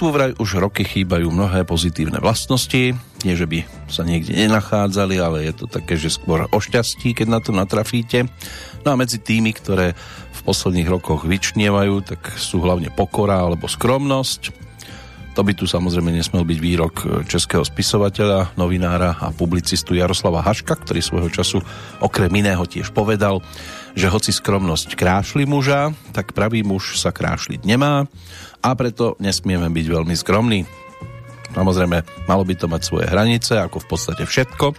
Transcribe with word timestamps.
Ľudstvu 0.00 0.16
vraj 0.16 0.32
už 0.40 0.64
roky 0.64 0.80
chýbajú 0.80 1.28
mnohé 1.28 1.68
pozitívne 1.68 2.24
vlastnosti. 2.24 2.96
Nie, 3.20 3.34
že 3.36 3.44
by 3.44 3.68
sa 3.92 4.00
niekde 4.00 4.32
nenachádzali, 4.32 5.20
ale 5.20 5.44
je 5.44 5.52
to 5.52 5.68
také, 5.68 6.00
že 6.00 6.08
skôr 6.08 6.48
o 6.48 6.56
šťastí, 6.56 7.12
keď 7.12 7.28
na 7.28 7.36
to 7.44 7.52
natrafíte. 7.52 8.24
No 8.80 8.96
a 8.96 8.96
medzi 8.96 9.20
tými, 9.20 9.52
ktoré 9.52 9.92
v 10.32 10.40
posledných 10.40 10.88
rokoch 10.88 11.28
vyčnievajú, 11.28 12.00
tak 12.00 12.32
sú 12.32 12.64
hlavne 12.64 12.88
pokora 12.88 13.44
alebo 13.44 13.68
skromnosť. 13.68 14.56
To 15.36 15.44
by 15.44 15.52
tu 15.52 15.68
samozrejme 15.68 16.16
nesmel 16.16 16.48
byť 16.48 16.58
výrok 16.64 16.94
českého 17.28 17.60
spisovateľa, 17.60 18.56
novinára 18.56 19.20
a 19.20 19.28
publicistu 19.36 19.92
Jaroslava 19.92 20.40
Haška, 20.40 20.80
ktorý 20.80 21.04
svojho 21.04 21.28
času 21.28 21.60
okrem 22.00 22.32
iného 22.40 22.64
tiež 22.64 22.88
povedal, 22.96 23.44
že 23.94 24.10
hoci 24.10 24.30
skromnosť 24.30 24.94
krášli 24.94 25.44
muža, 25.46 25.94
tak 26.14 26.36
pravý 26.36 26.62
muž 26.62 26.98
sa 26.98 27.10
krášliť 27.10 27.62
nemá 27.66 28.06
a 28.60 28.70
preto 28.76 29.16
nesmieme 29.18 29.66
byť 29.72 29.86
veľmi 29.86 30.14
skromní. 30.14 30.60
Samozrejme, 31.50 32.26
malo 32.30 32.46
by 32.46 32.54
to 32.54 32.70
mať 32.70 32.82
svoje 32.86 33.06
hranice, 33.10 33.58
ako 33.58 33.82
v 33.82 33.88
podstate 33.90 34.22
všetko. 34.22 34.70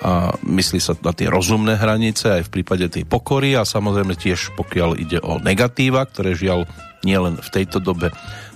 A 0.00 0.32
myslí 0.48 0.80
sa 0.80 0.96
na 1.04 1.12
tie 1.12 1.28
rozumné 1.28 1.76
hranice 1.76 2.40
aj 2.40 2.48
v 2.48 2.52
prípade 2.60 2.88
tej 2.88 3.04
pokory 3.04 3.52
a 3.52 3.68
samozrejme 3.68 4.16
tiež 4.16 4.56
pokiaľ 4.56 4.96
ide 4.96 5.20
o 5.20 5.36
negatíva, 5.42 6.08
ktoré 6.08 6.32
žiaľ 6.32 6.64
nielen 7.04 7.36
v 7.36 7.48
tejto 7.52 7.84
dobe 7.84 8.08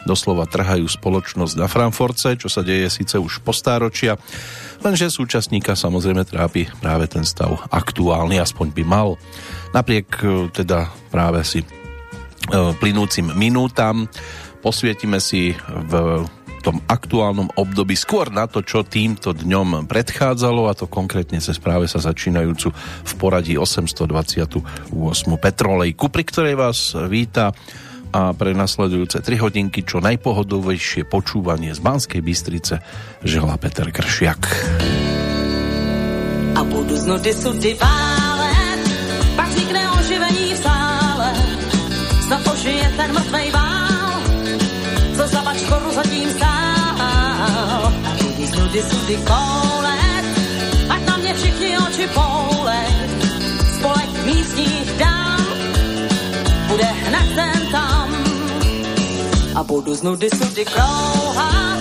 doslova 0.05 0.45
trhajú 0.45 0.85
spoločnosť 0.85 1.55
na 1.57 1.69
Frankfurtce, 1.69 2.37
čo 2.37 2.49
sa 2.49 2.61
deje 2.61 2.93
síce 2.93 3.17
už 3.17 3.41
po 3.41 3.57
stáročia, 3.57 4.21
lenže 4.85 5.09
súčasníka 5.09 5.73
samozrejme 5.77 6.29
trápi 6.29 6.69
práve 6.81 7.09
ten 7.09 7.25
stav 7.25 7.57
aktuálny, 7.73 8.41
aspoň 8.41 8.67
by 8.73 8.85
mal. 8.85 9.17
Napriek 9.75 10.09
e, 10.23 10.49
teda 10.55 10.89
práve 11.11 11.43
si 11.43 11.67
E, 12.53 12.77
plynúcim 12.77 13.33
minútam. 13.33 14.05
Posvietime 14.61 15.21
si 15.21 15.53
v 15.69 15.93
tom 16.65 16.81
aktuálnom 16.89 17.53
období 17.61 17.93
skôr 17.93 18.33
na 18.33 18.49
to, 18.49 18.65
čo 18.65 18.81
týmto 18.85 19.37
dňom 19.37 19.85
predchádzalo 19.85 20.69
a 20.69 20.77
to 20.77 20.89
konkrétne 20.89 21.37
sa 21.37 21.53
správe 21.53 21.85
sa 21.85 22.01
začínajúcu 22.01 22.73
v 23.05 23.13
poradí 23.21 23.61
828. 23.61 24.65
Petrolejku, 25.37 26.09
pri 26.09 26.25
ktorej 26.25 26.55
vás 26.57 26.97
víta 27.13 27.53
a 28.15 28.31
pre 28.33 28.57
nasledujúce 28.57 29.21
3 29.21 29.43
hodinky 29.43 29.85
čo 29.85 30.01
najpohodovejšie 30.01 31.05
počúvanie 31.05 31.77
z 31.77 31.81
Banskej 31.85 32.23
Bystrice 32.25 32.81
želá 33.21 33.59
Peter 33.61 33.91
Kršiak. 33.91 34.43
A 36.55 36.61
z 36.95 37.05
nudy 37.05 37.33
oživení 40.05 40.55
v 40.55 40.61
snad 42.27 42.49
ožije 42.53 42.93
ten 42.97 43.13
mrtvej 43.13 43.51
vál, 43.51 44.21
co 45.17 45.23
za 45.27 45.43
bačkoru 45.43 45.89
zatím 45.95 46.31
stál. 46.31 47.93
Z 48.45 48.53
nudy 48.53 48.83
sudy 48.83 49.17
koulet, 49.17 50.25
ať 50.89 51.01
na 51.09 51.17
mě 51.17 51.35
všichni 51.35 51.79
oči 51.79 52.07
poulej, 52.13 52.89
spolek 53.79 54.13
místních 54.25 54.93
dám, 54.99 55.47
bude 56.69 56.85
hned 56.85 57.29
ten 57.35 57.61
tam. 57.73 58.09
A 59.55 59.63
budu 59.63 59.95
z 59.95 60.03
nudy 60.03 60.29
sudy 60.31 60.65
krouhat, 60.65 61.81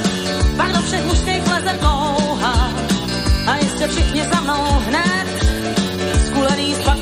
pak 0.57 0.71
do 0.71 0.81
všech 0.81 1.05
mužských 1.05 1.47
leze 1.51 1.73
touha, 1.79 2.71
a 3.47 3.57
jistě 3.57 3.87
všichni 3.87 4.23
za 4.33 4.41
mnou 4.41 4.63
hned, 4.87 5.27
skulený 6.27 6.73
parketu 6.75 6.92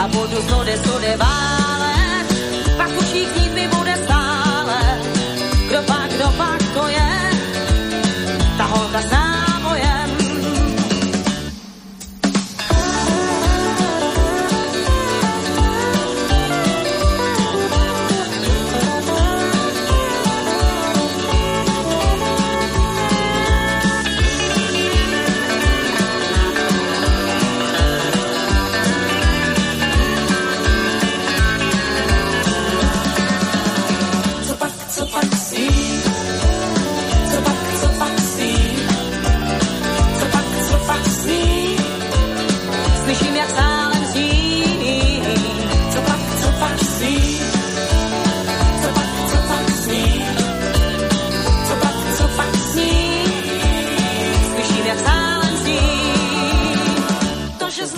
a 0.00 0.08
budu 0.08 0.40
z 0.40 0.50
nudy 0.50 0.78
sudy 0.78 1.16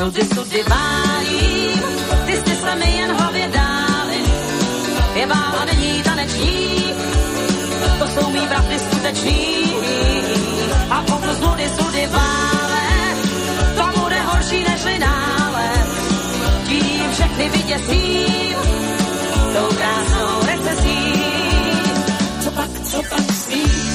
nudy 0.02 0.24
sudy 0.34 0.62
válím, 0.68 1.82
ty 2.26 2.32
jsi 2.32 2.56
se 2.56 2.74
mi 2.74 2.96
jen 2.96 3.12
hlavě 3.16 3.48
dáli. 3.48 4.20
Je 5.14 5.26
vála 5.26 5.64
není 5.64 6.02
taneční, 6.02 6.84
to 7.98 8.06
jsou 8.08 8.30
mý 8.30 8.40
bratry 8.46 8.78
skuteční. 8.78 9.72
A 10.90 11.02
pokud 11.02 11.30
z 11.30 11.40
nudy 11.40 11.70
sudy 11.78 12.06
vále, 12.06 12.86
to 13.76 14.00
bude 14.00 14.20
horší 14.20 14.64
než 14.68 14.84
linále. 14.84 15.70
Tím 16.66 17.12
všechny 17.12 17.48
vyděsím, 17.48 18.56
tou 19.54 19.76
krásnou 19.76 20.46
recesí. 20.46 21.22
Co 22.44 22.50
pak, 22.50 22.70
co 22.90 23.02
pak 23.10 23.32
svým? 23.32 23.91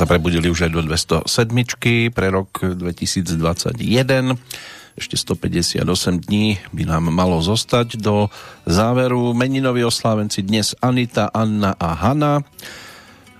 Sa 0.00 0.08
prebudili 0.08 0.48
už 0.48 0.64
aj 0.64 0.72
do 0.72 0.80
207 0.80 1.28
pre 2.16 2.32
rok 2.32 2.64
2021. 2.64 3.36
Ešte 4.96 5.16
158 5.20 5.84
dní 6.24 6.56
by 6.72 6.88
nám 6.88 7.12
malo 7.12 7.36
zostať 7.44 8.00
do 8.00 8.32
záveru. 8.64 9.36
Meninoví 9.36 9.84
oslávenci 9.84 10.40
dnes 10.40 10.72
Anita, 10.80 11.28
Anna 11.28 11.76
a 11.76 11.92
Hanna. 11.92 12.40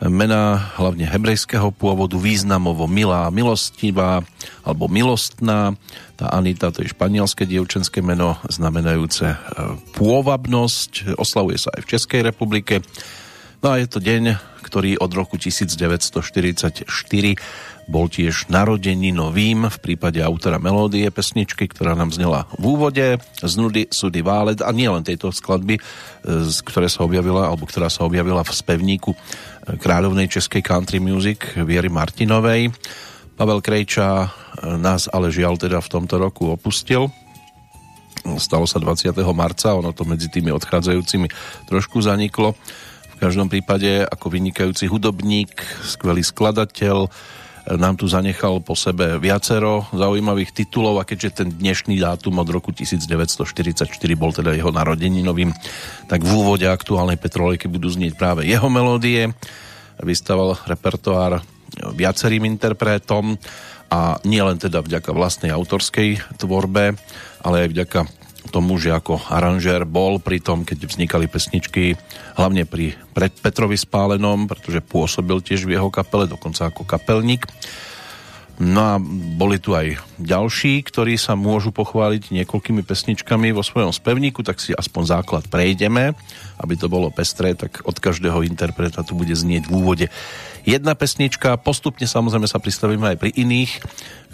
Mená 0.04 0.76
hlavne 0.76 1.08
hebrejského 1.08 1.72
pôvodu, 1.72 2.20
významovo 2.20 2.84
milá, 2.84 3.32
milostivá 3.32 4.20
alebo 4.60 4.84
milostná. 4.84 5.72
Tá 6.20 6.28
Anita 6.28 6.68
to 6.68 6.84
je 6.84 6.92
španielské 6.92 7.48
dievčenské 7.48 8.04
meno 8.04 8.36
znamenajúce 8.52 9.32
e, 9.32 9.36
pôvabnosť. 9.96 11.16
Oslavuje 11.16 11.56
sa 11.56 11.72
aj 11.72 11.88
v 11.88 11.90
Českej 11.96 12.20
republike. 12.20 12.84
No 13.64 13.72
a 13.72 13.80
je 13.80 13.88
to 13.88 14.00
deň, 14.00 14.36
ktorý 14.70 15.02
od 15.02 15.10
roku 15.10 15.34
1944 15.34 16.86
bol 17.90 18.06
tiež 18.06 18.46
novým 19.10 19.66
v 19.66 19.78
prípade 19.82 20.22
autora 20.22 20.62
melódie 20.62 21.10
pesničky, 21.10 21.66
ktorá 21.66 21.98
nám 21.98 22.14
znela 22.14 22.46
v 22.54 22.78
úvode 22.78 23.18
z 23.42 23.52
nudy 23.58 23.90
Sudy 23.90 24.22
Válet 24.22 24.62
a 24.62 24.70
nie 24.70 24.86
len 24.86 25.02
tejto 25.02 25.34
skladby, 25.34 25.74
e, 25.74 25.82
ktoré 26.62 26.86
sa 26.86 27.02
objavila, 27.02 27.50
alebo 27.50 27.66
ktorá 27.66 27.90
sa 27.90 28.06
objavila 28.06 28.46
v 28.46 28.54
spevníku 28.54 29.10
e, 29.10 29.18
kráľovnej 29.74 30.30
českej 30.30 30.62
country 30.62 31.02
music 31.02 31.58
Viery 31.58 31.90
Martinovej. 31.90 32.70
Pavel 33.34 33.58
Krejča 33.58 34.22
e, 34.22 34.28
nás 34.78 35.10
ale 35.10 35.34
žiaľ 35.34 35.58
teda 35.58 35.82
v 35.82 35.90
tomto 35.90 36.22
roku 36.22 36.46
opustil. 36.54 37.10
Stalo 38.38 38.70
sa 38.70 38.78
20. 38.78 39.10
marca, 39.34 39.74
ono 39.74 39.90
to 39.90 40.06
medzi 40.06 40.30
tými 40.30 40.54
odchádzajúcimi 40.54 41.26
trošku 41.66 41.98
zaniklo. 42.04 42.54
Každom 43.20 43.52
prípade 43.52 44.00
ako 44.00 44.32
vynikajúci 44.32 44.88
hudobník, 44.88 45.52
skvelý 45.84 46.24
skladateľ, 46.24 47.04
nám 47.76 48.00
tu 48.00 48.08
zanechal 48.08 48.64
po 48.64 48.72
sebe 48.72 49.20
viacero 49.20 49.84
zaujímavých 49.92 50.56
titulov 50.56 50.96
a 50.96 51.04
keďže 51.04 51.44
ten 51.44 51.48
dnešný 51.52 52.00
dátum 52.00 52.40
od 52.40 52.48
roku 52.48 52.72
1944 52.72 53.92
bol 54.16 54.32
teda 54.32 54.56
jeho 54.56 54.72
narodeninovým, 54.72 55.52
tak 56.08 56.24
v 56.24 56.32
úvode 56.32 56.64
aktuálnej 56.64 57.20
Petrolejky 57.20 57.68
budú 57.68 57.92
znieť 57.92 58.16
práve 58.16 58.48
jeho 58.48 58.72
melódie. 58.72 59.28
Vystaval 60.00 60.56
repertoár 60.64 61.44
viacerým 61.92 62.48
interpretom 62.48 63.36
a 63.92 64.16
nie 64.24 64.40
len 64.40 64.56
teda 64.56 64.80
vďaka 64.80 65.12
vlastnej 65.12 65.52
autorskej 65.52 66.40
tvorbe, 66.40 66.96
ale 67.44 67.68
aj 67.68 67.68
vďaka 67.68 68.00
tomu, 68.50 68.76
že 68.76 68.90
ako 68.90 69.22
aranžér 69.30 69.86
bol 69.86 70.18
pri 70.18 70.42
tom, 70.42 70.66
keď 70.66 70.90
vznikali 70.90 71.30
pesničky, 71.30 71.94
hlavne 72.34 72.66
pri 72.66 72.98
Petrovi 73.14 73.78
Spálenom, 73.78 74.50
pretože 74.50 74.82
pôsobil 74.82 75.38
tiež 75.40 75.64
v 75.64 75.78
jeho 75.78 75.88
kapele, 75.88 76.26
dokonca 76.26 76.68
ako 76.68 76.82
kapelník. 76.82 77.46
No 78.60 78.80
a 78.84 79.00
boli 79.40 79.56
tu 79.56 79.72
aj 79.72 79.96
ďalší, 80.20 80.84
ktorí 80.84 81.16
sa 81.16 81.32
môžu 81.32 81.72
pochváliť 81.72 82.28
niekoľkými 82.28 82.84
pesničkami 82.84 83.56
vo 83.56 83.64
svojom 83.64 83.88
spevníku, 83.88 84.44
tak 84.44 84.60
si 84.60 84.76
aspoň 84.76 85.02
základ 85.16 85.44
prejdeme, 85.48 86.12
aby 86.60 86.74
to 86.76 86.92
bolo 86.92 87.08
pestré, 87.08 87.56
tak 87.56 87.80
od 87.88 87.96
každého 87.96 88.44
interpreta 88.44 89.00
tu 89.00 89.16
bude 89.16 89.32
znieť 89.32 89.64
v 89.64 89.72
úvode 89.72 90.06
jedna 90.68 90.92
pesnička. 90.92 91.56
Postupne 91.56 92.04
samozrejme 92.04 92.44
sa 92.44 92.60
pristavíme 92.60 93.16
aj 93.16 93.16
pri 93.16 93.32
iných, 93.32 93.80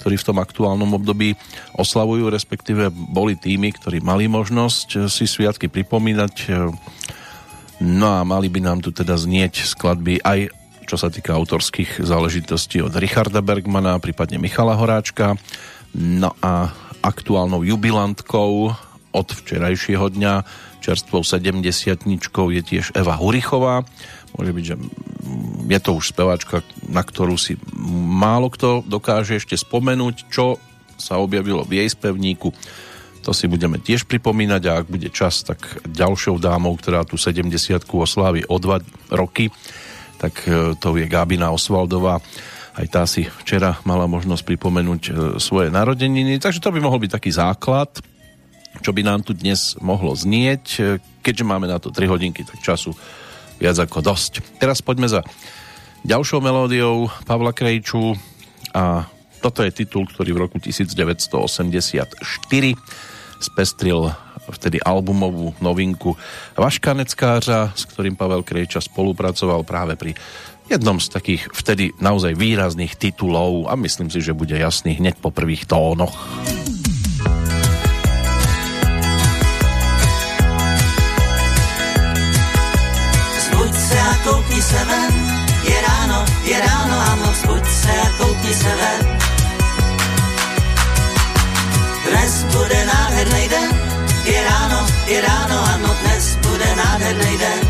ktorí 0.02 0.18
v 0.18 0.26
tom 0.26 0.42
aktuálnom 0.42 0.90
období 0.98 1.38
oslavujú, 1.78 2.26
respektíve 2.26 2.90
boli 2.90 3.38
tými, 3.38 3.70
ktorí 3.78 4.02
mali 4.02 4.26
možnosť 4.26 5.06
si 5.06 5.30
sviatky 5.30 5.70
pripomínať. 5.70 6.34
No 7.78 8.06
a 8.10 8.26
mali 8.26 8.50
by 8.50 8.58
nám 8.58 8.82
tu 8.82 8.90
teda 8.90 9.14
znieť 9.14 9.70
skladby 9.70 10.18
aj 10.26 10.50
čo 10.86 10.94
sa 10.94 11.10
týka 11.10 11.34
autorských 11.34 11.98
záležitostí 11.98 12.78
od 12.78 12.94
Richarda 12.94 13.42
Bergmana, 13.42 13.98
prípadne 13.98 14.38
Michala 14.38 14.78
Horáčka. 14.78 15.34
No 15.98 16.30
a 16.38 16.70
aktuálnou 17.02 17.66
jubilantkou 17.66 18.70
od 19.10 19.28
včerajšieho 19.34 20.06
dňa 20.14 20.34
čerstvou 20.78 21.26
70 21.26 22.06
je 22.06 22.62
tiež 22.62 22.94
Eva 22.94 23.18
Hurichová. 23.18 23.82
Môže 24.38 24.52
byť, 24.54 24.64
že 24.64 24.76
je 25.66 25.78
to 25.82 25.90
už 25.98 26.14
speváčka, 26.14 26.62
na 26.86 27.02
ktorú 27.02 27.34
si 27.34 27.58
málo 27.98 28.46
kto 28.46 28.86
dokáže 28.86 29.42
ešte 29.42 29.58
spomenúť, 29.58 30.30
čo 30.30 30.62
sa 30.94 31.18
objavilo 31.18 31.66
v 31.66 31.82
jej 31.82 31.88
spevníku. 31.90 32.54
To 33.26 33.34
si 33.34 33.50
budeme 33.50 33.82
tiež 33.82 34.06
pripomínať 34.06 34.62
a 34.70 34.72
ak 34.78 34.86
bude 34.86 35.10
čas, 35.10 35.42
tak 35.42 35.58
ďalšou 35.82 36.38
dámou, 36.38 36.78
ktorá 36.78 37.02
tu 37.02 37.18
70 37.18 37.50
oslávi 37.90 38.46
o 38.46 38.56
dva 38.62 38.78
roky, 39.10 39.50
tak 40.16 40.44
e, 40.48 40.74
to 40.76 40.96
je 40.96 41.06
Gábina 41.08 41.52
Osvaldová. 41.52 42.20
Aj 42.76 42.86
tá 42.92 43.08
si 43.08 43.24
včera 43.24 43.80
mala 43.88 44.04
možnosť 44.04 44.44
pripomenúť 44.44 45.02
e, 45.08 45.12
svoje 45.40 45.68
narodeniny, 45.72 46.40
takže 46.40 46.60
to 46.60 46.72
by 46.72 46.80
mohol 46.80 47.00
byť 47.00 47.12
taký 47.16 47.30
základ, 47.32 47.88
čo 48.84 48.90
by 48.92 49.00
nám 49.00 49.24
tu 49.24 49.32
dnes 49.32 49.76
mohlo 49.80 50.12
znieť. 50.12 50.64
E, 50.76 50.80
keďže 51.24 51.44
máme 51.48 51.68
na 51.68 51.80
to 51.80 51.88
3 51.92 52.08
hodinky, 52.08 52.44
tak 52.44 52.60
času 52.60 52.92
viac 53.56 53.76
ako 53.80 54.04
dosť. 54.04 54.60
Teraz 54.60 54.84
poďme 54.84 55.08
za 55.08 55.24
ďalšou 56.04 56.44
melódiou 56.44 57.08
Pavla 57.24 57.56
Krejču 57.56 58.12
a 58.76 59.08
toto 59.40 59.64
je 59.64 59.72
titul, 59.72 60.08
ktorý 60.08 60.36
v 60.36 60.42
roku 60.48 60.56
1984 60.60 62.18
spestril 63.40 64.00
vtedy 64.52 64.78
albumovú 64.82 65.54
novinku 65.58 66.14
Vaška 66.54 66.94
Neckářa, 66.94 67.74
s 67.74 67.82
ktorým 67.90 68.14
Pavel 68.14 68.46
Krejča 68.46 68.82
spolupracoval 68.82 69.66
práve 69.66 69.94
pri 69.98 70.12
jednom 70.66 70.98
z 70.98 71.08
takých 71.10 71.42
vtedy 71.54 71.94
naozaj 72.02 72.34
výrazných 72.34 72.98
titulov 72.98 73.70
a 73.70 73.78
myslím 73.78 74.10
si, 74.10 74.18
že 74.18 74.34
bude 74.34 74.58
jasný 74.58 74.98
hneď 74.98 75.22
po 75.22 75.30
prvých 75.30 75.66
tónoch. 75.70 76.14
Zbuď 83.46 83.72
se 83.74 83.98
a 83.98 84.14
koukni 84.26 84.60
se 84.62 84.80
ven, 84.90 85.14
je 85.70 85.78
ráno, 85.86 86.18
je 86.46 86.56
ráno, 86.58 86.96
ano, 86.98 87.28
zbuď 87.42 87.64
se 87.66 87.92
a 87.94 88.08
koukni 88.18 88.54
se 88.54 88.72
ven. 88.74 89.02
Dnes 92.06 92.44
bude 92.54 92.78
nádherný 92.86 93.48
den, 93.48 93.75
je 94.26 94.38
ráno, 94.42 94.80
je 95.06 95.18
ráno, 95.22 95.58
ano, 95.74 95.90
dnes 96.02 96.36
bude 96.42 96.68
nádherný 96.76 97.38
den. 97.38 97.62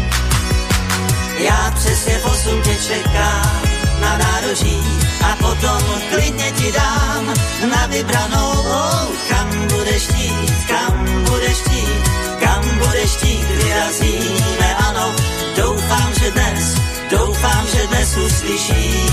Já 1.39 1.73
přesně 1.75 2.19
posun 2.23 2.63
tě 2.63 2.75
čekám 2.75 3.63
na 4.01 4.19
nároží 4.19 4.81
a 5.25 5.37
potom 5.37 5.83
klidně 6.11 6.51
ti 6.51 6.73
dám 6.73 7.35
na 7.71 7.87
vybranou, 7.87 8.53
oh, 8.53 9.07
kam 9.29 9.69
budeš 9.69 10.03
chtít, 10.03 10.67
kam 10.69 11.25
budeš 11.25 11.57
chtít, 11.57 12.03
kam 12.41 12.79
budeš 12.79 13.11
chtít, 13.11 13.47
vyrazíme, 13.63 14.77
ano, 14.89 15.15
doufám, 15.57 16.13
že 16.21 16.31
dnes, 16.31 16.75
doufám, 17.11 17.67
že 17.75 17.87
dnes 17.87 18.17
uslyším 18.17 19.11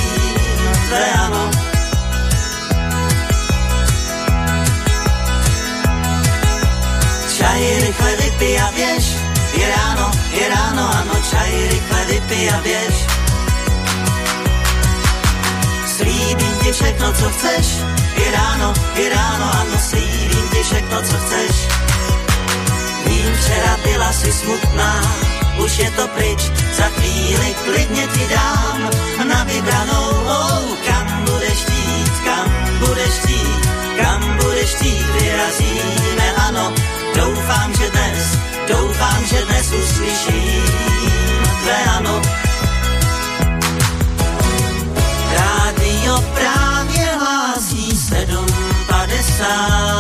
tvé 0.88 1.12
ano. 1.14 1.73
Čaj 7.44 7.80
rychle 7.80 8.12
vypij 8.16 8.62
a 8.62 8.72
běž, 8.72 9.06
je 9.60 9.66
ráno, 9.76 10.12
je 10.32 10.50
ráno, 10.50 10.84
ano, 11.00 11.16
čaj 11.30 11.52
rychle 11.72 12.02
vypij 12.06 12.50
a 12.50 12.58
běž. 12.64 12.96
Slíbím 15.96 16.56
ti 16.64 16.72
všechno, 16.72 17.14
co 17.14 17.30
chceš, 17.30 17.66
je 18.16 18.32
ráno, 18.32 18.74
je 18.96 19.10
ráno, 19.10 19.48
ano, 19.62 19.76
slíbím 19.90 20.48
ti 20.54 20.64
všechno, 20.64 20.98
co 21.02 21.16
chceš. 21.18 21.56
Vím, 23.06 23.36
včera 23.36 23.78
byla 23.84 24.14
si 24.14 24.32
smutná, 24.32 24.94
už 25.64 25.80
je 25.80 25.92
to 25.92 26.08
pryč, 26.08 26.42
za 26.78 26.88
chvíli 26.96 27.56
klidně 27.66 28.08
ti 28.08 28.24
dám 28.36 28.90
na 29.28 29.44
vybranou, 29.44 30.10
oh, 30.26 30.64
kam 30.88 31.26
budeš 31.28 31.60
chtít, 31.60 32.14
kam 32.26 32.48
budeš 32.80 33.14
chtít, 33.20 33.62
kam 34.00 34.38
budeš 34.38 34.70
chtít, 34.70 35.06
vyrazíme, 35.20 36.28
ano, 36.48 36.74
Doufám, 37.16 37.74
že 37.74 37.90
dnes, 37.90 38.38
doufám, 38.68 39.26
že 39.26 39.46
dnes 39.46 39.72
uslyším 39.72 40.64
tvé 41.62 41.84
ano. 41.98 42.22
Rádio 45.34 46.24
právě 46.34 47.06
hlásí 47.20 47.92
7.50 47.92 49.93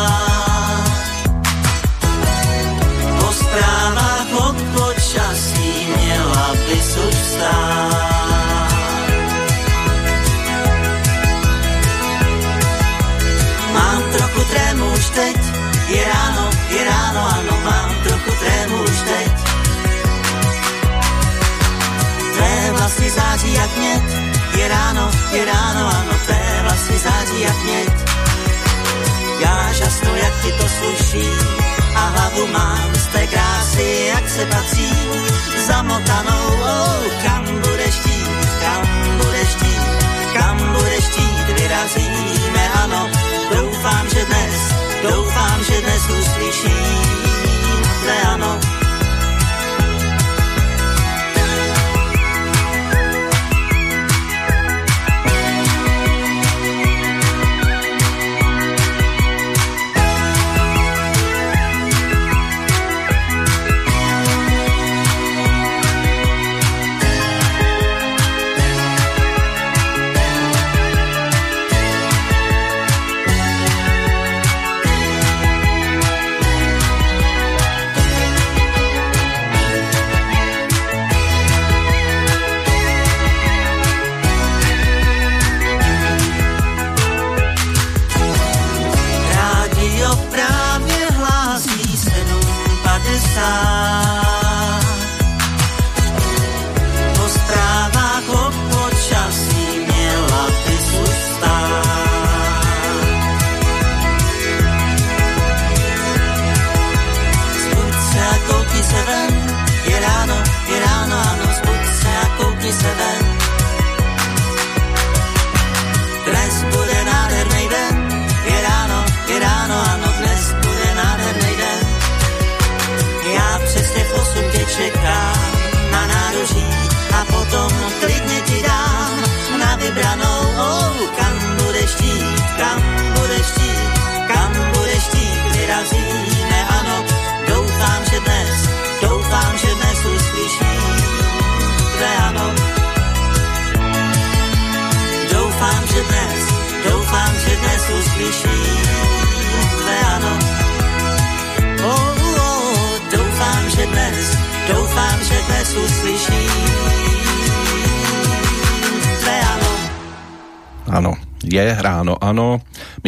jak 23.54 23.78
mět. 23.78 24.04
Je 24.58 24.68
ráno, 24.68 25.12
je 25.32 25.46
ráno, 25.46 25.88
ano, 25.88 26.14
tvé 26.26 26.60
vlasy 26.62 26.98
září 27.00 27.42
jak 27.42 27.64
mět. 27.64 27.94
Já 29.40 29.74
žasnu, 29.74 30.16
jak 30.16 30.34
ti 30.44 30.52
to 30.52 30.68
sluší 30.70 31.28
a 31.96 32.00
hlavu 32.00 32.48
mám 32.48 32.96
z 32.96 33.06
té 33.06 33.28
krásy, 33.28 34.06
jak 34.08 34.30
se 34.30 34.46
patří. 34.46 34.94
Zamotanou, 35.68 36.48
oh, 36.62 37.04
kam 37.24 37.46
budeš 37.46 37.94
štít, 37.96 38.30
kam 38.62 38.82
budeš 39.18 39.50
štít, 39.50 39.84
kam 40.34 40.58
budeš 40.74 41.04
štít, 41.04 41.60
vyrazíme, 41.60 42.70
ano. 42.84 43.10
Doufám, 43.56 44.10
že 44.10 44.26
dnes, 44.26 44.56
doufám, 45.04 45.64
že 45.64 45.82
dnes 45.82 46.04
uslyším. 46.10 47.03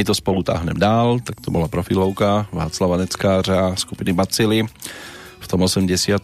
To 0.06 0.14
spolu 0.14 0.46
táhnem 0.46 0.78
dál, 0.78 1.18
tak 1.18 1.42
to 1.42 1.50
bola 1.50 1.66
profilovka 1.66 2.46
Václava 2.54 3.02
Neckářa 3.02 3.74
skupiny 3.74 4.14
Bacily 4.14 4.62
v 5.42 5.46
tom 5.50 5.66
84. 5.66 6.22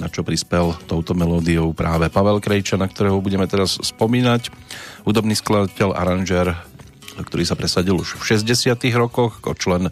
na 0.00 0.08
čo 0.10 0.26
prispel 0.26 0.74
touto 0.90 1.14
melódiou 1.14 1.70
práve 1.70 2.10
Pavel 2.10 2.42
Krejča, 2.42 2.74
na 2.74 2.90
ktorého 2.90 3.22
budeme 3.22 3.46
teraz 3.46 3.78
spomínať. 3.78 4.50
Hudobný 5.06 5.38
skladateľ, 5.38 5.94
aranžer, 5.94 6.50
ktorý 7.14 7.46
sa 7.46 7.54
presadil 7.54 7.94
už 7.94 8.18
v 8.18 8.34
60. 8.34 8.74
rokoch 8.98 9.38
ako 9.38 9.54
člen 9.54 9.82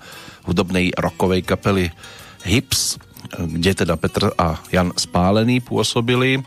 hudobnej 0.48 0.90
rokovej 0.98 1.46
kapely 1.46 1.94
Hips, 2.42 2.98
kde 3.34 3.86
teda 3.86 3.94
Petr 3.94 4.34
a 4.34 4.58
Jan 4.74 4.94
Spálený 4.94 5.62
pôsobili. 5.62 6.42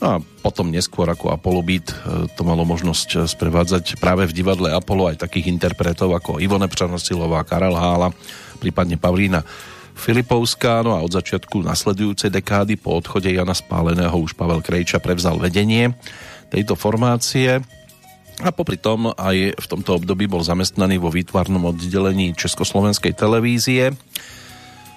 No 0.00 0.06
a 0.06 0.16
potom 0.40 0.72
neskôr 0.72 1.04
ako 1.12 1.28
Apollo 1.28 1.62
Beat 1.64 1.92
e, 1.92 2.24
to 2.32 2.40
malo 2.40 2.64
možnosť 2.64 3.08
e, 3.12 3.16
sprevádzať 3.28 4.00
práve 4.00 4.24
v 4.24 4.32
divadle 4.32 4.72
Apollo 4.72 5.12
aj 5.12 5.28
takých 5.28 5.52
interpretov 5.52 6.16
ako 6.16 6.40
Ivone 6.40 6.72
Přanosilová, 6.72 7.44
Karel 7.44 7.76
Hála, 7.76 8.08
prípadne 8.56 8.96
Pavlína 8.96 9.44
Filipovská, 9.92 10.80
no 10.80 10.96
a 10.96 11.04
od 11.04 11.12
začiatku 11.12 11.60
nasledujúcej 11.60 12.32
dekády 12.32 12.80
po 12.80 12.96
odchode 12.96 13.28
Jana 13.28 13.52
Spáleného 13.52 14.16
už 14.16 14.32
Pavel 14.32 14.64
Krejča 14.64 15.04
prevzal 15.04 15.36
vedenie 15.36 15.92
tejto 16.48 16.80
formácie. 16.80 17.60
A 18.40 18.48
popri 18.56 18.80
tom 18.80 19.12
aj 19.12 19.52
v 19.52 19.66
tomto 19.68 20.00
období 20.00 20.24
bol 20.24 20.40
zamestnaný 20.40 20.96
vo 20.96 21.12
výtvarnom 21.12 21.76
oddelení 21.76 22.32
Československej 22.32 23.12
televízie 23.12 23.92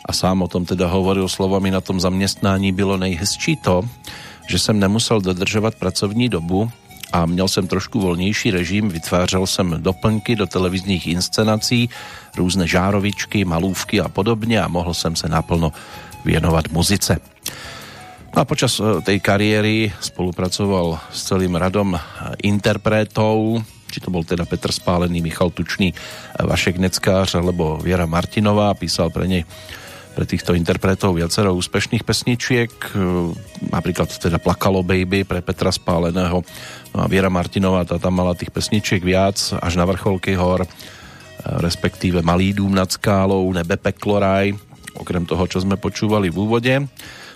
a 0.05 0.13
sám 0.13 0.41
o 0.41 0.47
tom 0.47 0.65
teda 0.65 0.87
hovoril 0.87 1.27
slovami 1.27 1.71
na 1.71 1.81
tom 1.81 1.99
zamestnání 1.99 2.71
bylo 2.71 2.97
nejhezčí 2.97 3.55
to, 3.55 3.83
že 4.47 4.59
jsem 4.59 4.79
nemusel 4.79 5.21
dodržovat 5.21 5.75
pracovní 5.75 6.29
dobu 6.29 6.71
a 7.13 7.25
měl 7.25 7.47
jsem 7.47 7.67
trošku 7.67 7.99
volnější 7.99 8.51
režim, 8.51 8.89
vytvářel 8.89 9.47
jsem 9.47 9.75
doplňky 9.77 10.35
do 10.35 10.47
televizních 10.47 11.07
inscenací, 11.07 11.89
různé 12.37 12.67
žárovičky, 12.67 13.45
malůvky 13.45 14.01
a 14.01 14.09
podobně 14.09 14.61
a 14.61 14.67
mohl 14.67 14.93
jsem 14.93 15.15
se 15.15 15.29
naplno 15.29 15.71
věnovat 16.25 16.71
muzice. 16.71 17.19
No 18.35 18.41
a 18.41 18.45
počas 18.45 18.81
eh, 18.81 19.01
tej 19.05 19.21
kariéry 19.21 19.93
spolupracoval 20.01 20.97
s 21.13 21.29
celým 21.29 21.53
radom 21.53 21.93
eh, 21.93 22.01
interpretov, 22.49 23.61
či 23.93 24.01
to 24.01 24.09
bol 24.09 24.25
teda 24.25 24.49
Petr 24.49 24.73
Spálený, 24.73 25.21
Michal 25.21 25.53
Tučný, 25.53 25.93
eh, 25.93 26.41
Vašek 26.41 26.81
Neckář 26.81 27.37
alebo 27.37 27.77
Viera 27.77 28.09
Martinová, 28.09 28.73
písal 28.73 29.13
pre 29.13 29.29
nej 29.29 29.45
pre 30.13 30.29
týchto 30.29 30.53
interpretov 30.53 31.17
viacero 31.17 31.57
úspešných 31.57 32.05
pesničiek, 32.05 32.69
e, 32.69 32.97
napríklad 33.73 34.07
teda 34.13 34.37
Plakalo 34.37 34.85
Baby 34.85 35.25
pre 35.25 35.41
Petra 35.41 35.73
Spáleného. 35.73 36.45
No 36.93 36.97
a 37.01 37.09
Viera 37.09 37.33
Martinová, 37.33 37.81
tá 37.83 37.97
tam 37.97 38.13
mala 38.13 38.37
tých 38.37 38.53
pesničiek 38.53 39.01
viac, 39.01 39.35
až 39.57 39.73
na 39.73 39.89
vrcholky 39.89 40.37
hor, 40.37 40.63
e, 40.63 40.67
respektíve 41.59 42.21
Malý 42.21 42.53
dům 42.53 42.77
nad 42.77 42.93
skálou, 42.93 43.49
Nebe 43.49 43.75
Pekloraj, 43.75 44.53
okrem 44.93 45.25
toho, 45.25 45.49
čo 45.49 45.65
sme 45.65 45.81
počúvali 45.81 46.29
v 46.29 46.37
úvode. 46.37 46.73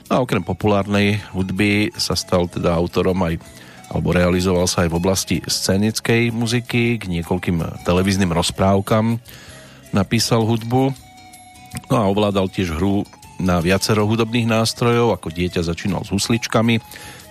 No 0.07 0.11
a 0.13 0.23
okrem 0.23 0.45
populárnej 0.45 1.19
hudby 1.33 1.91
sa 1.97 2.13
stal 2.13 2.45
teda 2.45 2.71
autorom 2.71 3.17
aj 3.25 3.41
alebo 3.87 4.11
realizoval 4.11 4.67
sa 4.67 4.83
aj 4.83 4.91
v 4.91 4.99
oblasti 4.99 5.35
scénickej 5.47 6.35
muziky, 6.35 6.99
k 6.99 7.07
niekoľkým 7.07 7.87
televíznym 7.87 8.35
rozprávkam 8.35 9.15
napísal 9.95 10.43
hudbu 10.43 11.06
No 11.87 11.95
a 12.01 12.09
ovládal 12.09 12.49
tiež 12.49 12.75
hru 12.75 13.05
na 13.37 13.61
viacero 13.61 14.09
hudobných 14.09 14.49
nástrojov, 14.49 15.13
ako 15.13 15.29
dieťa 15.29 15.61
začínal 15.61 16.01
s 16.01 16.09
husličkami, 16.09 16.81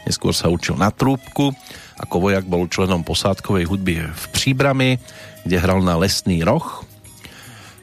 neskôr 0.06 0.30
sa 0.30 0.46
učil 0.46 0.78
na 0.78 0.94
trúbku, 0.94 1.50
ako 1.98 2.16
vojak 2.30 2.46
bol 2.46 2.70
členom 2.70 3.02
posádkovej 3.02 3.66
hudby 3.66 4.06
v 4.06 4.24
Příbrami, 4.30 5.02
kde 5.42 5.56
hral 5.58 5.82
na 5.82 5.98
lesný 5.98 6.46
roh. 6.46 6.86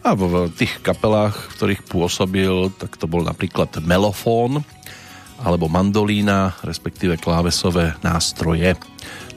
A 0.03 0.15
v 0.19 0.51
tých 0.55 0.83
kapelách, 0.83 1.35
v 1.35 1.55
ktorých 1.55 1.81
pôsobil, 1.87 2.71
tak 2.75 2.99
to 2.99 3.07
bol 3.07 3.23
napríklad 3.23 3.71
melofón, 3.83 4.63
alebo 5.43 5.67
mandolína, 5.67 6.55
respektíve 6.63 7.19
klávesové 7.19 7.95
nástroje. 8.03 8.75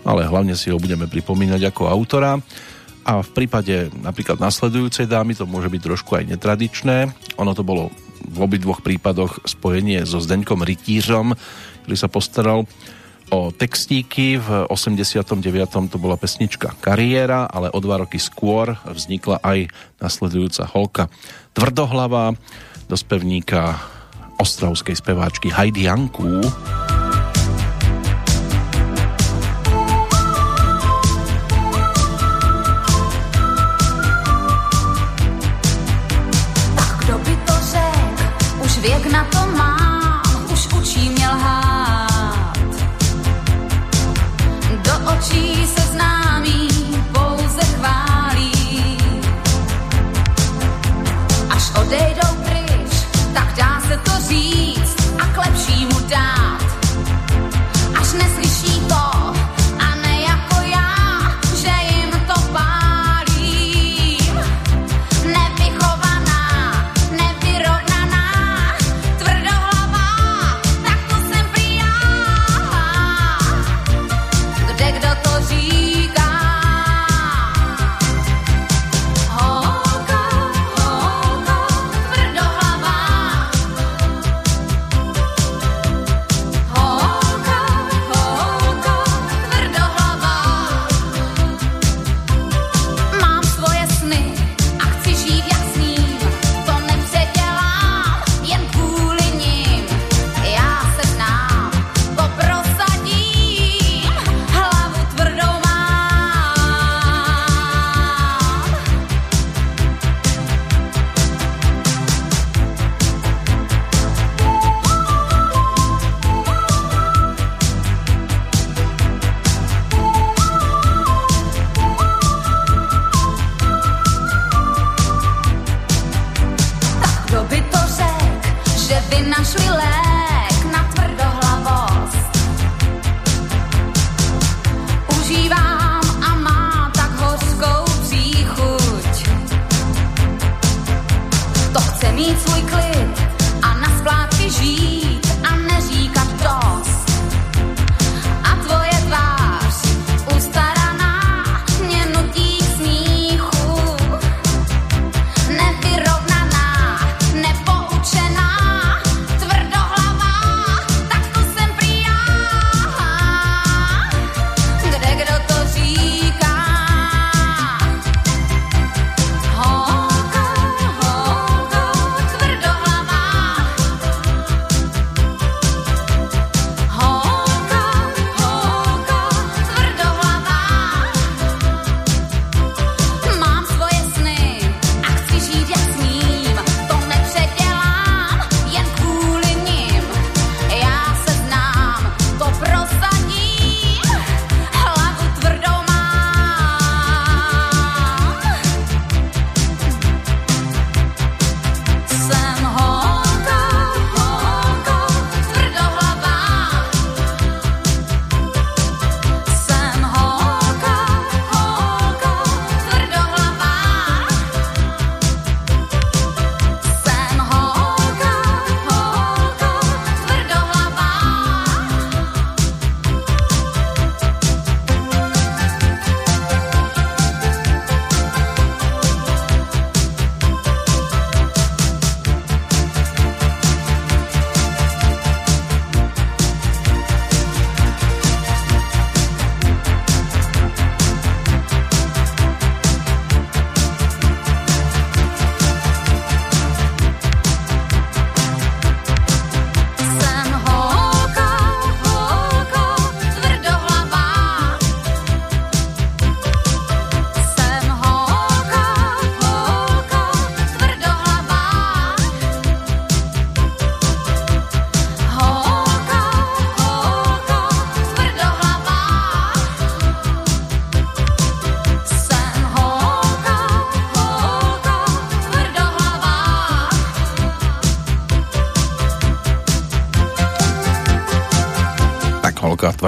Ale 0.07 0.23
hlavne 0.27 0.55
si 0.55 0.71
ho 0.71 0.79
budeme 0.79 1.11
pripomínať 1.11 1.71
ako 1.75 1.91
autora 1.91 2.39
a 3.07 3.23
v 3.23 3.31
prípade 3.31 3.95
napríklad 4.03 4.43
nasledujúcej 4.43 5.07
dámy 5.07 5.39
to 5.39 5.47
môže 5.47 5.71
byť 5.71 5.81
trošku 5.81 6.19
aj 6.19 6.27
netradičné. 6.27 7.15
Ono 7.39 7.55
to 7.55 7.63
bolo 7.63 7.95
v 8.27 8.39
obidvoch 8.43 8.83
prípadoch 8.83 9.47
spojenie 9.47 10.03
so 10.03 10.19
Zdeňkom 10.19 10.67
Rytířom, 10.67 11.39
ktorý 11.87 11.97
sa 11.97 12.11
postaral 12.11 12.67
o 13.31 13.55
textíky. 13.55 14.43
V 14.43 14.67
89. 14.67 15.39
to 15.87 16.03
bola 16.03 16.19
pesnička 16.19 16.75
Kariéra, 16.83 17.47
ale 17.47 17.71
o 17.71 17.79
dva 17.79 18.03
roky 18.03 18.19
skôr 18.19 18.75
vznikla 18.83 19.39
aj 19.39 19.71
nasledujúca 20.03 20.67
holka 20.67 21.05
Tvrdohlava 21.55 22.35
do 22.91 22.97
spevníka 22.99 23.79
ostravskej 24.43 24.99
speváčky 24.99 25.55
Heidi 25.55 25.87
Janku. 25.87 26.43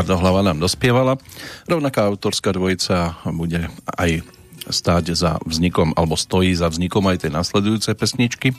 Tvrdohlava 0.09 0.41
nám 0.41 0.57
dospievala. 0.65 1.21
Rovnaká 1.69 2.09
autorská 2.09 2.57
dvojica 2.57 3.21
bude 3.29 3.69
aj 3.93 4.25
stáť 4.65 5.13
za 5.13 5.37
vznikom, 5.45 5.93
alebo 5.93 6.17
stojí 6.17 6.57
za 6.57 6.73
vznikom 6.73 7.05
aj 7.13 7.29
tej 7.29 7.37
nasledujúcej 7.37 7.93
pesničky, 7.93 8.57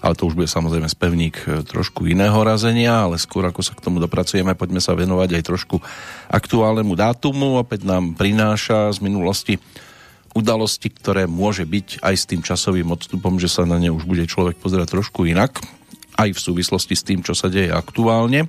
ale 0.00 0.16
to 0.16 0.24
už 0.24 0.32
bude 0.32 0.48
samozrejme 0.48 0.88
spevník 0.88 1.36
e, 1.44 1.60
trošku 1.60 2.08
iného 2.08 2.40
razenia, 2.40 3.04
ale 3.04 3.20
skôr 3.20 3.44
ako 3.44 3.60
sa 3.60 3.76
k 3.76 3.84
tomu 3.84 4.00
dopracujeme, 4.00 4.56
poďme 4.56 4.80
sa 4.80 4.96
venovať 4.96 5.36
aj 5.36 5.42
trošku 5.44 5.76
aktuálnemu 6.32 6.96
dátumu. 6.96 7.60
Opäť 7.60 7.84
nám 7.84 8.16
prináša 8.16 8.88
z 8.88 9.04
minulosti 9.04 9.54
udalosti, 10.32 10.88
ktoré 10.88 11.28
môže 11.28 11.68
byť 11.68 12.00
aj 12.00 12.14
s 12.16 12.24
tým 12.24 12.40
časovým 12.40 12.88
odstupom, 12.96 13.36
že 13.36 13.52
sa 13.52 13.68
na 13.68 13.76
ne 13.76 13.92
už 13.92 14.08
bude 14.08 14.24
človek 14.24 14.56
pozerať 14.56 14.96
trošku 14.96 15.28
inak, 15.28 15.60
aj 16.16 16.32
v 16.32 16.40
súvislosti 16.40 16.96
s 16.96 17.04
tým, 17.04 17.20
čo 17.20 17.36
sa 17.36 17.52
deje 17.52 17.68
aktuálne. 17.68 18.48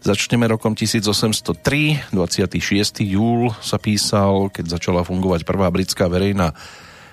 Začneme 0.00 0.48
rokom 0.48 0.72
1803, 0.72 2.08
26. 2.16 3.04
júl 3.04 3.52
sa 3.60 3.76
písal, 3.76 4.48
keď 4.48 4.80
začala 4.80 5.04
fungovať 5.04 5.44
prvá 5.44 5.68
britská 5.68 6.08
verejná 6.08 6.56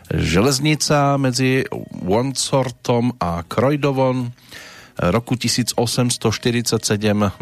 železnica 0.07 1.19
medzi 1.19 1.67
Wandsortom 1.99 3.11
a 3.19 3.43
Croydovon. 3.43 4.31
Roku 5.03 5.35
1847 5.35 6.79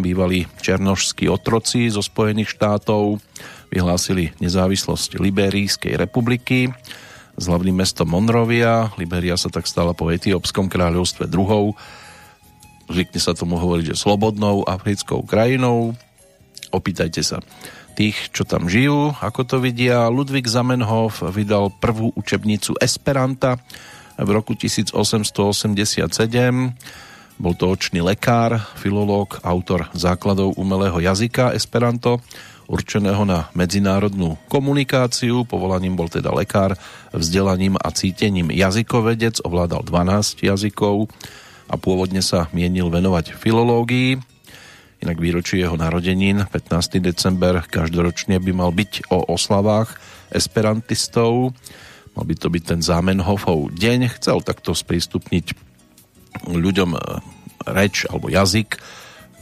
bývali 0.01 0.49
černožskí 0.65 1.29
otroci 1.29 1.93
zo 1.93 2.01
Spojených 2.01 2.49
štátov 2.49 3.21
vyhlásili 3.69 4.33
nezávislosť 4.41 5.21
Liberijskej 5.21 5.93
republiky 5.93 6.73
s 7.37 7.43
hlavným 7.45 7.85
mestom 7.85 8.09
Monrovia. 8.09 8.89
Liberia 8.97 9.37
sa 9.37 9.53
tak 9.53 9.69
stala 9.69 9.93
po 9.93 10.09
etiópskom 10.09 10.73
kráľovstve 10.73 11.29
druhou 11.29 11.77
zvykne 12.89 13.19
sa 13.21 13.33
tomu 13.33 13.57
hovoriť, 13.57 13.93
že 13.93 14.01
slobodnou 14.01 14.65
africkou 14.65 15.25
krajinou. 15.25 15.97
Opýtajte 16.69 17.21
sa 17.23 17.39
tých, 17.95 18.35
čo 18.35 18.43
tam 18.43 18.67
žijú, 18.67 19.15
ako 19.23 19.41
to 19.47 19.57
vidia. 19.63 20.11
Ludvík 20.11 20.45
Zamenhof 20.51 21.23
vydal 21.31 21.71
prvú 21.79 22.11
učebnicu 22.13 22.75
Esperanta 22.83 23.55
v 24.19 24.29
roku 24.35 24.53
1887. 24.53 26.11
Bol 27.35 27.53
to 27.55 27.67
očný 27.67 27.99
lekár, 27.99 28.63
filológ, 28.79 29.39
autor 29.43 29.91
základov 29.91 30.55
umelého 30.55 30.99
jazyka 31.03 31.51
Esperanto, 31.51 32.23
určeného 32.67 33.27
na 33.27 33.51
medzinárodnú 33.55 34.39
komunikáciu. 34.47 35.43
Povolaním 35.43 35.99
bol 35.99 36.07
teda 36.07 36.31
lekár, 36.31 36.79
vzdelaním 37.11 37.75
a 37.79 37.91
cítením 37.91 38.51
jazykovedec, 38.51 39.43
ovládal 39.43 39.83
12 39.83 40.47
jazykov 40.47 41.11
a 41.65 41.75
pôvodne 41.75 42.21
sa 42.21 42.47
mienil 42.53 42.93
venovať 42.93 43.33
filológii. 43.33 44.21
Inak 45.03 45.17
výročí 45.19 45.59
jeho 45.59 45.75
narodenín, 45.75 46.45
15. 46.49 47.03
december, 47.03 47.61
každoročne 47.65 48.39
by 48.39 48.51
mal 48.55 48.71
byť 48.71 49.11
o 49.11 49.27
oslavách 49.33 49.97
esperantistov. 50.31 51.53
Mal 52.15 52.25
by 52.25 52.35
to 52.39 52.47
byť 52.47 52.63
ten 52.63 52.79
Zamenhofov 52.79 53.75
deň. 53.75 54.17
Chcel 54.17 54.39
takto 54.41 54.71
sprístupniť 54.71 55.51
ľuďom 56.47 56.95
e, 56.95 56.99
reč 57.75 58.07
alebo 58.07 58.31
jazyk, 58.31 58.79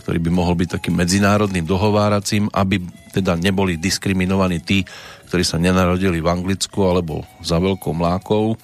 ktorý 0.02 0.18
by 0.20 0.32
mohol 0.34 0.58
byť 0.58 0.80
takým 0.80 0.96
medzinárodným 0.98 1.64
dohováracím, 1.70 2.50
aby 2.52 2.82
teda 3.14 3.38
neboli 3.38 3.78
diskriminovaní 3.78 4.60
tí, 4.60 4.82
ktorí 5.30 5.46
sa 5.46 5.62
nenarodili 5.62 6.18
v 6.18 6.32
Anglicku 6.34 6.82
alebo 6.82 7.24
za 7.46 7.62
veľkou 7.62 7.94
mlákou, 7.94 8.58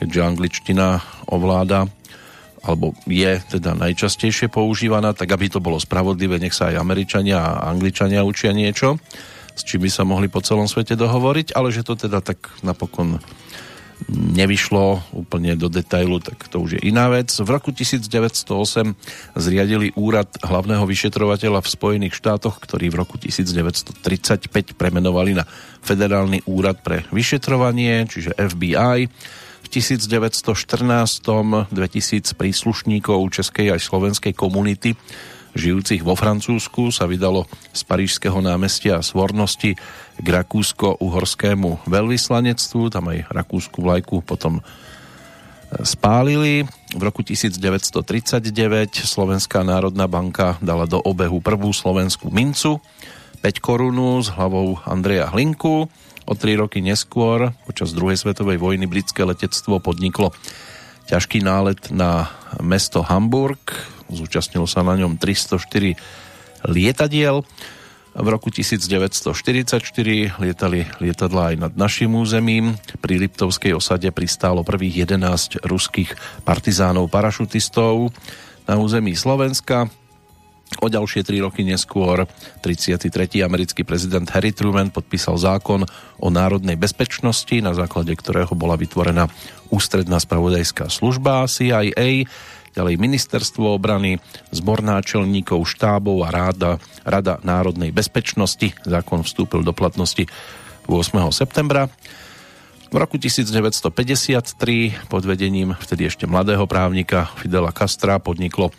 keďže 0.00 0.26
angličtina 0.26 1.00
ovláda 1.28 1.88
alebo 2.66 2.98
je 3.06 3.38
teda 3.46 3.78
najčastejšie 3.78 4.50
používaná, 4.50 5.14
tak 5.14 5.30
aby 5.30 5.46
to 5.46 5.62
bolo 5.62 5.78
spravodlivé, 5.78 6.42
nech 6.42 6.52
sa 6.52 6.74
aj 6.74 6.82
Američania 6.82 7.38
a 7.38 7.70
Angličania 7.70 8.26
učia 8.26 8.50
niečo, 8.50 8.98
s 9.54 9.62
čím 9.62 9.86
by 9.86 9.90
sa 9.90 10.02
mohli 10.02 10.26
po 10.26 10.42
celom 10.42 10.66
svete 10.66 10.98
dohovoriť, 10.98 11.54
ale 11.54 11.70
že 11.70 11.86
to 11.86 11.94
teda 11.94 12.18
tak 12.20 12.50
napokon 12.66 13.22
nevyšlo 14.12 15.16
úplne 15.16 15.56
do 15.56 15.72
detailu, 15.72 16.20
tak 16.20 16.36
to 16.52 16.60
už 16.60 16.76
je 16.78 16.80
iná 16.84 17.08
vec. 17.08 17.32
V 17.32 17.48
roku 17.48 17.72
1908 17.72 18.92
zriadili 19.34 19.88
úrad 19.96 20.28
hlavného 20.44 20.84
vyšetrovateľa 20.84 21.64
v 21.64 21.72
Spojených 21.72 22.14
štátoch, 22.14 22.60
ktorý 22.60 22.92
v 22.92 22.96
roku 23.00 23.16
1935 23.16 24.76
premenovali 24.76 25.32
na 25.32 25.48
Federálny 25.80 26.44
úrad 26.44 26.84
pre 26.84 27.08
vyšetrovanie, 27.08 28.04
čiže 28.04 28.36
FBI. 28.36 29.08
V 29.76 29.84
1914 29.84 31.68
2000 31.68 31.68
príslušníkov 32.32 33.20
českej 33.28 33.76
aj 33.76 33.84
slovenskej 33.84 34.32
komunity 34.32 34.96
žijúcich 35.52 36.00
vo 36.00 36.16
Francúzsku 36.16 36.88
sa 36.88 37.04
vydalo 37.04 37.44
z 37.76 37.84
parížského 37.84 38.40
námestia 38.40 39.04
Svornosti 39.04 39.76
k 40.16 40.26
rakúsko-uhorskému 40.32 41.92
veľvyslanectvu. 41.92 42.88
Tam 42.88 43.04
aj 43.12 43.28
rakúsku 43.28 43.84
vlajku 43.84 44.24
potom 44.24 44.64
e, 44.64 45.82
spálili. 45.84 46.64
V 46.96 47.02
roku 47.04 47.20
1939 47.20 48.48
Slovenská 49.04 49.60
národná 49.60 50.08
banka 50.08 50.56
dala 50.64 50.88
do 50.88 51.04
obehu 51.04 51.44
prvú 51.44 51.68
slovenskú 51.76 52.32
mincu 52.32 52.80
5 53.44 53.60
korunu 53.60 54.24
s 54.24 54.32
hlavou 54.32 54.80
Andreja 54.88 55.28
Hlinku. 55.28 55.92
O 56.26 56.34
tri 56.34 56.58
roky 56.58 56.82
neskôr, 56.82 57.54
počas 57.70 57.94
druhej 57.94 58.18
svetovej 58.18 58.58
vojny, 58.58 58.90
britské 58.90 59.22
letectvo 59.22 59.78
podniklo 59.78 60.34
ťažký 61.06 61.38
nálet 61.38 61.78
na 61.94 62.34
mesto 62.58 63.06
Hamburg. 63.06 63.62
Zúčastnilo 64.10 64.66
sa 64.66 64.82
na 64.82 64.98
ňom 64.98 65.22
304 65.22 65.94
lietadiel. 66.66 67.46
V 68.16 68.26
roku 68.26 68.50
1944 68.50 69.78
lietali 70.42 70.88
lietadla 70.98 71.52
aj 71.52 71.56
nad 71.62 71.72
našim 71.78 72.10
územím. 72.18 72.74
Pri 72.98 73.22
Liptovskej 73.22 73.76
osade 73.78 74.10
pristálo 74.10 74.66
prvých 74.66 75.06
11 75.06 75.62
ruských 75.62 76.16
partizánov 76.42 77.06
parašutistov 77.06 78.10
na 78.66 78.74
území 78.80 79.14
Slovenska. 79.14 79.86
O 80.82 80.90
ďalšie 80.90 81.22
tri 81.22 81.38
roky 81.38 81.62
neskôr 81.62 82.26
33. 82.60 83.08
americký 83.46 83.86
prezident 83.86 84.26
Harry 84.34 84.50
Truman 84.50 84.90
podpísal 84.90 85.38
zákon 85.38 85.86
o 86.18 86.28
národnej 86.28 86.74
bezpečnosti, 86.74 87.54
na 87.62 87.70
základe 87.72 88.12
ktorého 88.12 88.50
bola 88.58 88.74
vytvorená 88.74 89.30
ústredná 89.70 90.18
spravodajská 90.18 90.90
služba 90.90 91.46
CIA, 91.46 92.26
ďalej 92.76 92.94
ministerstvo 93.00 93.72
obrany, 93.72 94.20
zbor 94.52 94.84
náčelníkov 94.84 95.64
štábov 95.64 96.26
a 96.26 96.34
ráda, 96.34 96.82
Rada 97.06 97.38
národnej 97.40 97.94
bezpečnosti. 97.94 98.74
Zákon 98.82 99.24
vstúpil 99.24 99.62
do 99.64 99.72
platnosti 99.72 100.28
8. 100.90 101.18
septembra. 101.32 101.88
V 102.90 102.96
roku 102.98 103.18
1953 103.18 105.10
pod 105.10 105.22
vedením 105.26 105.74
vtedy 105.78 106.06
ešte 106.06 106.26
mladého 106.30 106.66
právnika 106.70 107.30
Fidela 107.38 107.74
Castra 107.74 108.22
podniklo 108.22 108.70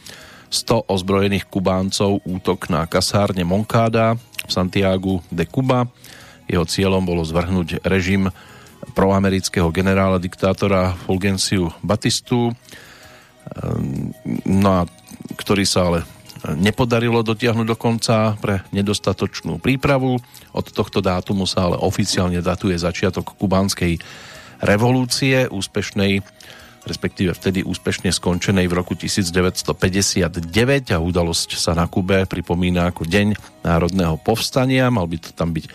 100 0.49 0.87
ozbrojených 0.87 1.47
Kubáncov 1.51 2.23
útok 2.23 2.71
na 2.71 2.87
kasárne 2.87 3.43
Monkáda 3.43 4.15
v 4.47 4.51
Santiagu 4.51 5.19
de 5.27 5.43
Cuba. 5.43 5.87
Jeho 6.47 6.63
cieľom 6.63 7.03
bolo 7.03 7.27
zvrhnúť 7.27 7.83
režim 7.83 8.31
proamerického 8.95 9.67
generála 9.73 10.21
diktátora 10.21 10.95
Fulgenciu 11.03 11.73
Batistu, 11.83 12.53
ehm, 12.53 14.15
no 14.47 14.69
a 14.71 14.81
ktorý 15.35 15.67
sa 15.67 15.91
ale 15.91 15.99
nepodarilo 16.55 17.25
dotiahnuť 17.25 17.67
do 17.67 17.75
konca 17.75 18.37
pre 18.37 18.63
nedostatočnú 18.71 19.57
prípravu. 19.59 20.21
Od 20.53 20.65
tohto 20.69 21.01
dátumu 21.01 21.49
sa 21.49 21.67
ale 21.67 21.81
oficiálne 21.81 22.39
datuje 22.39 22.77
začiatok 22.77 23.35
kubánskej 23.35 23.99
revolúcie, 24.61 25.49
úspešnej 25.49 26.21
respektíve 26.87 27.35
vtedy 27.35 27.67
úspešne 27.67 28.09
skončenej 28.09 28.71
v 28.71 28.73
roku 28.79 28.95
1959 28.95 30.39
a 30.95 30.97
udalosť 30.97 31.59
sa 31.59 31.75
na 31.75 31.85
Kube 31.91 32.23
pripomína 32.23 32.89
ako 32.89 33.03
Deň 33.03 33.35
národného 33.67 34.15
povstania. 34.23 34.87
Mal 34.87 35.03
by 35.05 35.17
to 35.19 35.29
tam 35.35 35.51
byť 35.51 35.65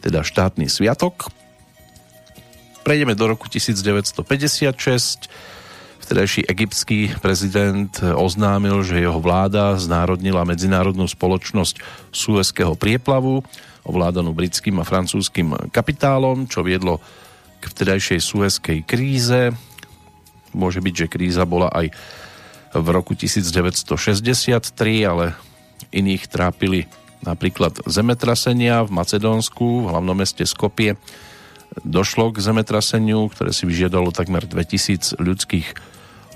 teda 0.00 0.24
štátny 0.24 0.66
sviatok. 0.66 1.28
Prejdeme 2.82 3.14
do 3.14 3.30
roku 3.30 3.46
1956. 3.46 5.30
Vtedajší 6.02 6.50
egyptský 6.50 7.14
prezident 7.22 7.94
oznámil, 8.02 8.82
že 8.82 8.98
jeho 8.98 9.22
vláda 9.22 9.78
znárodnila 9.78 10.42
medzinárodnú 10.42 11.06
spoločnosť 11.06 11.78
Suezského 12.10 12.74
prieplavu, 12.74 13.46
ovládanú 13.86 14.34
britským 14.34 14.82
a 14.82 14.84
francúzským 14.84 15.70
kapitálom, 15.70 16.50
čo 16.50 16.66
viedlo 16.66 16.98
k 17.62 17.70
vtedajšej 17.70 18.18
suezkej 18.18 18.78
kríze. 18.82 19.54
Môže 20.52 20.84
byť, 20.84 20.94
že 20.94 21.10
kríza 21.12 21.44
bola 21.48 21.72
aj 21.72 21.92
v 22.72 22.86
roku 22.88 23.12
1963, 23.12 23.92
ale 25.04 25.36
iných 25.92 26.24
trápili 26.28 26.88
napríklad 27.22 27.84
zemetrasenia 27.86 28.82
v 28.82 28.90
Macedónsku, 28.96 29.86
v 29.86 29.90
hlavnom 29.92 30.16
meste 30.16 30.42
Skopie. 30.48 30.96
Došlo 31.84 32.32
k 32.32 32.42
zemetraseniu, 32.44 33.32
ktoré 33.32 33.52
si 33.54 33.64
vyžiadalo 33.64 34.12
takmer 34.12 34.44
2000 34.44 35.16
ľudských 35.16 35.68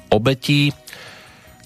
obetí. 0.08 0.72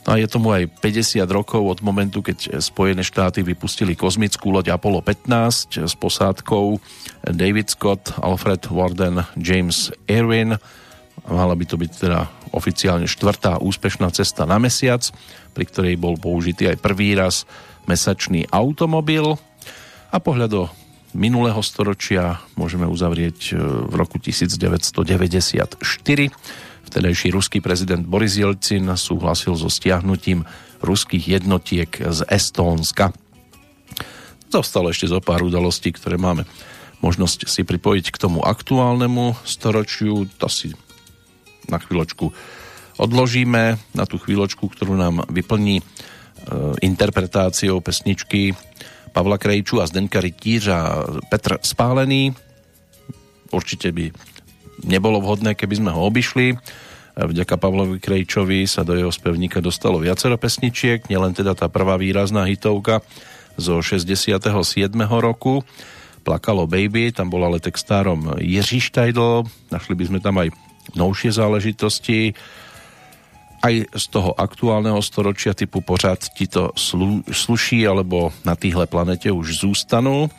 No 0.08 0.16
a 0.16 0.18
je 0.18 0.26
tomu 0.26 0.50
aj 0.56 0.66
50 0.80 1.22
rokov 1.28 1.60
od 1.60 1.78
momentu, 1.84 2.24
keď 2.24 2.58
Spojené 2.64 3.04
štáty 3.04 3.44
vypustili 3.44 3.92
kozmickú 3.92 4.48
loď 4.48 4.72
Apollo 4.74 5.04
15 5.04 5.86
s 5.86 5.94
posádkou 5.94 6.80
David 7.30 7.68
Scott, 7.68 8.16
Alfred 8.16 8.64
Warden, 8.72 9.22
James 9.36 9.92
Irwin. 10.08 10.56
Mala 11.28 11.52
by 11.52 11.64
to 11.68 11.76
byť 11.76 11.92
teda 12.00 12.26
oficiálne 12.50 13.06
štvrtá 13.06 13.58
úspešná 13.62 14.10
cesta 14.10 14.46
na 14.46 14.58
mesiac, 14.58 15.06
pri 15.54 15.64
ktorej 15.66 15.94
bol 15.98 16.18
použitý 16.18 16.70
aj 16.70 16.82
prvý 16.82 17.14
raz 17.14 17.46
mesačný 17.86 18.46
automobil 18.50 19.38
a 20.10 20.16
pohľad 20.18 20.50
do 20.50 20.62
minulého 21.14 21.58
storočia 21.62 22.38
môžeme 22.54 22.86
uzavrieť 22.86 23.38
e, 23.50 23.58
v 23.58 23.94
roku 23.94 24.18
1994. 24.22 25.78
Vtedajší 26.90 27.28
ruský 27.30 27.58
prezident 27.62 28.02
Boris 28.02 28.38
Jelcin 28.38 28.86
súhlasil 28.94 29.54
so 29.54 29.70
stiahnutím 29.70 30.46
ruských 30.82 31.38
jednotiek 31.38 31.90
z 31.90 32.26
Estónska. 32.26 33.14
Zostalo 34.50 34.90
ešte 34.90 35.06
zo 35.06 35.22
pár 35.22 35.46
udalostí, 35.46 35.94
ktoré 35.94 36.18
máme 36.18 36.42
možnosť 37.00 37.48
si 37.48 37.62
pripojiť 37.64 38.12
k 38.12 38.20
tomu 38.20 38.42
aktuálnemu 38.44 39.38
storočiu. 39.46 40.28
To 40.42 40.48
si 40.50 40.74
na 41.70 41.78
chvíľočku 41.78 42.34
odložíme, 43.00 43.80
na 43.96 44.04
tú 44.04 44.20
chvíľočku, 44.20 44.68
ktorú 44.68 44.92
nám 44.92 45.24
vyplní 45.32 45.80
e, 45.80 45.84
interpretáciou 46.84 47.80
pesničky 47.80 48.52
Pavla 49.10 49.40
Krejču 49.40 49.80
a 49.80 49.88
Zdenka 49.88 50.20
Rytířa 50.20 50.78
Petr 51.32 51.58
Spálený. 51.64 52.36
Určite 53.50 53.90
by 53.90 54.14
nebolo 54.86 55.18
vhodné, 55.18 55.58
keby 55.58 55.82
sme 55.82 55.90
ho 55.90 56.06
obišli. 56.06 56.54
Vďaka 57.18 57.58
Pavlovi 57.58 57.98
Krejčovi 57.98 58.64
sa 58.70 58.86
do 58.86 58.94
jeho 58.94 59.10
spevníka 59.10 59.58
dostalo 59.58 59.98
viacero 59.98 60.38
pesničiek, 60.38 61.10
nielen 61.10 61.34
teda 61.34 61.58
tá 61.58 61.66
prvá 61.66 61.98
výrazná 61.98 62.46
hitovka 62.46 63.02
zo 63.58 63.82
67. 63.82 64.38
roku 65.18 65.66
Plakalo 66.22 66.70
Baby, 66.70 67.10
tam 67.10 67.28
bol 67.28 67.42
ale 67.42 67.58
textárom 67.58 68.38
Jiří 68.38 68.78
Štajdl, 68.78 69.42
našli 69.74 69.94
by 69.98 70.04
sme 70.06 70.18
tam 70.22 70.38
aj 70.38 70.54
novšie 70.94 71.30
záležitosti, 71.32 72.34
aj 73.60 73.92
z 73.92 74.04
toho 74.08 74.32
aktuálneho 74.32 75.04
storočia 75.04 75.52
typu 75.52 75.84
pořád 75.84 76.32
ti 76.32 76.48
to 76.48 76.72
slu, 76.76 77.20
sluší 77.28 77.84
alebo 77.84 78.32
na 78.44 78.56
týhle 78.56 78.88
planete 78.88 79.28
už 79.28 79.60
zústanú. 79.60 80.32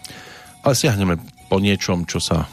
Ale 0.65 0.73
siahneme 0.73 1.21
po 1.45 1.61
niečom, 1.61 2.09
čo 2.09 2.17
sa 2.17 2.49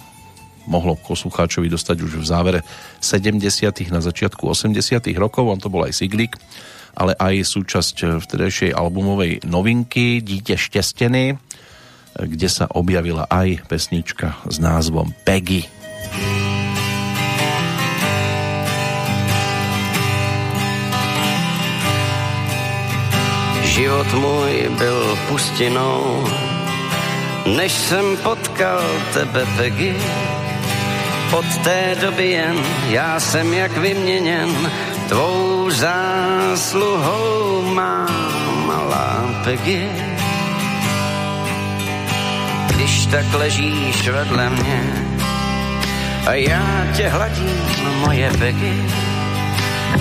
mohlo 0.69 1.01
poslucháčovi 1.01 1.73
dostať 1.73 1.97
už 2.05 2.13
v 2.21 2.25
závere 2.29 2.61
70. 3.01 3.41
na 3.89 4.05
začiatku 4.05 4.45
80. 4.45 4.77
rokov, 5.17 5.49
on 5.49 5.57
to 5.57 5.73
bol 5.73 5.89
aj 5.89 5.97
Siglik, 5.97 6.37
ale 6.93 7.17
aj 7.17 7.49
súčasť 7.49 8.21
vtedejšej 8.21 8.77
albumovej 8.77 9.49
novinky 9.49 10.21
Dítě 10.21 10.61
štesteny, 10.61 11.41
kde 12.13 12.49
sa 12.53 12.69
objavila 12.69 13.25
aj 13.33 13.65
pesnička 13.73 14.37
s 14.45 14.61
názvom 14.61 15.17
Peggy. 15.25 15.65
Peggy. 15.65 16.58
Život 23.79 24.13
můj 24.15 24.71
byl 24.79 25.19
pustinou, 25.29 26.27
než 27.57 27.73
jsem 27.73 28.17
potkal 28.17 28.83
tebe, 29.15 29.47
Peggy. 29.57 29.95
Od 31.33 31.45
té 31.65 31.97
doby 32.01 32.31
jen 32.31 32.57
já 32.89 33.21
jsem 33.21 33.53
jak 33.53 33.77
vyměněn, 33.77 34.71
tvou 35.09 35.71
zásluhou 35.71 37.63
má 37.75 38.07
malá 38.67 39.31
Peggy. 39.45 39.89
Když 42.67 43.07
tak 43.07 43.35
ležíš 43.35 44.09
vedle 44.09 44.51
mě 44.51 44.83
a 46.27 46.35
já 46.35 46.87
tě 46.97 47.09
hladím, 47.09 47.61
moje 48.01 48.31
Peggy, 48.39 48.85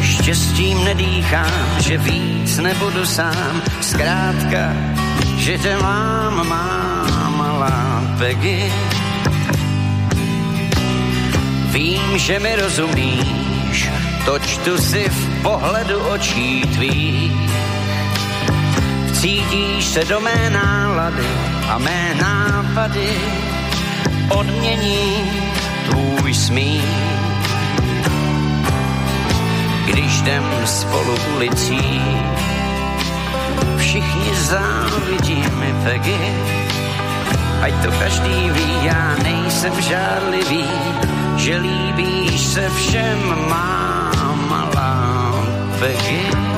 Štěstím 0.02 0.86
nedýchám, 0.86 1.52
že 1.80 1.98
víc 1.98 2.58
nebudu 2.58 3.06
sám. 3.06 3.62
Zkrátka, 3.82 4.74
že 5.38 5.58
tě 5.58 5.78
mám, 5.78 6.48
má 6.50 7.30
malá 7.38 8.02
Peggy. 8.18 8.72
Vím, 11.72 12.18
že 12.18 12.40
mi 12.40 12.56
rozumíš, 12.56 13.90
to 14.26 14.40
čtu 14.40 14.78
si 14.78 15.10
v 15.10 15.42
pohledu 15.42 16.00
očí 16.00 16.62
tvých. 16.62 17.32
Cítíš 19.14 19.86
se 19.86 20.06
do 20.06 20.20
mé 20.20 20.50
nálady 20.50 21.28
a 21.70 21.78
mé 21.78 22.16
nápady 22.22 23.10
odmění 24.30 25.32
tvůj 25.90 26.34
smích. 26.34 27.17
Když 29.88 30.20
jdem 30.22 30.44
spolu 30.66 31.16
ulicí, 31.36 32.02
všichni 33.78 34.36
závidí 34.36 35.44
mi 35.60 35.76
Peggy. 35.84 36.20
Ať 37.62 37.74
to 37.84 37.92
každý 37.92 38.50
ví, 38.50 38.86
já 38.86 39.16
nejsem 39.24 39.82
žádlivý, 39.82 40.66
že 41.38 41.58
líbíš 41.58 42.48
se 42.48 42.70
všem, 42.70 43.50
má 43.50 44.12
malá 44.50 45.34
Peggy. 45.80 46.57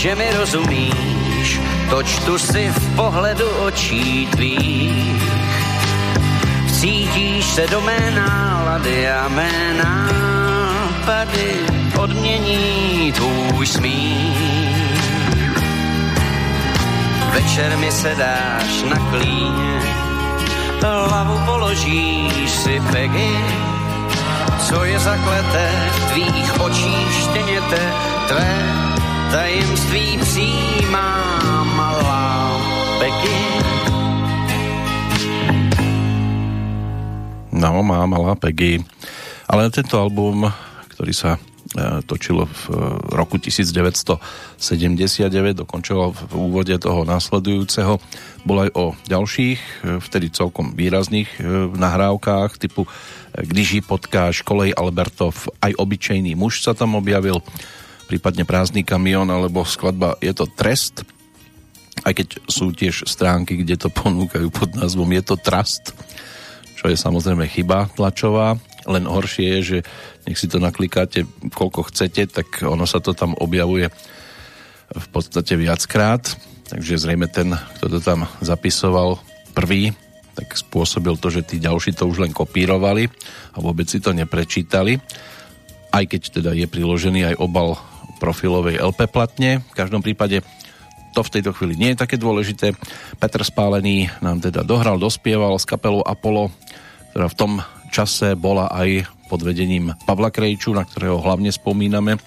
Že 0.00 0.16
mi 0.16 0.32
rozumíš, 0.32 1.60
to 1.92 2.02
čtu 2.02 2.38
si 2.40 2.72
v 2.72 2.96
pohledu 2.96 3.44
očí 3.68 4.24
tvých. 4.32 5.22
Cítíš 6.80 7.44
se 7.44 7.66
do 7.68 7.80
mé 7.84 8.00
nálady 8.16 9.10
a 9.10 9.28
mé 9.28 9.52
nápady 9.76 11.52
odmění 12.00 13.12
tvůj 13.12 13.66
smích. 13.66 15.04
Večer 17.32 17.76
mi 17.76 17.92
se 17.92 18.14
dáš 18.16 18.82
na 18.88 18.96
klíně, 19.12 19.80
hlavu 20.80 21.40
položíš 21.44 22.50
si 22.50 22.80
Peggy, 22.92 23.36
co 24.64 24.84
je 24.84 24.98
zakleté 24.98 25.68
v 25.92 26.12
tvých 26.12 26.60
očích 26.60 27.12
štěněte 27.12 27.92
tvé 28.28 28.89
tajemství 29.30 30.18
přijímá 30.18 31.08
malá 31.76 32.58
Becky. 32.98 33.38
No, 37.52 37.82
má 37.82 38.06
malá 38.06 38.34
Peggy. 38.34 38.84
Ale 39.50 39.70
tento 39.70 39.98
album, 39.98 40.46
ktorý 40.94 41.10
sa 41.10 41.34
e, 41.34 41.38
točilo 42.06 42.46
v 42.46 42.60
e, 42.70 42.74
roku 43.18 43.34
1979, 43.38 45.58
dokončoval 45.58 46.14
v 46.14 46.22
úvode 46.34 46.78
toho 46.78 47.02
následujúceho. 47.02 47.98
Bol 48.46 48.58
aj 48.66 48.70
o 48.78 48.94
ďalších, 49.10 49.58
e, 49.58 49.98
vtedy 49.98 50.30
celkom 50.30 50.78
výrazných 50.78 51.42
nahrávkách 51.74 52.62
typu 52.62 52.86
Když 53.30 53.72
ji 53.72 53.80
potkáš, 53.80 54.42
Kolej 54.42 54.74
Albertov, 54.74 55.46
aj 55.62 55.78
obyčejný 55.78 56.34
muž 56.34 56.66
sa 56.66 56.74
tam 56.74 56.98
objavil 56.98 57.38
prípadne 58.10 58.42
prázdny 58.42 58.82
kamión 58.82 59.30
alebo 59.30 59.62
skladba 59.62 60.18
Je 60.18 60.34
to 60.34 60.50
trest, 60.50 61.06
aj 62.02 62.10
keď 62.18 62.28
sú 62.50 62.74
tiež 62.74 63.06
stránky, 63.06 63.62
kde 63.62 63.78
to 63.78 63.88
ponúkajú 63.94 64.50
pod 64.50 64.74
názvom 64.74 65.06
Je 65.14 65.22
to 65.22 65.38
trust, 65.38 65.94
čo 66.74 66.90
je 66.90 66.98
samozrejme 66.98 67.46
chyba 67.46 67.86
tlačová, 67.94 68.58
len 68.90 69.06
horšie 69.06 69.46
je, 69.46 69.60
že 69.62 69.78
nech 70.26 70.34
si 70.34 70.50
to 70.50 70.58
naklikáte 70.58 71.22
koľko 71.54 71.86
chcete, 71.92 72.26
tak 72.26 72.66
ono 72.66 72.82
sa 72.82 72.98
to 72.98 73.14
tam 73.14 73.38
objavuje 73.38 73.86
v 74.90 75.06
podstate 75.14 75.54
viackrát, 75.54 76.26
takže 76.66 76.98
zrejme 76.98 77.30
ten, 77.30 77.54
kto 77.78 77.86
to 77.86 77.98
tam 78.02 78.26
zapisoval 78.42 79.22
prvý, 79.54 79.94
tak 80.34 80.56
spôsobil 80.56 81.14
to, 81.20 81.28
že 81.30 81.46
tí 81.46 81.56
ďalší 81.62 81.94
to 81.94 82.08
už 82.08 82.26
len 82.26 82.32
kopírovali 82.34 83.06
a 83.54 83.58
vôbec 83.60 83.86
si 83.86 84.02
to 84.02 84.10
neprečítali. 84.16 84.98
Aj 85.90 86.06
keď 86.06 86.40
teda 86.40 86.50
je 86.54 86.66
priložený 86.70 87.34
aj 87.34 87.36
obal 87.42 87.76
profilovej 88.20 88.76
LP 88.76 89.08
platne. 89.08 89.64
V 89.72 89.74
každom 89.74 90.04
prípade 90.04 90.44
to 91.16 91.24
v 91.24 91.32
tejto 91.40 91.56
chvíli 91.56 91.74
nie 91.74 91.96
je 91.96 92.02
také 92.04 92.20
dôležité. 92.20 92.76
Petr 93.18 93.42
Spálený 93.42 94.12
nám 94.20 94.44
teda 94.44 94.62
dohral, 94.62 95.00
dospieval 95.00 95.56
s 95.58 95.66
kapelou 95.66 96.04
Apollo, 96.04 96.52
ktorá 97.10 97.26
v 97.26 97.38
tom 97.40 97.52
čase 97.90 98.38
bola 98.38 98.70
aj 98.70 99.08
pod 99.26 99.42
vedením 99.42 99.96
Pavla 100.06 100.30
Krejču, 100.30 100.70
na 100.70 100.86
ktorého 100.86 101.18
hlavne 101.18 101.50
spomíname 101.50 102.20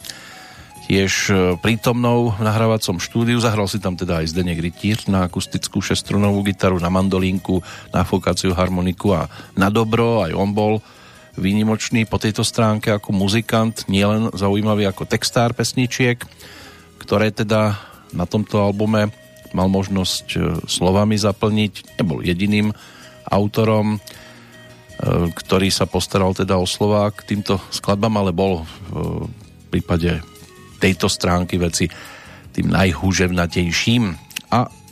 tiež 0.84 1.14
e, 1.32 1.34
prítomnou 1.64 2.36
v 2.36 2.44
nahrávacom 2.44 3.00
štúdiu. 3.00 3.40
Zahral 3.40 3.72
si 3.72 3.80
tam 3.80 3.96
teda 3.96 4.20
aj 4.20 4.36
Zdeněk 4.36 4.60
Rytíř 4.60 5.08
na 5.08 5.24
akustickú 5.24 5.80
šestrunovú 5.80 6.44
gitaru, 6.44 6.76
na 6.80 6.92
mandolínku, 6.92 7.64
na 7.96 8.04
fokáciu 8.04 8.52
harmoniku 8.52 9.16
a 9.16 9.32
na 9.56 9.72
dobro, 9.72 10.28
aj 10.28 10.36
on 10.36 10.52
bol 10.52 10.84
výnimočný 11.38 12.06
po 12.06 12.22
tejto 12.22 12.46
stránke 12.46 12.93
ako 12.93 13.10
muzikant, 13.13 13.86
nielen 13.89 14.30
zaujímavý 14.34 14.86
ako 14.89 15.10
textár 15.10 15.58
pesničiek, 15.58 16.22
ktoré 17.02 17.34
teda 17.34 17.78
na 18.13 18.26
tomto 18.30 18.62
albume 18.62 19.10
mal 19.54 19.69
možnosť 19.69 20.26
e, 20.34 20.38
slovami 20.65 21.17
zaplniť. 21.17 22.02
Nebol 22.02 22.26
jediným 22.26 22.74
autorom, 23.30 23.98
e, 23.98 24.00
ktorý 25.34 25.69
sa 25.74 25.89
postaral 25.89 26.34
teda 26.38 26.58
o 26.58 26.69
slova 26.69 27.10
k 27.13 27.34
týmto 27.34 27.62
skladbám, 27.74 28.13
ale 28.17 28.32
bol 28.34 28.65
v 28.65 29.26
prípade 29.74 30.22
tejto 30.78 31.10
stránky 31.10 31.58
veci 31.58 31.89
tým 32.54 32.69
najhúževnatejším 32.69 34.04
a 34.54 34.83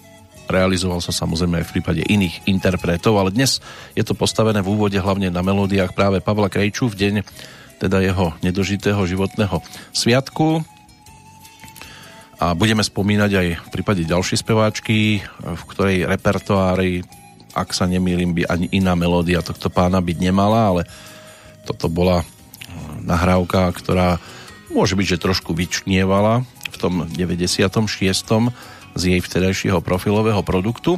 realizoval 0.52 1.00
sa 1.00 1.16
samozrejme 1.16 1.64
aj 1.64 1.66
v 1.66 1.74
prípade 1.80 2.02
iných 2.04 2.46
interpretov, 2.46 3.18
ale 3.18 3.32
dnes 3.32 3.64
je 3.96 4.04
to 4.04 4.14
postavené 4.14 4.60
v 4.60 4.72
úvode 4.72 5.00
hlavne 5.00 5.32
na 5.32 5.42
melódiách 5.42 5.96
práve 5.96 6.20
Pavla 6.20 6.52
Krejču 6.52 6.92
v 6.92 7.00
deň 7.00 7.16
teda 7.82 7.98
jeho 7.98 8.38
nedožitého 8.46 9.02
životného 9.10 9.58
sviatku. 9.90 10.62
A 12.38 12.54
budeme 12.54 12.86
spomínať 12.86 13.32
aj 13.34 13.48
v 13.58 13.70
prípade 13.74 14.06
ďalšej 14.06 14.38
speváčky, 14.46 15.22
v 15.26 15.64
ktorej 15.66 16.06
repertoári, 16.06 17.02
ak 17.58 17.74
sa 17.74 17.90
nemýlim, 17.90 18.38
by 18.38 18.46
ani 18.46 18.70
iná 18.70 18.94
melódia 18.94 19.42
tohto 19.42 19.74
pána 19.74 19.98
byť 19.98 20.18
nemala, 20.22 20.62
ale 20.74 20.82
toto 21.66 21.90
bola 21.90 22.22
nahrávka, 23.02 23.70
ktorá 23.74 24.22
môže 24.70 24.94
byť, 24.94 25.18
že 25.18 25.24
trošku 25.26 25.54
vyčnievala 25.54 26.46
v 26.72 26.76
tom 26.78 27.06
96 27.10 28.54
z 28.96 29.16
jej 29.16 29.22
vtedajšieho 29.22 29.80
profilového 29.84 30.42
produktu. 30.42 30.98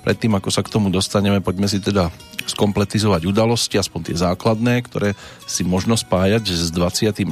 Predtým, 0.00 0.32
ako 0.36 0.48
sa 0.48 0.64
k 0.64 0.72
tomu 0.72 0.88
dostaneme, 0.88 1.44
poďme 1.44 1.68
si 1.68 1.76
teda 1.76 2.08
skompletizovať 2.48 3.28
udalosti, 3.28 3.76
aspoň 3.76 4.00
tie 4.10 4.16
základné, 4.16 4.74
ktoré 4.88 5.12
si 5.44 5.60
možno 5.62 5.94
spájať 5.94 6.48
s 6.48 6.72
26. 6.72 7.28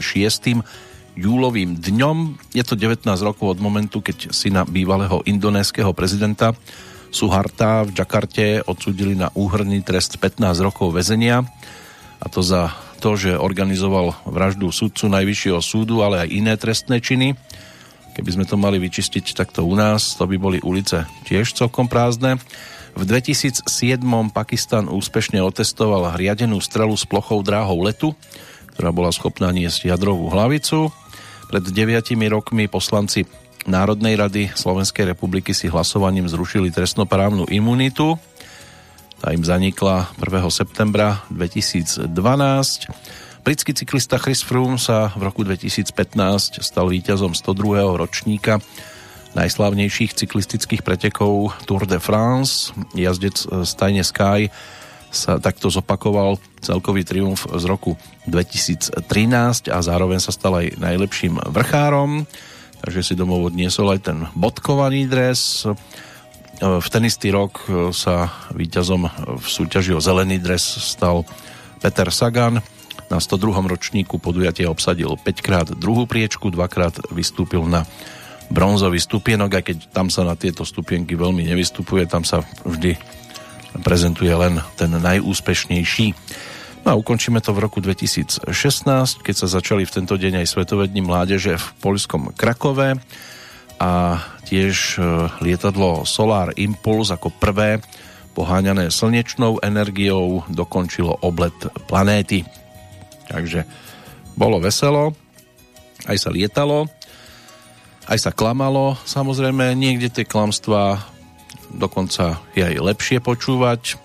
júlovým 1.17 1.81
dňom. 1.81 2.37
Je 2.53 2.63
to 2.63 2.77
19 2.77 3.09
rokov 3.25 3.57
od 3.57 3.59
momentu, 3.59 4.05
keď 4.05 4.31
syna 4.37 4.69
bývalého 4.69 5.25
indonéskeho 5.25 5.97
prezidenta 5.97 6.53
Suharta 7.09 7.89
v 7.89 7.97
Džakarte 7.97 8.69
odsudili 8.69 9.17
na 9.17 9.33
úhrný 9.33 9.81
trest 9.81 10.21
15 10.21 10.61
rokov 10.61 10.93
väzenia 10.93 11.41
a 12.21 12.27
to 12.29 12.45
za 12.45 12.77
to, 12.99 13.15
že 13.17 13.39
organizoval 13.39 14.13
vraždu 14.27 14.69
sudcu 14.75 15.07
Najvyššieho 15.07 15.61
súdu, 15.63 16.03
ale 16.03 16.27
aj 16.27 16.35
iné 16.35 16.55
trestné 16.59 16.99
činy. 16.99 17.39
Keby 18.19 18.35
sme 18.35 18.51
to 18.51 18.59
mali 18.59 18.83
vyčistiť 18.83 19.31
takto 19.31 19.63
u 19.63 19.79
nás, 19.79 20.19
to 20.19 20.27
by 20.27 20.35
boli 20.43 20.59
ulice 20.59 21.07
tiež 21.31 21.55
celkom 21.55 21.87
prázdne. 21.87 22.43
V 22.99 23.07
2007 23.07 23.63
Pakistan 24.35 24.91
úspešne 24.91 25.39
otestoval 25.39 26.19
riadenú 26.19 26.59
strelu 26.59 26.99
s 26.99 27.07
plochou 27.07 27.47
dráhou 27.47 27.79
letu, 27.87 28.19
ktorá 28.75 28.91
bola 28.91 29.15
schopná 29.15 29.55
niesť 29.55 29.87
jadrovú 29.95 30.35
hlavicu. 30.35 30.91
Pred 31.47 31.71
deviatimi 31.71 32.27
rokmi 32.27 32.67
poslanci 32.67 33.23
Národnej 33.71 34.19
rady 34.19 34.51
Slovenskej 34.51 35.15
republiky 35.15 35.55
si 35.55 35.71
hlasovaním 35.71 36.27
zrušili 36.27 36.75
trestnoprávnu 36.75 37.47
imunitu. 37.55 38.19
Tá 39.23 39.31
im 39.31 39.47
zanikla 39.47 40.11
1. 40.19 40.43
septembra 40.51 41.23
2012. 41.31 42.11
Britský 43.49 43.73
cyklista 43.73 44.21
Chris 44.21 44.45
Froome 44.45 44.77
sa 44.77 45.09
v 45.17 45.25
roku 45.25 45.41
2015 45.41 46.61
stal 46.61 46.93
víťazom 46.93 47.33
102. 47.33 47.97
ročníka 47.97 48.61
najslávnejších 49.33 50.13
cyklistických 50.13 50.85
pretekov 50.85 51.57
Tour 51.65 51.89
de 51.89 51.97
France. 51.97 52.77
Jazdec 52.93 53.41
z 53.41 53.71
Tajne 53.73 54.05
Sky 54.05 54.53
sa 55.09 55.41
takto 55.41 55.73
zopakoval 55.73 56.37
celkový 56.61 57.09
triumf 57.09 57.49
z 57.49 57.65
roku 57.65 57.97
2013 58.29 59.01
a 59.73 59.79
zároveň 59.81 60.21
sa 60.21 60.29
stal 60.29 60.53
aj 60.61 60.77
najlepším 60.77 61.41
vrchárom, 61.49 62.29
takže 62.85 63.01
si 63.01 63.15
domov 63.17 63.49
odniesol 63.49 63.97
aj 63.97 64.13
ten 64.13 64.29
bodkovaný 64.37 65.09
dres. 65.09 65.65
V 66.61 66.89
ten 66.93 67.03
istý 67.09 67.33
rok 67.33 67.65
sa 67.97 68.29
víťazom 68.53 69.09
v 69.41 69.47
súťaži 69.49 69.97
o 69.97 70.05
zelený 70.05 70.37
dres 70.37 70.69
stal 70.69 71.25
Peter 71.81 72.13
Sagan. 72.13 72.61
Na 73.09 73.17
102. 73.17 73.65
ročníku 73.65 74.21
podujatia 74.21 74.69
obsadil 74.69 75.17
5 75.17 75.41
krát 75.41 75.67
druhú 75.73 76.05
priečku, 76.05 76.53
dvakrát 76.53 77.09
vystúpil 77.09 77.65
na 77.65 77.89
bronzový 78.53 79.01
stupienok, 79.01 79.61
aj 79.61 79.65
keď 79.65 79.77
tam 79.93 80.09
sa 80.13 80.25
na 80.25 80.37
tieto 80.37 80.65
stupienky 80.65 81.17
veľmi 81.17 81.45
nevystupuje, 81.45 82.05
tam 82.09 82.25
sa 82.25 82.45
vždy 82.65 82.97
prezentuje 83.85 84.33
len 84.33 84.61
ten 84.77 84.93
najúspešnejší. 84.93 86.07
No 86.85 86.97
a 86.97 86.99
ukončíme 87.01 87.41
to 87.45 87.53
v 87.53 87.63
roku 87.65 87.85
2016, 87.85 88.49
keď 89.21 89.35
sa 89.35 89.49
začali 89.49 89.85
v 89.85 89.93
tento 89.93 90.17
deň 90.17 90.45
aj 90.45 90.47
Svetové 90.49 90.89
dni 90.89 91.05
mládeže 91.05 91.61
v 91.61 91.67
poľskom 91.85 92.33
Krakove 92.33 92.97
a 93.77 93.93
tiež 94.49 94.97
e, 94.97 95.01
lietadlo 95.45 96.09
Solar 96.09 96.57
Impulse 96.57 97.13
ako 97.13 97.29
prvé 97.37 97.85
poháňané 98.33 98.89
slnečnou 98.89 99.61
energiou 99.61 100.47
dokončilo 100.49 101.21
oblet 101.21 101.55
planéty. 101.91 102.47
Takže 103.29 103.69
bolo 104.35 104.59
veselo, 104.59 105.13
aj 106.09 106.17
sa 106.17 106.31
lietalo, 106.33 106.89
aj 108.09 108.19
sa 108.19 108.31
klamalo, 108.33 108.97
samozrejme 109.05 109.77
niekde 109.77 110.09
tie 110.09 110.25
klamstvá 110.25 111.05
dokonca 111.75 112.41
je 112.57 112.65
aj 112.65 112.81
lepšie 112.81 113.19
počúvať, 113.21 114.01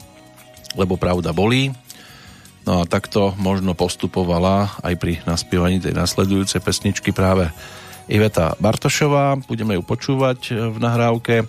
lebo 0.75 0.99
pravda 0.99 1.31
bolí. 1.31 1.71
No 2.63 2.83
a 2.83 2.88
takto 2.88 3.36
možno 3.36 3.75
postupovala 3.75 4.79
aj 4.83 4.95
pri 4.95 5.13
naspievaní 5.27 5.83
tej 5.83 5.95
nasledujúcej 5.95 6.63
pesničky 6.63 7.12
práve 7.12 7.51
Iveta 8.07 8.55
Bartošová. 8.59 9.36
Budeme 9.47 9.75
ju 9.75 9.83
počúvať 9.83 10.71
v 10.71 10.77
nahrávke, 10.79 11.43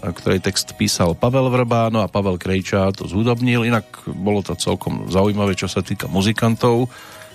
ktorej 0.00 0.40
text 0.40 0.72
písal 0.80 1.12
Pavel 1.12 1.52
Vrbá, 1.52 1.92
no 1.92 2.00
a 2.00 2.08
Pavel 2.08 2.40
Krejčá 2.40 2.88
to 2.96 3.04
zúdobnil. 3.04 3.68
Inak 3.68 4.08
bolo 4.08 4.40
to 4.40 4.56
celkom 4.56 5.12
zaujímavé, 5.12 5.52
čo 5.52 5.68
sa 5.68 5.84
týka 5.84 6.08
muzikantov 6.08 6.88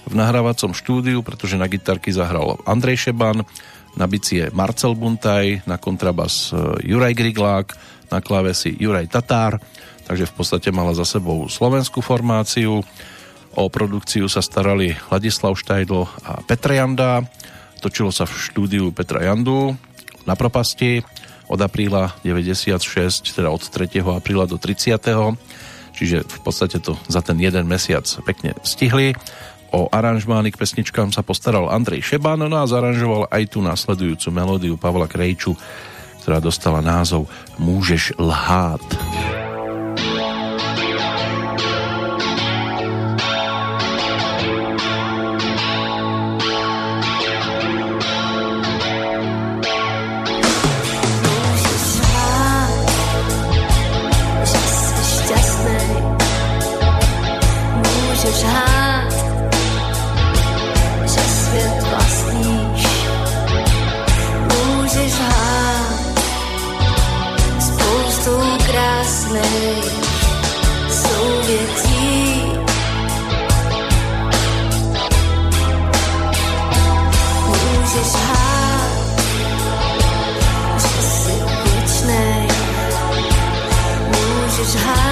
v 0.06 0.13
nahrávacom 0.13 0.73
štúdiu, 0.73 1.21
pretože 1.21 1.58
na 1.58 1.69
gitarky 1.69 2.10
zahral 2.10 2.62
Andrej 2.65 3.10
Šeban, 3.10 3.45
na 3.95 4.06
bicie 4.12 4.51
Marcel 4.51 4.91
Buntaj, 4.91 5.63
na 5.63 5.80
kontrabas 5.80 6.51
Juraj 6.84 7.15
Griglák, 7.15 7.67
na 8.12 8.19
klávesi 8.19 8.75
Juraj 8.75 9.08
Tatár, 9.08 9.58
takže 10.04 10.28
v 10.30 10.34
podstate 10.36 10.69
mala 10.69 10.91
za 10.91 11.08
sebou 11.08 11.47
slovenskú 11.47 12.04
formáciu. 12.04 12.84
O 13.56 13.71
produkciu 13.71 14.28
sa 14.28 14.43
starali 14.43 14.91
Ladislav 15.08 15.56
Štajdl 15.56 16.04
a 16.28 16.43
Petra 16.43 16.75
Janda. 16.75 17.23
Točilo 17.80 18.12
sa 18.12 18.28
v 18.28 18.36
štúdiu 18.36 18.91
Petra 18.91 19.23
Jandu 19.23 19.71
na 20.28 20.36
propasti 20.36 20.99
od 21.47 21.60
apríla 21.62 22.17
96, 22.25 23.36
teda 23.36 23.49
od 23.53 23.62
3. 23.62 24.01
apríla 24.01 24.45
do 24.49 24.58
30. 24.58 24.99
Čiže 25.95 26.27
v 26.27 26.39
podstate 26.43 26.84
to 26.84 26.99
za 27.08 27.23
ten 27.23 27.39
jeden 27.39 27.69
mesiac 27.69 28.03
pekne 28.27 28.58
stihli. 28.65 29.15
O 29.71 29.91
aranžmány 29.91 30.51
k 30.51 30.60
pesničkám 30.60 31.12
sa 31.12 31.23
postaral 31.23 31.71
Andrej 31.71 32.15
Šeban, 32.15 32.39
no 32.39 32.58
a 32.60 32.67
zaranžoval 32.67 33.27
aj 33.31 33.43
tú 33.51 33.60
následujúcu 33.63 34.27
melódiu 34.31 34.75
Pavla 34.75 35.08
Krejču 35.08 35.55
ktorá 36.25 36.41
dostala 36.41 36.81
názov 36.81 37.29
Môžeš 37.62 38.17
lhát. 38.17 38.81
sobě 38.81 39.44
so 84.66 84.80
high 84.80 85.05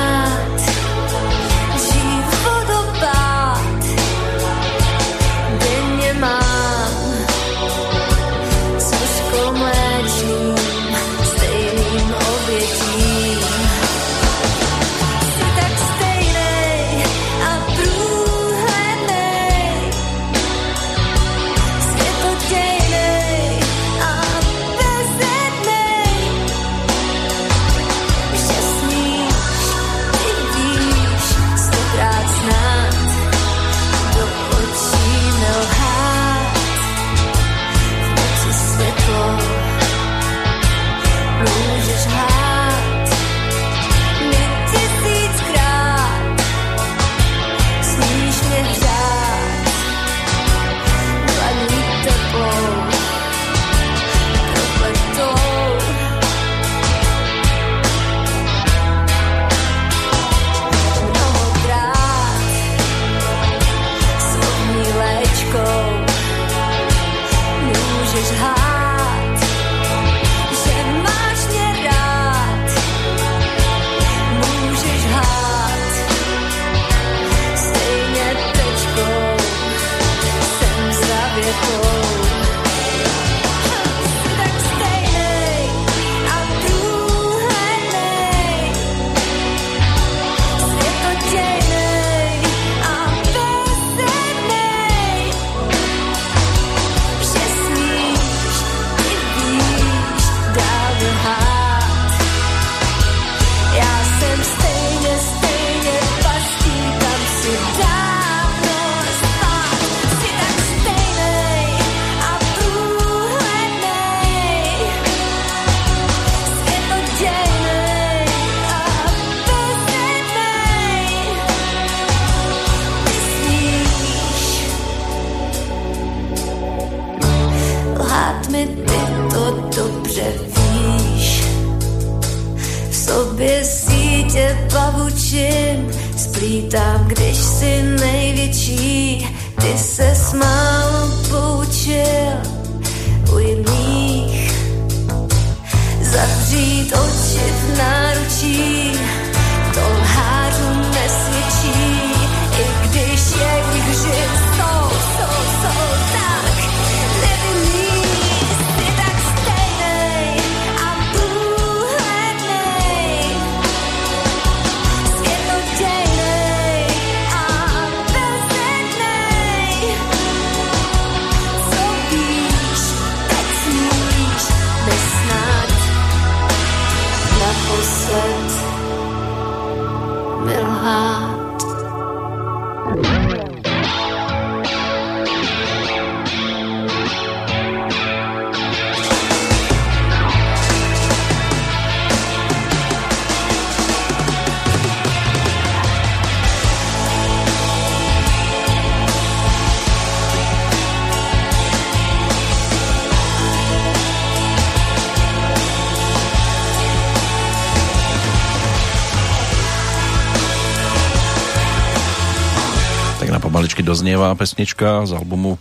doznieva 214.14 214.38
pesnička 214.38 215.10
z 215.10 215.18
albumu 215.18 215.58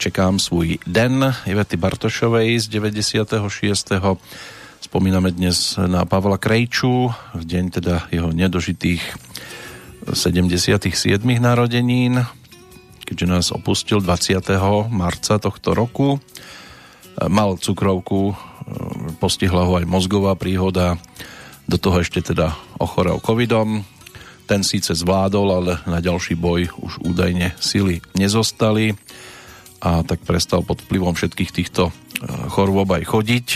Čekám 0.00 0.40
svůj 0.40 0.80
den 0.88 1.20
Ivety 1.44 1.76
Bartošovej 1.76 2.56
z 2.56 2.80
96. 2.80 3.92
Spomíname 4.80 5.28
dnes 5.28 5.76
na 5.76 6.08
Pavla 6.08 6.40
Krejču, 6.40 7.12
v 7.36 7.44
deň 7.44 7.64
teda 7.68 8.08
jeho 8.08 8.32
nedožitých 8.32 9.04
77. 10.16 10.80
narodenín, 11.44 12.24
keďže 13.04 13.26
nás 13.28 13.46
opustil 13.52 14.00
20. 14.00 14.48
marca 14.88 15.36
tohto 15.36 15.76
roku. 15.76 16.24
Mal 17.28 17.60
cukrovku, 17.60 18.32
postihla 19.20 19.68
ho 19.68 19.76
aj 19.76 19.84
mozgová 19.84 20.40
príhoda, 20.40 20.96
do 21.68 21.76
toho 21.76 22.00
ešte 22.00 22.32
teda 22.32 22.56
ochorel 22.80 23.20
covidom, 23.20 23.84
ten 24.50 24.66
síce 24.66 24.90
zvládol, 24.98 25.48
ale 25.54 25.72
na 25.86 26.02
ďalší 26.02 26.34
boj 26.34 26.74
už 26.82 27.06
údajne 27.06 27.54
sily 27.62 28.02
nezostali 28.18 28.98
a 29.78 30.02
tak 30.02 30.26
prestal 30.26 30.66
pod 30.66 30.82
vplyvom 30.82 31.14
všetkých 31.14 31.54
týchto 31.54 31.88
e, 31.88 31.92
chorôb 32.50 32.90
aj 32.90 33.06
chodiť. 33.06 33.48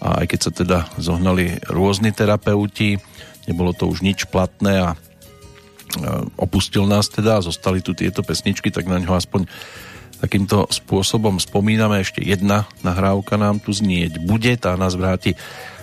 A 0.00 0.22
aj 0.22 0.26
keď 0.30 0.40
sa 0.40 0.52
teda 0.54 0.78
zohnali 0.94 1.58
rôzni 1.66 2.14
terapeuti, 2.14 3.02
nebolo 3.50 3.74
to 3.74 3.90
už 3.90 4.06
nič 4.06 4.30
platné 4.30 4.78
a 4.78 4.88
e, 4.94 4.96
opustil 6.38 6.86
nás 6.86 7.10
teda 7.10 7.42
a 7.42 7.44
zostali 7.44 7.82
tu 7.82 7.90
tieto 7.90 8.22
pesničky, 8.22 8.70
tak 8.70 8.86
na 8.86 9.02
ňo 9.02 9.18
aspoň 9.18 9.50
takýmto 10.22 10.70
spôsobom 10.70 11.42
spomíname. 11.42 11.98
Ešte 11.98 12.22
jedna 12.22 12.70
nahrávka 12.86 13.34
nám 13.34 13.58
tu 13.58 13.74
znieť 13.74 14.22
bude, 14.22 14.54
tá 14.54 14.78
nás 14.78 14.94
vráti 14.94 15.34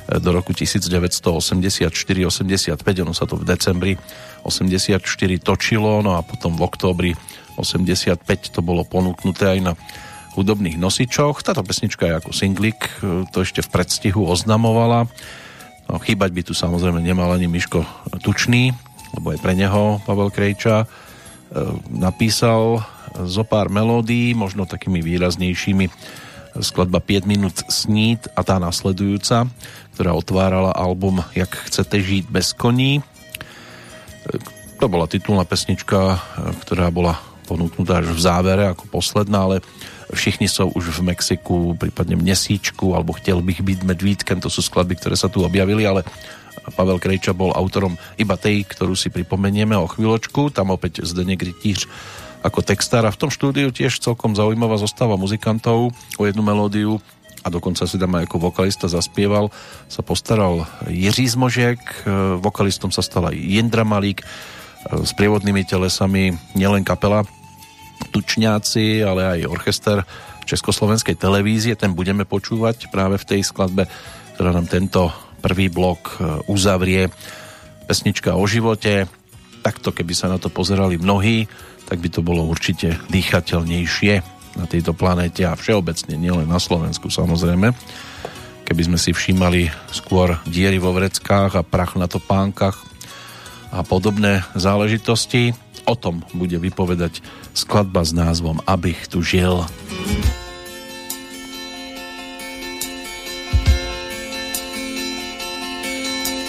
do 0.07 0.29
roku 0.31 0.55
1984-85, 0.55 2.79
ono 3.03 3.11
sa 3.11 3.27
to 3.27 3.35
v 3.35 3.43
decembri 3.43 3.93
84 4.47 5.03
točilo, 5.43 5.99
no 5.99 6.15
a 6.15 6.23
potom 6.23 6.55
v 6.55 6.63
októbri 6.63 7.11
85 7.59 8.23
to 8.55 8.63
bolo 8.63 8.87
ponúknuté 8.87 9.57
aj 9.57 9.59
na 9.59 9.73
hudobných 10.37 10.77
nosičoch. 10.77 11.41
Táto 11.41 11.65
pesnička 11.65 12.05
je 12.07 12.17
ako 12.21 12.31
singlik, 12.31 12.77
to 13.33 13.37
ešte 13.41 13.65
v 13.65 13.73
predstihu 13.73 14.29
oznamovala. 14.29 15.09
No, 15.89 15.97
chýbať 15.97 16.29
by 16.31 16.41
tu 16.45 16.53
samozrejme 16.53 17.01
nemal 17.01 17.33
ani 17.33 17.49
Miško 17.49 17.81
Tučný, 18.21 18.69
lebo 19.17 19.33
aj 19.33 19.39
pre 19.41 19.57
neho 19.57 19.97
Pavel 20.03 20.29
Krejča 20.29 20.83
e, 20.83 20.87
napísal 21.89 22.83
zo 23.23 23.43
pár 23.47 23.71
melódií, 23.71 24.35
možno 24.35 24.67
takými 24.67 24.99
výraznejšími 24.99 25.85
skladba 26.61 26.99
5 26.99 27.29
minút 27.29 27.55
snít 27.67 28.29
a 28.33 28.41
tá 28.41 28.57
nasledujúca, 28.57 29.49
ktorá 29.97 30.11
otvárala 30.13 30.71
album 30.73 31.23
Jak 31.33 31.53
chcete 31.69 31.97
žiť 32.01 32.23
bez 32.29 32.53
koní. 32.53 33.01
To 34.77 34.85
bola 34.85 35.09
titulná 35.09 35.41
pesnička, 35.47 36.21
ktorá 36.65 36.93
bola 36.93 37.17
ponúknutá 37.47 38.03
až 38.03 38.11
v 38.11 38.21
závere 38.21 38.63
ako 38.69 38.91
posledná, 38.91 39.47
ale 39.47 39.63
všichni 40.11 40.51
sú 40.51 40.67
už 40.75 40.99
v 40.99 41.15
Mexiku, 41.15 41.73
prípadne 41.79 42.19
v 42.19 42.27
Nesíčku, 42.27 42.91
alebo 42.91 43.15
chtěl 43.15 43.39
bych 43.39 43.63
byť 43.63 43.79
medvídkem, 43.87 44.37
to 44.43 44.51
sú 44.51 44.59
skladby, 44.59 44.99
ktoré 44.99 45.15
sa 45.15 45.31
tu 45.31 45.41
objavili, 45.47 45.87
ale 45.87 46.03
Pavel 46.75 46.99
Krejča 46.99 47.31
bol 47.31 47.55
autorom 47.55 47.95
iba 48.19 48.35
tej, 48.35 48.67
ktorú 48.67 48.91
si 48.91 49.07
pripomenieme 49.07 49.79
o 49.79 49.87
chvíľočku. 49.87 50.51
Tam 50.51 50.75
opäť 50.75 51.07
Zdeněk 51.07 51.39
Rytíř 51.39 51.87
ako 52.45 52.61
a 52.61 53.09
v 53.13 53.21
tom 53.21 53.31
štúdiu 53.33 53.73
tiež 53.73 53.97
celkom 53.99 54.37
zaujímavá 54.37 54.77
zostáva 54.77 55.17
muzikantov 55.17 55.91
o 56.17 56.23
jednu 56.23 56.45
melódiu 56.45 57.01
a 57.45 57.47
dokonca 57.47 57.87
si 57.87 57.95
tam 57.95 58.17
aj 58.17 58.27
ako 58.27 58.51
vokalista 58.51 58.91
zaspieval, 58.91 59.53
sa 59.87 60.01
postaral 60.03 60.67
Jiří 60.89 61.31
Zmožek, 61.31 61.79
e, 61.79 61.95
vokalistom 62.43 62.91
sa 62.91 62.99
stal 62.99 63.31
aj 63.31 63.39
Jendra 63.39 63.87
Malík, 63.87 64.19
e, 64.19 64.25
s 65.05 65.15
prievodnými 65.15 65.63
telesami 65.63 66.35
nielen 66.57 66.83
kapela 66.83 67.23
Tučňáci, 68.11 68.99
ale 69.01 69.39
aj 69.39 69.49
orchester 69.49 70.03
Československej 70.43 71.15
televízie, 71.15 71.79
ten 71.79 71.95
budeme 71.95 72.27
počúvať 72.27 72.91
práve 72.91 73.15
v 73.15 73.27
tej 73.27 73.41
skladbe, 73.47 73.87
ktorá 74.35 74.51
nám 74.51 74.67
tento 74.67 75.11
prvý 75.39 75.71
blok 75.71 76.19
e, 76.19 76.43
uzavrie. 76.51 77.07
Pesnička 77.87 78.35
o 78.35 78.43
živote, 78.43 79.07
takto 79.63 79.95
keby 79.95 80.11
sa 80.11 80.27
na 80.27 80.35
to 80.35 80.51
pozerali 80.51 80.99
mnohí, 80.99 81.47
tak 81.87 82.03
by 82.03 82.09
to 82.11 82.19
bolo 82.19 82.43
určite 82.43 82.99
dýchateľnejšie 83.07 84.13
na 84.59 84.65
tejto 84.67 84.91
planéte 84.91 85.47
a 85.47 85.55
všeobecne, 85.55 86.19
nielen 86.19 86.51
na 86.51 86.59
Slovensku 86.59 87.07
samozrejme. 87.07 87.71
Keby 88.67 88.81
sme 88.83 88.99
si 88.99 89.15
všímali 89.15 89.71
skôr 89.95 90.35
diery 90.43 90.75
vo 90.75 90.91
vreckách 90.91 91.55
a 91.55 91.63
prach 91.63 91.95
na 91.95 92.11
topánkach 92.11 92.83
a 93.71 93.79
podobné 93.87 94.43
záležitosti, 94.59 95.55
o 95.87 95.95
tom 95.95 96.27
bude 96.35 96.59
vypovedať 96.59 97.23
skladba 97.55 98.03
s 98.03 98.11
názvom 98.11 98.59
Abych 98.67 99.07
tu 99.07 99.23
žil. 99.23 99.63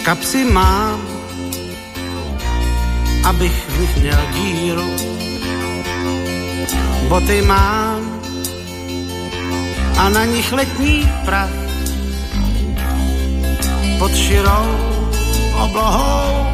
Kapsy 0.03 0.43
mám, 0.51 0.99
abych 3.23 3.69
měl 3.99 4.19
díru 4.33 4.89
boty 7.09 7.41
mám 7.41 8.21
a 9.97 10.09
na 10.09 10.25
nich 10.25 10.51
letní 10.51 11.09
prach. 11.25 11.49
Pod 13.99 14.15
širou 14.15 14.69
oblohou 15.63 16.47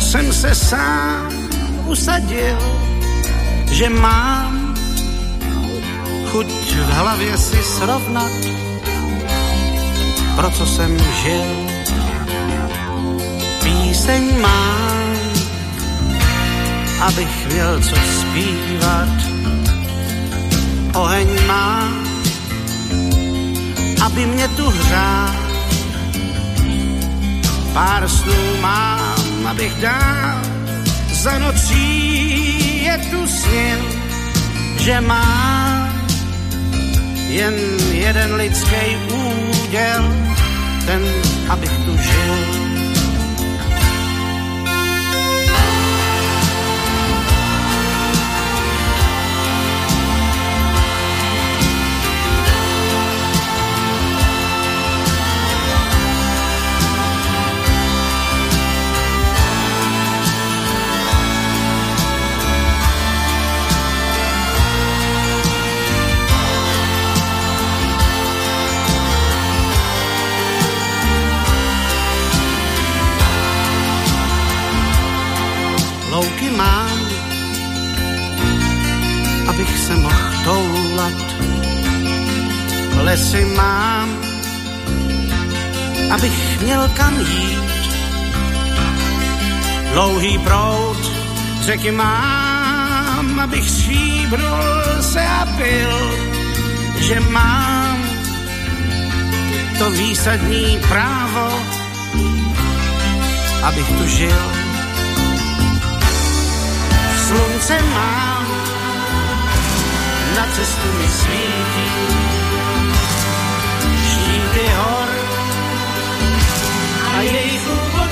jsem 0.00 0.32
se 0.32 0.54
sám 0.54 1.32
usadil, 1.86 2.58
že 3.72 3.88
mám 3.88 4.74
chuť 6.30 6.46
v 6.76 6.90
hlavě 6.92 7.38
si 7.38 7.62
srovnat, 7.62 8.32
pro 10.36 10.50
co 10.50 10.66
jsem 10.66 10.98
žil. 11.22 11.50
Píseň 13.62 14.40
mám, 14.40 15.16
abych 17.00 17.46
měl 17.52 17.80
co 17.82 17.96
zpívat, 17.96 19.08
oheň 20.94 21.28
má, 21.46 21.88
aby 24.04 24.26
mě 24.26 24.48
tu 24.48 24.70
hřál. 24.70 25.34
Pár 27.72 28.08
snů 28.08 28.60
mám, 28.60 29.46
abych 29.46 29.74
dál 29.80 30.40
za 31.20 31.38
nocí 31.38 32.84
je 32.84 32.98
tu 33.10 33.26
snil, 33.26 33.80
že 34.80 35.00
má 35.00 35.88
jen 37.28 37.54
jeden 37.92 38.34
lidský 38.34 38.96
úděl, 39.12 40.02
ten, 40.86 41.02
abych 41.48 41.72
tu 41.84 41.92
žil. 41.96 42.69
Lesy 83.10 83.44
mám, 83.44 84.08
abych 86.14 86.60
měl 86.62 86.88
kam 86.94 87.20
jít. 87.20 87.70
Dlouhý 89.92 90.38
prout 90.38 91.12
řeky 91.60 91.90
mám, 91.90 93.40
abych 93.40 93.70
stříbrul 93.70 95.02
se 95.02 95.26
a 95.26 95.46
pil, 95.56 95.94
že 97.00 97.20
mám 97.20 97.98
to 99.78 99.90
výsadní 99.90 100.78
právo, 100.88 101.62
abych 103.62 103.88
tu 103.88 104.06
žil. 104.06 104.42
Slunce 107.26 107.82
mám, 107.94 108.46
na 110.36 110.46
cestu 110.56 110.88
mi 110.98 111.08
svítí, 111.08 112.39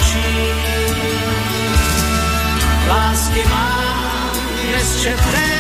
úbočí. 0.09 0.25
Lásky 2.89 3.45
mám 3.51 4.31
nesčetné, 4.73 5.51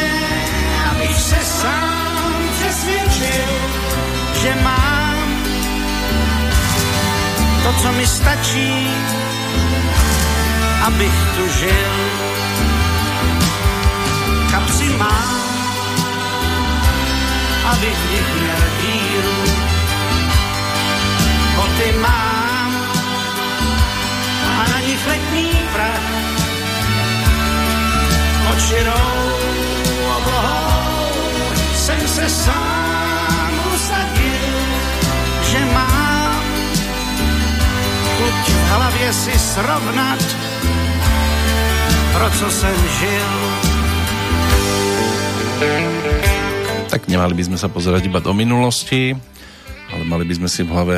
abych 0.91 1.21
se 1.21 1.37
sám 1.45 2.49
přesvědčil, 2.59 3.49
že 4.43 4.55
mám 4.63 5.29
to, 7.63 7.73
co 7.83 7.93
mi 7.93 8.07
stačí, 8.07 8.89
abych 10.87 11.15
tu 11.37 11.49
žil. 11.59 11.93
Kapři 14.51 14.89
mám, 14.89 15.41
abych 17.71 17.99
v 17.99 18.11
nich 18.11 18.35
měl 18.41 18.63
víru. 18.81 19.69
Boty 21.57 21.93
mám 22.01 22.28
letní 25.07 25.51
prach. 25.73 26.07
Pod 28.49 28.59
širou 28.67 29.15
oblohou 30.17 31.13
jsem 31.75 32.01
se 32.09 32.29
sám 32.29 33.53
usadil, 33.75 34.59
že 35.51 35.61
mám 35.75 36.43
chuť 38.19 38.45
v 38.51 38.69
hlavě 38.69 39.13
si 39.13 39.39
srovnat, 39.39 40.23
pro 42.13 42.31
co 42.31 42.51
jsem 42.51 42.77
žil. 43.01 43.31
Tak 46.89 47.05
nemali 47.05 47.37
by 47.37 47.45
sme 47.45 47.59
sa 47.61 47.69
pozerať 47.69 48.09
iba 48.09 48.19
do 48.19 48.33
minulosti, 48.33 49.13
ale 49.93 50.03
mali 50.09 50.25
by 50.25 50.35
sme 50.41 50.49
si 50.49 50.65
v 50.65 50.73
hlave 50.73 50.97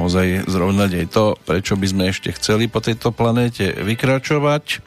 naozaj 0.00 0.48
zrovnať 0.48 0.90
aj 1.04 1.06
to, 1.12 1.36
prečo 1.44 1.76
by 1.76 1.84
sme 1.84 2.08
ešte 2.08 2.32
chceli 2.32 2.72
po 2.72 2.80
tejto 2.80 3.12
planéte 3.12 3.76
vykračovať. 3.84 4.80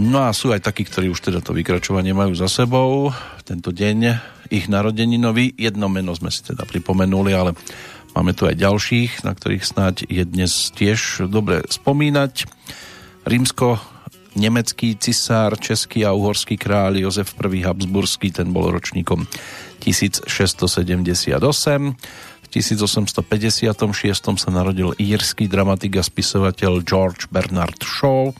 No 0.00 0.24
a 0.24 0.32
sú 0.32 0.56
aj 0.56 0.64
takí, 0.64 0.88
ktorí 0.88 1.12
už 1.12 1.20
teda 1.20 1.44
to 1.44 1.52
vykračovanie 1.52 2.16
majú 2.16 2.32
za 2.32 2.48
sebou. 2.48 3.12
Tento 3.44 3.76
deň 3.76 3.98
ich 4.48 4.72
narodeninový, 4.72 5.52
jedno 5.52 5.92
meno 5.92 6.16
sme 6.16 6.32
si 6.32 6.40
teda 6.40 6.64
pripomenuli, 6.64 7.36
ale 7.36 7.52
máme 8.16 8.32
tu 8.32 8.48
aj 8.48 8.56
ďalších, 8.56 9.20
na 9.28 9.36
ktorých 9.36 9.68
snáď 9.68 10.08
je 10.08 10.24
dnes 10.24 10.72
tiež 10.72 11.28
dobre 11.28 11.60
spomínať. 11.68 12.48
Rímsko 13.28 13.76
nemecký 14.32 14.96
cisár, 14.96 15.58
český 15.60 16.08
a 16.08 16.16
uhorský 16.16 16.56
kráľ 16.56 17.04
Jozef 17.04 17.36
I. 17.36 17.66
Habsburský, 17.66 18.32
ten 18.32 18.54
bol 18.54 18.70
ročníkom 18.70 19.26
1678. 19.82 21.36
V 22.50 22.58
1856 22.58 24.42
sa 24.42 24.50
narodil 24.50 24.90
írsky 24.98 25.46
dramatik 25.46 25.94
a 25.94 26.02
spisovateľ 26.02 26.82
George 26.82 27.30
Bernard 27.30 27.78
Shaw, 27.78 28.34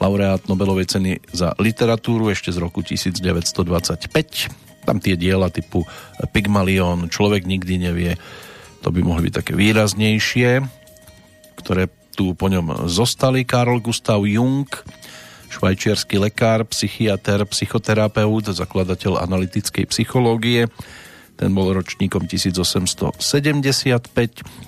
laureát 0.00 0.40
Nobelovej 0.48 0.96
ceny 0.96 1.20
za 1.28 1.52
literatúru 1.60 2.32
ešte 2.32 2.48
z 2.48 2.56
roku 2.56 2.80
1925. 2.80 4.88
Tam 4.88 4.96
tie 4.96 5.20
diela 5.20 5.52
typu 5.52 5.84
Pygmalion, 6.32 7.12
Človek 7.12 7.44
nikdy 7.44 7.84
nevie, 7.84 8.16
to 8.80 8.88
by 8.88 9.04
mohli 9.04 9.28
byť 9.28 9.44
také 9.44 9.52
výraznejšie, 9.52 10.64
ktoré 11.60 11.92
tu 12.16 12.32
po 12.32 12.48
ňom 12.48 12.88
zostali. 12.88 13.44
Karl 13.44 13.76
Gustav 13.76 14.24
Jung, 14.24 14.72
švajčiarsky 15.52 16.16
lekár, 16.16 16.64
psychiatr, 16.64 17.44
psychoterapeut, 17.44 18.56
zakladateľ 18.56 19.20
analytickej 19.20 19.84
psychológie. 19.92 20.64
Ten 21.34 21.50
bol 21.50 21.74
ročníkom 21.74 22.30
1875. 22.30 23.18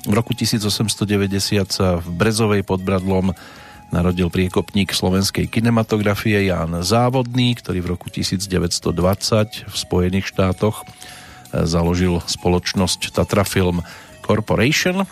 V 0.06 0.12
roku 0.12 0.32
1890 0.34 1.70
sa 1.70 2.02
v 2.02 2.06
Brezovej 2.10 2.66
pod 2.66 2.82
Bradlom 2.82 3.30
narodil 3.94 4.26
priekopník 4.26 4.90
slovenskej 4.90 5.46
kinematografie 5.46 6.50
Ján 6.50 6.82
Závodný, 6.82 7.54
ktorý 7.54 7.86
v 7.86 7.88
roku 7.94 8.10
1920 8.10 8.90
v 9.70 9.76
Spojených 9.78 10.26
štátoch 10.26 10.82
založil 11.54 12.18
spoločnosť 12.26 13.14
Tatrafilm 13.14 13.86
Corporation. 14.26 15.06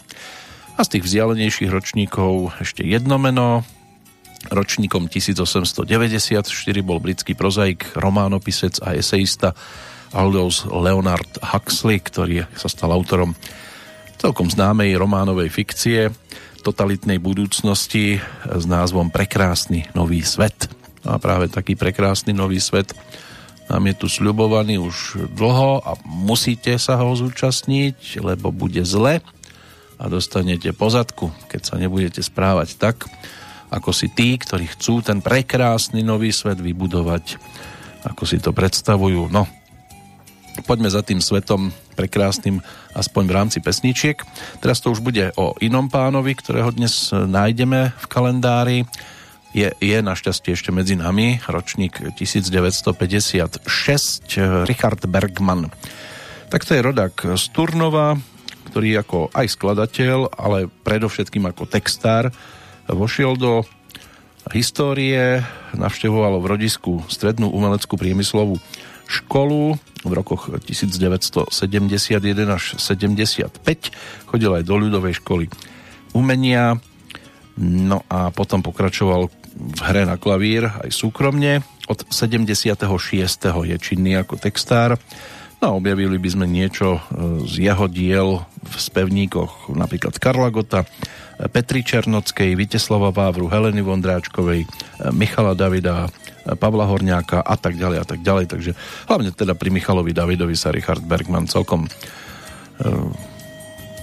A 0.74 0.80
z 0.82 0.98
tých 0.98 1.07
vzdialenejších 1.07 1.70
ročníkov 1.70 2.59
ešte 2.59 2.82
jedno 2.82 3.14
meno, 3.14 3.62
Ročníkom 4.44 5.09
1894 5.09 5.88
bol 6.84 7.00
britský 7.00 7.32
prozaik, 7.32 7.96
románopisec 7.96 8.76
a 8.84 8.92
eseista 8.92 9.57
Aldous 10.14 10.64
Leonard 10.70 11.42
Huxley, 11.42 11.98
ktorý 11.98 12.46
sa 12.54 12.70
stal 12.70 12.94
autorom 12.94 13.34
celkom 14.16 14.48
známej 14.48 14.96
románovej 14.96 15.52
fikcie 15.52 16.08
totalitnej 16.64 17.20
budúcnosti 17.20 18.16
s 18.48 18.64
názvom 18.64 19.12
Prekrásny 19.12 19.90
nový 19.92 20.24
svet. 20.24 20.72
No 21.04 21.12
a 21.12 21.18
práve 21.20 21.52
taký 21.52 21.76
prekrásny 21.76 22.32
nový 22.32 22.56
svet 22.56 22.96
nám 23.68 23.84
je 23.84 23.94
tu 23.96 24.06
sľubovaný 24.08 24.80
už 24.80 25.28
dlho 25.36 25.84
a 25.84 25.96
musíte 26.08 26.72
sa 26.80 26.96
ho 26.96 27.12
zúčastniť, 27.12 28.24
lebo 28.24 28.48
bude 28.48 28.80
zle 28.88 29.20
a 30.00 30.04
dostanete 30.08 30.72
pozadku, 30.72 31.32
keď 31.52 31.60
sa 31.68 31.74
nebudete 31.76 32.24
správať 32.24 32.80
tak, 32.80 33.04
ako 33.68 33.90
si 33.92 34.08
tí, 34.12 34.36
ktorí 34.36 34.68
chcú 34.72 35.04
ten 35.04 35.20
prekrásny 35.20 36.00
nový 36.00 36.32
svet 36.32 36.60
vybudovať, 36.60 37.36
ako 38.08 38.22
si 38.24 38.40
to 38.40 38.52
predstavujú. 38.56 39.28
No, 39.28 39.48
poďme 40.62 40.86
za 40.86 41.02
tým 41.02 41.18
svetom 41.18 41.74
prekrásnym 41.98 42.62
aspoň 42.94 43.22
v 43.26 43.34
rámci 43.34 43.59
pesničiek. 43.59 44.22
Teraz 44.62 44.78
to 44.78 44.94
už 44.94 45.02
bude 45.02 45.34
o 45.34 45.59
inom 45.59 45.90
pánovi, 45.90 46.38
ktorého 46.38 46.70
dnes 46.70 47.11
nájdeme 47.11 47.90
v 47.90 48.07
kalendári. 48.07 48.78
Je, 49.50 49.70
je 49.78 49.98
našťastie 50.02 50.55
ešte 50.55 50.70
medzi 50.70 50.94
nami, 50.94 51.42
ročník 51.46 51.98
1956, 52.18 53.66
Richard 54.66 55.02
Bergman. 55.07 55.70
Tak 56.50 56.66
to 56.66 56.74
je 56.74 56.82
rodák 56.82 57.14
z 57.34 57.44
Turnova, 57.55 58.18
ktorý 58.70 59.02
ako 59.02 59.30
aj 59.30 59.46
skladateľ, 59.55 60.34
ale 60.34 60.66
predovšetkým 60.82 61.46
ako 61.50 61.70
textár 61.70 62.34
vošiel 62.90 63.38
do 63.38 63.62
histórie, 64.52 65.40
navštevoval 65.72 66.42
v 66.42 66.50
rodisku 66.59 66.92
strednú 67.09 67.48
umeleckú 67.48 67.96
priemyslovú 67.96 68.61
školu 69.09 69.78
v 70.05 70.12
rokoch 70.12 70.52
1971 70.52 71.48
až 72.52 72.64
75. 72.76 73.48
Chodil 74.28 74.50
aj 74.52 74.64
do 74.68 74.74
ľudovej 74.76 75.18
školy 75.24 75.48
umenia, 76.12 76.78
no 77.59 78.05
a 78.07 78.30
potom 78.30 78.61
pokračoval 78.62 79.32
v 79.55 79.80
hre 79.86 80.05
na 80.05 80.20
klavír 80.20 80.68
aj 80.68 80.90
súkromne. 80.90 81.64
Od 81.88 82.05
76. 82.09 82.76
je 83.64 83.76
činný 83.80 84.18
ako 84.20 84.36
textár. 84.36 85.00
No 85.62 85.72
a 85.72 85.76
objavili 85.78 86.20
by 86.20 86.28
sme 86.28 86.46
niečo 86.50 86.98
e, 86.98 87.00
z 87.48 87.70
jeho 87.70 87.86
diel 87.88 88.44
v 88.44 88.74
spevníkoch 88.74 89.72
napríklad 89.72 90.18
Karla 90.18 90.50
Gota, 90.50 90.84
Petri 91.50 91.82
Černockej, 91.82 92.55
Viteslava 92.55 93.11
Vávru, 93.11 93.50
Heleny 93.50 93.82
Vondráčkovej, 93.82 94.66
Michala 95.11 95.59
Davida, 95.59 96.07
Pavla 96.45 96.84
Horňáka 96.84 97.40
a 97.40 97.57
tak 97.57 97.80
ďalej 97.80 97.99
a 98.05 98.07
tak 98.07 98.20
ďalej. 98.20 98.47
Takže 98.53 98.70
hlavne 99.09 99.32
teda 99.32 99.57
pri 99.57 99.72
Michalovi 99.72 100.12
Davidovi 100.12 100.53
sa 100.55 100.68
Richard 100.68 101.01
Bergman 101.01 101.49
celkom 101.49 101.88
eh, 101.88 102.84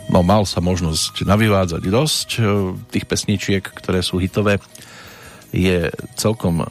no 0.09 0.19
mal 0.25 0.43
sa 0.49 0.59
možnosť 0.59 1.23
navyvádzať 1.23 1.83
dosť 1.85 2.29
eh, 2.37 2.43
tých 2.89 3.05
pesničiek, 3.05 3.63
ktoré 3.63 4.01
sú 4.01 4.17
hitové 4.17 4.57
je 5.51 5.91
celkom 6.17 6.63
eh, 6.63 6.67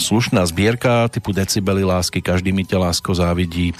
slušná 0.00 0.46
zbierka 0.48 1.12
typu 1.12 1.36
Decibely 1.36 1.84
lásky, 1.84 2.24
každý 2.24 2.56
mi 2.56 2.64
ťa 2.64 2.80
lásko 2.88 3.12
závidí, 3.12 3.76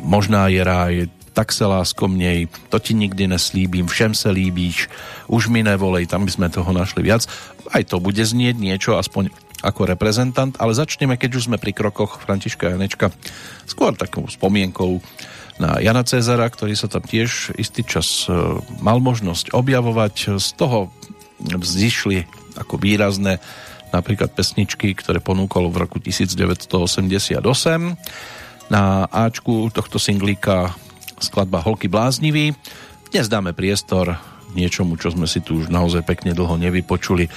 možná 0.00 0.48
je 0.48 0.64
ráj, 0.64 0.94
tak 1.32 1.52
se 1.52 1.64
lásko 1.64 2.08
mnej, 2.08 2.50
to 2.68 2.78
ti 2.82 2.92
nikdy 2.94 3.30
neslíbím, 3.30 3.86
všem 3.86 4.14
se 4.14 4.30
líbíš, 4.30 4.88
už 5.30 5.48
mi 5.48 5.62
nevolej, 5.62 6.10
tam 6.10 6.26
by 6.26 6.32
sme 6.32 6.48
toho 6.50 6.72
našli 6.74 7.06
viac. 7.06 7.24
Aj 7.70 7.82
to 7.86 8.02
bude 8.02 8.20
znieť 8.20 8.58
niečo, 8.58 8.98
aspoň 8.98 9.30
ako 9.60 9.88
reprezentant, 9.88 10.56
ale 10.56 10.72
začneme, 10.76 11.20
keď 11.20 11.30
už 11.36 11.46
sme 11.52 11.60
pri 11.60 11.76
krokoch 11.76 12.20
Františka 12.24 12.72
Janečka, 12.72 13.12
skôr 13.68 13.92
takou 13.96 14.24
spomienkou 14.26 15.00
na 15.60 15.76
Jana 15.76 16.00
Cezara, 16.00 16.48
ktorý 16.48 16.72
sa 16.72 16.88
tam 16.88 17.04
tiež 17.04 17.52
istý 17.60 17.84
čas 17.84 18.24
e, 18.24 18.32
mal 18.80 18.96
možnosť 19.04 19.52
objavovať. 19.52 20.40
Z 20.40 20.56
toho 20.56 20.88
vzýšli 21.44 22.24
ako 22.56 22.80
výrazné 22.80 23.36
napríklad 23.92 24.32
pesničky, 24.32 24.96
ktoré 24.96 25.20
ponúkol 25.20 25.68
v 25.68 25.84
roku 25.84 26.00
1988. 26.00 27.44
Na 28.70 29.04
Ačku 29.10 29.68
tohto 29.68 29.98
singlíka 30.00 30.72
skladba 31.20 31.60
Holky 31.60 31.90
bláznivý. 31.90 32.56
Dnes 33.12 33.26
dáme 33.28 33.52
priestor 33.52 34.16
niečomu, 34.54 34.96
čo 34.96 35.12
sme 35.12 35.26
si 35.26 35.42
tu 35.42 35.60
už 35.60 35.68
naozaj 35.68 36.06
pekne 36.06 36.32
dlho 36.32 36.56
nevypočuli. 36.56 37.28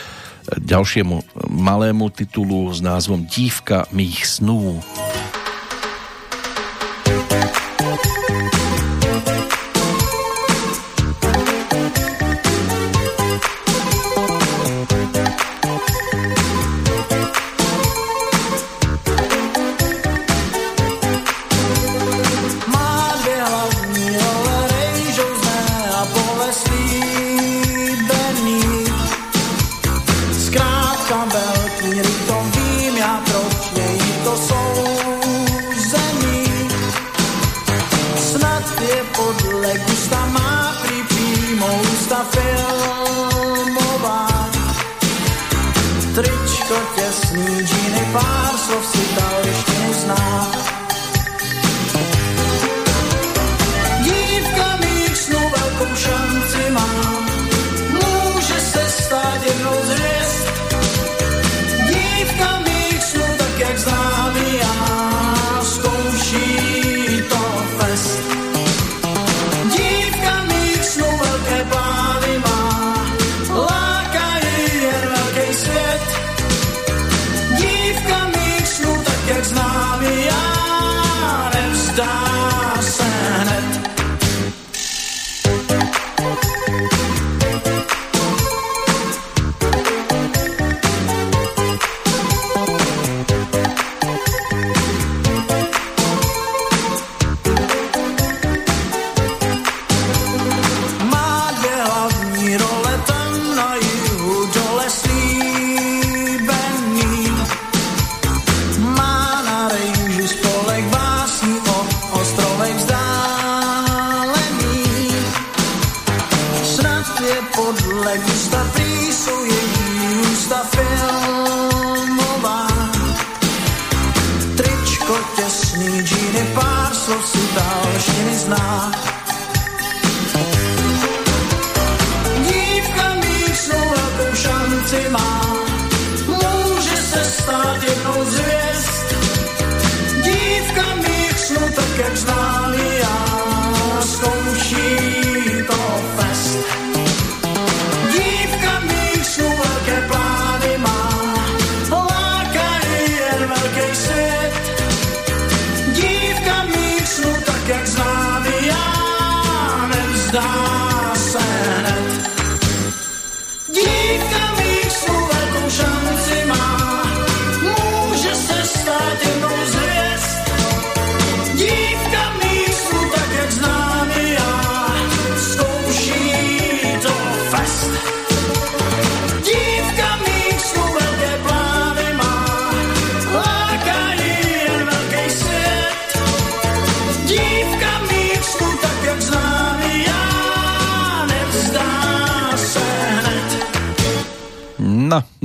Ďalšiemu 0.60 1.24
malému 1.50 2.10
titulu 2.10 2.74
s 2.74 2.82
názvom 2.82 3.26
Dívka 3.26 3.86
mých 3.92 4.26
snů. 4.28 4.84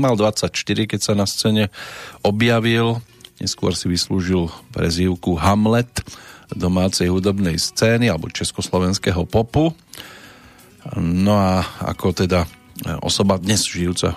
Mal 0.08 0.16
24, 0.16 0.88
keď 0.88 1.00
sa 1.04 1.12
na 1.12 1.28
scéne 1.28 1.68
objavil. 2.24 3.04
Neskôr 3.44 3.76
si 3.76 3.92
vyslúžil 3.92 4.48
prezývku 4.72 5.36
Hamlet 5.36 6.00
domácej 6.48 7.12
hudobnej 7.12 7.60
scény 7.60 8.08
alebo 8.08 8.32
československého 8.32 9.28
popu. 9.28 9.76
No 10.96 11.36
a 11.36 11.60
ako 11.84 12.24
teda 12.24 12.48
osoba 13.04 13.36
dnes 13.36 13.68
žijúca 13.68 14.16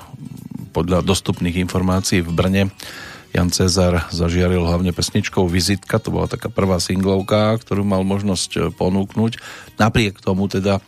podľa 0.72 1.04
dostupných 1.04 1.60
informácií 1.60 2.24
v 2.24 2.32
Brne 2.32 2.64
Jan 3.36 3.52
Cezar 3.52 4.08
zažiaril 4.16 4.64
hlavne 4.64 4.96
pesničkou 4.96 5.44
Vizitka, 5.52 6.00
to 6.00 6.16
bola 6.16 6.32
taká 6.32 6.48
prvá 6.48 6.80
singlovka, 6.80 7.60
ktorú 7.60 7.84
mal 7.84 8.08
možnosť 8.08 8.76
ponúknuť. 8.80 9.44
Napriek 9.76 10.24
tomu 10.24 10.48
teda 10.48 10.80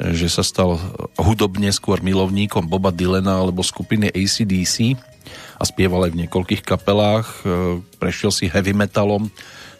že 0.00 0.32
sa 0.32 0.40
stal 0.40 0.80
hudobne 1.20 1.70
skôr 1.70 2.00
milovníkom 2.00 2.66
Boba 2.66 2.90
Dylana 2.90 3.40
alebo 3.40 3.64
skupiny 3.64 4.08
ACDC 4.10 4.96
a 5.60 5.62
spieval 5.68 6.08
aj 6.08 6.16
v 6.16 6.20
niekoľkých 6.26 6.62
kapelách, 6.64 7.44
e, 7.44 7.80
prešiel 8.00 8.32
si 8.32 8.48
heavy 8.48 8.72
metalom, 8.72 9.28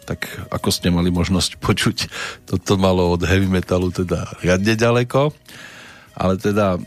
tak 0.05 0.29
ako 0.49 0.69
ste 0.69 0.93
mali 0.93 1.09
možnosť 1.09 1.57
počuť, 1.57 1.97
toto 2.49 2.77
malo 2.77 3.13
od 3.13 3.21
heavy 3.25 3.49
metalu 3.49 3.89
teda 3.89 4.29
riadne 4.41 4.77
ďaleko, 4.77 5.33
ale 6.17 6.37
teda 6.37 6.77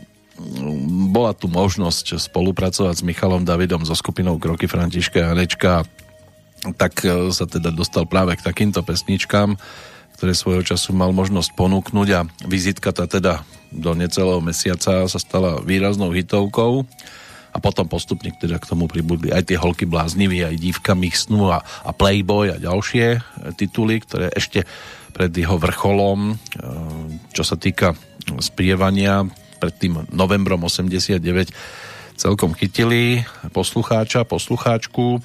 bola 1.11 1.31
tu 1.31 1.47
možnosť 1.47 2.19
spolupracovať 2.19 2.95
s 2.99 3.07
Michalom 3.07 3.47
Davidom 3.47 3.87
zo 3.87 3.95
skupinou 3.95 4.35
Kroky 4.35 4.67
Františka 4.67 5.31
Janečka, 5.31 5.87
tak 6.75 7.03
e, 7.03 7.31
sa 7.31 7.45
teda 7.47 7.71
dostal 7.71 8.07
práve 8.07 8.35
k 8.35 8.45
takýmto 8.45 8.83
pesničkám, 8.83 9.55
ktoré 10.15 10.31
svojho 10.31 10.63
času 10.63 10.95
mal 10.95 11.11
možnosť 11.11 11.53
ponúknuť 11.59 12.09
a 12.15 12.21
vizitka 12.47 12.95
tá 12.95 13.05
teda 13.05 13.43
do 13.75 13.91
necelého 13.91 14.39
mesiaca 14.39 15.03
sa 15.05 15.19
stala 15.19 15.59
výraznou 15.59 16.15
hitovkou 16.15 16.87
a 17.55 17.57
potom 17.59 17.87
postupne 17.87 18.35
teda 18.35 18.59
k 18.59 18.67
tomu 18.67 18.87
pribudli 18.87 19.31
aj 19.31 19.47
tie 19.47 19.59
holky 19.59 19.87
blázniví, 19.87 20.43
aj 20.43 20.59
dívka 20.59 20.91
mých 20.91 21.27
snu 21.27 21.51
a, 21.51 21.63
a 21.63 21.91
Playboy 21.95 22.51
a 22.51 22.59
ďalšie 22.59 23.05
e, 23.15 23.19
tituly, 23.55 24.03
ktoré 24.03 24.27
ešte 24.35 24.67
pred 25.15 25.31
jeho 25.31 25.55
vrcholom, 25.55 26.19
e, 26.31 26.33
čo 27.31 27.47
sa 27.47 27.55
týka 27.55 27.95
sprievania 28.43 29.23
pred 29.63 29.71
tým 29.79 30.03
novembrom 30.11 30.67
89 30.67 31.15
celkom 32.19 32.51
chytili 32.55 33.23
poslucháča, 33.55 34.27
poslucháčku 34.27 35.23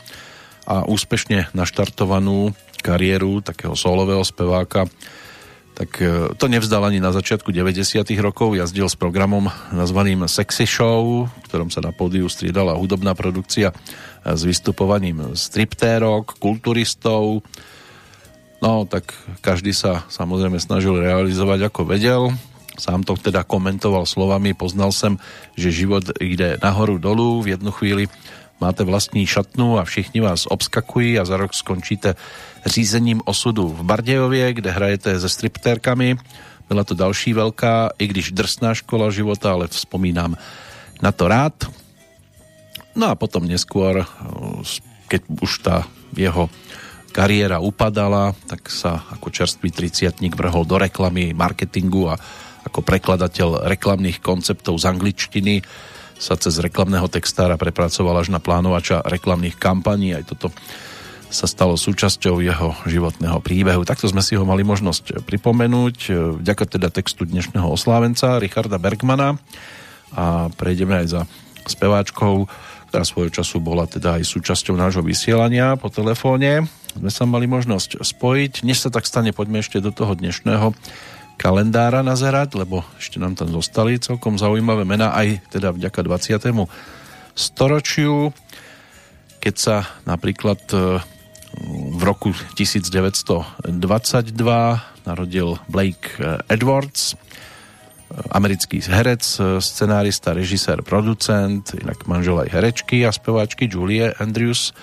a 0.70 0.86
úspešne 0.86 1.50
naštartovanú 1.50 2.54
kariéru 2.82 3.40
takého 3.40 3.76
solového 3.76 4.24
speváka 4.24 4.88
tak 5.80 5.96
e, 6.04 6.36
to 6.36 6.44
nevzdal 6.44 6.84
ani 6.84 7.00
na 7.00 7.08
začiatku 7.08 7.48
90. 7.48 8.04
rokov, 8.20 8.52
jazdil 8.52 8.84
s 8.84 9.00
programom 9.00 9.48
nazvaným 9.72 10.28
Sexy 10.28 10.68
Show, 10.68 11.24
v 11.24 11.44
ktorom 11.48 11.72
sa 11.72 11.80
na 11.80 11.88
pódiu 11.88 12.28
striedala 12.28 12.76
hudobná 12.76 13.16
produkcia 13.16 13.72
s 14.20 14.44
vystupovaním 14.44 15.32
striptérok, 15.32 16.36
kulturistov. 16.36 17.40
No, 18.60 18.84
tak 18.84 19.16
každý 19.40 19.72
sa 19.72 20.04
samozrejme 20.12 20.60
snažil 20.60 21.00
realizovať 21.00 21.72
ako 21.72 21.88
vedel. 21.88 22.28
Sám 22.76 23.00
to 23.00 23.16
teda 23.16 23.40
komentoval 23.40 24.04
slovami, 24.04 24.52
poznal 24.52 24.92
som, 24.92 25.16
že 25.56 25.72
život 25.72 26.12
ide 26.20 26.60
nahoru 26.60 27.00
dolu, 27.00 27.40
v 27.40 27.56
jednu 27.56 27.72
chvíli 27.72 28.04
máte 28.60 28.84
vlastní 28.84 29.26
šatnu 29.26 29.78
a 29.78 29.84
všichni 29.84 30.20
vás 30.20 30.46
obskakují 30.46 31.18
a 31.18 31.24
za 31.24 31.36
rok 31.36 31.54
skončíte 31.54 32.14
řízením 32.66 33.20
osudu 33.24 33.68
v 33.68 33.82
Bardejově, 33.82 34.52
kde 34.52 34.70
hrajete 34.70 35.20
se 35.20 35.28
striptérkami. 35.28 36.16
Byla 36.68 36.84
to 36.84 36.94
další 36.94 37.32
velká, 37.32 37.90
i 37.98 38.06
když 38.06 38.32
drsná 38.32 38.74
škola 38.74 39.10
života, 39.10 39.52
ale 39.52 39.68
vzpomínám 39.68 40.36
na 41.02 41.12
to 41.12 41.28
rád. 41.28 41.66
No 42.94 43.10
a 43.10 43.14
potom 43.14 43.46
neskôr, 43.46 44.02
keď 45.08 45.22
už 45.42 45.52
tá 45.62 45.86
jeho 46.14 46.50
kariéra 47.10 47.58
upadala, 47.58 48.34
tak 48.46 48.70
sa 48.70 49.02
ako 49.10 49.30
čerstvý 49.30 49.70
triciatník 49.70 50.34
vrhol 50.38 50.62
do 50.66 50.78
reklamy, 50.78 51.34
marketingu 51.34 52.10
a 52.10 52.14
ako 52.66 52.82
prekladateľ 52.86 53.66
reklamných 53.66 54.22
konceptov 54.22 54.78
z 54.78 54.84
angličtiny 54.90 55.54
sa 56.20 56.36
cez 56.36 56.60
reklamného 56.60 57.08
textára 57.08 57.56
prepracoval 57.56 58.20
až 58.20 58.28
na 58.28 58.38
plánovača 58.38 59.00
reklamných 59.08 59.56
kampaní. 59.56 60.12
Aj 60.12 60.20
toto 60.20 60.52
sa 61.32 61.48
stalo 61.48 61.80
súčasťou 61.80 62.44
jeho 62.44 62.76
životného 62.84 63.40
príbehu. 63.40 63.88
Takto 63.88 64.04
sme 64.12 64.20
si 64.20 64.36
ho 64.36 64.44
mali 64.44 64.60
možnosť 64.60 65.24
pripomenúť 65.24 66.12
vďaka 66.44 66.76
teda 66.76 66.92
textu 66.92 67.24
dnešného 67.24 67.64
oslávenca 67.64 68.36
Richarda 68.36 68.76
Bergmana 68.76 69.40
a 70.12 70.52
prejdeme 70.52 71.00
aj 71.00 71.06
za 71.08 71.20
speváčkou 71.64 72.50
ktorá 72.90 73.06
svojho 73.06 73.30
času 73.30 73.62
bola 73.62 73.86
teda 73.86 74.18
aj 74.18 74.26
súčasťou 74.26 74.74
nášho 74.74 75.06
vysielania 75.06 75.78
po 75.78 75.94
telefóne. 75.94 76.66
Sme 76.90 77.06
sa 77.06 77.22
mali 77.22 77.46
možnosť 77.46 78.02
spojiť. 78.02 78.66
Než 78.66 78.82
sa 78.82 78.90
tak 78.90 79.06
stane, 79.06 79.30
poďme 79.30 79.62
ešte 79.62 79.78
do 79.78 79.94
toho 79.94 80.18
dnešného 80.18 80.74
kalendára 81.40 82.04
nazerať, 82.04 82.52
lebo 82.60 82.84
ešte 83.00 83.16
nám 83.16 83.32
tam 83.32 83.48
zostali 83.48 83.96
celkom 83.96 84.36
zaujímavé 84.36 84.84
mená 84.84 85.16
aj 85.16 85.40
teda 85.48 85.72
vďaka 85.72 86.04
20. 86.04 86.68
storočiu, 87.32 88.36
keď 89.40 89.54
sa 89.56 89.76
napríklad 90.04 90.60
e, 90.76 91.00
v 91.96 92.02
roku 92.04 92.36
1922 92.60 93.72
narodil 95.08 95.48
Blake 95.64 96.20
Edwards, 96.52 97.16
americký 98.28 98.84
herec, 98.84 99.24
scenárista, 99.64 100.36
režisér, 100.36 100.84
producent, 100.84 101.72
inak 101.72 102.04
manžel 102.04 102.42
aj 102.42 102.52
herečky 102.52 103.06
a 103.08 103.14
speváčky 103.14 103.64
Julie 103.64 104.12
Andrews, 104.20 104.76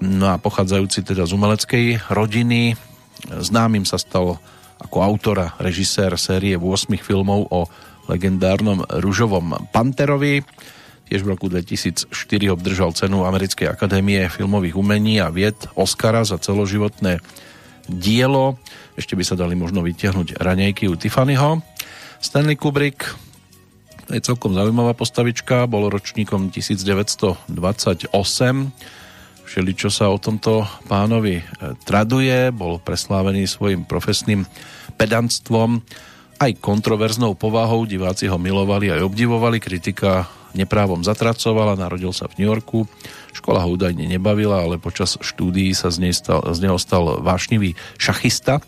no 0.00 0.32
a 0.32 0.40
pochádzajúci 0.40 1.04
teda 1.04 1.28
z 1.28 1.32
umeleckej 1.36 1.86
rodiny. 2.08 2.80
Známym 3.28 3.84
sa 3.84 4.00
stal 4.00 4.40
ako 4.84 5.00
autora, 5.00 5.56
režisér 5.56 6.14
série 6.20 6.54
8 6.54 6.92
filmov 7.00 7.48
o 7.48 7.66
legendárnom 8.06 8.84
ružovom 9.00 9.72
Panterovi. 9.72 10.44
Tiež 11.08 11.24
v 11.24 11.32
roku 11.36 11.48
2004 11.48 12.08
obdržal 12.52 12.92
cenu 12.96 13.24
Americkej 13.24 13.68
akadémie 13.68 14.24
filmových 14.28 14.76
umení 14.76 15.20
a 15.20 15.28
vied 15.32 15.56
Oscara 15.76 16.24
za 16.24 16.36
celoživotné 16.40 17.20
dielo. 17.88 18.56
Ešte 18.96 19.16
by 19.16 19.24
sa 19.24 19.36
dali 19.36 19.56
možno 19.56 19.84
vytiahnuť 19.84 20.40
ranejky 20.40 20.88
u 20.88 20.96
Tiffanyho. 20.96 21.60
Stanley 22.20 22.56
Kubrick 22.56 23.04
je 24.08 24.20
celkom 24.20 24.52
zaujímavá 24.52 24.92
postavička, 24.92 25.64
bol 25.64 25.88
ročníkom 25.88 26.52
1928. 26.52 27.48
Všeli, 29.54 29.70
čo 29.78 29.86
sa 29.86 30.10
o 30.10 30.18
tomto 30.18 30.66
pánovi 30.90 31.38
e, 31.38 31.44
traduje, 31.86 32.50
bol 32.50 32.82
preslávený 32.82 33.46
svojim 33.46 33.86
profesným 33.86 34.42
pedantstvom, 34.98 35.78
aj 36.42 36.58
kontroverznou 36.58 37.38
povahou, 37.38 37.86
diváci 37.86 38.26
ho 38.26 38.34
milovali 38.34 38.90
aj 38.90 39.06
obdivovali, 39.06 39.62
kritika 39.62 40.26
neprávom 40.58 41.06
zatracovala, 41.06 41.78
narodil 41.78 42.10
sa 42.10 42.26
v 42.26 42.42
New 42.42 42.50
Yorku, 42.50 42.90
škola 43.30 43.62
ho 43.62 43.78
údajne 43.78 44.10
nebavila, 44.10 44.66
ale 44.66 44.82
počas 44.82 45.22
štúdií 45.22 45.70
sa 45.70 45.86
z, 45.94 46.02
nej 46.02 46.14
stal, 46.18 46.42
z 46.50 46.58
neho 46.58 46.74
stal 46.74 47.22
vášnivý 47.22 47.78
šachista, 47.94 48.58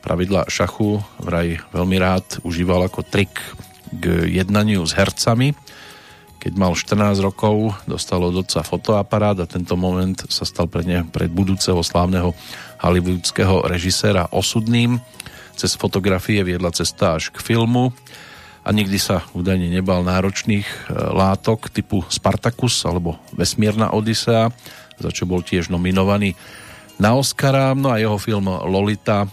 pravidla 0.00 0.48
šachu 0.48 1.04
vraj 1.20 1.60
veľmi 1.68 2.00
rád 2.00 2.40
užíval 2.48 2.88
ako 2.88 3.04
trik 3.04 3.44
k 3.92 4.24
jednaniu 4.32 4.88
s 4.88 4.96
hercami. 4.96 5.52
Keď 6.44 6.60
mal 6.60 6.76
14 6.76 7.24
rokov, 7.24 7.72
dostal 7.88 8.20
od 8.20 8.44
otca 8.44 8.60
fotoaparát 8.60 9.32
a 9.40 9.48
tento 9.48 9.80
moment 9.80 10.28
sa 10.28 10.44
stal 10.44 10.68
pre 10.68 10.84
ne 10.84 11.00
pred 11.08 11.32
budúceho 11.32 11.80
slávneho 11.80 12.36
hollywoodského 12.84 13.64
režiséra 13.64 14.28
osudným. 14.28 15.00
Cez 15.56 15.72
fotografie 15.72 16.44
viedla 16.44 16.68
cesta 16.68 17.16
až 17.16 17.32
k 17.32 17.40
filmu 17.40 17.96
a 18.60 18.68
nikdy 18.76 19.00
sa 19.00 19.24
údajne 19.32 19.72
nebal 19.72 20.04
náročných 20.04 20.68
e, 20.68 20.76
látok 21.16 21.72
typu 21.72 22.04
Spartacus 22.12 22.76
alebo 22.84 23.16
Vesmírna 23.32 23.96
Odisea, 23.96 24.52
za 25.00 25.10
čo 25.16 25.24
bol 25.24 25.40
tiež 25.40 25.72
nominovaný 25.72 26.36
na 27.00 27.16
Oscara. 27.16 27.72
No 27.72 27.88
a 27.88 27.96
jeho 27.96 28.20
film 28.20 28.52
Lolita 28.52 29.24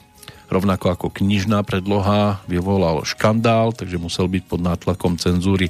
rovnako 0.47 0.95
ako 0.95 1.07
knižná 1.11 1.59
predloha 1.67 2.39
vyvolal 2.47 3.03
škandál, 3.03 3.75
takže 3.75 3.99
musel 3.99 4.31
byť 4.31 4.43
pod 4.47 4.63
nátlakom 4.63 5.19
cenzúry 5.19 5.67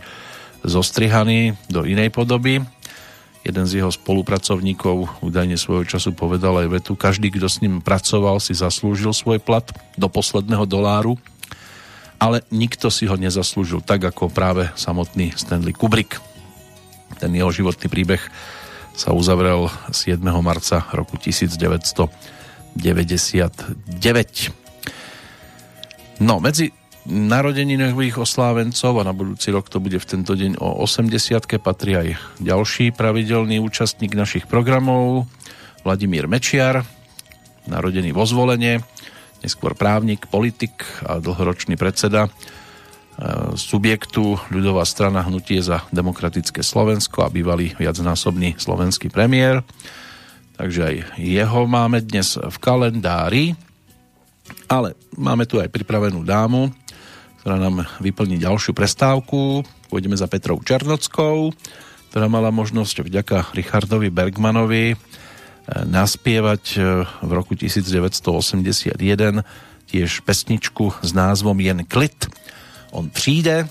zostrihaný 0.64 1.58
do 1.70 1.86
inej 1.86 2.14
podoby. 2.14 2.62
Jeden 3.42 3.66
z 3.66 3.82
jeho 3.82 3.90
spolupracovníkov 3.90 5.26
údajne 5.26 5.58
svojho 5.58 5.82
času 5.82 6.14
povedal 6.14 6.62
aj 6.62 6.68
vetu, 6.78 6.94
každý, 6.94 7.34
kto 7.34 7.50
s 7.50 7.58
ním 7.66 7.82
pracoval, 7.82 8.38
si 8.38 8.54
zaslúžil 8.54 9.18
svoj 9.18 9.42
plat 9.42 9.66
do 9.98 10.06
posledného 10.06 10.70
doláru, 10.70 11.18
ale 12.22 12.46
nikto 12.54 12.94
si 12.94 13.10
ho 13.10 13.18
nezaslúžil 13.18 13.82
tak, 13.82 14.06
ako 14.06 14.30
práve 14.30 14.70
samotný 14.78 15.34
Stanley 15.34 15.74
Kubrick. 15.74 16.22
Ten 17.18 17.34
jeho 17.34 17.50
životný 17.50 17.90
príbeh 17.90 18.22
sa 18.94 19.10
uzavrel 19.10 19.74
7. 19.90 20.22
marca 20.46 20.86
roku 20.94 21.18
1999. 21.18 22.78
No, 26.22 26.38
medzi 26.38 26.70
narodeninových 27.10 28.22
oslávencov 28.22 29.02
a 29.02 29.08
na 29.08 29.14
budúci 29.14 29.50
rok 29.50 29.70
to 29.74 29.82
bude 29.82 29.98
v 29.98 30.10
tento 30.10 30.38
deň 30.38 30.62
o 30.62 30.86
80 30.86 31.10
patrí 31.58 31.98
aj 31.98 32.08
ďalší 32.38 32.94
pravidelný 32.94 33.58
účastník 33.58 34.14
našich 34.14 34.46
programov 34.46 35.26
Vladimír 35.82 36.30
Mečiar, 36.30 36.86
narodený 37.66 38.14
vo 38.14 38.22
zvolenie, 38.30 38.86
neskôr 39.42 39.74
právnik, 39.74 40.30
politik 40.30 40.86
a 41.02 41.18
dlhoročný 41.18 41.74
predseda 41.74 42.30
e, 42.30 42.32
subjektu 43.58 44.38
ľudová 44.54 44.86
strana 44.86 45.26
Hnutie 45.26 45.58
za 45.66 45.82
demokratické 45.90 46.62
Slovensko 46.62 47.26
a 47.26 47.34
bývalý 47.34 47.74
viacnásobný 47.82 48.62
slovenský 48.62 49.10
premiér. 49.10 49.66
Takže 50.54 50.82
aj 50.86 50.96
jeho 51.18 51.62
máme 51.66 52.06
dnes 52.06 52.38
v 52.38 52.58
kalendári. 52.62 53.58
Ale 54.70 54.94
máme 55.18 55.50
tu 55.50 55.58
aj 55.58 55.74
pripravenú 55.74 56.22
dámu, 56.22 56.70
ktorá 57.42 57.58
nám 57.58 57.90
vyplní 57.98 58.38
ďalšiu 58.38 58.78
prestávku. 58.78 59.66
Pôjdeme 59.90 60.14
za 60.14 60.30
Petrou 60.30 60.62
Černockou, 60.62 61.50
ktorá 62.14 62.30
mala 62.30 62.54
možnosť 62.54 63.02
vďaka 63.02 63.58
Richardovi 63.58 64.14
Bergmanovi 64.14 64.94
eh, 64.94 64.98
naspievať 65.90 66.64
eh, 66.78 66.82
v 67.26 67.32
roku 67.34 67.58
1981 67.58 68.94
tiež 69.90 70.24
pesničku 70.24 71.02
s 71.02 71.10
názvom 71.12 71.58
Jen 71.58 71.84
klit. 71.84 72.30
On 72.94 73.10
přijde, 73.10 73.68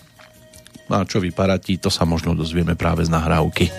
no 0.91 0.95
a 1.01 1.07
čo 1.07 1.23
vyparatí, 1.23 1.79
to 1.79 1.89
sa 1.89 2.03
možno 2.03 2.35
dozvieme 2.35 2.75
práve 2.75 3.07
z 3.07 3.11
nahrávky. 3.15 3.71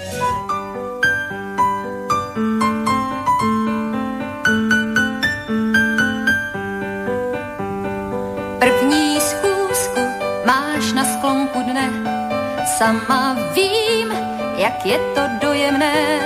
Sama 12.81 13.37
vím, 13.53 14.09
jak 14.57 14.85
je 14.85 14.97
to 14.97 15.21
dojemné. 15.41 16.19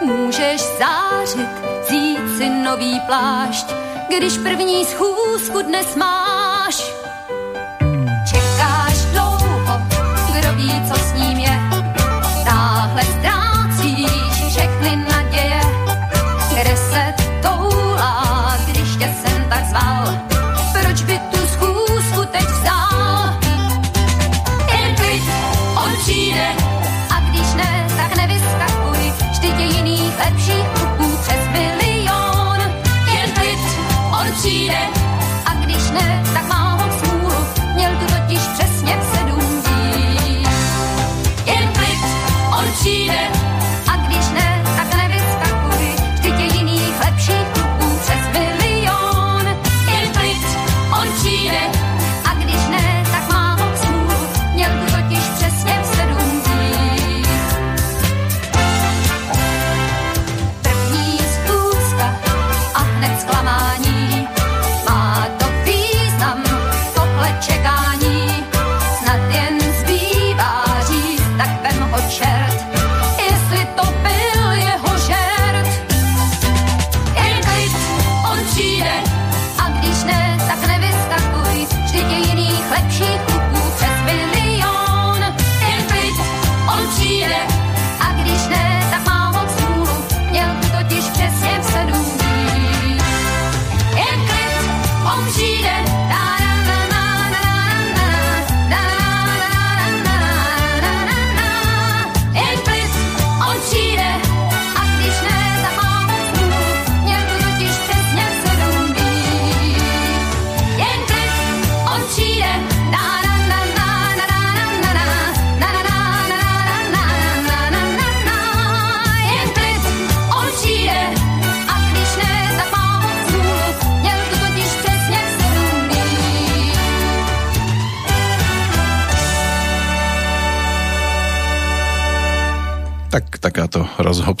Můžeš 0.00 0.60
zářit, 0.80 1.48
vzít 1.84 2.36
si 2.36 2.48
nový 2.48 3.00
plášť, 3.06 3.66
když 4.08 4.38
první 4.38 4.84
schůzku 4.84 5.62
dnes 5.62 5.96
máš. 5.96 7.01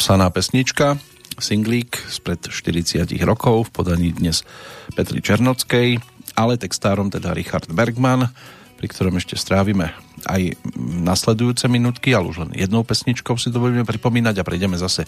Rozhopsaná 0.02 0.34
pesnička, 0.34 0.98
singlík 1.38 1.94
spred 2.10 2.42
40 2.50 3.06
rokov 3.22 3.70
v 3.70 3.70
podaní 3.70 4.10
dnes 4.10 4.42
Petri 4.98 5.22
Černockej, 5.22 6.02
ale 6.34 6.58
textárom 6.58 7.06
teda 7.06 7.30
Richard 7.30 7.70
Bergman, 7.70 8.26
pri 8.82 8.86
ktorom 8.90 9.14
ešte 9.22 9.38
strávime 9.38 9.94
aj 10.26 10.58
nasledujúce 11.06 11.70
minútky, 11.70 12.18
ale 12.18 12.34
už 12.34 12.42
len 12.42 12.50
jednou 12.58 12.82
pesničkou 12.82 13.38
si 13.38 13.54
to 13.54 13.62
budeme 13.62 13.86
pripomínať 13.86 14.42
a 14.42 14.46
prejdeme 14.46 14.74
zase 14.74 15.06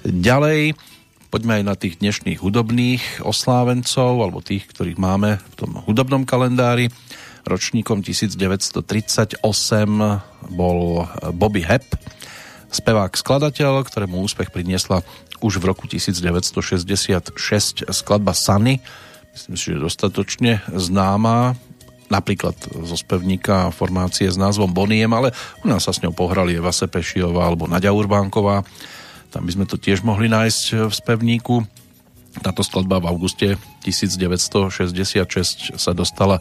ďalej. 0.00 0.80
Poďme 1.28 1.60
aj 1.60 1.64
na 1.68 1.76
tých 1.76 2.00
dnešných 2.00 2.40
hudobných 2.40 3.28
oslávencov, 3.28 4.16
alebo 4.16 4.40
tých, 4.40 4.64
ktorých 4.64 4.96
máme 4.96 5.44
v 5.44 5.54
tom 5.60 5.76
hudobnom 5.84 6.24
kalendári. 6.24 6.88
Ročníkom 7.44 8.00
1938 8.00 9.44
bol 10.56 11.04
Bobby 11.36 11.68
Hepp, 11.68 12.00
spevák 12.72 13.12
skladateľ, 13.12 13.84
ktorému 13.84 14.24
úspech 14.24 14.48
priniesla 14.48 15.04
už 15.44 15.60
v 15.60 15.68
roku 15.68 15.84
1966 15.84 17.36
skladba 17.92 18.32
Sunny. 18.32 18.80
Myslím 19.36 19.56
si, 19.56 19.76
že 19.76 19.78
dostatočne 19.78 20.64
známa 20.72 21.56
napríklad 22.12 22.52
zo 22.60 22.96
spevníka 22.96 23.72
formácie 23.72 24.28
s 24.28 24.36
názvom 24.36 24.68
Boniem, 24.68 25.08
ale 25.12 25.32
u 25.64 25.68
nás 25.68 25.88
sa 25.88 25.96
s 25.96 26.04
ňou 26.04 26.12
pohrali 26.12 26.60
Eva 26.60 26.68
Sepešiová 26.68 27.48
alebo 27.48 27.64
Nadia 27.64 27.92
Urbánková. 27.92 28.64
Tam 29.32 29.48
by 29.48 29.52
sme 29.56 29.64
to 29.64 29.80
tiež 29.80 30.04
mohli 30.04 30.28
nájsť 30.28 30.88
v 30.88 30.92
spevníku. 30.92 31.64
Táto 32.44 32.60
skladba 32.64 33.00
v 33.00 33.08
auguste 33.12 33.56
1966 33.84 35.76
sa 35.76 35.92
dostala 35.96 36.40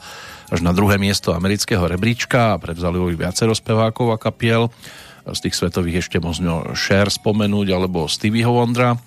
až 0.51 0.59
na 0.59 0.75
druhé 0.75 0.99
miesto 0.99 1.31
amerického 1.31 1.83
rebríčka 1.87 2.55
a 2.55 2.59
prevzali 2.59 2.99
ho 2.99 3.07
viacero 3.11 3.55
spevákov 3.55 4.11
a 4.11 4.19
kapiel 4.19 4.67
z 5.27 5.39
tých 5.47 5.55
svetových 5.57 6.07
ešte 6.07 6.17
možno 6.17 6.73
Cher 6.73 7.09
spomenúť, 7.13 7.67
alebo 7.69 8.09
Stevieho 8.09 8.53
Wondra. 8.55 8.97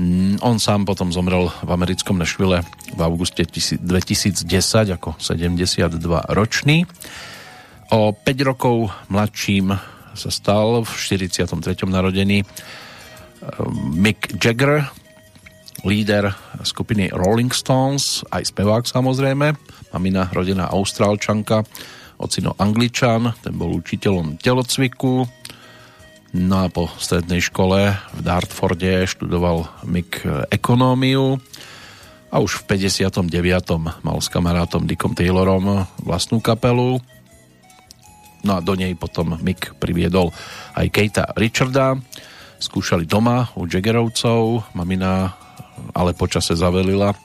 Mm, 0.00 0.40
On 0.40 0.56
sám 0.56 0.88
potom 0.88 1.12
zomrel 1.12 1.52
v 1.62 1.70
americkom 1.70 2.16
Nashville 2.16 2.64
v 2.96 3.00
auguste 3.00 3.44
2010 3.44 4.40
ako 4.96 5.14
72 5.20 5.92
ročný. 6.32 6.88
O 7.90 8.14
5 8.14 8.48
rokov 8.48 8.90
mladším 9.10 9.74
sa 10.14 10.30
stal 10.30 10.82
v 10.82 10.90
43. 10.90 11.50
narodení 11.90 12.46
Mick 13.96 14.36
Jagger, 14.36 14.84
líder 15.84 16.28
skupiny 16.60 17.08
Rolling 17.08 17.50
Stones, 17.50 18.20
aj 18.28 18.52
spevák 18.52 18.84
samozrejme, 18.84 19.56
mamina 19.96 20.28
rodená 20.28 20.68
Austrálčanka, 20.68 21.64
ocino 22.20 22.52
Angličan, 22.60 23.32
ten 23.40 23.56
bol 23.56 23.72
učiteľom 23.80 24.36
telocviku, 24.36 25.24
no 26.36 26.56
a 26.60 26.68
po 26.68 26.92
strednej 27.00 27.40
škole 27.40 27.96
v 27.96 28.20
Dartforde 28.20 29.08
študoval 29.08 29.66
Mick 29.88 30.22
ekonómiu. 30.52 31.40
A 32.30 32.38
už 32.38 32.62
v 32.62 32.78
59. 32.78 33.26
mal 34.06 34.18
s 34.22 34.30
kamarátom 34.30 34.86
Dickom 34.86 35.18
Taylorom 35.18 35.82
vlastnú 35.98 36.38
kapelu, 36.38 37.02
no 38.46 38.52
a 38.54 38.62
do 38.62 38.78
nej 38.78 38.94
potom 38.94 39.34
Mick 39.42 39.74
priviedol 39.82 40.30
aj 40.78 40.86
Kejta 40.94 41.24
Richarda, 41.34 41.98
skúšali 42.62 43.08
doma 43.08 43.50
u 43.58 43.66
Jaggerovcov, 43.66 44.70
mamina 44.76 45.34
ale 45.96 46.12
počase 46.12 46.52
zavelila 46.54 47.16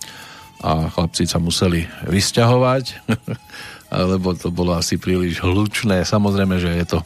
a 0.63 0.89
chlapci 0.89 1.27
sa 1.27 1.37
museli 1.37 1.83
vysťahovať, 2.07 2.83
lebo 3.91 4.33
to 4.33 4.49
bolo 4.49 4.73
asi 4.73 4.97
príliš 4.97 5.41
hlučné. 5.41 6.05
Samozrejme, 6.05 6.57
že 6.57 6.71
je 6.73 6.85
to 6.97 6.99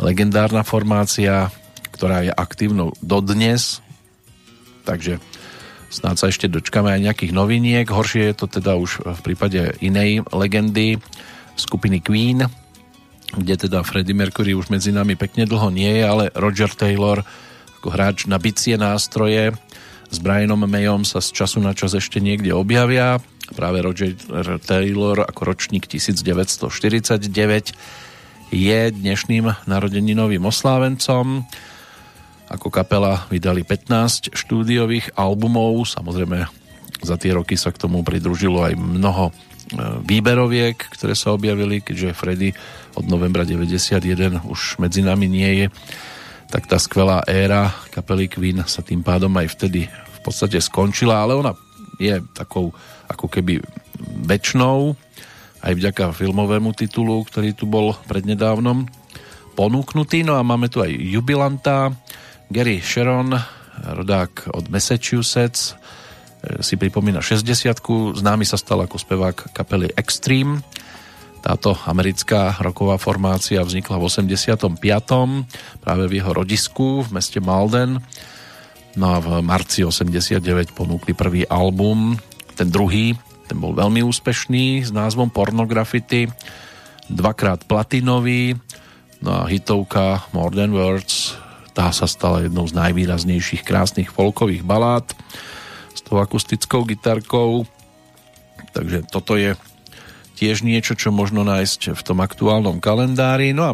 legendárna 0.00 0.64
formácia, 0.64 1.48
ktorá 1.92 2.24
je 2.24 2.32
aktívnou 2.32 2.96
dodnes, 3.04 3.84
takže 4.88 5.20
snáď 5.92 6.16
sa 6.16 6.26
ešte 6.32 6.46
dočkame 6.48 6.88
aj 6.92 7.04
nejakých 7.12 7.32
noviniek. 7.36 7.84
Horšie 7.84 8.32
je 8.32 8.36
to 8.36 8.46
teda 8.48 8.78
už 8.78 9.04
v 9.04 9.20
prípade 9.20 9.76
inej 9.84 10.24
legendy 10.32 10.96
skupiny 11.58 12.00
Queen, 12.00 12.48
kde 13.36 13.68
teda 13.68 13.84
Freddie 13.84 14.16
Mercury 14.16 14.56
už 14.56 14.72
medzi 14.72 14.90
nami 14.90 15.14
pekne 15.14 15.44
dlho 15.44 15.68
nie 15.68 16.00
je, 16.00 16.04
ale 16.06 16.24
Roger 16.32 16.72
Taylor 16.72 17.20
ako 17.80 17.88
hráč 17.96 18.28
na 18.28 18.36
bicie 18.36 18.76
nástroje 18.76 19.56
s 20.10 20.18
Brianom 20.18 20.66
Mayom 20.66 21.06
sa 21.06 21.22
z 21.22 21.30
času 21.30 21.62
na 21.62 21.70
čas 21.70 21.94
ešte 21.94 22.18
niekde 22.18 22.50
objavia. 22.50 23.22
Práve 23.54 23.78
Roger 23.82 24.18
Taylor 24.58 25.22
ako 25.22 25.54
ročník 25.54 25.86
1949 25.86 27.30
je 28.50 28.80
dnešným 28.90 29.46
narodeninovým 29.70 30.42
oslávencom. 30.42 31.46
Ako 32.50 32.66
kapela 32.74 33.30
vydali 33.30 33.62
15 33.62 34.34
štúdiových 34.34 35.14
albumov, 35.14 35.86
samozrejme 35.86 36.50
za 37.06 37.14
tie 37.14 37.30
roky 37.30 37.54
sa 37.54 37.70
k 37.70 37.78
tomu 37.78 38.02
pridružilo 38.02 38.66
aj 38.66 38.74
mnoho 38.74 39.30
e, 39.30 39.32
výberoviek, 40.02 40.74
ktoré 40.74 41.14
sa 41.14 41.30
objavili, 41.30 41.78
keďže 41.78 42.18
Freddy 42.18 42.50
od 42.98 43.06
novembra 43.06 43.46
91 43.46 44.42
už 44.42 44.82
medzi 44.82 45.06
nami 45.06 45.30
nie 45.30 45.50
je 45.54 45.66
tak 46.50 46.66
tá 46.66 46.76
skvelá 46.82 47.22
éra 47.30 47.70
kapely 47.94 48.26
Queen 48.26 48.58
sa 48.66 48.82
tým 48.82 49.06
pádom 49.06 49.30
aj 49.38 49.54
vtedy 49.54 49.86
v 49.86 50.18
podstate 50.20 50.58
skončila, 50.58 51.22
ale 51.22 51.38
ona 51.38 51.54
je 51.96 52.18
takou 52.34 52.74
ako 53.06 53.26
keby 53.30 53.62
väčšnou, 54.26 54.98
aj 55.60 55.72
vďaka 55.76 56.16
filmovému 56.16 56.74
titulu, 56.74 57.22
ktorý 57.22 57.54
tu 57.54 57.70
bol 57.70 57.94
prednedávnom 58.08 58.88
ponúknutý. 59.54 60.26
No 60.26 60.34
a 60.34 60.42
máme 60.42 60.72
tu 60.72 60.82
aj 60.82 60.90
jubilanta 60.90 61.92
Gary 62.50 62.82
Sharon, 62.82 63.30
rodák 63.80 64.50
od 64.56 64.66
Massachusetts, 64.72 65.78
si 66.64 66.80
pripomína 66.80 67.20
60 67.20 68.16
Známy 68.16 68.48
sa 68.48 68.56
stal 68.56 68.80
ako 68.80 68.96
spevák 68.96 69.52
kapely 69.52 69.92
Extreme. 69.92 70.64
Táto 71.40 71.72
americká 71.88 72.60
roková 72.60 73.00
formácia 73.00 73.64
vznikla 73.64 73.96
v 73.96 74.04
85. 74.12 74.76
práve 75.80 76.04
v 76.04 76.12
jeho 76.20 76.32
rodisku 76.36 77.00
v 77.00 77.16
meste 77.16 77.40
Malden. 77.40 77.96
No 78.92 79.06
a 79.08 79.16
v 79.18 79.40
marci 79.40 79.80
89 79.80 80.76
ponúkli 80.76 81.16
prvý 81.16 81.48
album, 81.48 82.20
ten 82.60 82.68
druhý, 82.68 83.16
ten 83.48 83.56
bol 83.56 83.72
veľmi 83.72 84.04
úspešný 84.04 84.84
s 84.84 84.90
názvom 84.92 85.32
Pornografity, 85.32 86.28
dvakrát 87.08 87.64
platinový, 87.64 88.58
no 89.24 89.30
a 89.40 89.48
hitovka 89.48 90.28
More 90.36 90.52
Than 90.52 90.76
Words, 90.76 91.38
tá 91.70 91.94
sa 91.94 92.04
stala 92.04 92.44
jednou 92.44 92.66
z 92.66 92.76
najvýraznejších 92.76 93.62
krásnych 93.62 94.10
folkových 94.10 94.66
balád 94.66 95.06
s 95.94 96.02
tou 96.02 96.18
akustickou 96.18 96.82
gitarkou. 96.84 97.64
Takže 98.74 99.06
toto 99.08 99.38
je 99.38 99.54
tiež 100.40 100.64
niečo, 100.64 100.96
čo 100.96 101.12
možno 101.12 101.44
nájsť 101.44 101.92
v 101.92 102.00
tom 102.00 102.24
aktuálnom 102.24 102.80
kalendári. 102.80 103.52
No 103.52 103.68
a 103.68 103.72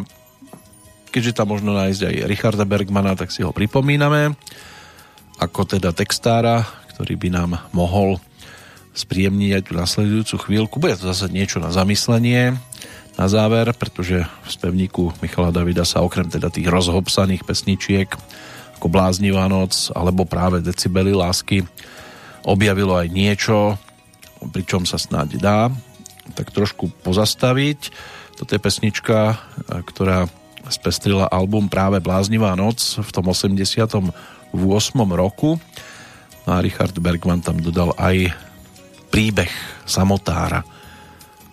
keďže 1.14 1.38
tam 1.38 1.54
možno 1.54 1.70
nájsť 1.70 2.00
aj 2.02 2.14
Richarda 2.26 2.66
Bergmana, 2.66 3.14
tak 3.14 3.30
si 3.30 3.46
ho 3.46 3.54
pripomíname 3.54 4.34
ako 5.38 5.78
teda 5.78 5.94
textára, 5.94 6.66
ktorý 6.90 7.14
by 7.14 7.28
nám 7.30 7.50
mohol 7.70 8.18
spríjemniť 8.98 9.50
aj 9.54 9.62
tú 9.62 9.72
nasledujúcu 9.78 10.34
chvíľku. 10.48 10.74
Bude 10.82 10.98
to 10.98 11.06
zase 11.06 11.30
niečo 11.30 11.62
na 11.62 11.70
zamyslenie 11.70 12.58
na 13.16 13.26
záver, 13.30 13.72
pretože 13.72 14.26
v 14.26 14.48
spevníku 14.48 15.14
Michala 15.24 15.54
Davida 15.54 15.86
sa 15.88 16.04
okrem 16.04 16.28
teda 16.28 16.52
tých 16.52 16.68
rozhopsaných 16.68 17.46
pesničiek 17.46 18.10
ako 18.76 18.92
Bláznivá 18.92 19.48
noc 19.48 19.88
alebo 19.94 20.28
práve 20.28 20.60
Decibely 20.60 21.16
lásky 21.16 21.64
objavilo 22.44 22.92
aj 22.92 23.08
niečo, 23.08 23.80
pričom 24.52 24.84
sa 24.84 25.00
snáď 25.00 25.40
dá 25.40 25.60
tak 26.34 26.50
trošku 26.50 26.90
pozastaviť. 27.04 27.92
Toto 28.36 28.50
je 28.52 28.60
pesnička, 28.60 29.38
ktorá 29.86 30.26
spestrila 30.66 31.30
album 31.30 31.70
práve 31.70 32.02
Bláznivá 32.02 32.56
noc 32.58 32.98
v 32.98 33.10
tom 33.14 33.30
88. 33.30 34.10
roku. 35.14 35.60
No 36.46 36.50
a 36.50 36.58
Richard 36.62 36.94
Bergman 36.98 37.42
tam 37.42 37.62
dodal 37.62 37.94
aj 37.98 38.34
príbeh 39.10 39.50
samotára 39.86 40.66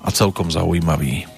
a 0.03 0.09
celkom 0.09 0.49
zaujímavý. 0.49 1.32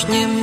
лишним 0.00 0.39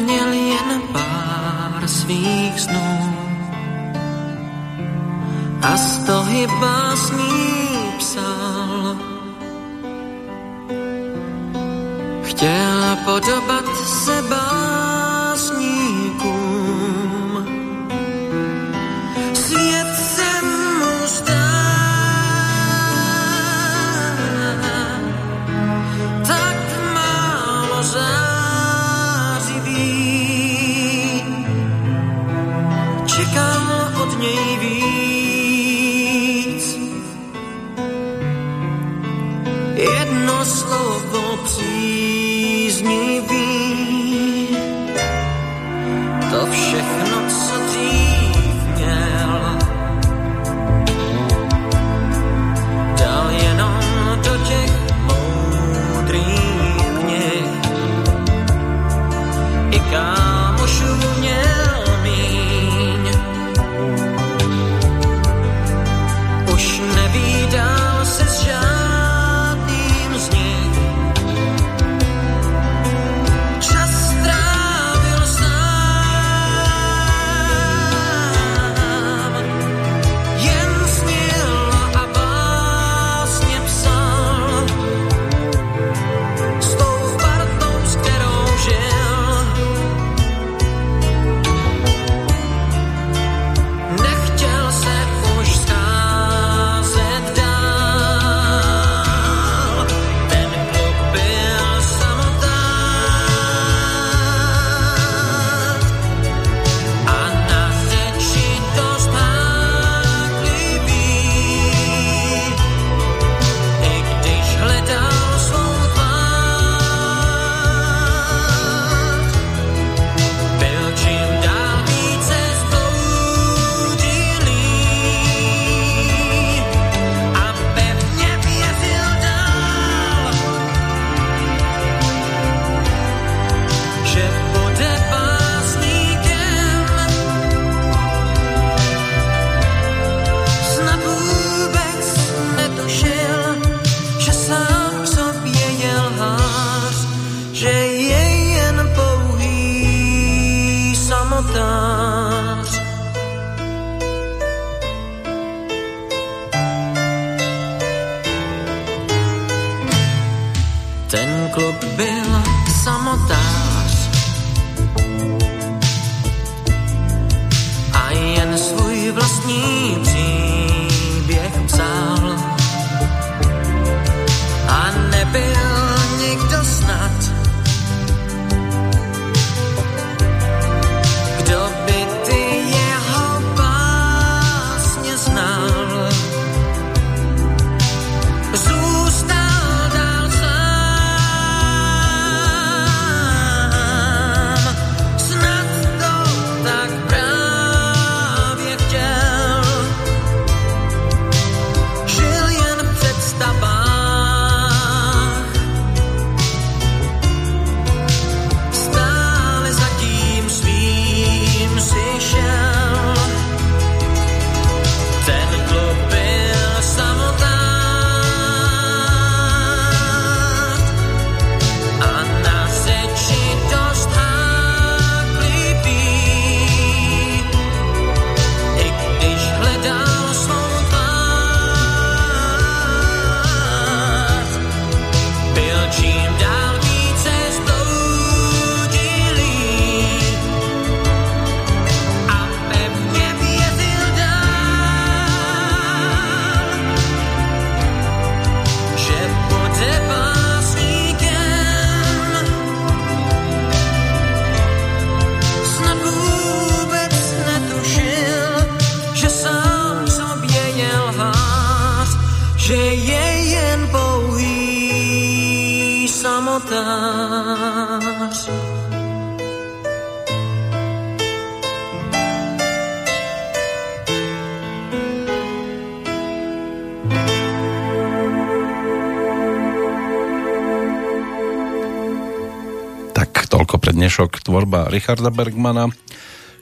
tvorba 284.58 284.90
Richarda 284.90 285.30
Bergmana, 285.30 285.86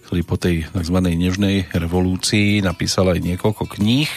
ktorý 0.04 0.22
po 0.28 0.36
tej 0.36 0.68
tzv. 0.68 1.00
nežnej 1.00 1.72
revolúcii 1.72 2.60
napísal 2.60 3.16
aj 3.16 3.24
niekoľko 3.24 3.72
kníh 3.72 4.12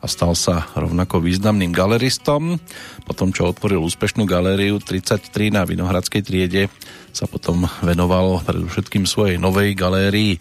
a 0.00 0.08
stal 0.08 0.32
sa 0.32 0.72
rovnako 0.72 1.20
významným 1.20 1.76
galeristom. 1.76 2.56
Potom, 3.04 3.28
čo 3.28 3.52
otvoril 3.52 3.84
úspešnú 3.84 4.24
galériu 4.24 4.80
33 4.80 5.28
na 5.52 5.68
Vinohradskej 5.68 6.24
triede, 6.24 6.72
sa 7.12 7.28
potom 7.28 7.68
venoval 7.84 8.40
predovšetkým 8.48 9.04
svojej 9.04 9.36
novej 9.36 9.76
galérii 9.76 10.40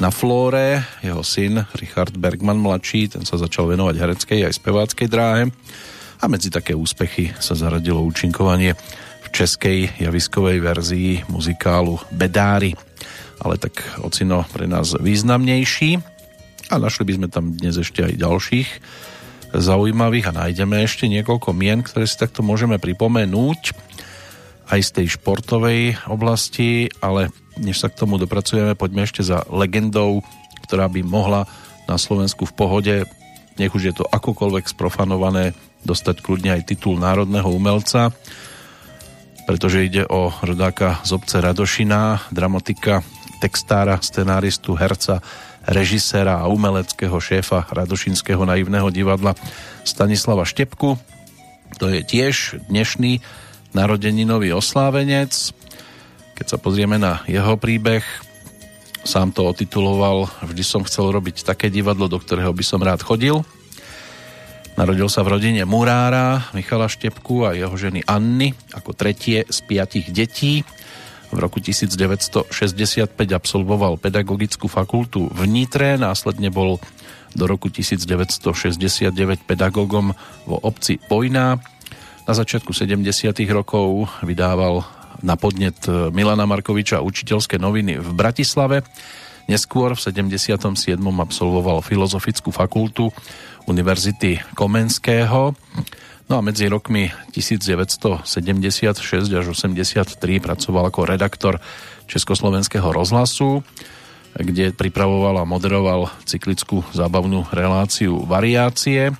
na 0.00 0.08
Flóre. 0.08 0.80
Jeho 1.04 1.20
syn 1.20 1.60
Richard 1.76 2.16
Bergman 2.16 2.56
mladší, 2.56 3.20
ten 3.20 3.28
sa 3.28 3.36
začal 3.36 3.68
venovať 3.68 4.00
hereckej 4.00 4.48
aj 4.48 4.56
speváckej 4.56 5.08
dráhe 5.12 5.52
a 6.18 6.24
medzi 6.24 6.48
také 6.48 6.72
úspechy 6.72 7.36
sa 7.36 7.52
zaradilo 7.52 8.00
účinkovanie 8.00 8.72
českej 9.30 9.90
javiskovej 10.00 10.58
verzii 10.60 11.12
muzikálu 11.28 12.00
Bedári. 12.12 12.74
Ale 13.38 13.60
tak 13.60 13.80
ocino 14.02 14.42
pre 14.50 14.66
nás 14.66 14.98
významnejší 14.98 16.02
a 16.68 16.74
našli 16.76 17.04
by 17.08 17.12
sme 17.16 17.28
tam 17.30 17.54
dnes 17.54 17.78
ešte 17.78 18.04
aj 18.04 18.20
ďalších 18.20 18.68
zaujímavých 19.54 20.28
a 20.28 20.36
nájdeme 20.44 20.84
ešte 20.84 21.08
niekoľko 21.08 21.56
mien, 21.56 21.80
ktoré 21.80 22.04
si 22.04 22.20
takto 22.20 22.44
môžeme 22.44 22.76
pripomenúť 22.76 23.72
aj 24.68 24.80
z 24.84 24.90
tej 24.92 25.06
športovej 25.16 25.96
oblasti, 26.12 26.92
ale 27.00 27.32
než 27.56 27.80
sa 27.80 27.88
k 27.88 27.96
tomu 28.04 28.20
dopracujeme, 28.20 28.76
poďme 28.76 29.08
ešte 29.08 29.24
za 29.24 29.48
legendou, 29.48 30.20
ktorá 30.68 30.92
by 30.92 31.00
mohla 31.00 31.48
na 31.88 31.96
Slovensku 31.96 32.44
v 32.44 32.56
pohode, 32.56 32.94
nech 33.56 33.72
už 33.72 33.82
je 33.88 33.94
to 33.96 34.04
akokoľvek 34.04 34.68
sprofanované, 34.68 35.56
dostať 35.88 36.20
kľudne 36.20 36.52
aj 36.52 36.68
titul 36.68 37.00
národného 37.00 37.48
umelca, 37.48 38.12
pretože 39.48 39.80
ide 39.80 40.04
o 40.04 40.28
rodáka 40.44 41.00
z 41.08 41.16
obce 41.16 41.40
Radošina, 41.40 42.28
dramatika, 42.28 43.00
textára, 43.40 43.96
scenáristu, 43.96 44.76
herca, 44.76 45.24
režiséra 45.64 46.44
a 46.44 46.52
umeleckého 46.52 47.16
šéfa 47.16 47.64
Radošinského 47.72 48.44
naivného 48.44 48.92
divadla 48.92 49.32
Stanislava 49.88 50.44
Štepku. 50.44 51.00
To 51.80 51.86
je 51.88 52.04
tiež 52.04 52.60
dnešný 52.68 53.24
narodeninový 53.72 54.52
oslávenec. 54.52 55.32
Keď 56.36 56.46
sa 56.46 56.60
pozrieme 56.60 57.00
na 57.00 57.24
jeho 57.24 57.56
príbeh, 57.56 58.04
sám 59.08 59.32
to 59.32 59.48
otituloval 59.48 60.28
Vždy 60.44 60.60
som 60.60 60.84
chcel 60.84 61.08
robiť 61.08 61.48
také 61.48 61.72
divadlo, 61.72 62.04
do 62.04 62.20
ktorého 62.20 62.52
by 62.52 62.64
som 62.64 62.84
rád 62.84 63.00
chodil. 63.00 63.40
Narodil 64.78 65.10
sa 65.10 65.26
v 65.26 65.34
rodine 65.34 65.66
murára 65.66 66.54
Michala 66.54 66.86
Štepku 66.86 67.42
a 67.42 67.50
jeho 67.50 67.74
ženy 67.74 68.06
Anny 68.06 68.54
ako 68.70 68.94
tretie 68.94 69.42
z 69.42 69.58
piatich 69.66 70.14
detí. 70.14 70.62
V 71.34 71.38
roku 71.42 71.58
1965 71.58 72.46
absolvoval 73.10 73.98
pedagogickú 73.98 74.70
fakultu 74.70 75.26
v 75.34 75.40
Nitre, 75.50 75.98
následne 75.98 76.54
bol 76.54 76.78
do 77.34 77.44
roku 77.50 77.74
1969 77.74 79.10
pedagogom 79.50 80.14
vo 80.46 80.56
obci 80.62 81.02
Vojna. 81.10 81.58
Na 82.30 82.32
začiatku 82.38 82.70
70. 82.70 83.02
rokov 83.50 84.06
vydával 84.22 84.86
na 85.26 85.34
podnet 85.34 85.90
Milana 86.14 86.46
Markoviča 86.46 87.02
učiteľské 87.02 87.58
noviny 87.58 87.98
v 87.98 88.08
Bratislave. 88.14 88.86
Neskôr 89.50 89.98
v 89.98 90.00
77. 90.06 90.54
absolvoval 91.02 91.82
Filozofickú 91.82 92.54
fakultu 92.54 93.10
Univerzity 93.68 94.40
Komenského 94.56 95.52
No 96.28 96.36
a 96.36 96.44
medzi 96.44 96.68
rokmi 96.68 97.08
1976 97.32 99.32
až 99.32 99.46
83 99.48 100.12
pracoval 100.44 100.92
ako 100.92 101.08
redaktor 101.08 101.56
Československého 102.04 102.84
rozhlasu, 102.84 103.64
kde 104.36 104.76
pripravoval 104.76 105.40
a 105.40 105.48
moderoval 105.48 106.12
cyklickú 106.28 106.84
zábavnú 106.92 107.48
reláciu 107.48 108.28
Variácie. 108.28 109.16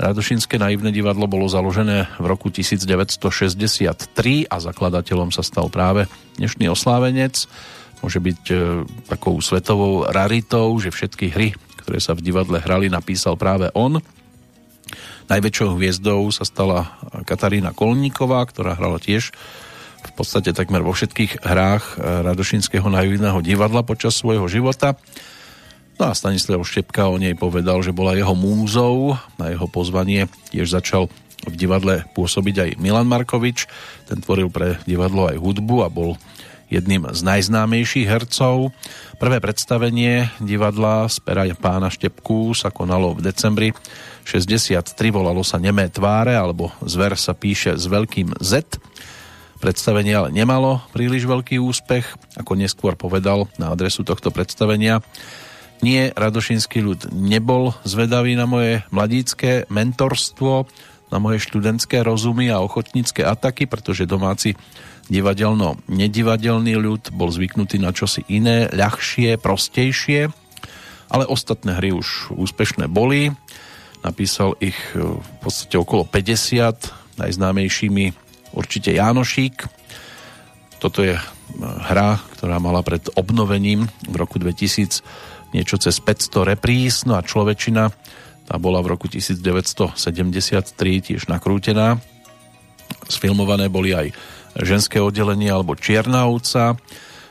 Radošinské 0.00 0.56
naivné 0.56 0.96
divadlo 0.96 1.28
bolo 1.28 1.44
založené 1.44 2.08
v 2.16 2.24
roku 2.24 2.48
1963 2.48 4.48
a 4.48 4.56
zakladateľom 4.64 5.28
sa 5.28 5.44
stal 5.44 5.68
práve 5.68 6.08
dnešný 6.40 6.72
oslávenec. 6.72 7.44
Môže 8.00 8.16
byť 8.16 8.42
e, 8.48 8.54
takou 9.12 9.36
svetovou 9.44 10.08
raritou, 10.08 10.72
že 10.80 10.88
všetky 10.88 11.36
hry, 11.36 11.52
ktoré 11.90 11.98
sa 12.06 12.14
v 12.14 12.22
divadle 12.22 12.62
hrali, 12.62 12.86
napísal 12.86 13.34
práve 13.34 13.66
on. 13.74 13.98
Najväčšou 15.26 15.74
hviezdou 15.74 16.30
sa 16.30 16.46
stala 16.46 16.94
Katarína 17.26 17.74
Kolníková, 17.74 18.46
ktorá 18.46 18.78
hrala 18.78 19.02
tiež 19.02 19.34
v 20.06 20.12
podstate 20.14 20.54
takmer 20.54 20.86
vo 20.86 20.94
všetkých 20.94 21.42
hrách 21.42 21.98
eh, 21.98 22.22
Radošinského 22.30 22.86
naivného 22.86 23.42
divadla 23.42 23.82
počas 23.82 24.14
svojho 24.14 24.46
života. 24.46 24.94
No 25.98 26.08
a 26.08 26.14
Stanislav 26.14 26.62
Štepka 26.62 27.10
o 27.10 27.18
nej 27.18 27.34
povedal, 27.34 27.82
že 27.82 27.90
bola 27.90 28.14
jeho 28.14 28.38
múzou. 28.38 29.18
Na 29.34 29.50
jeho 29.50 29.66
pozvanie 29.66 30.30
tiež 30.54 30.70
začal 30.70 31.10
v 31.42 31.54
divadle 31.58 32.06
pôsobiť 32.14 32.54
aj 32.54 32.70
Milan 32.78 33.10
Markovič. 33.10 33.66
Ten 34.06 34.22
tvoril 34.22 34.46
pre 34.46 34.78
divadlo 34.86 35.26
aj 35.26 35.42
hudbu 35.42 35.76
a 35.82 35.90
bol 35.90 36.14
jedným 36.70 37.10
z 37.10 37.20
najznámejších 37.26 38.06
hercov. 38.06 38.70
Prvé 39.18 39.42
predstavenie 39.42 40.30
divadla 40.38 41.10
z 41.10 41.18
pera 41.20 41.44
pána 41.58 41.90
Štepku 41.90 42.54
sa 42.54 42.70
konalo 42.70 43.18
v 43.18 43.26
decembri 43.26 43.68
63 44.24 44.86
volalo 45.10 45.42
sa 45.42 45.58
Nemé 45.58 45.90
tváre, 45.90 46.38
alebo 46.38 46.70
Zver 46.86 47.18
sa 47.18 47.34
píše 47.34 47.74
s 47.74 47.90
veľkým 47.90 48.38
Z. 48.38 48.78
Predstavenie 49.60 50.16
ale 50.16 50.32
nemalo 50.32 50.80
príliš 50.94 51.28
veľký 51.28 51.60
úspech, 51.60 52.06
ako 52.38 52.52
neskôr 52.56 52.96
povedal 52.96 53.50
na 53.60 53.74
adresu 53.74 54.06
tohto 54.06 54.32
predstavenia. 54.32 55.04
Nie, 55.84 56.12
Radošinský 56.16 56.80
ľud 56.80 57.00
nebol 57.12 57.72
zvedavý 57.84 58.36
na 58.36 58.48
moje 58.48 58.84
mladícké 58.88 59.68
mentorstvo, 59.68 60.68
na 61.10 61.18
moje 61.18 61.42
študentské 61.42 62.06
rozumy 62.06 62.48
a 62.54 62.62
ochotnícke 62.62 63.26
ataky, 63.26 63.66
pretože 63.66 64.08
domáci 64.08 64.54
divadelno-nedivadelný 65.10 66.78
ľud 66.78 67.10
bol 67.12 67.28
zvyknutý 67.34 67.82
na 67.82 67.90
čosi 67.90 68.22
iné, 68.30 68.70
ľahšie, 68.70 69.36
prostejšie, 69.36 70.30
ale 71.10 71.24
ostatné 71.26 71.74
hry 71.76 71.90
už 71.90 72.32
úspešné 72.38 72.86
boli 72.86 73.34
Napísal 74.00 74.56
ich 74.64 74.76
e, 74.96 75.00
v 75.00 75.30
podstate 75.44 75.76
okolo 75.76 76.08
50, 76.08 77.20
najznámejšími 77.20 78.04
určite 78.56 78.96
Jánošík. 78.96 79.68
Toto 80.80 81.04
je 81.04 81.20
e, 81.20 81.22
hra, 81.60 82.16
ktorá 82.36 82.56
mala 82.56 82.80
pred 82.80 83.04
obnovením 83.12 83.92
v 84.08 84.14
roku 84.16 84.40
2000 84.40 85.04
niečo 85.52 85.76
cez 85.76 85.98
500 86.00 86.56
repríz, 86.56 87.04
no 87.04 87.18
a 87.18 87.26
človečina 87.26 87.92
tá 88.48 88.54
bola 88.56 88.80
v 88.80 88.96
roku 88.96 89.06
1973 89.10 89.92
tiež 90.78 91.28
nakrútená. 91.28 92.00
Sfilmované 93.10 93.68
boli 93.68 93.92
aj 93.92 94.14
ženské 94.58 94.98
oddelenie 94.98 95.50
alebo 95.50 95.78
Čierna 95.78 96.26
ovca, 96.26 96.78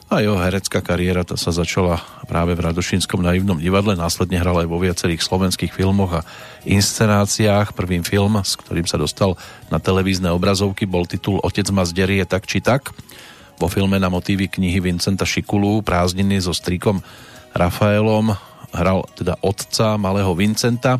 a 0.09 0.25
jeho 0.25 0.41
herecká 0.41 0.81
kariéra 0.81 1.21
tá 1.21 1.37
sa 1.37 1.53
začala 1.53 2.01
práve 2.25 2.57
v 2.57 2.65
Radošinskom 2.65 3.21
naivnom 3.21 3.61
divadle, 3.61 3.93
následne 3.93 4.41
hral 4.41 4.57
aj 4.57 4.65
vo 4.65 4.81
viacerých 4.81 5.21
slovenských 5.21 5.69
filmoch 5.69 6.25
a 6.25 6.25
inscenáciách. 6.65 7.77
Prvým 7.77 8.01
film, 8.01 8.41
s 8.41 8.57
ktorým 8.57 8.89
sa 8.89 8.97
dostal 8.97 9.37
na 9.69 9.77
televízne 9.77 10.33
obrazovky, 10.33 10.89
bol 10.89 11.05
titul 11.05 11.37
Otec 11.45 11.69
ma 11.69 11.85
zderie 11.85 12.25
tak 12.25 12.49
či 12.49 12.57
tak. 12.57 12.89
Vo 13.61 13.69
filme 13.69 14.01
na 14.01 14.09
motívy 14.09 14.49
knihy 14.49 14.81
Vincenta 14.81 15.29
Šikulu 15.29 15.85
Prázdniny 15.85 16.41
so 16.41 16.57
strikom 16.57 17.05
Rafaelom 17.53 18.33
hral 18.73 19.05
teda 19.13 19.37
otca 19.45 19.93
malého 20.01 20.33
Vincenta. 20.33 20.97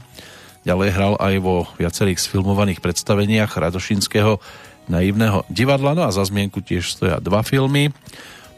Ďalej 0.70 0.90
hral 0.94 1.14
aj 1.18 1.34
vo 1.42 1.66
viacerých 1.82 2.22
sfilmovaných 2.22 2.78
predstaveniach 2.78 3.58
Radošinského 3.58 4.38
naivného 4.90 5.46
divadla. 5.48 5.94
No 5.94 6.04
a 6.04 6.12
za 6.12 6.26
zmienku 6.26 6.60
tiež 6.66 6.90
stoja 6.92 7.22
dva 7.22 7.46
filmy. 7.46 7.94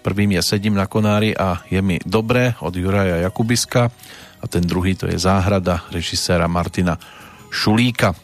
Prvým 0.01 0.33
je 0.33 0.41
Sedím 0.41 0.73
na 0.73 0.89
konári 0.89 1.37
a 1.37 1.61
je 1.69 1.77
mi 1.83 2.01
dobré 2.01 2.57
od 2.63 2.73
Juraja 2.73 3.21
Jakubiska 3.21 3.93
a 4.41 4.45
ten 4.49 4.65
druhý 4.65 4.97
to 4.97 5.05
je 5.05 5.21
Záhrada 5.21 5.85
režiséra 5.93 6.49
Martina 6.49 6.97
Šulíka. 7.53 8.17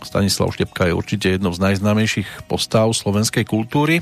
Stanislav 0.00 0.56
Štepka 0.56 0.88
je 0.88 0.96
určite 0.96 1.36
jednou 1.36 1.52
z 1.52 1.60
najznámejších 1.60 2.48
postav 2.48 2.88
slovenskej 2.96 3.44
kultúry. 3.44 4.00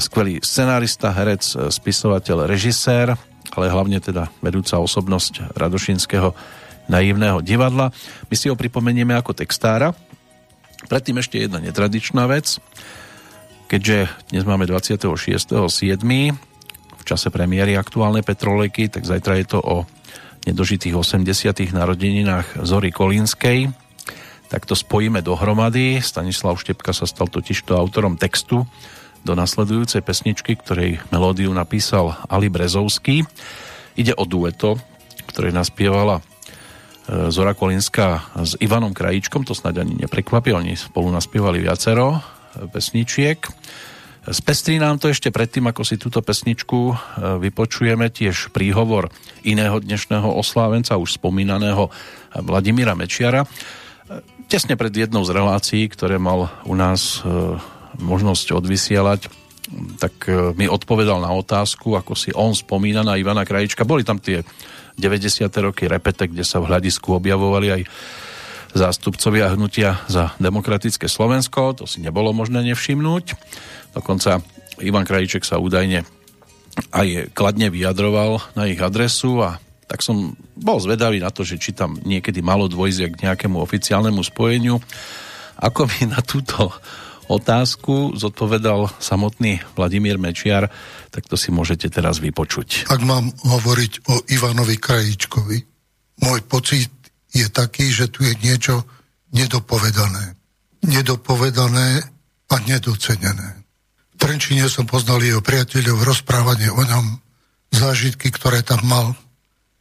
Skvelý 0.00 0.40
scenárista, 0.40 1.12
herec, 1.12 1.44
spisovateľ, 1.68 2.48
režisér, 2.48 3.12
ale 3.52 3.68
hlavne 3.68 4.00
teda 4.00 4.32
vedúca 4.40 4.80
osobnosť 4.80 5.52
Radošinského 5.52 6.32
naivného 6.88 7.44
divadla. 7.44 7.92
My 8.32 8.34
si 8.34 8.48
ho 8.48 8.56
pripomenieme 8.56 9.12
ako 9.12 9.36
textára. 9.36 9.92
Predtým 10.90 11.22
ešte 11.22 11.38
jedna 11.38 11.62
netradičná 11.62 12.26
vec. 12.26 12.58
Keďže 13.70 14.10
dnes 14.34 14.44
máme 14.44 14.66
26.7. 14.66 15.48
v 16.98 17.02
čase 17.06 17.28
premiéry 17.30 17.78
aktuálnej 17.78 18.26
Petrolejky, 18.26 18.90
tak 18.90 19.06
zajtra 19.06 19.38
je 19.40 19.46
to 19.46 19.58
o 19.62 19.76
nedožitých 20.44 20.98
80. 20.98 21.72
narodeninách 21.72 22.66
Zory 22.66 22.90
Kolínskej. 22.90 23.70
Tak 24.50 24.68
to 24.68 24.74
spojíme 24.76 25.22
dohromady. 25.24 26.02
Stanislav 26.02 26.58
Štepka 26.60 26.92
sa 26.92 27.06
stal 27.08 27.30
totižto 27.30 27.72
autorom 27.72 28.20
textu 28.20 28.66
do 29.22 29.32
nasledujúcej 29.38 30.02
pesničky, 30.02 30.58
ktorej 30.58 30.98
melódiu 31.14 31.54
napísal 31.54 32.18
Ali 32.26 32.50
Brezovský. 32.50 33.22
Ide 33.94 34.18
o 34.18 34.26
dueto, 34.26 34.76
ktoré 35.30 35.54
naspievala 35.54 36.20
Zora 37.28 37.52
Kolinská 37.52 38.32
s 38.40 38.56
Ivanom 38.56 38.96
Krajíčkom, 38.96 39.44
to 39.44 39.52
snáď 39.52 39.84
ani 39.84 40.00
neprekvapí, 40.00 40.52
oni 40.54 40.78
spolu 40.78 41.12
naspievali 41.12 41.60
viacero 41.60 42.16
e, 42.16 42.20
pesničiek. 42.72 43.38
Spestrí 44.22 44.78
nám 44.78 45.02
to 45.02 45.10
ešte 45.10 45.34
predtým, 45.34 45.66
ako 45.68 45.82
si 45.84 46.00
túto 46.00 46.24
pesničku 46.24 46.80
e, 46.88 46.94
vypočujeme, 47.42 48.08
tiež 48.08 48.54
príhovor 48.54 49.12
iného 49.44 49.76
dnešného 49.82 50.30
oslávenca, 50.32 50.96
už 50.96 51.20
spomínaného 51.20 51.92
Vladimíra 52.40 52.96
Mečiara. 52.96 53.44
Tesne 54.48 54.80
pred 54.80 54.92
jednou 54.92 55.24
z 55.24 55.36
relácií, 55.36 55.88
ktoré 55.92 56.16
mal 56.16 56.48
u 56.64 56.74
nás 56.76 57.24
možnosť 58.00 58.56
odvysielať, 58.56 59.28
tak 59.96 60.28
e, 60.28 60.52
mi 60.58 60.66
odpovedal 60.68 61.22
na 61.22 61.32
otázku, 61.32 61.96
ako 61.96 62.12
si 62.12 62.34
on 62.34 62.52
spomína 62.52 63.06
na 63.06 63.16
Ivana 63.16 63.46
Krajička. 63.46 63.88
Boli 63.88 64.04
tam 64.04 64.20
tie 64.20 64.44
90. 64.98 65.48
roky 65.64 65.88
repete, 65.88 66.28
kde 66.28 66.44
sa 66.44 66.60
v 66.60 66.68
hľadisku 66.72 67.12
objavovali 67.16 67.68
aj 67.80 67.82
zástupcovia 68.72 69.52
hnutia 69.52 70.00
za 70.08 70.32
demokratické 70.40 71.08
Slovensko. 71.08 71.76
To 71.76 71.84
si 71.84 72.00
nebolo 72.00 72.32
možné 72.32 72.64
nevšimnúť. 72.72 73.36
Dokonca 73.92 74.40
Ivan 74.80 75.04
Krajíček 75.04 75.44
sa 75.44 75.60
údajne 75.60 76.08
aj 76.88 77.36
kladne 77.36 77.68
vyjadroval 77.68 78.40
na 78.56 78.64
ich 78.64 78.80
adresu 78.80 79.44
a 79.44 79.60
tak 79.84 80.00
som 80.00 80.32
bol 80.56 80.80
zvedavý 80.80 81.20
na 81.20 81.28
to, 81.28 81.44
že 81.44 81.60
či 81.60 81.76
tam 81.76 82.00
niekedy 82.00 82.40
malo 82.40 82.64
dôjsť 82.64 83.12
k 83.12 83.22
nejakému 83.28 83.60
oficiálnemu 83.60 84.24
spojeniu. 84.24 84.80
Ako 85.60 85.84
mi 85.84 86.08
na 86.08 86.24
túto 86.24 86.72
otázku 87.32 88.12
zodpovedal 88.14 88.92
samotný 89.00 89.64
Vladimír 89.72 90.20
Mečiar, 90.20 90.68
tak 91.08 91.24
to 91.24 91.40
si 91.40 91.48
môžete 91.48 91.88
teraz 91.88 92.20
vypočuť. 92.20 92.92
Ak 92.92 93.00
mám 93.00 93.32
hovoriť 93.42 93.92
o 94.12 94.20
Ivanovi 94.28 94.76
Krajíčkovi, 94.76 95.58
môj 96.22 96.40
pocit 96.44 96.92
je 97.32 97.48
taký, 97.48 97.88
že 97.88 98.12
tu 98.12 98.28
je 98.28 98.36
niečo 98.44 98.84
nedopovedané. 99.32 100.36
Nedopovedané 100.84 102.04
a 102.52 102.54
nedocenené. 102.68 103.64
V 104.12 104.16
Trenčine 104.20 104.68
som 104.68 104.84
poznal 104.84 105.24
jeho 105.24 105.40
priateľov, 105.40 106.04
rozprávanie 106.04 106.68
o 106.68 106.82
ňom, 106.84 107.18
zážitky, 107.72 108.28
ktoré 108.28 108.60
tam 108.60 108.84
mal. 108.84 109.16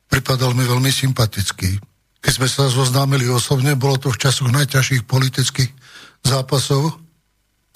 Pripadal 0.08 0.56
mi 0.56 0.64
veľmi 0.64 0.90
sympatický. 0.90 1.84
Keď 2.24 2.32
sme 2.32 2.48
sa 2.48 2.72
zoznámili 2.72 3.28
osobne, 3.28 3.76
bolo 3.76 4.00
to 4.00 4.14
v 4.14 4.22
časoch 4.22 4.48
najťažších 4.48 5.04
politických 5.04 5.72
zápasov 6.24 7.02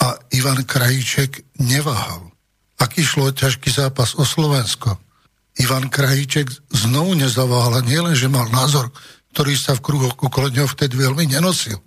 a 0.01 0.19
Ivan 0.35 0.63
Krajíček 0.67 1.59
neváhal. 1.61 2.31
Ak 2.75 2.99
išlo 2.99 3.31
o 3.31 3.35
ťažký 3.35 3.71
zápas 3.71 4.19
o 4.19 4.27
Slovensko, 4.27 4.99
Ivan 5.55 5.87
Krajíček 5.87 6.51
znovu 6.75 7.15
nezaváhal 7.15 7.79
a 7.79 7.85
nielen, 7.85 8.11
že 8.11 8.27
mal 8.27 8.51
názor, 8.51 8.91
ktorý 9.31 9.55
sa 9.55 9.75
v 9.75 9.83
kruhoch 9.83 10.15
okolo 10.19 10.51
neho 10.51 10.67
vtedy 10.67 10.99
veľmi 10.99 11.31
nenosil. 11.31 11.79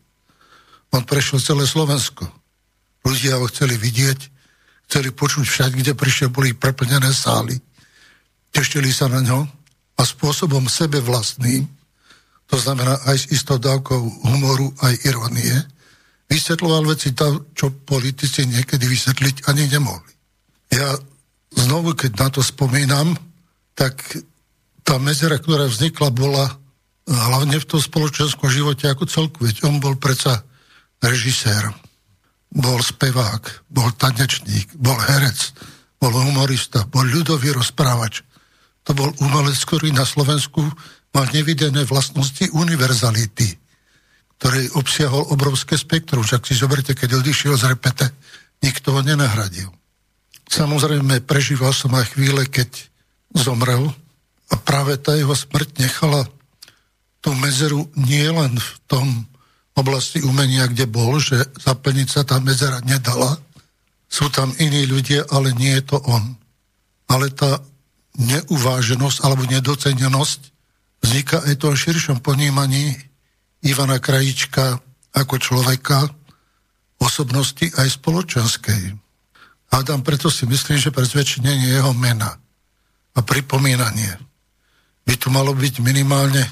On 0.93 1.05
prešiel 1.05 1.41
celé 1.41 1.69
Slovensko. 1.69 2.25
Ľudia 3.05 3.37
ho 3.37 3.45
chceli 3.53 3.77
vidieť, 3.77 4.19
chceli 4.89 5.13
počuť 5.13 5.45
všade, 5.45 5.75
kde 5.77 5.93
prišiel, 5.93 6.33
boli 6.33 6.57
preplnené 6.57 7.13
sály. 7.13 7.61
Tešili 8.49 8.89
sa 8.89 9.13
na 9.13 9.21
ňo 9.21 9.45
a 10.01 10.03
spôsobom 10.05 10.65
sebe 10.69 11.05
vlastným, 11.05 11.69
to 12.49 12.57
znamená 12.57 12.97
aj 13.05 13.29
s 13.29 13.31
istou 13.37 13.61
dávkou 13.61 14.25
humoru, 14.25 14.73
aj 14.81 14.97
ironie, 15.05 15.53
vysvetľoval 16.29 16.83
veci 16.93 17.17
tam, 17.17 17.49
čo 17.57 17.73
politici 17.73 18.45
niekedy 18.45 18.85
vysvetliť 18.85 19.49
ani 19.49 19.65
nemohli. 19.69 20.13
Ja 20.69 20.95
znovu, 21.57 21.97
keď 21.97 22.13
na 22.21 22.29
to 22.29 22.45
spomínam, 22.45 23.17
tak 23.73 24.05
tá 24.85 25.01
mezera, 25.01 25.41
ktorá 25.41 25.65
vznikla, 25.69 26.13
bola 26.13 26.53
hlavne 27.09 27.57
v 27.57 27.69
tom 27.69 27.81
spoločenskom 27.81 28.53
živote 28.53 28.85
ako 28.89 29.09
celku. 29.09 29.49
Veď 29.49 29.65
on 29.65 29.81
bol 29.81 29.97
predsa 29.97 30.45
režisér, 31.01 31.73
bol 32.53 32.81
spevák, 32.81 33.69
bol 33.73 33.89
tanečník, 33.97 34.77
bol 34.77 34.97
herec, 34.97 35.57
bol 35.97 36.13
humorista, 36.13 36.85
bol 36.85 37.09
ľudový 37.09 37.57
rozprávač. 37.57 38.21
To 38.85 38.93
bol 38.97 39.13
umelec, 39.25 39.57
ktorý 39.57 39.93
na 39.93 40.05
Slovensku 40.05 40.65
mal 41.13 41.27
nevidené 41.33 41.85
vlastnosti 41.89 42.49
univerzality 42.53 43.68
ktorý 44.39 44.79
obsiahol 44.79 45.35
obrovské 45.35 45.75
spektrum. 45.75 46.23
Však 46.23 46.47
si 46.47 46.55
zoberte, 46.55 46.95
keď 46.95 47.19
odišiel 47.19 47.59
z 47.59 47.75
repete, 47.75 48.07
nikto 48.63 48.95
ho 48.95 49.01
nenahradil. 49.03 49.67
Samozrejme, 50.49 51.27
prežíval 51.27 51.75
som 51.75 51.93
aj 51.93 52.17
chvíle, 52.17 52.47
keď 52.47 52.71
zomrel 53.35 53.93
a 54.49 54.55
práve 54.57 54.97
tá 54.97 55.13
jeho 55.13 55.35
smrť 55.35 55.83
nechala 55.83 56.25
tú 57.21 57.35
medzeru 57.35 57.91
nie 57.99 58.25
len 58.31 58.57
v 58.57 58.71
tom 58.87 59.07
oblasti 59.75 60.23
umenia, 60.23 60.71
kde 60.71 60.87
bol, 60.87 61.19
že 61.19 61.39
zaplniť 61.61 62.09
sa 62.09 62.23
tá 62.23 62.39
medzera 62.39 62.79
nedala. 62.87 63.39
Sú 64.09 64.31
tam 64.33 64.55
iní 64.57 64.87
ľudia, 64.89 65.29
ale 65.29 65.53
nie 65.53 65.77
je 65.79 65.85
to 65.95 65.99
on. 66.09 66.39
Ale 67.11 67.29
tá 67.35 67.61
neuváženosť 68.19 69.19
alebo 69.23 69.47
nedocenenosť 69.47 70.41
vzniká 71.05 71.45
aj 71.47 71.55
to 71.63 71.75
širšom 71.75 72.19
ponímaní 72.19 72.99
Ivana 73.65 73.99
Krajička 73.99 74.79
ako 75.15 75.35
človeka, 75.39 76.07
osobnosti 76.99 77.67
aj 77.79 77.99
spoločenskej. 77.99 78.95
Adam, 79.75 80.01
preto 80.01 80.33
si 80.33 80.49
myslím, 80.49 80.79
že 80.81 80.95
prezväčšenie 80.95 81.77
jeho 81.79 81.93
mena 81.93 82.39
a 83.15 83.21
pripomínanie 83.21 84.17
by 85.05 85.15
tu 85.17 85.29
malo 85.33 85.53
byť 85.57 85.81
minimálne 85.81 86.45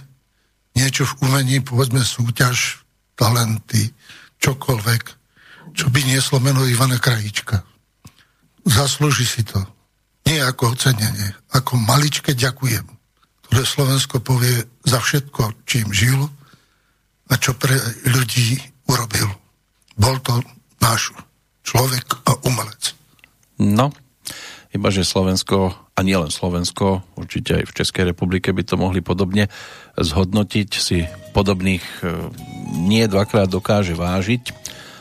niečo 0.76 1.08
v 1.08 1.28
umení, 1.28 1.64
povedzme 1.64 2.04
súťaž, 2.04 2.84
talenty, 3.16 3.88
čokoľvek, 4.40 5.02
čo 5.72 5.88
by 5.88 6.00
nieslo 6.04 6.36
meno 6.40 6.64
Ivana 6.68 7.00
Krajička. 7.00 7.64
Zaslúži 8.64 9.24
si 9.24 9.42
to. 9.44 9.60
Nie 10.26 10.42
ako 10.44 10.74
ocenenie, 10.74 11.32
ako 11.54 11.78
maličké 11.80 12.34
ďakujem, 12.34 12.84
ktoré 13.46 13.62
Slovensko 13.62 14.20
povie 14.20 14.66
za 14.84 14.98
všetko, 15.00 15.64
čím 15.64 15.94
žil, 15.94 16.28
a 17.31 17.35
čo 17.39 17.55
pre 17.59 17.74
ľudí 18.07 18.61
urobil. 18.86 19.27
Bol 19.98 20.16
to 20.23 20.39
náš 20.78 21.11
človek 21.66 22.23
a 22.28 22.39
umelec. 22.47 22.94
No, 23.59 23.90
iba 24.77 24.89
že 24.93 25.09
Slovensko, 25.09 25.73
a 25.97 26.01
nielen 26.05 26.28
Slovensko, 26.28 27.01
určite 27.16 27.65
aj 27.65 27.65
v 27.73 27.77
Českej 27.82 28.05
republike 28.12 28.53
by 28.53 28.62
to 28.62 28.77
mohli 28.77 29.01
podobne 29.01 29.48
zhodnotiť, 29.97 30.69
si 30.77 31.09
podobných 31.32 31.85
e, 32.05 32.31
nie 32.85 33.09
dvakrát 33.09 33.48
dokáže 33.48 33.97
vážiť 33.97 34.53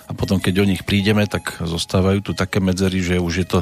a 0.07 0.11
potom, 0.15 0.39
keď 0.39 0.63
o 0.63 0.69
nich 0.69 0.87
prídeme, 0.87 1.27
tak 1.27 1.59
zostávajú 1.59 2.23
tu 2.23 2.31
také 2.31 2.63
medzery, 2.63 3.03
že 3.03 3.19
už 3.19 3.33
je 3.43 3.47
to 3.47 3.59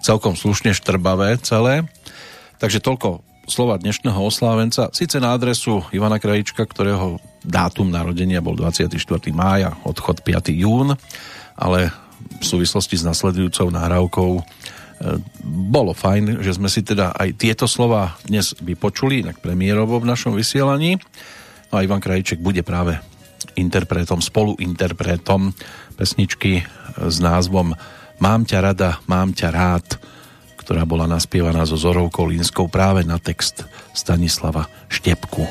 celkom 0.00 0.38
slušne 0.38 0.72
štrbavé 0.72 1.36
celé. 1.44 1.84
Takže 2.62 2.80
toľko 2.80 3.20
slova 3.50 3.76
dnešného 3.76 4.18
oslávenca, 4.18 4.88
síce 4.96 5.20
na 5.20 5.34
adresu 5.36 5.84
Ivana 5.92 6.16
Krajička, 6.16 6.64
ktorého 6.64 7.20
dátum 7.44 7.90
narodenia 7.90 8.42
bol 8.42 8.58
24. 8.58 8.94
mája, 9.30 9.74
odchod 9.86 10.22
5. 10.22 10.52
jún, 10.54 10.94
ale 11.58 11.90
v 12.38 12.44
súvislosti 12.44 12.98
s 12.98 13.06
nasledujúcou 13.06 13.70
náravkou 13.70 14.30
e, 14.38 14.42
bolo 15.46 15.94
fajn, 15.94 16.42
že 16.42 16.58
sme 16.58 16.66
si 16.66 16.82
teda 16.82 17.14
aj 17.14 17.38
tieto 17.38 17.66
slova 17.70 18.18
dnes 18.26 18.54
vypočuli, 18.58 19.22
inak 19.26 19.38
premiérovo 19.38 20.02
v 20.02 20.08
našom 20.10 20.34
vysielaní. 20.34 20.98
No 21.70 21.74
a 21.78 21.84
Ivan 21.84 22.02
Krajiček 22.02 22.42
bude 22.42 22.66
práve 22.66 22.98
interpretom, 23.54 24.18
spoluinterpretom 24.18 25.54
pesničky 25.94 26.62
s 26.98 27.16
názvom 27.22 27.74
Mám 28.18 28.50
ťa 28.50 28.58
rada, 28.58 28.98
mám 29.06 29.30
ťa 29.30 29.48
rád 29.54 29.86
ktorá 30.68 30.84
bola 30.84 31.08
naspievaná 31.08 31.64
so 31.64 31.80
Zorou 31.80 32.12
Kolínskou 32.12 32.68
práve 32.68 33.00
na 33.00 33.16
text 33.16 33.64
Stanislava 33.96 34.68
Štepku. 34.92 35.48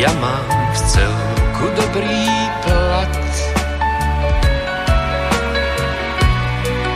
Ja 0.00 0.08
mám 0.16 0.48
v 0.72 0.78
celku 0.88 1.64
dobrý 1.76 2.24
plat. 2.64 3.12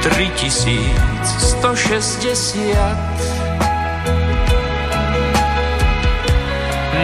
Tri 0.00 0.26
tisíc 0.40 1.33
3160 1.64 2.76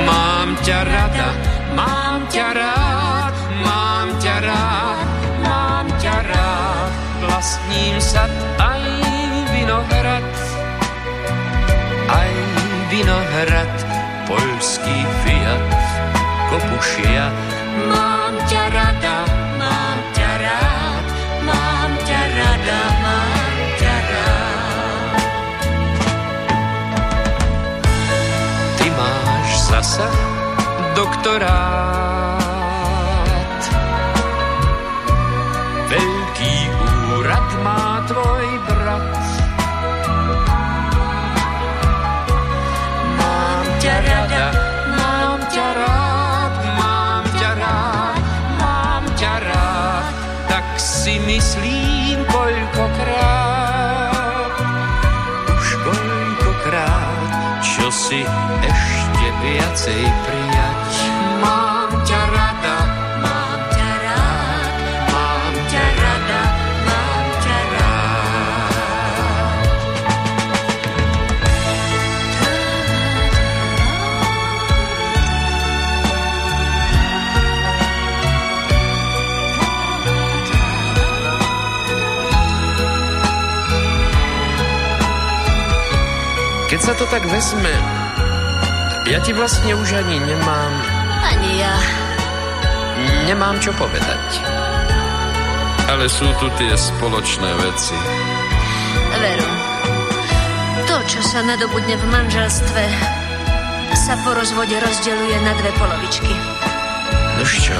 Mám 0.04 0.52
ťa 0.60 0.84
rada, 0.84 1.32
mám 1.72 2.28
ťa 2.28 2.48
rád, 2.52 3.32
mám 3.64 4.12
ťa 4.20 4.36
rád, 4.44 5.08
mám 5.40 5.88
ťa 5.96 6.16
rád. 6.28 6.92
Vlastním 7.24 7.96
sad 8.04 8.28
aj 8.60 8.84
vinohrad, 9.56 10.28
aj 12.12 12.32
vinohrad, 12.92 13.72
polský 14.28 14.98
fiat, 15.24 15.64
kopušia. 16.52 17.32
Mám 17.88 18.19
máš 29.80 29.96
zasa 29.96 30.08
doktorát. 30.92 32.09
Viacej 59.80 60.04
prijať. 60.28 60.92
Mám 61.40 62.04
ťa 62.04 62.22
rada, 62.36 62.76
mám 63.24 63.60
ťa 63.72 63.90
rád, 64.04 64.76
mám 65.08 65.54
ťa 65.72 65.84
rada, 65.96 66.42
mám 66.84 67.26
ťa 67.40 67.58
rád. 67.72 68.28
Keď 86.68 86.80
sa 86.84 86.92
to 87.00 87.08
tak 87.08 87.24
vezme, 87.32 87.99
ja 89.10 89.18
ti 89.20 89.34
vlastne 89.34 89.74
už 89.74 89.90
ani 89.98 90.22
nemám, 90.22 90.72
Ani 91.26 91.50
ja. 91.58 91.74
nemám 93.26 93.58
čo 93.58 93.74
povedať. 93.74 94.26
Ale 95.90 96.06
sú 96.06 96.30
tu 96.38 96.46
tie 96.54 96.70
spoločné 96.78 97.50
veci. 97.58 97.98
Veru, 99.10 99.50
to, 100.86 100.96
čo 101.10 101.20
sa 101.26 101.42
nadobudne 101.42 101.98
v 101.98 102.06
manželstve, 102.06 102.84
sa 103.98 104.14
po 104.22 104.30
rozvode 104.32 104.78
rozdeľuje 104.78 105.36
na 105.42 105.52
dve 105.58 105.70
polovičky. 105.74 106.32
Nož 107.36 107.50
čo? 107.58 107.78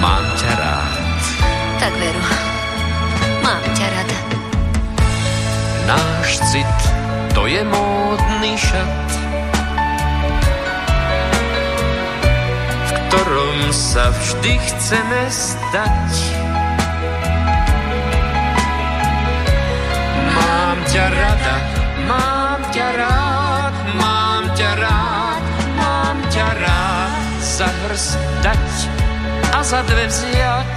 Mám 0.00 0.24
ťa 0.40 0.52
rád. 0.56 1.22
Tak 1.76 1.92
veru, 2.00 2.24
mám 3.44 3.64
ťa 3.76 3.86
rada. 3.92 4.18
Náš 5.86 6.40
cit, 6.50 6.78
to 7.36 7.44
je 7.46 7.60
módny 7.62 8.56
šat, 8.56 9.05
ktorom 13.16 13.72
sa 13.72 14.12
vždy 14.12 14.60
chceme 14.60 15.22
stať. 15.32 16.12
Mám 20.36 20.78
ťa 20.84 21.06
rada, 21.16 21.56
mám 22.04 22.60
ťa 22.76 22.88
rád, 22.92 23.74
mám 23.96 24.44
ťa 24.52 24.70
rád, 24.76 25.44
mám 25.80 26.18
ťa 26.28 26.48
rád, 26.60 27.24
za 27.40 27.72
dať 28.44 28.68
a 29.48 29.58
za 29.64 29.80
dve 29.88 30.12
vziať 30.12 30.76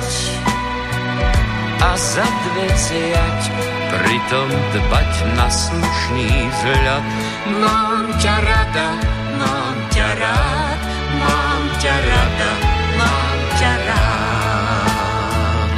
a 1.83 1.91
za 1.99 2.23
dve 2.23 2.67
vziať, 2.71 3.41
pritom 3.99 4.47
dbať 4.47 5.11
na 5.35 5.47
slušný 5.51 6.31
vzhľad. 6.55 7.05
Mám 7.59 8.03
ťa 8.15 8.35
rada, 8.47 8.87
mám 9.35 9.75
ťa 9.91 10.07
rád, 10.23 10.68
mám 11.89 11.97
ťa 11.97 12.05
rada, 12.05 12.51
mám 13.01 13.39
ťa 13.57 13.73
rád. 13.89 15.73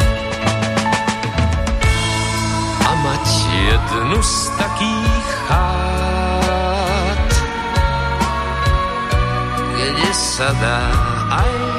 A 2.84 2.92
mať 3.00 3.26
jednu 3.48 4.20
z 4.20 4.36
takých 4.60 5.28
chát, 5.48 7.30
kde 9.72 10.12
sa 10.12 10.52
dá 10.60 10.84
aj 11.32 11.71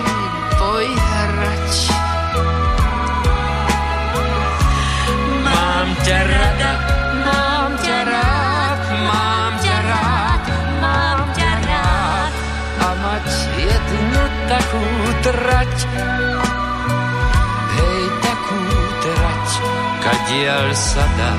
kadiaľ 20.02 20.66
sa 20.74 21.04
dá 21.14 21.32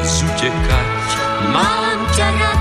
zutekať. 0.00 0.88
Mám 1.52 1.98
ťa 2.16 2.28
rada, 2.40 2.51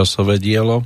nadčasové 0.00 0.40
dielo, 0.40 0.80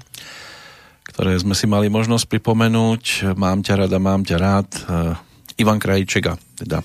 ktoré 1.07 1.39
sme 1.39 1.55
si 1.55 1.71
mali 1.71 1.87
možnosť 1.87 2.27
pripomenúť. 2.27 3.31
Mám 3.39 3.63
ťa 3.63 3.87
rada, 3.87 4.03
mám 4.03 4.27
ťa 4.27 4.37
rád. 4.43 4.69
Eh, 4.75 5.63
Ivan 5.63 5.79
Krajčeka, 5.79 6.35
teda 6.59 6.83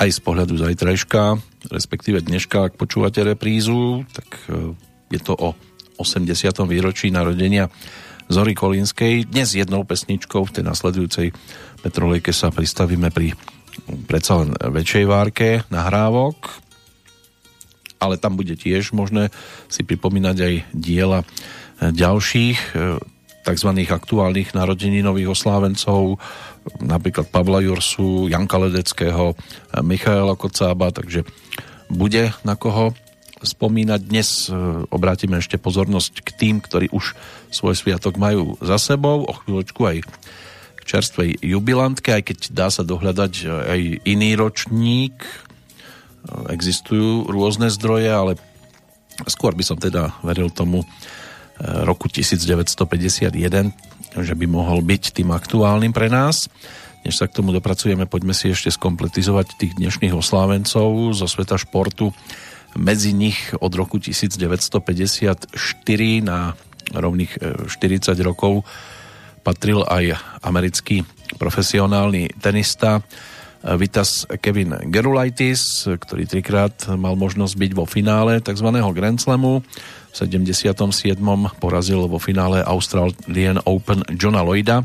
aj 0.00 0.08
z 0.08 0.20
pohľadu 0.24 0.56
zajtrajška, 0.56 1.36
respektíve 1.68 2.24
dneška, 2.24 2.72
ak 2.72 2.80
počúvate 2.80 3.20
reprízu, 3.20 4.08
tak 4.08 4.40
eh, 4.48 4.72
je 5.12 5.20
to 5.20 5.36
o 5.36 5.52
80. 6.00 6.32
výročí 6.64 7.12
narodenia 7.12 7.68
Zory 8.32 8.56
Kolínskej. 8.56 9.28
Dnes 9.28 9.52
jednou 9.52 9.84
pesničkou 9.84 10.48
v 10.48 10.54
tej 10.56 10.64
nasledujúcej 10.64 11.28
Petrolejke 11.84 12.32
sa 12.32 12.48
pristavíme 12.48 13.12
pri 13.12 13.36
predsa 14.08 14.40
len 14.40 14.56
väčšej 14.56 15.04
várke 15.04 15.60
nahrávok, 15.68 16.69
ale 18.00 18.16
tam 18.16 18.34
bude 18.40 18.56
tiež 18.56 18.96
možné 18.96 19.28
si 19.68 19.84
pripomínať 19.84 20.36
aj 20.40 20.54
diela 20.72 21.20
ďalších 21.78 22.58
tzv. 23.40 23.70
aktuálnych 23.88 24.52
narodeninových 24.52 25.32
oslávencov, 25.32 26.20
napríklad 26.80 27.32
Pavla 27.32 27.64
Jursu, 27.64 28.28
Janka 28.28 28.60
Ledeckého, 28.60 29.32
Michaela 29.80 30.36
Kocába, 30.36 30.92
takže 30.92 31.24
bude 31.88 32.36
na 32.44 32.56
koho 32.56 32.92
spomínať. 33.40 34.00
Dnes 34.04 34.52
obrátime 34.92 35.40
ešte 35.40 35.56
pozornosť 35.56 36.20
k 36.20 36.30
tým, 36.36 36.56
ktorí 36.60 36.92
už 36.92 37.16
svoj 37.48 37.72
sviatok 37.72 38.20
majú 38.20 38.60
za 38.60 38.76
sebou, 38.76 39.24
o 39.24 39.32
chvíľočku 39.32 39.80
aj 39.88 39.98
k 40.76 40.82
čerstvej 40.84 41.40
jubilantke, 41.40 42.12
aj 42.12 42.22
keď 42.28 42.38
dá 42.52 42.68
sa 42.68 42.84
dohľadať 42.84 43.32
aj 43.48 43.80
iný 44.04 44.36
ročník, 44.36 45.16
existujú 46.48 47.28
rôzne 47.28 47.70
zdroje, 47.72 48.10
ale 48.10 48.32
skôr 49.28 49.56
by 49.56 49.64
som 49.64 49.78
teda 49.80 50.12
veril 50.24 50.50
tomu 50.52 50.84
roku 51.60 52.08
1951, 52.08 53.36
že 54.16 54.34
by 54.34 54.46
mohol 54.48 54.80
byť 54.80 55.20
tým 55.20 55.30
aktuálnym 55.30 55.92
pre 55.92 56.08
nás. 56.08 56.48
Než 57.00 57.16
sa 57.16 57.28
k 57.28 57.40
tomu 57.40 57.52
dopracujeme, 57.52 58.04
poďme 58.04 58.36
si 58.36 58.52
ešte 58.52 58.72
skompletizovať 58.72 59.56
tých 59.56 59.72
dnešných 59.80 60.12
oslávencov 60.12 61.16
zo 61.16 61.26
sveta 61.28 61.56
športu. 61.56 62.12
Medzi 62.76 63.16
nich 63.16 63.56
od 63.56 63.72
roku 63.72 63.96
1954 63.96 65.48
na 66.20 66.52
rovných 66.92 67.32
40 67.66 67.72
e, 67.72 68.20
rokov 68.20 68.68
patril 69.40 69.80
aj 69.88 70.20
americký 70.44 71.08
profesionálny 71.40 72.36
tenista 72.36 73.00
e, 73.00 73.02
Vitas 73.60 74.24
Kevin 74.40 74.72
Gerulaitis, 74.88 75.84
ktorý 75.84 76.24
trikrát 76.24 76.72
mal 76.96 77.12
možnosť 77.12 77.54
byť 77.60 77.72
vo 77.76 77.84
finále 77.84 78.40
tzv. 78.40 78.68
Grand 78.72 79.20
Slamu. 79.20 79.60
V 80.10 80.14
77. 80.16 80.80
porazil 81.60 82.00
vo 82.08 82.16
finále 82.16 82.64
Australian 82.64 83.60
Open 83.68 84.00
Johna 84.16 84.40
Lloyda 84.40 84.82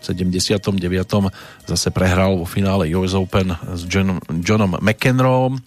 v 0.00 0.02
79. 0.04 0.80
zase 1.68 1.88
prehral 1.92 2.40
vo 2.40 2.48
finále 2.48 2.88
US 2.96 3.12
Open 3.12 3.52
s 3.76 3.84
John, 3.84 4.16
Johnom 4.40 4.80
McEnroe 4.80 5.60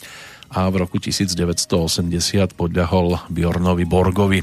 a 0.50 0.70
v 0.74 0.76
roku 0.82 0.98
1980 0.98 2.10
podľahol 2.58 3.22
Bjornovi 3.30 3.86
Borgovi 3.86 4.42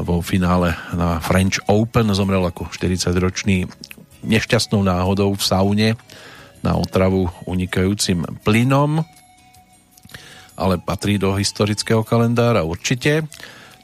vo 0.00 0.24
finále 0.24 0.72
na 0.96 1.20
French 1.20 1.60
Open. 1.68 2.08
Zomrel 2.16 2.40
ako 2.40 2.72
40-ročný 2.72 3.68
nešťastnou 4.24 4.80
náhodou 4.80 5.36
v 5.36 5.42
saune 5.44 5.88
na 6.62 6.78
otravu 6.78 7.26
unikajúcim 7.44 8.22
plynom, 8.46 9.02
ale 10.54 10.78
patrí 10.78 11.18
do 11.18 11.34
historického 11.34 12.06
kalendára 12.06 12.62
určite. 12.62 13.26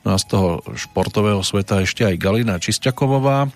No 0.06 0.14
a 0.14 0.16
z 0.16 0.24
toho 0.30 0.48
športového 0.78 1.42
sveta 1.42 1.82
ešte 1.82 2.06
aj 2.06 2.22
Galina 2.22 2.56
Čisťakovová, 2.56 3.50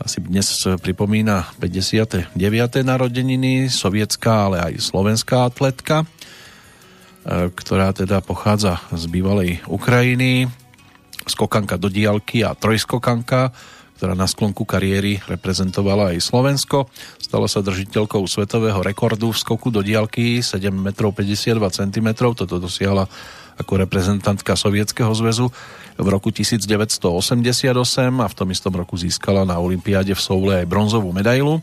asi 0.00 0.16
dnes 0.24 0.48
pripomína 0.80 1.52
59. 1.60 2.40
narodeniny, 2.80 3.68
sovietská, 3.68 4.48
ale 4.48 4.56
aj 4.72 4.80
slovenská 4.80 5.44
atletka, 5.44 6.08
e, 6.08 7.52
ktorá 7.52 7.92
teda 7.92 8.24
pochádza 8.24 8.80
z 8.96 9.04
bývalej 9.12 9.60
Ukrajiny, 9.68 10.48
skokanka 11.28 11.76
do 11.76 11.92
diálky 11.92 12.40
a 12.40 12.56
trojskokanka, 12.56 13.52
ktorá 14.00 14.16
na 14.16 14.24
sklonku 14.24 14.64
kariéry 14.64 15.20
reprezentovala 15.28 16.16
aj 16.16 16.24
Slovensko. 16.24 16.88
Stala 17.20 17.44
sa 17.52 17.60
držiteľkou 17.60 18.24
svetového 18.24 18.80
rekordu 18.80 19.28
v 19.28 19.36
skoku 19.36 19.68
do 19.68 19.84
diálky 19.84 20.40
7 20.40 20.72
m 20.72 20.88
52 20.88 21.60
cm. 21.68 22.08
Toto 22.16 22.56
dosiahla 22.56 23.04
ako 23.60 23.84
reprezentantka 23.84 24.56
Sovietskeho 24.56 25.12
zväzu 25.12 25.52
v 26.00 26.06
roku 26.08 26.32
1988 26.32 27.76
a 28.24 28.26
v 28.32 28.34
tom 28.40 28.48
istom 28.48 28.72
roku 28.72 28.96
získala 28.96 29.44
na 29.44 29.60
Olympiáde 29.60 30.16
v 30.16 30.20
Soule 30.24 30.64
aj 30.64 30.66
bronzovú 30.66 31.12
medailu. 31.12 31.60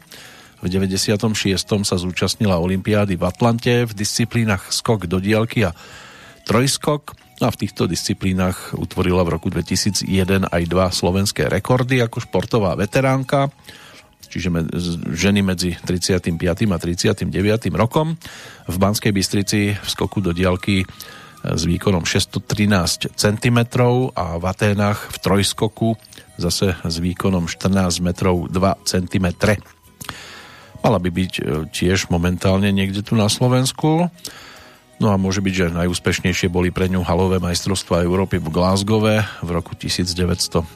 V 0.61 0.69
96. 0.69 1.57
sa 1.81 1.95
zúčastnila 1.97 2.61
Olympiády 2.61 3.17
v 3.17 3.25
Atlante 3.25 3.89
v 3.89 3.93
disciplínach 3.97 4.69
skok 4.69 5.09
do 5.09 5.17
diaľky 5.17 5.65
a 5.65 5.73
trojskok 6.45 7.17
a 7.37 7.53
v 7.53 7.59
týchto 7.65 7.85
disciplínach 7.85 8.73
utvorila 8.73 9.21
v 9.21 9.37
roku 9.37 9.47
2001 9.53 10.49
aj 10.49 10.63
dva 10.65 10.89
slovenské 10.89 11.45
rekordy 11.45 12.01
ako 12.01 12.25
športová 12.25 12.73
veteránka, 12.73 13.53
čiže 14.25 14.49
ženy 15.13 15.45
medzi 15.45 15.77
35. 15.77 16.33
a 16.73 16.77
39. 16.81 17.29
rokom. 17.77 18.17
V 18.65 18.75
Banskej 18.75 19.13
Bystrici 19.13 19.77
v 19.77 19.87
skoku 19.87 20.19
do 20.19 20.33
diaľky 20.33 20.83
s 21.45 21.63
výkonom 21.63 22.03
613 22.03 23.13
cm 23.13 23.59
a 24.17 24.25
v 24.41 24.43
Aténach 24.49 24.99
v 25.13 25.17
trojskoku 25.21 25.95
zase 26.41 26.73
s 26.73 26.95
výkonom 26.97 27.45
14 27.45 28.01
metrov 28.01 28.49
2 28.49 28.89
cm. 28.89 29.27
Mala 30.81 30.97
by 31.01 31.09
byť 31.09 31.33
e, 31.37 31.41
tiež 31.73 32.13
momentálne 32.13 32.69
niekde 32.69 33.01
tu 33.01 33.17
na 33.17 33.27
Slovensku. 33.29 34.09
No 34.97 35.13
a 35.13 35.15
môže 35.21 35.45
byť, 35.45 35.53
že 35.53 35.77
najúspešnejšie 35.77 36.49
boli 36.49 36.73
pre 36.73 36.89
ňu 36.89 37.05
halové 37.05 37.37
majstrovstvá 37.37 38.01
Európy 38.01 38.41
v 38.41 38.49
Glasgowe 38.49 39.21
v 39.45 39.49
roku 39.53 39.77
1990, 39.77 40.73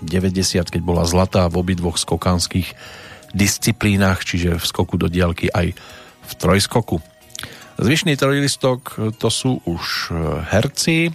keď 0.70 0.82
bola 0.86 1.10
zlatá 1.10 1.50
v 1.50 1.58
obidvoch 1.58 1.98
skokanských 1.98 2.70
disciplínach, 3.34 4.22
čiže 4.22 4.62
v 4.62 4.66
skoku 4.66 5.02
do 5.02 5.10
diaľky 5.10 5.50
aj 5.50 5.74
v 6.22 6.32
trojskoku. 6.38 7.02
Zvyšný 7.82 8.14
trojlistok 8.14 8.94
to 9.18 9.30
sú 9.34 9.58
už 9.66 10.14
e, 10.14 10.46
herci 10.54 11.10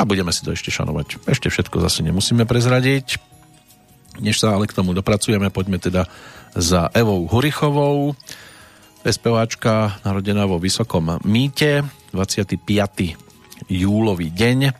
a 0.00 0.08
budeme 0.08 0.32
si 0.32 0.40
to 0.40 0.56
ešte 0.56 0.72
šanovať. 0.72 1.28
Ešte 1.28 1.52
všetko 1.52 1.84
zase 1.84 2.00
nemusíme 2.00 2.48
prezradiť. 2.48 3.20
Než 4.24 4.40
sa 4.40 4.56
ale 4.56 4.64
k 4.64 4.72
tomu 4.72 4.96
dopracujeme, 4.96 5.52
poďme 5.52 5.76
teda 5.82 6.08
za 6.56 6.88
Evou 6.96 7.28
Hurichovou. 7.28 8.16
Speváčka 9.04 10.00
narodená 10.00 10.48
vo 10.48 10.56
Vysokom 10.56 11.20
Mýte. 11.28 11.84
25. 12.16 12.56
júlový 13.68 14.32
deň 14.32 14.72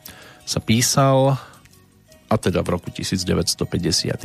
sa 0.49 0.65
písal 0.65 1.37
a 2.33 2.35
teda 2.41 2.65
v 2.65 2.69
roku 2.73 2.89
1951 2.89 4.25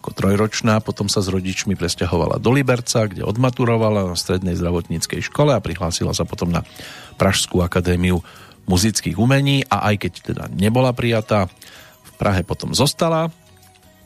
ako 0.00 0.10
trojročná, 0.16 0.80
potom 0.80 1.12
sa 1.12 1.20
s 1.20 1.28
rodičmi 1.28 1.76
presťahovala 1.76 2.40
do 2.40 2.56
Liberca, 2.56 3.04
kde 3.04 3.20
odmaturovala 3.20 4.08
na 4.08 4.16
strednej 4.16 4.56
zdravotníckej 4.56 5.28
škole 5.28 5.52
a 5.52 5.60
prihlásila 5.60 6.16
sa 6.16 6.24
potom 6.24 6.48
na 6.48 6.64
Pražskú 7.20 7.60
akadémiu 7.60 8.24
muzických 8.64 9.20
umení 9.20 9.60
a 9.68 9.92
aj 9.92 10.08
keď 10.08 10.12
teda 10.24 10.44
nebola 10.56 10.96
prijatá, 10.96 11.52
v 12.00 12.10
Prahe 12.16 12.40
potom 12.48 12.72
zostala. 12.72 13.28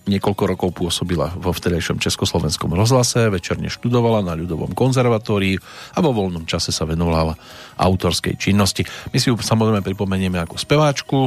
Niekoľko 0.04 0.44
rokov 0.44 0.70
pôsobila 0.76 1.32
vo 1.40 1.56
vtedajšom 1.56 1.96
Československom 1.96 2.76
rozhlase, 2.76 3.32
večerne 3.32 3.72
študovala 3.72 4.20
na 4.20 4.36
ľudovom 4.36 4.76
konzervatórii 4.76 5.56
a 5.96 5.98
vo 6.04 6.12
voľnom 6.12 6.44
čase 6.44 6.76
sa 6.76 6.84
venovala 6.84 7.32
autorskej 7.80 8.36
činnosti. 8.36 8.84
My 8.84 9.16
si 9.16 9.32
ju 9.32 9.40
samozrejme 9.40 9.80
pripomenieme 9.80 10.36
ako 10.44 10.60
speváčku. 10.60 11.18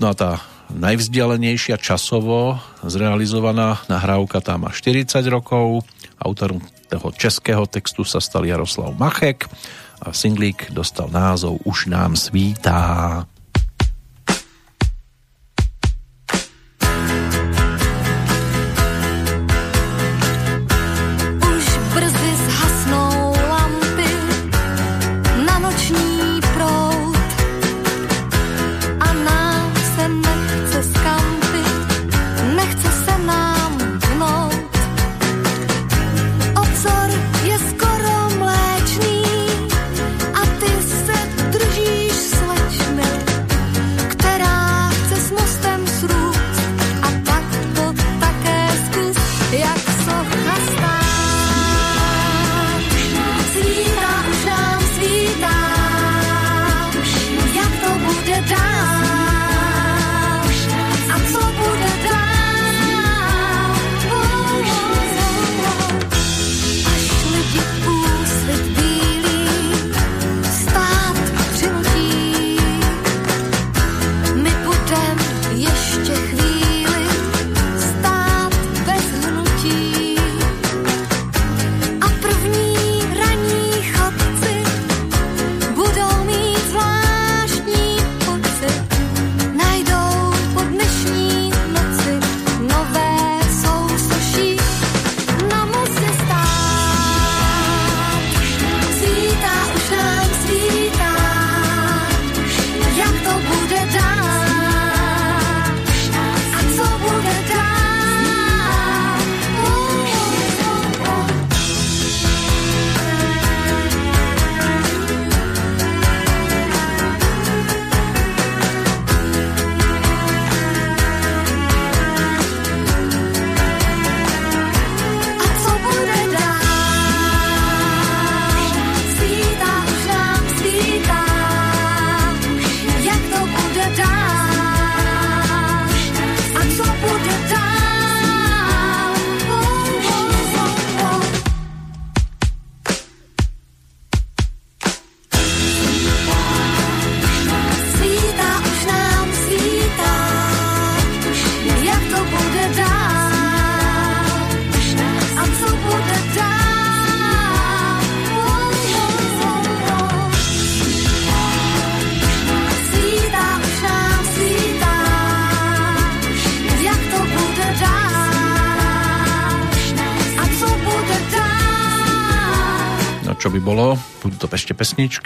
No 0.00 0.06
a 0.08 0.14
tá 0.16 0.40
najvzdialenejšia 0.72 1.76
časovo 1.76 2.56
zrealizovaná 2.80 3.84
nahrávka 3.92 4.40
tá 4.40 4.56
má 4.56 4.72
40 4.72 5.20
rokov. 5.28 5.84
Autorom 6.16 6.64
toho 6.88 7.12
českého 7.12 7.68
textu 7.68 8.08
sa 8.08 8.24
stal 8.24 8.48
Jaroslav 8.48 8.96
Machek 8.96 9.46
a 10.00 10.16
singlík 10.16 10.72
dostal 10.72 11.12
názov 11.12 11.60
Už 11.68 11.92
nám 11.92 12.16
svítá. 12.16 13.28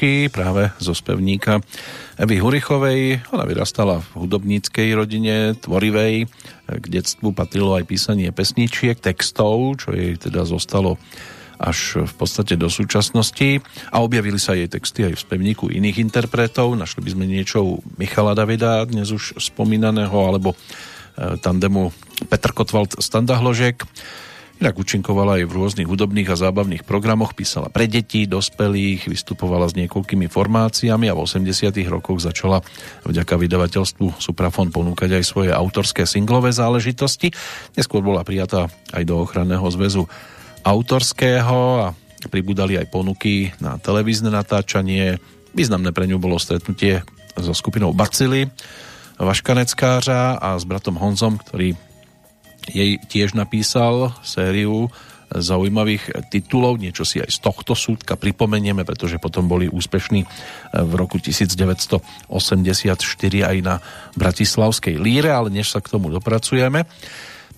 Pesničky 0.05 0.29
práve 0.29 0.69
zo 0.77 0.93
spevníka 0.93 1.65
Evy 2.21 2.37
Hurichovej. 2.37 3.25
Ona 3.33 3.45
vyrastala 3.49 4.05
v 4.05 4.09
hudobníckej 4.25 4.89
rodine, 4.93 5.57
tvorivej. 5.57 6.29
K 6.69 6.85
detstvu 6.85 7.33
patrilo 7.33 7.73
aj 7.73 7.89
písanie 7.89 8.29
pesničiek, 8.29 9.01
textov, 9.01 9.81
čo 9.81 9.97
jej 9.97 10.21
teda 10.21 10.45
zostalo 10.45 11.01
až 11.57 12.05
v 12.05 12.15
podstate 12.19 12.61
do 12.61 12.69
súčasnosti 12.69 13.65
a 13.89 14.03
objavili 14.03 14.37
sa 14.37 14.53
jej 14.53 14.69
texty 14.69 15.07
aj 15.09 15.15
v 15.17 15.25
spevníku 15.25 15.73
iných 15.73 16.03
interpretov. 16.03 16.77
Našli 16.77 17.01
by 17.01 17.11
sme 17.15 17.25
niečo 17.25 17.81
Michala 17.97 18.37
Davida, 18.37 18.85
dnes 18.85 19.09
už 19.09 19.39
spomínaného, 19.41 20.13
alebo 20.13 20.53
e, 20.53 20.57
tandemu 21.41 21.95
Petr 22.29 22.53
Kotwald 22.53 22.99
Standa 23.01 23.39
Hložek. 23.39 23.87
Inak 24.65 24.81
účinkovala 24.81 25.37
aj 25.37 25.45
v 25.45 25.57
rôznych 25.61 25.85
hudobných 25.85 26.25
a 26.33 26.41
zábavných 26.41 26.89
programoch, 26.89 27.37
písala 27.37 27.69
pre 27.69 27.85
deti, 27.85 28.25
dospelých, 28.25 29.13
vystupovala 29.13 29.69
s 29.69 29.77
niekoľkými 29.77 30.25
formáciami 30.25 31.05
a 31.05 31.13
v 31.13 31.21
80 31.21 31.69
rokoch 31.93 32.25
začala 32.25 32.65
vďaka 33.05 33.37
vydavateľstvu 33.45 34.17
Suprafon 34.17 34.73
ponúkať 34.73 35.21
aj 35.21 35.25
svoje 35.29 35.53
autorské 35.53 36.09
singlové 36.09 36.49
záležitosti. 36.49 37.29
Neskôr 37.77 38.01
bola 38.01 38.25
prijatá 38.25 38.73
aj 38.97 39.05
do 39.05 39.21
ochranného 39.21 39.69
zväzu 39.69 40.09
autorského 40.65 41.85
a 41.85 41.93
pribudali 42.33 42.81
aj 42.81 42.89
ponuky 42.89 43.53
na 43.61 43.77
televízne 43.77 44.33
natáčanie. 44.33 45.21
Významné 45.53 45.93
pre 45.93 46.09
ňu 46.09 46.17
bolo 46.17 46.41
stretnutie 46.41 47.05
so 47.37 47.53
skupinou 47.53 47.93
Bacily, 47.93 48.49
Vaškaneckářa 49.21 50.41
a 50.41 50.57
s 50.57 50.65
bratom 50.65 50.97
Honzom, 50.97 51.37
ktorý 51.37 51.77
jej 52.71 52.97
tiež 52.97 53.37
napísal 53.37 54.17
sériu 54.25 54.89
zaujímavých 55.35 56.31
titulov, 56.31 56.79
niečo 56.79 57.03
si 57.03 57.19
aj 57.19 57.31
z 57.33 57.39
tohto 57.43 57.75
súdka 57.75 58.15
pripomenieme, 58.15 58.87
pretože 58.87 59.19
potom 59.19 59.51
boli 59.51 59.67
úspešní 59.67 60.23
v 60.71 60.93
roku 60.95 61.19
1984 61.19 62.31
aj 63.43 63.57
na 63.65 63.83
Bratislavskej 64.15 64.95
líre, 64.95 65.35
ale 65.35 65.51
než 65.51 65.75
sa 65.75 65.83
k 65.83 65.91
tomu 65.91 66.15
dopracujeme, 66.15 66.87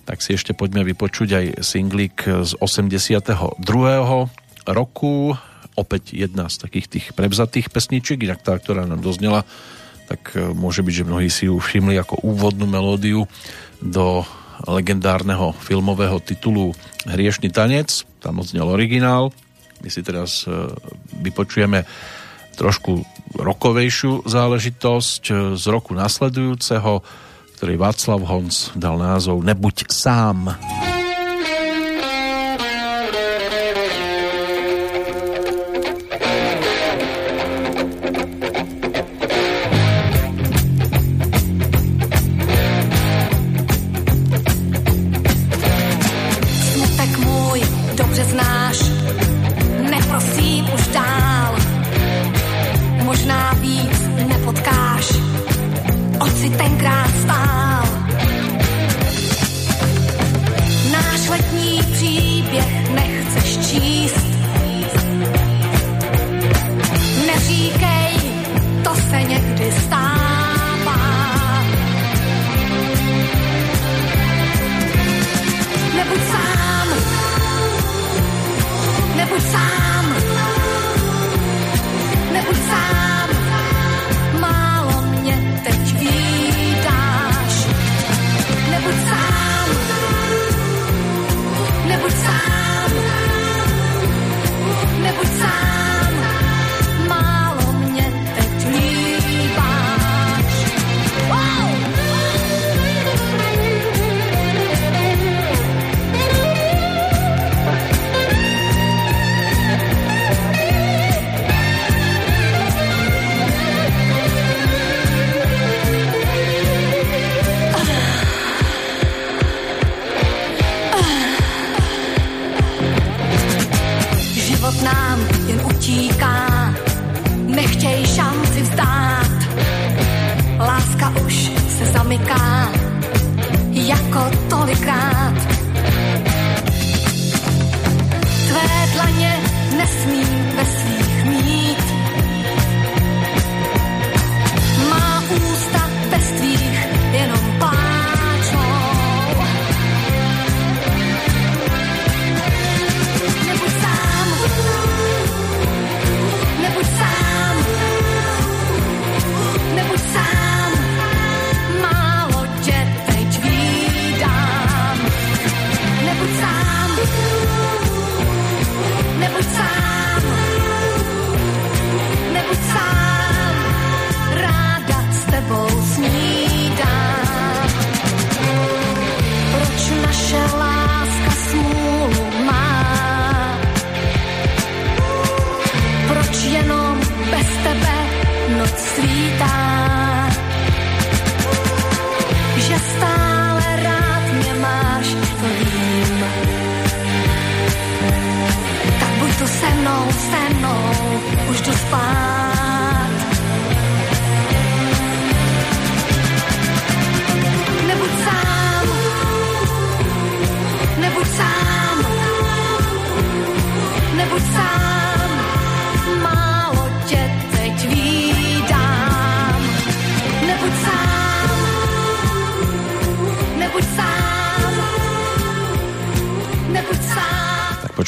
tak 0.07 0.23
si 0.23 0.33
ešte 0.33 0.55
poďme 0.57 0.87
vypočuť 0.87 1.29
aj 1.37 1.45
singlik 1.61 2.25
z 2.25 2.55
82. 2.57 3.61
roku, 4.65 5.35
opäť 5.77 6.03
jedna 6.15 6.49
z 6.49 6.55
takých 6.57 6.87
tých 6.87 7.05
prevzatých 7.13 7.69
pesničiek, 7.69 8.17
inak 8.17 8.41
tá, 8.41 8.57
ktorá 8.57 8.89
nám 8.89 9.05
doznela, 9.05 9.45
tak 10.07 10.33
môže 10.55 10.81
byť, 10.81 10.93
že 11.03 11.07
mnohí 11.07 11.29
si 11.29 11.51
ju 11.51 11.59
všimli 11.59 11.99
ako 11.99 12.23
úvodnú 12.23 12.63
melódiu 12.65 13.27
do 13.83 14.23
legendárneho 14.65 15.53
filmového 15.53 16.17
titulu 16.23 16.73
Hriešný 17.05 17.53
tanec, 17.53 18.03
tam 18.19 18.41
odznel 18.41 18.67
originál. 18.67 19.29
My 19.85 19.89
si 19.93 20.01
teraz 20.01 20.43
e, 20.49 20.73
vypočujeme 21.21 21.85
trošku 22.57 23.05
rokovejšiu 23.37 24.25
záležitosť 24.25 25.23
e, 25.29 25.33
z 25.53 25.65
roku 25.69 25.93
nasledujúceho, 25.93 27.05
ktorý 27.61 27.73
Václav 27.77 28.21
Honc 28.25 28.73
dal 28.73 28.97
názov 28.97 29.45
Nebuď 29.45 29.85
sám. 29.93 30.57
Nebuď 30.57 30.57
sám. 30.57 30.96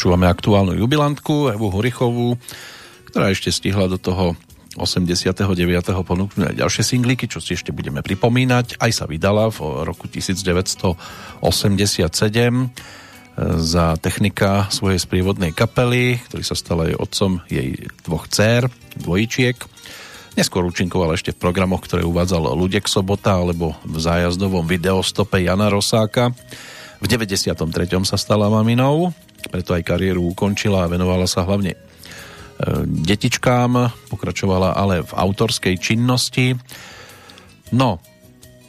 Počúvame 0.10 0.26
aktuálnu 0.26 0.74
jubilantku 0.74 1.54
Evu 1.54 1.70
Horichovú, 1.70 2.34
ktorá 3.14 3.30
ešte 3.30 3.54
stihla 3.54 3.86
do 3.86 4.02
toho 4.02 4.34
89. 4.74 5.38
ponúknuť 5.86 6.50
aj 6.50 6.56
ďalšie 6.58 6.82
singlíky, 6.82 7.30
čo 7.30 7.38
si 7.38 7.54
ešte 7.54 7.70
budeme 7.70 8.02
pripomínať. 8.02 8.82
Aj 8.82 8.90
sa 8.90 9.06
vydala 9.06 9.54
v 9.54 9.86
roku 9.86 10.10
1987 10.10 10.98
za 13.62 13.86
technika 14.02 14.66
svojej 14.74 14.98
sprievodnej 14.98 15.54
kapely, 15.54 16.18
ktorý 16.26 16.42
sa 16.42 16.58
stal 16.58 16.90
aj 16.90 16.98
otcom 16.98 17.46
jej 17.46 17.78
dvoch 18.02 18.26
dcer, 18.34 18.66
dvojčiek. 18.98 19.62
Neskôr 20.34 20.66
účinkoval 20.66 21.14
ešte 21.14 21.38
v 21.38 21.42
programoch, 21.46 21.86
ktoré 21.86 22.02
uvádzal 22.02 22.58
Ludek 22.58 22.90
Sobota 22.90 23.38
alebo 23.38 23.78
v 23.86 24.02
zájazdovom 24.02 24.66
videostope 24.66 25.38
Jana 25.38 25.70
Rosáka. 25.70 26.34
V 26.98 27.06
93. 27.06 27.54
sa 28.10 28.18
stala 28.18 28.50
maminou, 28.50 29.14
preto 29.50 29.74
aj 29.74 29.84
kariéru 29.84 30.22
ukončila 30.32 30.86
a 30.86 30.92
venovala 30.92 31.26
sa 31.26 31.44
hlavne 31.44 31.74
e, 31.74 31.80
detičkám, 32.86 33.92
pokračovala 34.14 34.78
ale 34.78 35.02
v 35.04 35.12
autorskej 35.12 35.76
činnosti. 35.82 36.54
No, 37.74 38.02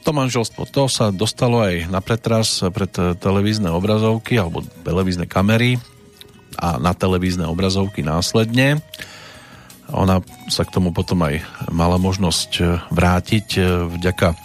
to 0.00 0.16
manželstvo, 0.16 0.64
to 0.68 0.88
sa 0.88 1.12
dostalo 1.12 1.60
aj 1.60 1.92
na 1.92 2.00
pretras 2.00 2.64
pred 2.72 2.90
televízne 3.20 3.68
obrazovky 3.68 4.40
alebo 4.40 4.64
televízne 4.84 5.28
kamery 5.28 5.76
a 6.56 6.80
na 6.80 6.96
televízne 6.96 7.44
obrazovky 7.46 8.00
následne. 8.00 8.80
Ona 9.90 10.22
sa 10.46 10.62
k 10.62 10.72
tomu 10.72 10.94
potom 10.94 11.20
aj 11.26 11.42
mala 11.70 11.98
možnosť 11.98 12.84
vrátiť 12.94 13.46
e, 13.58 13.62
vďaka 13.90 14.28
e, 14.30 14.36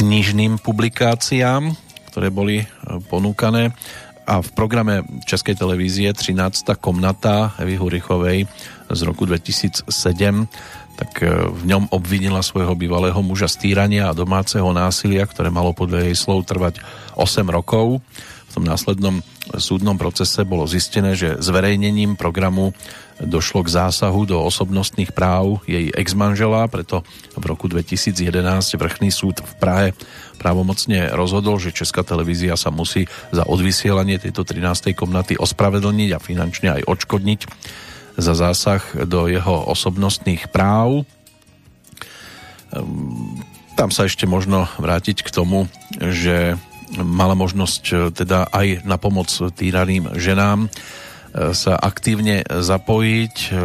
knižným 0.00 0.56
publikáciám, 0.64 1.76
ktoré 2.08 2.32
boli 2.32 2.64
e, 2.64 2.66
ponúkané 3.12 3.76
a 4.26 4.42
v 4.42 4.50
programe 4.58 5.06
Českej 5.22 5.54
televízie 5.54 6.10
13. 6.10 6.74
komnata 6.82 7.54
Evy 7.62 7.78
Hurichovej 7.78 8.50
z 8.90 9.00
roku 9.06 9.22
2007 9.22 9.86
tak 10.96 11.22
e, 11.22 11.28
v 11.46 11.62
ňom 11.68 11.92
obvinila 11.94 12.42
svojho 12.42 12.74
bývalého 12.74 13.20
muža 13.22 13.46
z 13.46 13.70
a 14.02 14.16
domáceho 14.16 14.66
násilia, 14.74 15.28
ktoré 15.28 15.52
malo 15.52 15.76
podľa 15.76 16.10
jej 16.10 16.16
slov 16.16 16.48
trvať 16.48 16.82
8 17.14 17.46
rokov. 17.52 18.02
V 18.48 18.52
tom 18.56 18.64
následnom 18.64 19.20
súdnom 19.58 19.96
procese 19.96 20.44
bolo 20.44 20.68
zistené, 20.68 21.16
že 21.16 21.40
zverejnením 21.40 22.14
programu 22.14 22.76
došlo 23.16 23.64
k 23.64 23.72
zásahu 23.72 24.28
do 24.28 24.36
osobnostných 24.44 25.16
práv 25.16 25.64
jej 25.64 25.88
exmanžela, 25.96 26.68
preto 26.68 27.00
v 27.32 27.44
roku 27.48 27.64
2011 27.68 28.20
vrchný 28.76 29.08
súd 29.08 29.40
v 29.40 29.52
Prahe 29.56 29.88
právomocne 30.36 31.08
rozhodol, 31.16 31.56
že 31.56 31.72
Česká 31.72 32.04
televízia 32.04 32.60
sa 32.60 32.68
musí 32.68 33.08
za 33.32 33.48
odvysielanie 33.48 34.20
tejto 34.20 34.44
13. 34.44 34.92
komnaty 34.92 35.40
ospravedlniť 35.40 36.10
a 36.12 36.20
finančne 36.20 36.68
aj 36.80 36.82
odškodniť 36.84 37.40
za 38.16 38.32
zásah 38.32 38.82
do 39.04 39.28
jeho 39.28 39.64
osobnostných 39.72 40.52
práv. 40.52 41.08
Ehm, 42.72 43.40
tam 43.76 43.92
sa 43.92 44.08
ešte 44.08 44.24
možno 44.24 44.68
vrátiť 44.80 45.20
k 45.20 45.28
tomu, 45.28 45.68
že 46.00 46.56
mala 46.94 47.34
možnosť 47.34 48.14
teda 48.14 48.50
aj 48.54 48.86
na 48.86 48.96
pomoc 48.96 49.26
týraným 49.30 50.14
ženám 50.14 50.70
sa 51.52 51.76
aktívne 51.76 52.42
zapojiť. 52.48 53.36
E, 53.52 53.56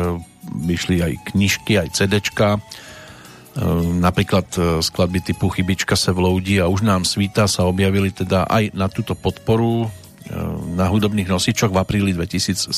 vyšli 0.51 0.99
aj 0.99 1.13
knižky, 1.31 1.79
aj 1.79 1.95
CDčka, 1.95 2.57
e, 2.57 2.59
napríklad 4.01 4.47
e, 4.57 4.59
skladby 4.83 5.23
typu 5.23 5.47
Chybička 5.47 5.95
se 5.95 6.11
vloudí 6.11 6.59
a 6.59 6.67
Už 6.67 6.83
nám 6.83 7.07
svíta 7.07 7.47
sa 7.47 7.63
objavili 7.63 8.11
teda 8.11 8.49
aj 8.49 8.75
na 8.75 8.91
túto 8.91 9.15
podporu 9.15 9.87
na 10.77 10.87
hudobných 10.87 11.27
nosičoch 11.27 11.75
v 11.75 11.81
apríli 11.81 12.11
2007 12.15 12.71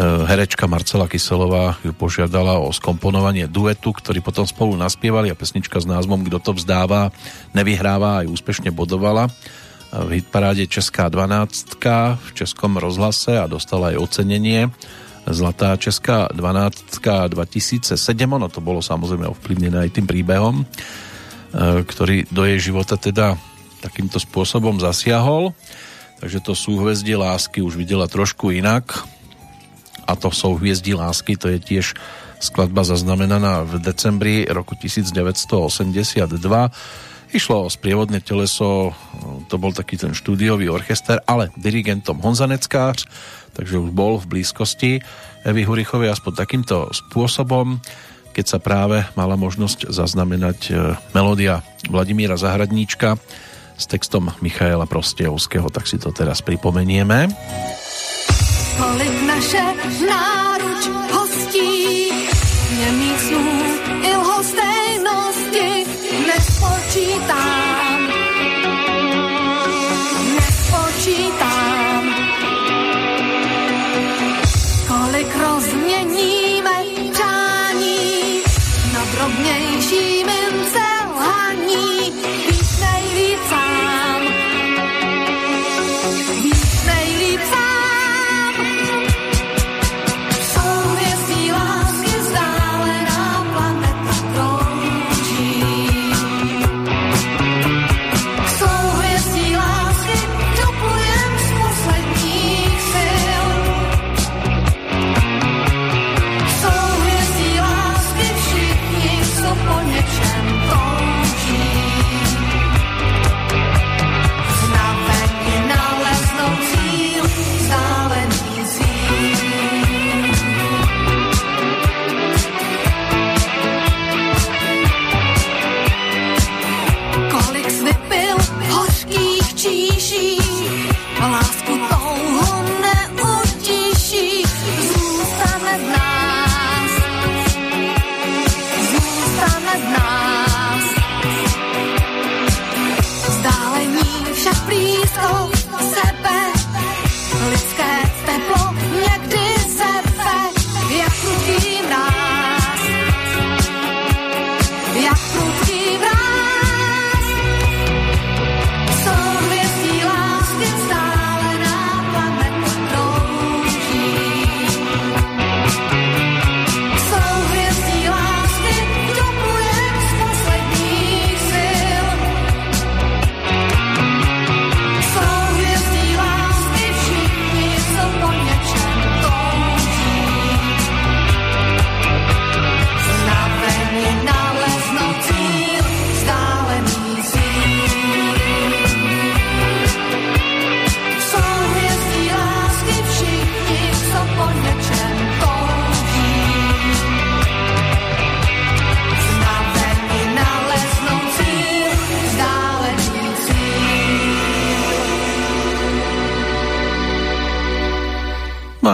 herečka 0.00 0.64
Marcela 0.64 1.04
Kyselová 1.04 1.76
ju 1.84 1.92
požiadala 1.92 2.56
o 2.56 2.72
skomponovanie 2.72 3.44
duetu, 3.44 3.92
ktorý 3.92 4.24
potom 4.24 4.48
spolu 4.48 4.72
naspievali 4.74 5.28
a 5.28 5.36
pesnička 5.36 5.76
s 5.76 5.84
názvom 5.84 6.24
Kto 6.24 6.40
to 6.40 6.52
vzdáva, 6.56 7.12
nevyhráva 7.52 8.24
aj 8.24 8.32
úspešne 8.32 8.72
bodovala 8.72 9.28
v 9.92 10.24
hitparáde 10.24 10.64
Česká 10.64 11.12
12 11.12 11.76
v 12.16 12.28
Českom 12.32 12.80
rozhlase 12.80 13.36
a 13.36 13.44
dostala 13.44 13.92
aj 13.92 14.00
ocenenie 14.00 14.72
Zlatá 15.22 15.78
Česká 15.78 16.26
12 16.34 16.98
2007. 16.98 17.94
Ono 18.26 18.48
to 18.50 18.58
bolo 18.58 18.82
samozrejme 18.82 19.28
ovplyvnené 19.30 19.86
aj 19.86 19.94
tým 19.94 20.06
príbehom, 20.08 20.64
e, 20.64 21.84
ktorý 21.86 22.26
do 22.26 22.42
jej 22.42 22.58
života 22.72 22.98
teda 22.98 23.38
takýmto 23.84 24.18
spôsobom 24.18 24.82
zasiahol. 24.82 25.54
Takže 26.18 26.42
to 26.42 26.58
súhvezdie 26.58 27.14
lásky 27.14 27.62
už 27.62 27.78
videla 27.78 28.10
trošku 28.10 28.50
inak. 28.50 29.06
A 30.06 30.12
to 30.18 30.34
súhvezdie 30.34 30.98
lásky, 30.98 31.38
to 31.38 31.50
je 31.52 31.58
tiež 31.62 31.94
skladba 32.42 32.82
zaznamenaná 32.82 33.62
v 33.62 33.78
decembri 33.78 34.44
roku 34.50 34.74
1982 34.74 36.26
Išlo 37.32 37.64
o 37.64 37.72
sprievodné 37.72 38.20
teleso, 38.20 38.92
to 39.48 39.56
bol 39.56 39.72
taký 39.72 39.96
ten 39.96 40.12
štúdiový 40.12 40.68
orchester, 40.68 41.16
ale 41.24 41.48
dirigentom 41.56 42.20
Honza 42.20 42.44
Neckář, 42.44 43.08
takže 43.56 43.80
už 43.80 43.88
bol 43.88 44.20
v 44.20 44.36
blízkosti 44.36 45.00
Evy 45.40 45.64
Hurichovej 45.64 46.12
aspoň 46.12 46.32
takýmto 46.36 46.92
spôsobom, 46.92 47.80
keď 48.36 48.44
sa 48.44 48.58
práve 48.60 49.08
mala 49.16 49.40
možnosť 49.40 49.88
zaznamenať 49.88 50.58
e, 50.68 50.72
melódia 51.16 51.64
Vladimíra 51.88 52.36
Zahradníčka 52.36 53.16
s 53.80 53.84
textom 53.88 54.28
Michaela 54.44 54.84
Prostejovského, 54.84 55.72
tak 55.72 55.88
si 55.88 55.96
to 55.96 56.12
teraz 56.12 56.44
pripomenieme. 56.44 57.32
Kolik 58.78 59.22
naše 59.26 59.62
náruč 60.06 60.88
hostí, 61.12 62.08
nemých 62.78 63.20
snů 63.20 63.46
i 64.02 64.16
lhostejnosti. 64.16 65.84
Nespočítám. 66.26 67.61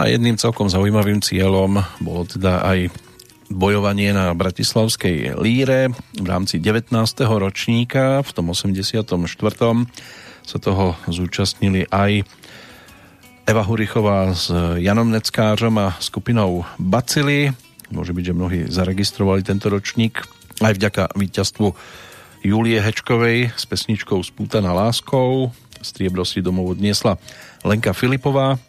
Jedným 0.08 0.40
celkom 0.40 0.72
zaujímavým 0.72 1.20
cieľom 1.20 1.84
bolo 2.00 2.24
teda 2.24 2.64
aj 2.64 2.88
bojovanie 3.52 4.12
na 4.12 4.32
Bratislavskej 4.32 5.36
líre 5.40 5.92
v 6.16 6.26
rámci 6.26 6.60
19. 6.60 6.92
ročníka 7.24 8.20
v 8.24 8.30
tom 8.32 8.52
84. 8.52 9.04
sa 10.44 10.58
toho 10.60 10.96
zúčastnili 11.08 11.88
aj 11.88 12.24
Eva 13.48 13.64
Hurichová 13.64 14.32
s 14.36 14.52
Janom 14.80 15.08
Neckářom 15.08 15.76
a 15.80 15.96
skupinou 16.00 16.68
Bacily. 16.76 17.52
Môže 17.88 18.12
byť, 18.12 18.24
že 18.28 18.36
mnohí 18.36 18.60
zaregistrovali 18.68 19.40
tento 19.40 19.72
ročník 19.72 20.20
aj 20.60 20.76
vďaka 20.76 21.02
víťazstvu 21.16 21.72
Julie 22.44 22.76
Hečkovej 22.76 23.56
s 23.56 23.64
pesničkou 23.64 24.20
Spútaná 24.20 24.76
láskou. 24.76 25.52
Striebro 25.80 26.28
si 26.28 26.44
domov 26.44 26.76
odniesla 26.76 27.16
Lenka 27.64 27.96
Filipová. 27.96 28.60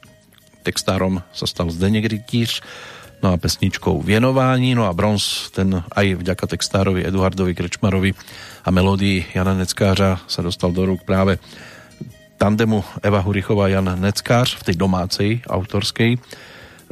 Textárom 0.64 1.22
sa 1.34 1.46
stal 1.48 1.72
Zdeněk 1.72 2.06
Rytíř 2.06 2.62
no 3.24 3.34
a 3.34 3.38
pesničkou 3.38 4.02
Vienování, 4.02 4.76
no 4.76 4.88
a 4.88 4.94
bronz 4.94 5.52
ten 5.52 5.84
aj 5.92 6.24
vďaka 6.24 6.48
textárovi 6.48 7.04
Eduardovi 7.04 7.56
Krečmarovi 7.56 8.16
a 8.64 8.70
melódii 8.72 9.36
Jana 9.36 9.54
Neckářa 9.54 10.24
sa 10.28 10.42
dostal 10.42 10.72
do 10.72 10.88
rúk 10.88 11.04
práve 11.04 11.36
tandemu 12.40 12.80
Eva 13.04 13.20
Hurichová 13.20 13.68
Jan 13.68 13.92
Neckář 14.00 14.56
v 14.56 14.64
tej 14.72 14.76
domácej 14.80 15.30
autorskej 15.44 16.16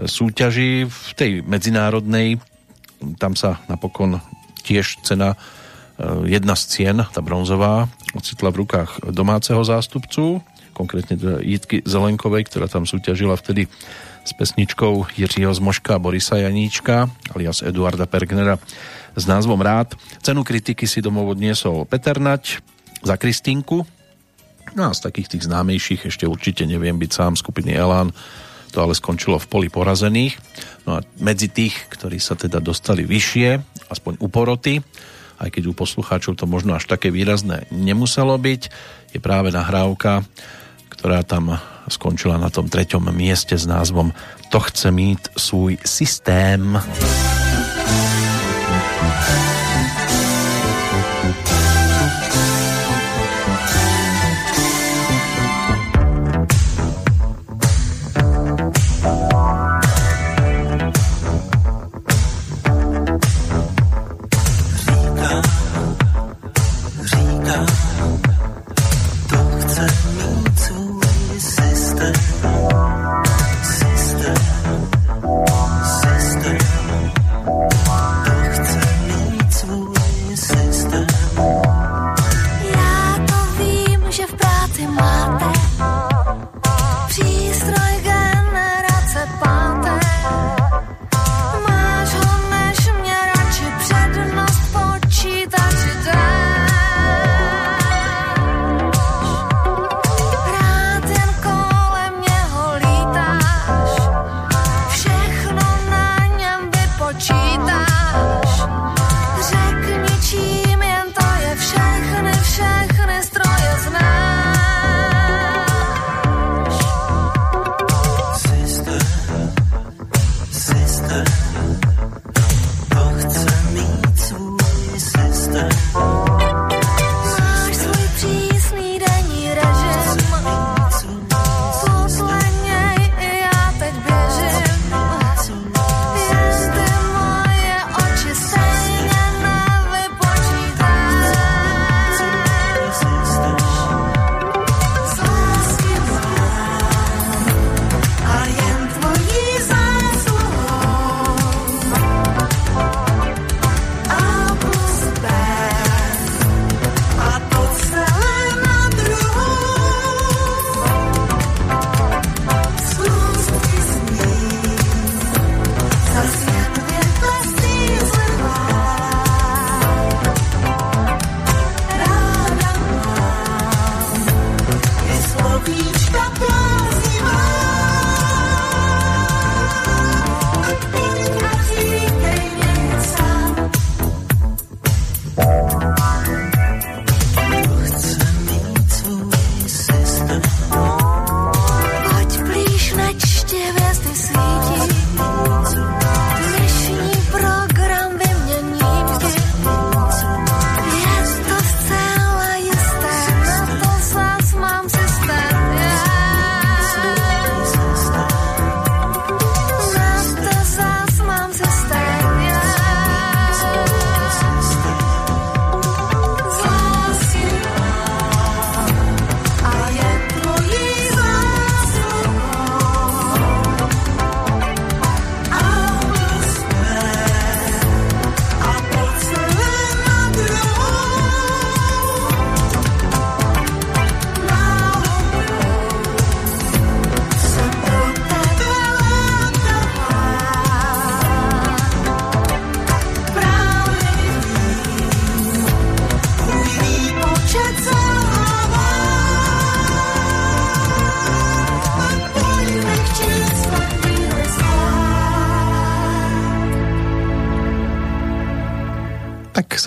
súťaži, 0.05 0.85
v 0.85 1.11
tej 1.17 1.31
medzinárodnej. 1.41 2.37
Tam 3.17 3.33
sa 3.33 3.63
napokon 3.65 4.21
tiež 4.61 5.01
cena 5.01 5.33
e, 5.33 5.37
jedna 6.29 6.53
z 6.53 6.63
cien, 6.69 6.97
tá 7.01 7.21
bronzová, 7.25 7.89
ocitla 8.13 8.53
v 8.53 8.67
rukách 8.67 9.09
domáceho 9.09 9.63
zástupcu, 9.65 10.45
konkrétne 10.77 11.17
Jitky 11.41 11.81
Zelenkovej, 11.81 12.45
ktorá 12.45 12.69
tam 12.69 12.85
súťažila 12.85 13.33
vtedy 13.33 13.65
s 14.21 14.31
pesničkou 14.37 15.17
Jiřího 15.17 15.49
Zmoška 15.49 15.97
a 15.97 16.03
Borisa 16.03 16.37
Janíčka 16.37 17.09
alias 17.33 17.65
Eduarda 17.65 18.05
Pergnera 18.05 18.61
s 19.17 19.25
názvom 19.25 19.57
Rád. 19.57 19.97
Cenu 20.21 20.45
kritiky 20.45 20.85
si 20.85 21.01
domov 21.01 21.33
odniesol 21.33 21.89
Peter 21.89 22.21
Nať 22.21 22.61
za 23.01 23.17
Kristinku. 23.17 23.81
No 24.77 24.81
a 24.85 24.91
z 24.93 25.01
takých 25.01 25.33
tých 25.33 25.47
známejších 25.49 26.05
ešte 26.13 26.29
určite 26.29 26.69
neviem 26.69 27.01
byť 27.01 27.09
sám 27.09 27.33
skupiny 27.33 27.73
Elán. 27.73 28.13
To 28.75 28.83
ale 28.83 28.93
skončilo 28.93 29.39
v 29.41 29.49
poli 29.49 29.67
porazených. 29.71 30.37
No 30.85 30.99
a 30.99 31.03
medzi 31.17 31.47
tých, 31.49 31.87
ktorí 31.87 32.19
sa 32.19 32.35
teda 32.37 32.59
dostali 32.59 33.07
vyššie, 33.07 33.63
aspoň 33.89 34.19
u 34.19 34.27
poroty, 34.27 34.83
aj 35.39 35.49
keď 35.55 35.71
u 35.71 35.73
poslucháčov 35.73 36.35
to 36.35 36.45
možno 36.49 36.75
až 36.75 36.85
také 36.85 37.07
výrazné 37.07 37.63
nemuselo 37.71 38.35
byť, 38.35 38.61
je 39.15 39.19
práve 39.23 39.55
nahrávka, 39.55 40.27
ktorá 40.97 41.21
tam 41.23 41.61
skončila 41.87 42.41
na 42.41 42.49
tom 42.49 42.67
treťom 42.67 43.13
mieste 43.13 43.55
s 43.55 43.69
názvom 43.69 44.11
To 44.49 44.59
chce 44.59 44.91
mít 44.91 45.29
svůj 45.37 45.77
systém. 45.85 46.81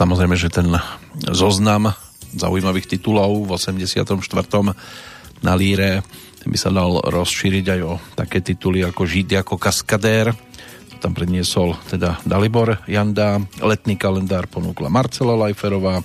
Samozrejme, 0.00 0.32
že 0.32 0.48
ten 0.48 0.72
zoznam 1.28 1.92
zaujímavých 2.32 2.96
titulov 2.96 3.44
v 3.44 3.60
84. 3.60 4.08
na 5.44 5.52
líre 5.52 6.00
by 6.40 6.56
sa 6.56 6.72
dal 6.72 7.04
rozšíriť 7.04 7.66
aj 7.68 7.80
o 7.84 7.92
také 8.16 8.40
tituly 8.40 8.80
ako 8.80 9.04
Žid 9.04 9.44
ako 9.44 9.60
kaskadér. 9.60 10.32
Tam 11.04 11.12
predniesol 11.12 11.76
teda 11.92 12.16
Dalibor 12.24 12.80
Janda, 12.88 13.40
letný 13.60 14.00
kalendár 14.00 14.48
ponúkla 14.48 14.88
Marcela 14.88 15.36
Lajferová, 15.36 16.00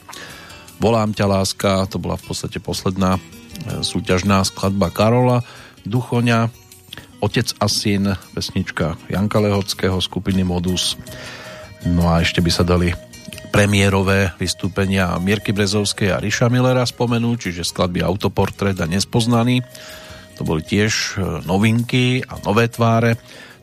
Volám 0.76 1.15
ťa 1.15 1.26
láska, 1.31 1.88
to 1.88 2.03
bola 2.03 2.19
v 2.19 2.27
podstate 2.27 2.59
posledná 2.59 3.15
e, 3.15 3.80
súťažná 3.80 4.43
skladba 4.43 4.91
Karola 4.91 5.39
Duchoňa, 5.88 6.51
Otec 7.23 7.55
a 7.63 7.72
syn, 7.72 8.19
pesnička 8.35 8.99
Janka 9.07 9.39
Lehockého, 9.39 9.95
skupiny 10.03 10.43
Modus. 10.43 10.99
No 11.88 12.11
a 12.11 12.19
ešte 12.19 12.43
by 12.43 12.51
sa 12.51 12.67
dali 12.67 12.91
premiérové 13.56 14.36
vystúpenia 14.36 15.15
Mirky 15.15 15.56
Brezovskej 15.56 16.11
a 16.11 16.19
Riša 16.19 16.52
Millera 16.52 16.84
spomenúť, 16.84 17.48
čiže 17.48 17.64
skladby 17.64 18.03
Autoportret 18.03 18.76
a 18.84 18.84
Nespoznaný. 18.84 19.64
To 20.36 20.44
boli 20.44 20.60
tiež 20.60 20.91
e, 20.91 21.40
novinky 21.48 22.19
a 22.27 22.36
nové 22.44 22.68
tváre 22.68 23.15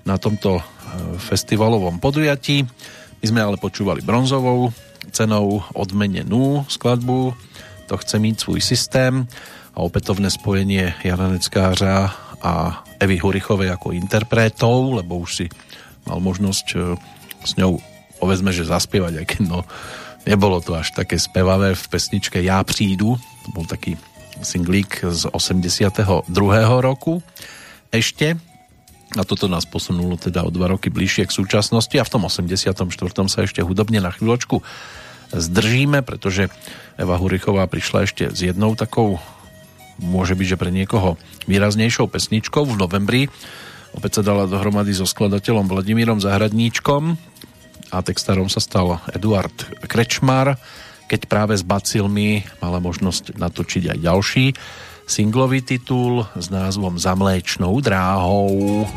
na 0.08 0.16
tomto 0.16 0.56
e, 0.56 0.62
festivalovom 1.20 2.00
podujatí. 2.00 2.64
My 3.20 3.26
sme 3.28 3.44
ale 3.44 3.60
počúvali 3.60 4.00
bronzovou 4.00 4.72
cenou 5.12 5.60
odmenenú 5.76 6.64
skladbu 6.72 7.36
To 7.92 8.00
chce 8.00 8.16
mít 8.16 8.40
svůj 8.40 8.60
systém 8.64 9.28
a 9.76 9.84
opätovné 9.84 10.32
spojenie 10.32 10.94
Jana 11.04 11.28
Neckářa 11.28 12.16
a 12.40 12.80
Evy 12.96 13.20
Hurichovej 13.20 13.68
ako 13.68 13.92
interpretov, 13.92 15.04
lebo 15.04 15.20
už 15.20 15.30
si 15.36 15.46
mal 16.08 16.16
možnosť 16.24 16.66
e, 16.72 16.76
s 17.44 17.52
ňou 17.60 17.91
povedzme, 18.22 18.54
že 18.54 18.62
zaspievať, 18.62 19.18
aj 19.18 19.26
keď 19.26 19.40
no, 19.50 19.66
nebolo 20.30 20.62
to 20.62 20.78
až 20.78 20.94
také 20.94 21.18
spevavé 21.18 21.74
v 21.74 21.84
pesničke 21.90 22.38
Ja 22.38 22.62
prídu, 22.62 23.18
to 23.18 23.48
bol 23.50 23.66
taký 23.66 23.98
singlík 24.38 25.02
z 25.02 25.26
82. 25.34 26.30
roku 26.78 27.18
ešte 27.90 28.38
a 29.18 29.22
toto 29.26 29.50
nás 29.50 29.66
posunulo 29.66 30.14
teda 30.14 30.46
o 30.46 30.54
dva 30.54 30.70
roky 30.70 30.88
bližšie 30.88 31.26
k 31.28 31.36
súčasnosti 31.36 31.92
a 31.98 32.06
v 32.06 32.12
tom 32.14 32.22
84. 32.30 32.86
sa 33.26 33.38
ešte 33.42 33.60
hudobne 33.60 33.98
na 33.98 34.14
chvíľočku 34.14 34.62
zdržíme, 35.34 36.06
pretože 36.06 36.48
Eva 36.96 37.18
Hurichová 37.18 37.66
prišla 37.66 38.06
ešte 38.06 38.30
s 38.30 38.40
jednou 38.40 38.78
takou 38.78 39.18
môže 40.00 40.32
byť, 40.32 40.46
že 40.46 40.60
pre 40.60 40.70
niekoho 40.72 41.20
výraznejšou 41.44 42.08
pesničkou 42.08 42.64
v 42.64 42.78
novembri. 42.78 43.22
Opäť 43.92 44.20
sa 44.20 44.32
dala 44.32 44.48
dohromady 44.48 44.96
so 44.96 45.04
skladateľom 45.04 45.68
Vladimírom 45.68 46.16
Zahradníčkom 46.16 47.31
a 47.92 48.00
textárom 48.00 48.48
sa 48.48 48.64
stal 48.64 48.96
Eduard 49.12 49.52
Krečmar, 49.84 50.56
keď 51.12 51.28
práve 51.28 51.52
s 51.52 51.60
Bacilmi 51.60 52.40
mala 52.64 52.80
možnosť 52.80 53.36
natočiť 53.36 53.92
aj 53.92 53.98
ďalší 54.00 54.46
singlový 55.04 55.60
titul 55.60 56.24
s 56.32 56.48
názvom 56.48 56.96
Za 56.96 57.12
mléčnou 57.12 57.76
dráhou. 57.84 58.88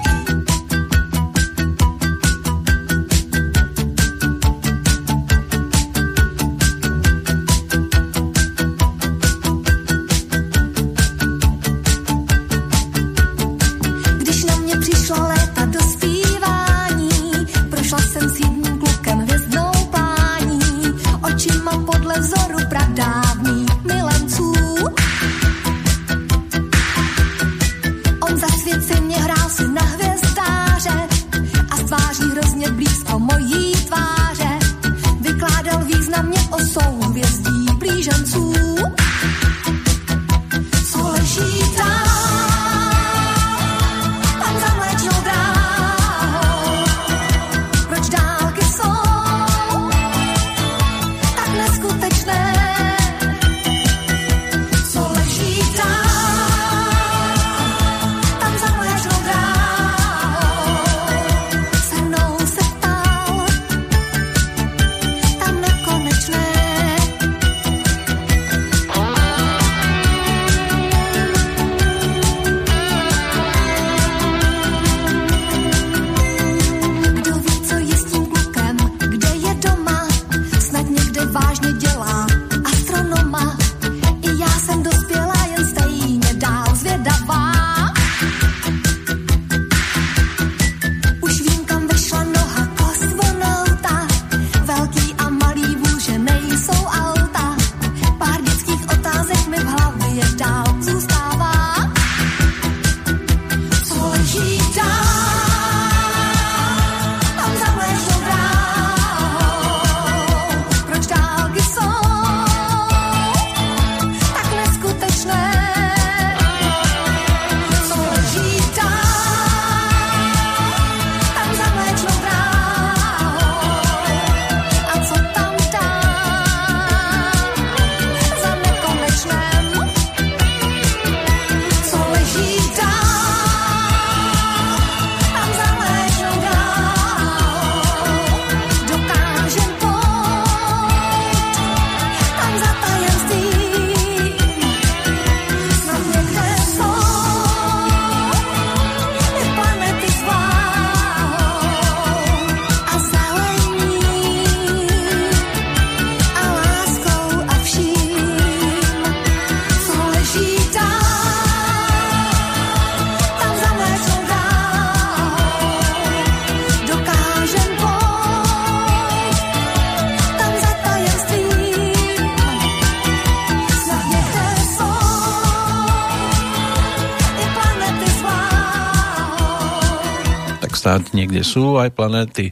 Niekde 181.12 181.42
sú 181.44 181.80
aj 181.80 181.92
planéty 181.96 182.52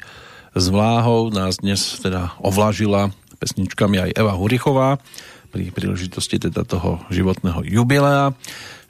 s 0.53 0.65
vláhou. 0.69 1.29
Nás 1.33 1.61
dnes 1.61 1.99
teda 1.99 2.35
ovlažila 2.41 3.09
pesničkami 3.41 3.99
aj 3.99 4.09
Eva 4.15 4.33
Hurichová 4.39 5.01
pri 5.53 5.69
príležitosti 5.69 6.41
teda 6.41 6.65
toho 6.65 7.03
životného 7.13 7.61
jubilea. 7.67 8.33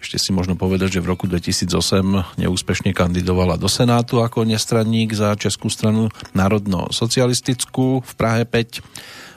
Ešte 0.03 0.19
si 0.19 0.35
možno 0.35 0.59
povedať, 0.59 0.99
že 0.99 1.03
v 1.03 1.15
roku 1.15 1.31
2008 1.31 2.35
neúspešne 2.35 2.91
kandidovala 2.91 3.55
do 3.55 3.71
Senátu 3.71 4.19
ako 4.19 4.43
nestranník 4.43 5.15
za 5.15 5.31
Českú 5.39 5.71
stranu 5.71 6.11
národno-socialistickú 6.35 8.03
v 8.03 8.11
Prahe 8.19 8.43
5 8.43 8.83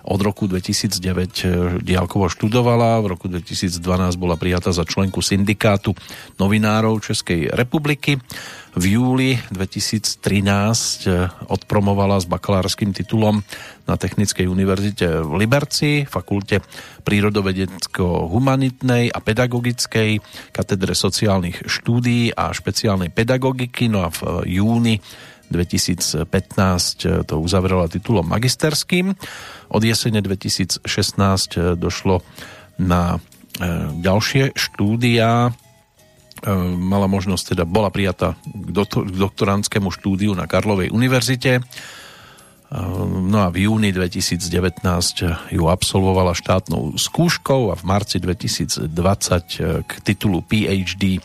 od 0.06 0.22
roku 0.22 0.46
2009 0.46 1.42
eh, 1.42 1.82
diálkovo 1.82 2.30
študovala, 2.30 3.02
v 3.02 3.18
roku 3.18 3.26
2012 3.26 3.82
bola 4.14 4.38
prijatá 4.38 4.70
za 4.70 4.86
členku 4.86 5.18
syndikátu 5.18 5.98
novinárov 6.38 7.02
Českej 7.02 7.50
republiky. 7.50 8.22
V 8.76 9.00
júli 9.00 9.40
2013 9.50 11.10
eh, 11.10 11.26
odpromovala 11.50 12.22
s 12.22 12.30
bakalárským 12.30 12.94
titulom 12.94 13.42
na 13.86 13.94
Technickej 13.98 14.46
univerzite 14.46 15.22
v 15.26 15.42
Liberci, 15.42 16.06
fakulte 16.06 16.62
prírodovedecko-humanitnej 17.02 19.10
a 19.10 19.18
pedagogickej, 19.22 20.20
katedre 20.54 20.94
sociálnych 20.94 21.66
štúdií 21.66 22.30
a 22.34 22.52
špeciálnej 22.54 23.10
pedagogiky. 23.14 23.88
No 23.90 24.02
a 24.06 24.10
v 24.10 24.42
júni 24.58 25.00
2015 25.50 27.26
to 27.26 27.34
uzavrela 27.38 27.90
titulom 27.90 28.26
magisterským. 28.26 29.14
Od 29.70 29.82
jesene 29.82 30.22
2016 30.22 30.82
došlo 31.78 32.22
na 32.76 33.16
e, 33.16 33.18
ďalšie 34.02 34.52
štúdia. 34.54 35.54
Mala 36.76 37.08
možnosť, 37.08 37.56
teda 37.56 37.64
bola 37.64 37.88
prijata 37.88 38.36
k, 38.44 38.70
doktor, 38.70 39.08
k 39.08 39.16
doktorantskému 39.16 39.88
štúdiu 39.88 40.36
na 40.36 40.44
Karlovej 40.44 40.92
univerzite. 40.92 41.64
No 43.00 43.38
a 43.40 43.48
v 43.48 43.70
júni 43.70 43.94
2019 43.94 44.42
ju 45.54 45.64
absolvovala 45.64 46.34
štátnou 46.34 46.98
skúškou 46.98 47.70
a 47.70 47.74
v 47.78 47.84
marci 47.86 48.18
2020 48.18 48.90
k 49.86 49.92
titulu 50.02 50.42
PhD 50.42 51.22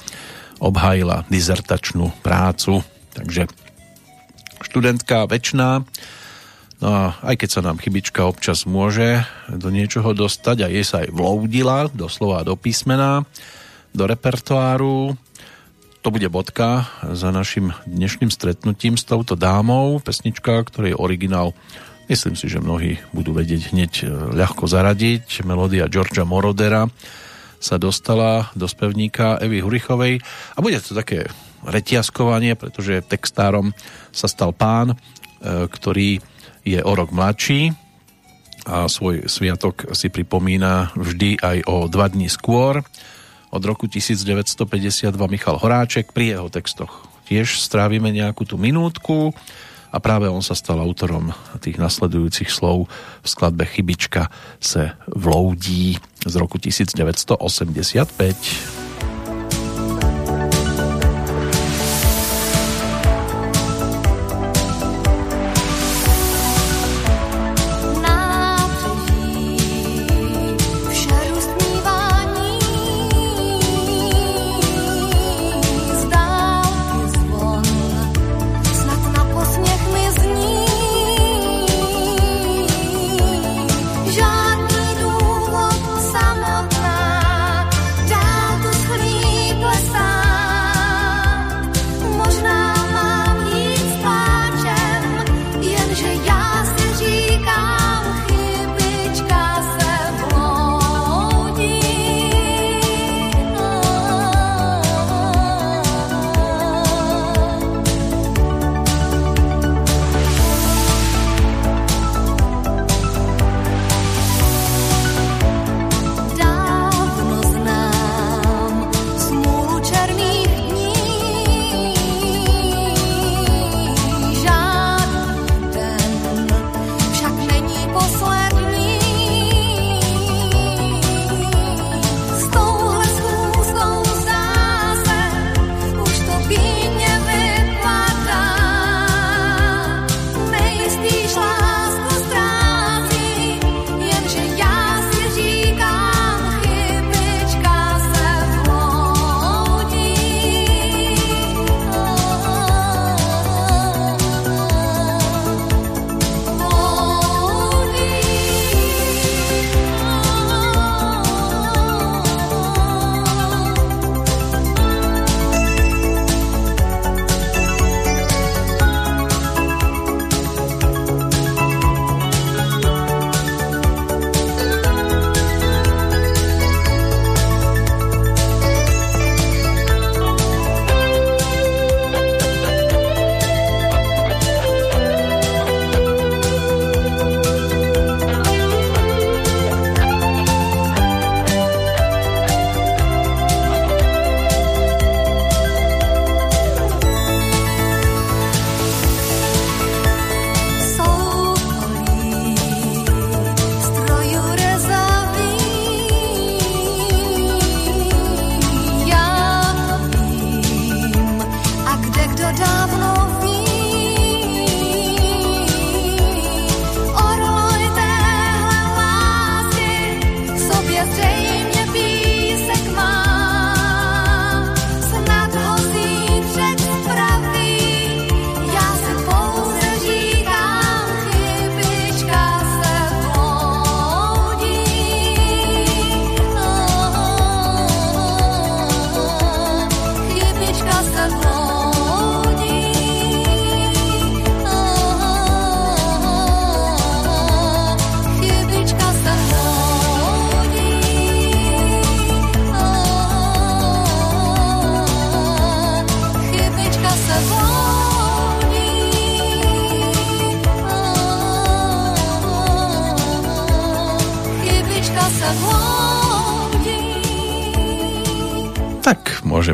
obhájila 0.61 1.25
dizertačnú 1.27 2.13
prácu. 2.21 2.85
Takže 3.17 3.49
študentka 4.65 5.29
väčšiná. 5.29 5.69
No 6.81 6.87
a 6.89 7.13
aj 7.21 7.35
keď 7.45 7.49
sa 7.49 7.61
nám 7.61 7.77
chybička 7.77 8.25
občas 8.25 8.65
môže 8.65 9.21
do 9.49 9.69
niečoho 9.69 10.17
dostať 10.17 10.65
a 10.65 10.71
jej 10.71 10.81
sa 10.81 11.05
aj 11.05 11.13
vloudila, 11.13 11.93
doslova 11.93 12.41
do 12.41 12.57
písmena, 12.57 13.21
do 13.93 14.09
repertoáru, 14.09 15.13
to 16.01 16.09
bude 16.09 16.25
bodka 16.33 16.89
za 17.13 17.29
našim 17.29 17.77
dnešným 17.85 18.33
stretnutím 18.33 18.97
s 18.97 19.05
touto 19.05 19.37
dámou, 19.37 20.01
pesnička, 20.01 20.65
ktorej 20.65 20.97
originál 20.97 21.53
myslím 22.09 22.33
si, 22.33 22.49
že 22.49 22.57
mnohí 22.57 22.97
budú 23.13 23.37
vedieť 23.37 23.61
hneď 23.69 23.93
e, 24.01 24.05
ľahko 24.33 24.65
zaradiť. 24.65 25.45
Melódia 25.45 25.85
Georgia 25.87 26.25
Morodera 26.25 26.89
sa 27.61 27.77
dostala 27.77 28.49
do 28.57 28.65
spevníka 28.65 29.37
Evy 29.37 29.61
Hurichovej 29.61 30.19
a 30.57 30.59
bude 30.59 30.81
to 30.81 30.97
také 30.97 31.29
retiaskovanie, 31.61 32.57
pretože 32.57 33.05
textárom 33.05 33.71
sa 34.11 34.27
stal 34.27 34.55
pán, 34.55 34.93
e, 34.93 34.95
ktorý 35.67 36.19
je 36.61 36.79
o 36.83 36.91
rok 36.93 37.09
mladší 37.09 37.73
a 38.69 38.85
svoj 38.85 39.25
sviatok 39.25 39.89
si 39.97 40.13
pripomína 40.13 40.93
vždy 40.93 41.41
aj 41.41 41.57
o 41.65 41.89
dva 41.89 42.05
dní 42.05 42.29
skôr. 42.29 42.85
Od 43.51 43.63
roku 43.65 43.89
1952 43.89 45.09
Michal 45.27 45.57
Horáček 45.57 46.13
pri 46.13 46.37
jeho 46.37 46.47
textoch 46.53 47.09
tiež 47.25 47.57
strávime 47.57 48.13
nejakú 48.13 48.45
tú 48.45 48.61
minútku 48.61 49.33
a 49.91 49.99
práve 49.99 50.31
on 50.31 50.39
sa 50.39 50.55
stal 50.55 50.79
autorom 50.79 51.35
tých 51.59 51.75
nasledujúcich 51.75 52.47
slov 52.47 52.87
v 53.23 53.27
skladbe 53.27 53.67
Chybička 53.67 54.31
se 54.59 54.91
vloudí 55.11 55.99
z 56.23 56.33
roku 56.39 56.57
1985. 56.61 58.90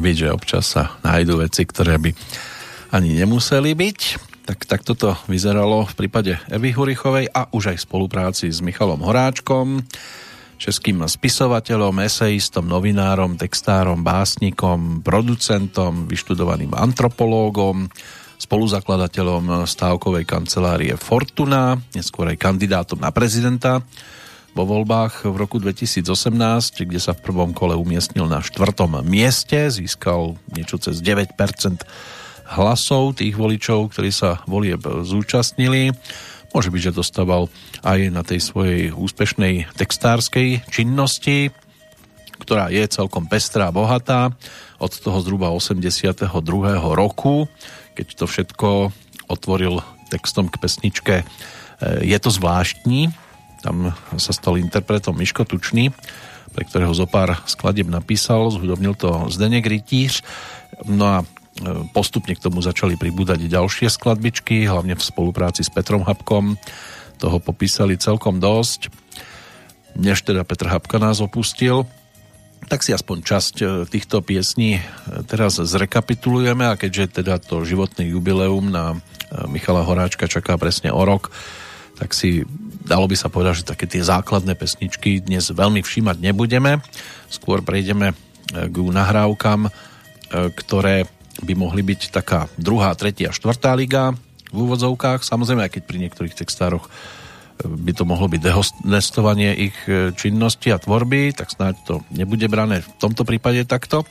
byť, 0.08 0.24
že 0.24 0.32
občas 0.32 0.66
sa 0.72 0.96
nájdú 1.04 1.44
veci, 1.44 1.68
ktoré 1.68 2.00
by 2.00 2.16
ani 2.96 3.20
nemuseli 3.20 3.76
byť. 3.76 4.00
Tak 4.48 4.64
takto 4.64 4.96
to 4.96 5.20
vyzeralo 5.28 5.84
v 5.84 5.98
prípade 6.00 6.40
Evy 6.48 6.72
Hurichovej 6.72 7.28
a 7.28 7.52
už 7.52 7.76
aj 7.76 7.78
v 7.84 7.86
spolupráci 7.92 8.48
s 8.48 8.64
Michalom 8.64 9.04
Horáčkom, 9.04 9.84
českým 10.56 11.04
spisovateľom, 11.04 12.00
eseistom, 12.08 12.72
novinárom, 12.72 13.36
textárom, 13.36 14.00
básnikom, 14.00 15.04
producentom, 15.04 16.08
vyštudovaným 16.08 16.72
antropológom, 16.72 17.92
spoluzakladateľom 18.40 19.68
stávkovej 19.68 20.24
kancelárie 20.24 20.96
Fortuna, 20.96 21.76
neskôr 21.92 22.32
aj 22.32 22.40
kandidátom 22.40 23.04
na 23.04 23.12
prezidenta 23.12 23.84
vo 24.58 24.66
voľbách 24.66 25.30
v 25.30 25.38
roku 25.38 25.62
2018, 25.62 26.02
kde 26.90 26.98
sa 26.98 27.14
v 27.14 27.22
prvom 27.22 27.54
kole 27.54 27.78
umiestnil 27.78 28.26
na 28.26 28.42
štvrtom 28.42 29.06
mieste, 29.06 29.70
získal 29.70 30.34
niečo 30.50 30.82
cez 30.82 30.98
9% 31.06 31.38
hlasov 32.58 33.22
tých 33.22 33.38
voličov, 33.38 33.94
ktorí 33.94 34.10
sa 34.10 34.42
volieb 34.50 34.82
zúčastnili. 34.82 35.94
Môže 36.58 36.74
byť, 36.74 36.82
že 36.90 36.98
dostával 36.98 37.54
aj 37.86 38.10
na 38.10 38.26
tej 38.26 38.42
svojej 38.42 38.90
úspešnej 38.98 39.70
textárskej 39.78 40.66
činnosti, 40.74 41.54
ktorá 42.42 42.74
je 42.74 42.82
celkom 42.90 43.30
pestrá 43.30 43.70
a 43.70 43.76
bohatá 43.76 44.34
od 44.82 44.90
toho 44.90 45.22
zhruba 45.22 45.54
82. 45.54 46.34
roku, 46.98 47.46
keď 47.94 48.08
to 48.18 48.26
všetko 48.26 48.90
otvoril 49.30 49.86
textom 50.10 50.50
k 50.50 50.58
pesničke 50.58 51.16
Je 52.02 52.18
to 52.18 52.34
zvláštní. 52.34 53.27
Tam 53.62 53.94
sa 54.16 54.32
stal 54.34 54.62
interpretom 54.62 55.18
Miško 55.18 55.44
Tučný, 55.46 55.92
pre 56.54 56.64
ktorého 56.66 56.94
zo 56.94 57.06
pár 57.10 57.42
skladeb 57.50 57.90
napísal, 57.90 58.50
zhudobnil 58.54 58.98
to 58.98 59.30
Zdenek 59.30 59.66
Rytíř. 59.66 60.22
No 60.88 61.06
a 61.06 61.18
E, 61.58 61.90
postupne 61.90 62.38
k 62.38 62.44
tomu 62.44 62.62
začali 62.62 62.94
pribúdať 63.00 63.50
ďalšie 63.50 63.90
skladbičky, 63.90 64.70
hlavne 64.70 64.94
v 64.94 65.02
spolupráci 65.02 65.66
s 65.66 65.74
Petrom 65.74 66.06
Habkom. 66.06 66.58
Toho 67.18 67.38
popísali 67.42 67.98
celkom 67.98 68.38
dosť. 68.38 68.94
Než 69.98 70.22
teda 70.22 70.46
Petr 70.46 70.70
Habka 70.70 71.02
nás 71.02 71.18
opustil, 71.18 71.90
tak 72.70 72.86
si 72.86 72.94
aspoň 72.94 73.18
časť 73.26 73.56
e, 73.58 73.66
týchto 73.90 74.22
piesní 74.22 74.78
e, 74.78 74.82
teraz 75.26 75.58
zrekapitulujeme 75.58 76.70
a 76.70 76.78
keďže 76.78 77.26
teda 77.26 77.42
to 77.42 77.66
životné 77.66 78.14
jubileum 78.14 78.70
na 78.70 79.02
Michala 79.50 79.84
Horáčka 79.84 80.30
čaká 80.30 80.56
presne 80.56 80.94
o 80.94 81.04
rok, 81.04 81.34
tak 81.98 82.14
si 82.14 82.48
dalo 82.88 83.06
by 83.06 83.16
sa 83.20 83.28
povedať, 83.28 83.62
že 83.62 83.70
také 83.70 83.86
tie 83.86 84.02
základné 84.02 84.56
pesničky 84.56 85.20
dnes 85.20 85.52
veľmi 85.52 85.84
všímať 85.84 86.18
nebudeme. 86.24 86.80
Skôr 87.28 87.62
prejdeme 87.62 88.16
k 88.48 88.76
nahrávkam, 88.80 89.68
ktoré 90.32 91.08
by 91.44 91.54
mohli 91.54 91.86
byť 91.86 92.02
taká 92.10 92.50
druhá, 92.58 92.94
tretia, 92.98 93.36
štvrtá 93.36 93.76
liga 93.78 94.16
v 94.50 94.58
úvodzovkách. 94.58 95.22
Samozrejme, 95.22 95.68
aj 95.68 95.72
keď 95.78 95.84
pri 95.86 95.98
niektorých 96.08 96.38
textároch 96.38 96.88
e, 96.88 96.92
by 97.68 97.92
to 97.94 98.08
mohlo 98.08 98.32
byť 98.32 98.42
dehonestovanie 98.42 99.52
ich 99.70 99.78
e, 99.86 100.16
činnosti 100.16 100.72
a 100.72 100.82
tvorby, 100.82 101.36
tak 101.36 101.52
snáď 101.52 101.76
to 101.86 101.94
nebude 102.10 102.48
brané 102.48 102.82
v 102.82 102.90
tomto 102.98 103.28
prípade 103.28 103.68
takto. 103.68 104.08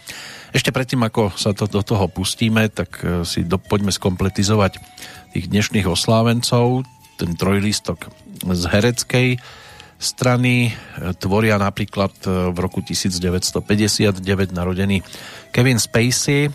Ešte 0.54 0.70
predtým, 0.70 1.02
ako 1.02 1.34
sa 1.34 1.56
to 1.56 1.66
do 1.66 1.82
toho 1.82 2.06
pustíme, 2.06 2.68
tak 2.70 3.00
e, 3.02 3.24
si 3.26 3.42
do, 3.42 3.58
poďme 3.58 3.90
skompletizovať 3.90 4.78
tých 5.34 5.46
dnešných 5.50 5.88
oslávencov. 5.88 6.86
Ten 7.16 7.32
trojlistok 7.34 8.12
z 8.44 8.62
hereckej 8.68 9.28
strany 9.96 10.76
tvoria 11.16 11.56
napríklad 11.56 12.12
v 12.52 12.56
roku 12.60 12.84
1959 12.84 14.20
narodený 14.52 15.00
Kevin 15.56 15.80
Spacey, 15.80 16.52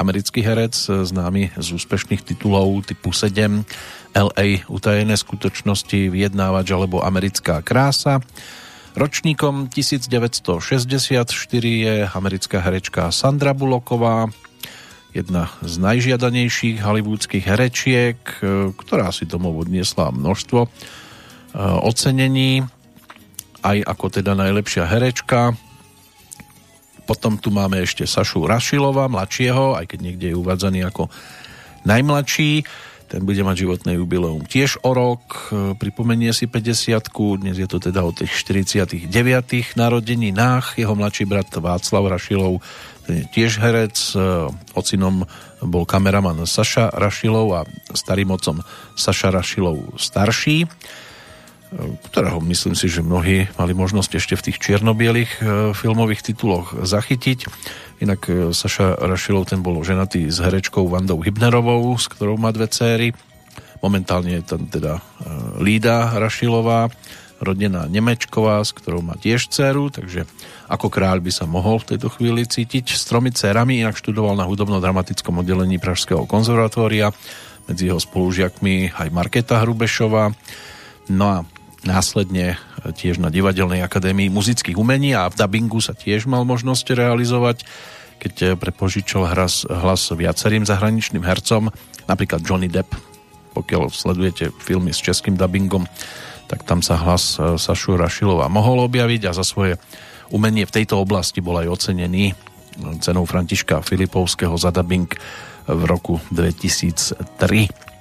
americký 0.00 0.40
herec, 0.40 0.72
e, 0.88 1.04
známy 1.04 1.52
z 1.52 1.68
úspešných 1.76 2.24
titulov 2.24 2.88
typu 2.88 3.12
7, 3.12 3.64
LA 4.16 4.64
utajené 4.68 5.16
skutočnosti, 5.16 6.08
vyjednávač 6.08 6.72
alebo 6.72 7.04
americká 7.04 7.60
krása. 7.60 8.20
Ročníkom 8.92 9.72
1964 9.72 11.24
je 11.64 11.94
americká 12.12 12.60
herečka 12.60 13.08
Sandra 13.08 13.56
Buloková, 13.56 14.28
jedna 15.12 15.52
z 15.60 15.74
najžiadanejších 15.76 16.80
hollywoodských 16.80 17.44
herečiek, 17.44 18.18
e, 18.40 18.72
ktorá 18.72 19.12
si 19.12 19.28
domov 19.28 19.68
odniesla 19.68 20.08
množstvo 20.08 20.60
e, 20.64 20.68
ocenení, 21.84 22.64
aj 23.62 23.78
ako 23.86 24.06
teda 24.08 24.32
najlepšia 24.34 24.88
herečka, 24.88 25.54
potom 27.06 27.36
tu 27.36 27.52
máme 27.52 27.82
ešte 27.82 28.08
Sašu 28.08 28.46
Rašilova, 28.46 29.10
mladšieho, 29.10 29.76
aj 29.76 29.90
keď 29.90 29.98
niekde 30.00 30.26
je 30.32 30.38
uvádzaný 30.38 30.80
ako 30.86 31.10
najmladší. 31.82 32.62
Ten 33.12 33.28
bude 33.28 33.44
mať 33.44 33.68
životné 33.68 34.00
jubileum 34.00 34.48
tiež 34.48 34.80
o 34.80 34.96
rok, 34.96 35.52
e, 35.52 35.76
pripomenie 35.76 36.32
si 36.32 36.48
50 36.48 37.12
dnes 37.36 37.60
je 37.60 37.68
to 37.68 37.76
teda 37.76 38.00
o 38.00 38.08
tých 38.08 38.32
49. 38.32 39.04
narodeninách. 39.76 40.80
Jeho 40.80 40.96
mladší 40.96 41.28
brat 41.28 41.52
Václav 41.52 42.08
Rašilov, 42.08 42.64
ten 43.04 43.20
je 43.20 43.24
tiež 43.28 43.60
herec, 43.60 44.16
e, 44.16 44.48
ocinom 44.72 45.28
bol 45.60 45.84
kameraman 45.84 46.48
Saša 46.48 46.88
Rašilov 46.88 47.46
a 47.52 47.60
starým 47.92 48.32
otcom 48.32 48.64
Saša 48.96 49.28
Rašilov 49.28 50.00
starší 50.00 50.64
ktorého 52.12 52.38
myslím 52.44 52.76
si, 52.76 52.86
že 52.92 53.00
mnohí 53.00 53.48
mali 53.56 53.72
možnosť 53.72 54.10
ešte 54.20 54.34
v 54.36 54.44
tých 54.50 54.60
čiernobielých 54.60 55.32
e, 55.32 55.40
filmových 55.72 56.32
tituloch 56.32 56.76
zachytiť. 56.76 57.48
Inak 58.04 58.20
e, 58.28 58.32
Saša 58.52 59.00
Rašilov 59.00 59.48
ten 59.48 59.64
bol 59.64 59.80
ženatý 59.80 60.28
s 60.28 60.38
herečkou 60.38 60.84
Vandou 60.84 61.24
Hybnerovou, 61.24 61.96
s 61.96 62.12
ktorou 62.12 62.36
má 62.36 62.52
dve 62.52 62.68
céry. 62.68 63.16
Momentálne 63.80 64.38
je 64.38 64.44
tam 64.44 64.68
teda 64.68 65.00
e, 65.00 65.02
Lída 65.64 66.12
Rašilová, 66.20 66.92
rodená 67.42 67.90
Nemečková, 67.90 68.62
s 68.62 68.70
ktorou 68.70 69.02
má 69.02 69.18
tiež 69.18 69.50
dceru, 69.50 69.90
takže 69.90 70.28
ako 70.70 70.86
kráľ 70.86 71.18
by 71.24 71.32
sa 71.34 71.48
mohol 71.48 71.82
v 71.82 71.96
tejto 71.96 72.08
chvíli 72.14 72.46
cítiť 72.46 72.94
s 72.94 73.02
tromi 73.08 73.34
dcerami, 73.34 73.82
inak 73.82 73.98
študoval 73.98 74.38
na 74.38 74.46
hudobno-dramatickom 74.46 75.42
oddelení 75.42 75.82
Pražského 75.82 76.22
konzervatória, 76.30 77.10
medzi 77.66 77.90
jeho 77.90 77.98
spolužiakmi 77.98 78.94
aj 78.94 79.08
Marketa 79.10 79.58
Hrubešová. 79.62 80.30
No 81.10 81.24
a 81.26 81.36
následne 81.82 82.58
tiež 82.82 83.18
na 83.18 83.30
Divadelnej 83.30 83.82
akadémii 83.82 84.30
muzických 84.30 84.78
umení 84.78 85.14
a 85.14 85.30
v 85.30 85.38
dubbingu 85.38 85.78
sa 85.82 85.94
tiež 85.94 86.26
mal 86.30 86.46
možnosť 86.46 86.94
realizovať, 86.94 87.66
keď 88.22 88.54
prepožičal 88.54 89.26
hlas, 89.26 89.66
hlas 89.66 90.14
viacerým 90.14 90.62
zahraničným 90.62 91.26
hercom, 91.26 91.74
napríklad 92.06 92.42
Johnny 92.46 92.70
Depp, 92.70 92.94
pokiaľ 93.54 93.90
sledujete 93.90 94.54
filmy 94.62 94.94
s 94.94 95.02
českým 95.02 95.34
dubbingom, 95.34 95.86
tak 96.46 96.62
tam 96.62 96.80
sa 96.84 96.98
hlas 97.00 97.38
e, 97.38 97.58
Sašu 97.58 97.98
Rašilova 97.98 98.46
mohol 98.46 98.84
objaviť 98.86 99.28
a 99.28 99.36
za 99.36 99.42
svoje 99.42 99.80
umenie 100.32 100.64
v 100.64 100.74
tejto 100.82 101.00
oblasti 101.00 101.42
bol 101.44 101.60
aj 101.60 101.68
ocenený 101.68 102.32
cenou 103.04 103.28
Františka 103.28 103.84
Filipovského 103.84 104.56
za 104.56 104.72
dubbing 104.72 105.08
v 105.68 105.82
roku 105.84 106.18
2003. 106.32 107.91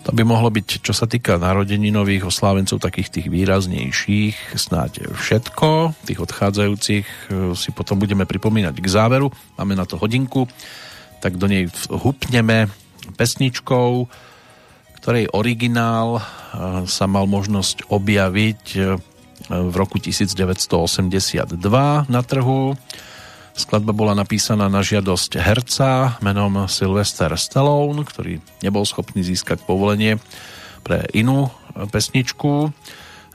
To 0.00 0.16
by 0.16 0.24
mohlo 0.24 0.48
byť, 0.48 0.80
čo 0.80 0.96
sa 0.96 1.04
týka 1.04 1.36
narodeninových 1.36 2.24
oslávencov, 2.24 2.80
takých 2.80 3.20
tých 3.20 3.26
výraznejších, 3.28 4.56
snáď 4.56 5.12
všetko. 5.12 5.92
Tých 6.08 6.20
odchádzajúcich 6.24 7.04
e, 7.04 7.52
si 7.52 7.68
potom 7.76 8.00
budeme 8.00 8.24
pripomínať 8.24 8.80
k 8.80 8.86
záveru. 8.88 9.28
Máme 9.60 9.76
na 9.76 9.84
to 9.84 10.00
hodinku, 10.00 10.48
tak 11.20 11.36
do 11.36 11.44
nej 11.44 11.68
hupneme 11.92 12.72
pesničkou, 13.20 14.08
ktorej 15.04 15.28
originál 15.36 16.16
e, 16.16 16.22
sa 16.88 17.04
mal 17.04 17.28
možnosť 17.28 17.92
objaviť 17.92 18.62
e, 18.80 18.80
v 19.52 19.74
roku 19.76 20.00
1982 20.00 21.60
na 22.08 22.20
trhu 22.24 22.72
Skladba 23.54 23.92
bola 23.92 24.16
napísaná 24.16 24.70
na 24.70 24.80
žiadosť 24.80 25.36
herca 25.38 26.16
menom 26.24 26.66
Sylvester 26.66 27.30
Stallone, 27.36 28.02
ktorý 28.02 28.40
nebol 28.64 28.82
schopný 28.88 29.20
získať 29.22 29.62
povolenie 29.62 30.16
pre 30.80 31.04
inú 31.12 31.52
pesničku 31.92 32.72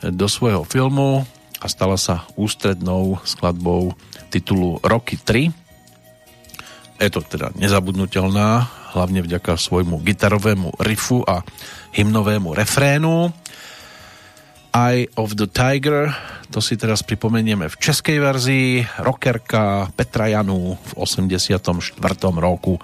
do 0.02 0.28
svojho 0.28 0.66
filmu 0.66 1.24
a 1.62 1.66
stala 1.72 1.96
sa 1.96 2.28
ústrednou 2.36 3.22
skladbou 3.24 3.96
titulu 4.34 4.82
Rocky 4.84 5.16
3. 5.16 5.54
Je 7.00 7.10
to 7.12 7.20
teda 7.24 7.52
nezabudnutelná, 7.60 8.72
hlavne 8.96 9.20
vďaka 9.20 9.60
svojmu 9.60 10.00
gitarovému 10.00 10.80
riffu 10.80 11.24
a 11.28 11.44
hymnovému 11.92 12.56
refrénu. 12.56 13.32
Eye 14.76 15.08
of 15.16 15.40
the 15.40 15.48
Tiger, 15.48 16.12
to 16.52 16.60
si 16.60 16.76
teraz 16.76 17.00
pripomenieme 17.00 17.72
v 17.72 17.80
českej 17.80 18.20
verzii, 18.20 18.84
rockerka 19.00 19.88
Petra 19.96 20.28
Janu 20.28 20.76
v 20.76 20.92
84. 21.00 21.96
roku 22.36 22.76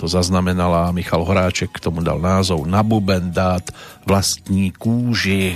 to 0.00 0.08
zaznamenala 0.08 0.88
Michal 0.96 1.20
Horáček, 1.20 1.68
k 1.68 1.84
tomu 1.84 2.00
dal 2.00 2.16
názov 2.16 2.64
Na 2.64 2.80
buben 2.80 3.28
dát 3.28 3.68
vlastní 4.08 4.72
kúži. 4.72 5.52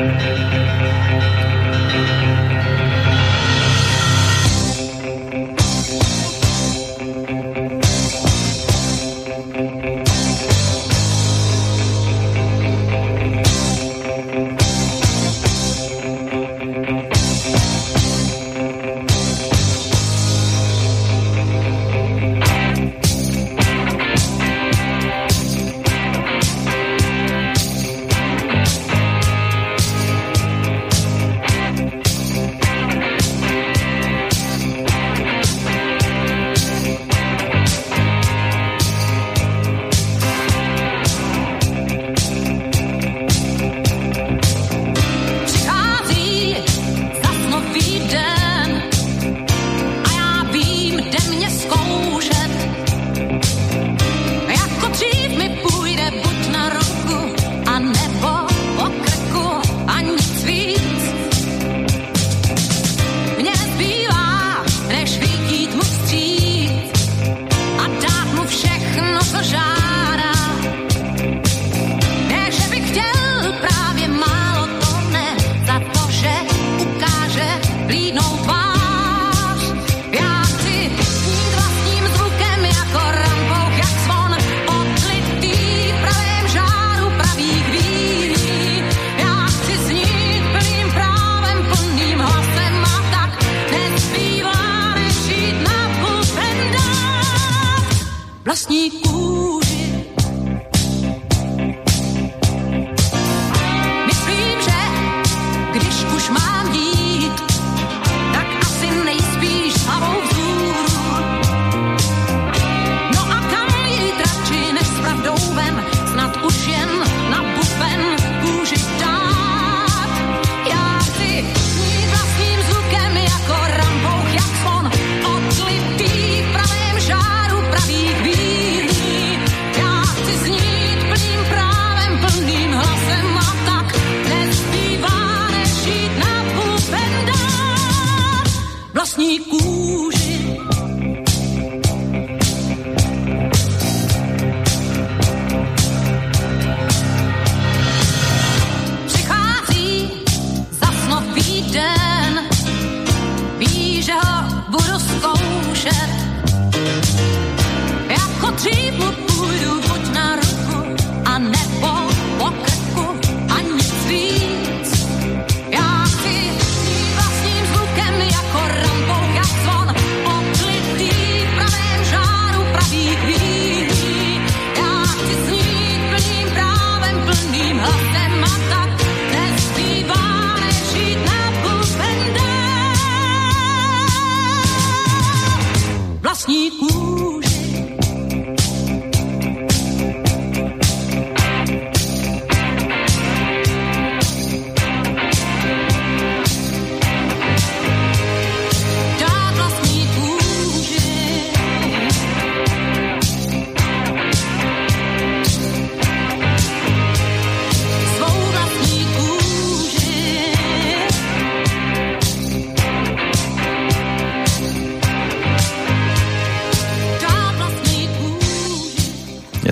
už 0.00 0.49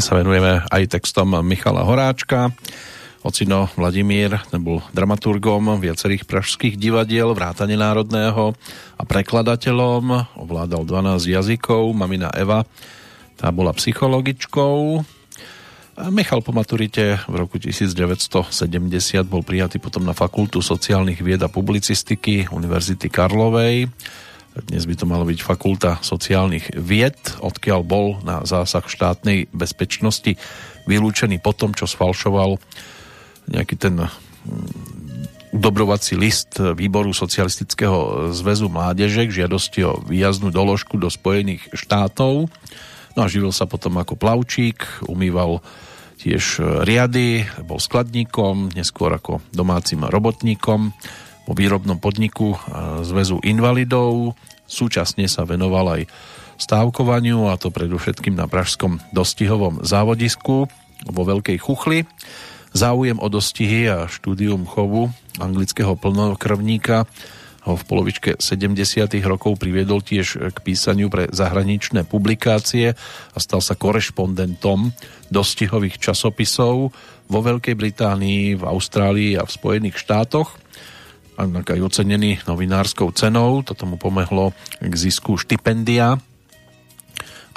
sa 0.08 0.16
venujeme 0.16 0.64
aj 0.72 0.96
textom 0.96 1.36
Michala 1.44 1.84
Horáčka. 1.84 2.48
Ocino 3.20 3.68
Vladimír, 3.76 4.40
ten 4.48 4.64
bol 4.64 4.80
dramaturgom 4.96 5.76
viacerých 5.76 6.24
pražských 6.24 6.80
divadiel, 6.80 7.36
vrátane 7.36 7.76
národného 7.76 8.56
a 8.96 9.02
prekladateľom. 9.04 10.32
Ovládal 10.40 10.88
12 10.88 11.28
jazykov. 11.28 11.92
Mamina 11.92 12.32
Eva, 12.32 12.64
tá 13.36 13.52
bola 13.52 13.76
psychologičkou. 13.76 15.04
Michal 16.08 16.40
po 16.40 16.56
maturite 16.56 17.20
v 17.28 17.34
roku 17.44 17.60
1970 17.60 18.48
bol 19.28 19.44
prijatý 19.44 19.76
potom 19.76 20.08
na 20.08 20.16
Fakultu 20.16 20.64
sociálnych 20.64 21.20
vied 21.20 21.44
a 21.44 21.52
publicistiky 21.52 22.48
Univerzity 22.48 23.12
Karlovej. 23.12 23.92
Dnes 24.72 24.88
by 24.88 24.94
to 24.96 25.04
malo 25.04 25.28
byť 25.28 25.44
Fakulta 25.44 26.00
sociálnych 26.00 26.72
vied, 26.80 27.20
odkiaľ 27.40 27.80
bol 27.86 28.20
na 28.26 28.42
zásah 28.44 28.84
štátnej 28.84 29.48
bezpečnosti 29.54 30.36
vylúčený 30.88 31.38
po 31.38 31.52
tom, 31.52 31.72
čo 31.72 31.88
sfalšoval 31.88 32.56
nejaký 33.48 33.74
ten 33.80 34.04
mm, 34.04 35.52
udobrovací 35.56 36.16
list 36.16 36.60
výboru 36.60 37.16
Socialistického 37.16 38.30
zväzu 38.36 38.68
mládeže 38.68 39.24
k 39.28 39.44
žiadosti 39.44 39.80
o 39.88 40.00
výjazdnú 40.04 40.52
doložku 40.52 41.00
do 41.00 41.08
Spojených 41.08 41.72
štátov. 41.72 42.52
No 43.16 43.20
a 43.24 43.30
živil 43.30 43.50
sa 43.50 43.64
potom 43.64 43.96
ako 43.96 44.14
plavčík, 44.14 45.08
umýval 45.08 45.64
tiež 46.18 46.60
riady, 46.84 47.46
bol 47.64 47.78
skladníkom, 47.78 48.74
neskôr 48.74 49.14
ako 49.14 49.40
domácim 49.54 50.02
robotníkom 50.02 50.92
vo 51.48 51.52
výrobnom 51.56 51.96
podniku 51.96 52.58
Zväzu 53.06 53.40
invalidov. 53.40 54.36
Súčasne 54.68 55.24
sa 55.30 55.48
venoval 55.48 55.86
aj 55.96 56.02
stávkovaniu, 56.58 57.48
a 57.48 57.56
to 57.56 57.70
predovšetkým 57.70 58.34
na 58.34 58.50
pražskom 58.50 58.98
dostihovom 59.14 59.86
závodisku 59.86 60.66
vo 61.06 61.22
Veľkej 61.22 61.56
Chuchli. 61.62 62.04
Záujem 62.74 63.16
o 63.16 63.28
dostihy 63.30 63.88
a 63.88 64.10
štúdium 64.10 64.68
chovu 64.68 65.08
anglického 65.38 65.94
plnokrvníka 65.96 67.08
ho 67.68 67.74
v 67.76 67.84
polovičke 67.84 68.30
70. 68.40 69.08
rokov 69.28 69.60
priviedol 69.60 70.00
tiež 70.00 70.52
k 70.52 70.58
písaniu 70.64 71.12
pre 71.12 71.28
zahraničné 71.28 72.08
publikácie 72.08 72.96
a 73.32 73.38
stal 73.38 73.60
sa 73.60 73.76
korešpondentom 73.76 74.92
dostihových 75.28 76.00
časopisov 76.00 76.90
vo 77.28 77.38
Veľkej 77.44 77.76
Británii, 77.76 78.56
v 78.56 78.64
Austrálii 78.64 79.36
a 79.36 79.44
v 79.44 79.52
Spojených 79.52 80.00
štátoch 80.00 80.56
aj 81.38 81.78
ocenený 81.78 82.42
novinárskou 82.50 83.14
cenou. 83.14 83.62
Toto 83.62 83.86
mu 83.86 83.94
pomohlo 83.94 84.50
k 84.82 84.94
zisku 84.98 85.38
štipendia 85.38 86.18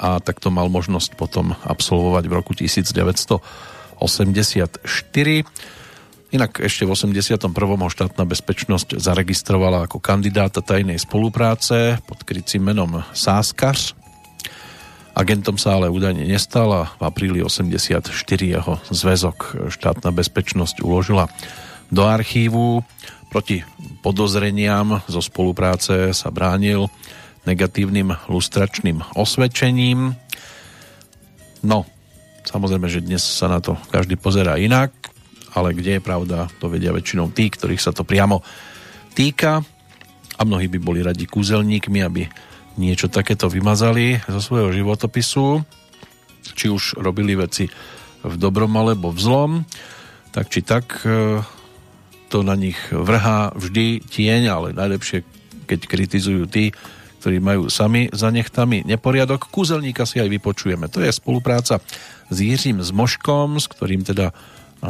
a 0.02 0.18
takto 0.18 0.50
mal 0.50 0.66
možnosť 0.66 1.14
potom 1.14 1.54
absolvovať 1.62 2.24
v 2.26 2.32
roku 2.34 2.58
1984. 2.58 3.38
Inak 6.32 6.58
ešte 6.58 6.82
v 6.82 6.90
81. 6.90 7.38
ho 7.54 7.88
štátna 7.92 8.24
bezpečnosť 8.26 8.98
zaregistrovala 8.98 9.86
ako 9.86 10.02
kandidáta 10.02 10.58
tajnej 10.58 10.98
spolupráce 10.98 12.02
pod 12.02 12.26
krycím 12.26 12.66
menom 12.66 13.06
Sáskař. 13.14 13.94
Agentom 15.12 15.60
sa 15.60 15.76
ale 15.76 15.92
údajne 15.92 16.24
nestal 16.24 16.72
a 16.72 16.88
v 16.96 17.02
apríli 17.04 17.44
84 17.44 18.10
jeho 18.40 18.80
zväzok 18.90 19.68
štátna 19.68 20.08
bezpečnosť 20.08 20.80
uložila 20.80 21.28
do 21.92 22.08
archívu. 22.08 22.80
Proti 23.28 23.60
podozreniam 24.00 25.04
zo 25.04 25.20
spolupráce 25.20 26.16
sa 26.16 26.32
bránil 26.32 26.88
negatívnym 27.46 28.14
lustračným 28.30 29.02
osvedčením. 29.18 30.14
No, 31.62 31.86
samozrejme, 32.46 32.86
že 32.86 33.02
dnes 33.02 33.22
sa 33.22 33.50
na 33.50 33.58
to 33.58 33.78
každý 33.90 34.14
pozerá 34.18 34.58
inak, 34.58 34.94
ale 35.52 35.76
kde 35.76 35.98
je 35.98 36.02
pravda, 36.02 36.48
to 36.62 36.70
vedia 36.70 36.94
väčšinou 36.94 37.30
tí, 37.34 37.50
ktorých 37.50 37.82
sa 37.82 37.92
to 37.92 38.06
priamo 38.06 38.40
týka 39.12 39.60
a 40.38 40.42
mnohí 40.42 40.66
by 40.66 40.78
boli 40.80 41.00
radi 41.04 41.28
kúzelníkmi, 41.28 42.00
aby 42.00 42.24
niečo 42.80 43.12
takéto 43.12 43.52
vymazali 43.52 44.16
zo 44.24 44.40
svojho 44.40 44.72
životopisu, 44.72 45.60
či 46.56 46.66
už 46.72 46.98
robili 46.98 47.36
veci 47.36 47.68
v 48.22 48.34
dobrom 48.40 48.72
alebo 48.74 49.12
v 49.12 49.20
zlom, 49.20 49.52
tak 50.32 50.48
či 50.48 50.64
tak 50.64 51.04
e, 51.04 51.42
to 52.32 52.40
na 52.40 52.56
nich 52.56 52.78
vrhá 52.88 53.52
vždy 53.52 54.00
tieň, 54.08 54.42
ale 54.48 54.68
najlepšie, 54.72 55.20
keď 55.68 55.80
kritizujú 55.84 56.48
tí, 56.48 56.72
ktorí 57.22 57.38
majú 57.38 57.70
sami 57.70 58.10
za 58.10 58.34
nechtami 58.34 58.82
neporiadok. 58.82 59.46
Kúzelníka 59.46 60.02
si 60.02 60.18
aj 60.18 60.26
vypočujeme. 60.26 60.90
To 60.90 60.98
je 60.98 61.14
spolupráca 61.14 61.78
s 62.26 62.36
Jiřím 62.42 62.82
Zmoškom, 62.82 63.62
s 63.62 63.70
ktorým 63.70 64.02
teda 64.02 64.34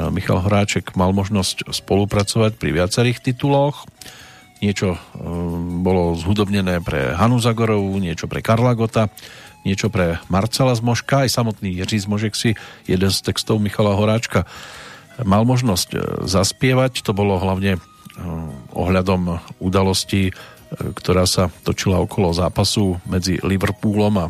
Michal 0.09 0.41
Horáček 0.41 0.97
mal 0.97 1.13
možnosť 1.13 1.69
spolupracovať 1.69 2.57
pri 2.57 2.73
viacerých 2.73 3.21
tituloch. 3.21 3.85
Niečo 4.65 4.97
bolo 5.85 6.17
zhudobnené 6.17 6.81
pre 6.81 7.13
Hanu 7.13 7.37
Zagorovú, 7.37 8.01
niečo 8.01 8.25
pre 8.25 8.41
Karla 8.41 8.73
Gota, 8.73 9.13
niečo 9.69 9.93
pre 9.93 10.17
Marcela 10.33 10.73
Zmoška, 10.73 11.29
aj 11.29 11.37
samotný 11.37 11.77
Jiří 11.85 12.09
Zmožek 12.09 12.33
si 12.33 12.57
jeden 12.89 13.13
z 13.13 13.19
textov 13.21 13.61
Michala 13.61 13.93
Horáčka 13.93 14.49
mal 15.21 15.45
možnosť 15.45 16.25
zaspievať. 16.25 17.05
To 17.05 17.13
bolo 17.13 17.37
hlavne 17.37 17.77
ohľadom 18.73 19.45
udalosti, 19.61 20.33
ktorá 20.73 21.29
sa 21.29 21.53
točila 21.63 22.01
okolo 22.01 22.33
zápasu 22.33 22.97
medzi 23.05 23.37
Liverpoolom 23.43 24.15
a 24.21 24.27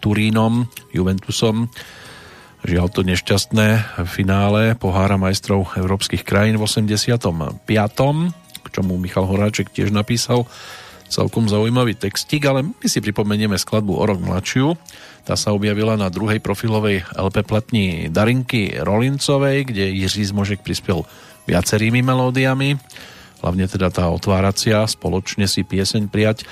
Turínom, 0.00 0.68
Juventusom 0.92 1.68
Žiaľ 2.66 2.86
to 2.90 3.06
nešťastné 3.06 3.68
finále 4.10 4.74
pohára 4.74 5.14
majstrov 5.14 5.70
európskych 5.78 6.26
krajín 6.26 6.58
v 6.58 6.66
85. 6.66 7.62
k 8.58 8.66
čomu 8.74 8.98
Michal 8.98 9.22
Horáček 9.22 9.70
tiež 9.70 9.94
napísal 9.94 10.50
celkom 11.06 11.46
zaujímavý 11.46 11.94
textík, 11.94 12.42
ale 12.50 12.66
my 12.66 12.86
si 12.90 12.98
pripomenieme 12.98 13.54
skladbu 13.54 13.94
o 13.94 14.02
rok 14.02 14.18
mladšiu. 14.18 14.74
Tá 15.22 15.38
sa 15.38 15.54
objavila 15.54 15.94
na 15.94 16.10
druhej 16.10 16.42
profilovej 16.42 17.06
LP 17.14 17.46
platni 17.46 17.86
Darinky 18.10 18.82
Rolincovej, 18.82 19.70
kde 19.70 19.94
Jiří 20.02 20.34
Zmožek 20.34 20.66
prispel 20.66 21.06
viacerými 21.46 22.02
melódiami. 22.02 22.74
Hlavne 23.46 23.70
teda 23.70 23.94
tá 23.94 24.10
otváracia, 24.10 24.82
spoločne 24.90 25.46
si 25.46 25.62
pieseň 25.62 26.10
prijať, 26.10 26.42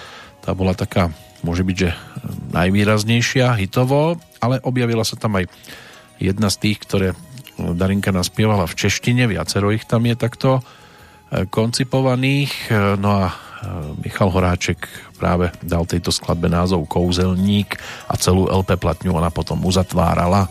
tá 0.47 0.55
bola 0.55 0.79
taká, 0.79 1.11
môže 1.43 1.67
byť, 1.67 1.75
že 1.75 1.91
najvýraznejšia 2.55 3.59
hitovo, 3.59 4.23
ale 4.39 4.63
objavila 4.63 5.03
sa 5.03 5.19
tam 5.19 5.43
aj 5.43 5.51
jedna 6.23 6.47
z 6.55 6.57
tých, 6.63 6.79
ktoré 6.87 7.09
Darinka 7.59 8.15
naspievala 8.15 8.71
v 8.71 8.79
češtine, 8.79 9.27
viacero 9.27 9.75
ich 9.75 9.83
tam 9.91 10.07
je 10.07 10.15
takto 10.15 10.63
koncipovaných. 11.51 12.71
No 13.03 13.27
a 13.27 13.35
Michal 13.99 14.31
Horáček 14.31 14.87
práve 15.19 15.51
dal 15.67 15.91
tejto 15.91 16.15
skladbe 16.15 16.47
názov 16.47 16.87
Kouzelník 16.87 17.75
a 18.07 18.15
celú 18.15 18.47
LP 18.47 18.79
platňu 18.79 19.19
ona 19.19 19.35
potom 19.35 19.59
uzatvárala. 19.67 20.47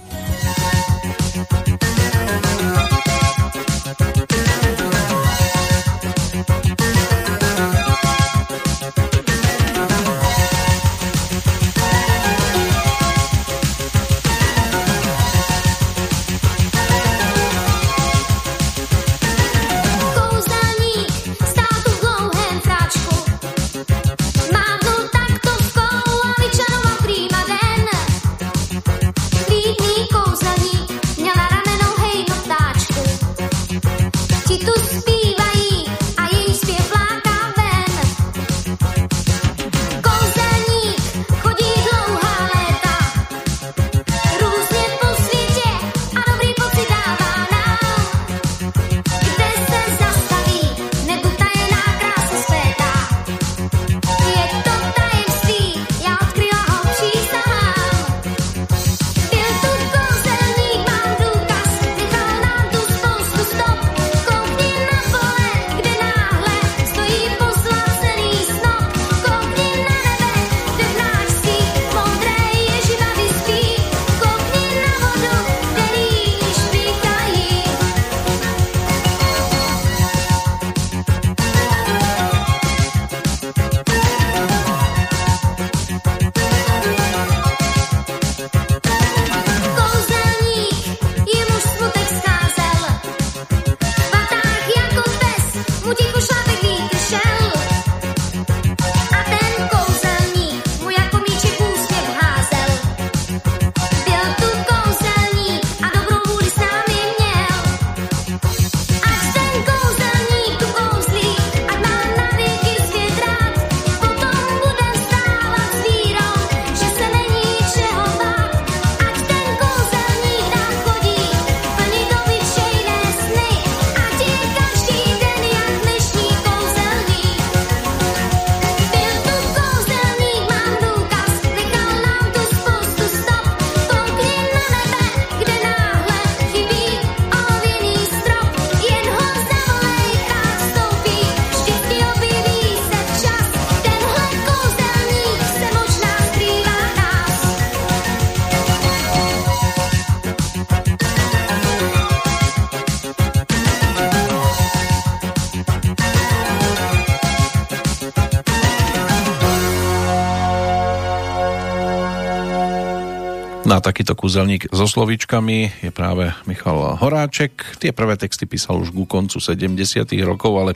Takýto 163.80 164.14
kúzelník 164.14 164.70
so 164.70 164.86
slovíčkami 164.86 165.88
je 165.88 165.92
práve 165.96 166.30
Michal 166.46 167.00
Horáček. 167.00 167.80
Tie 167.82 167.96
prvé 167.96 168.20
texty 168.20 168.46
písal 168.46 168.84
už 168.84 168.94
ku 168.94 169.08
koncu 169.10 169.40
70 169.40 170.06
rokov, 170.28 170.54
ale 170.54 170.72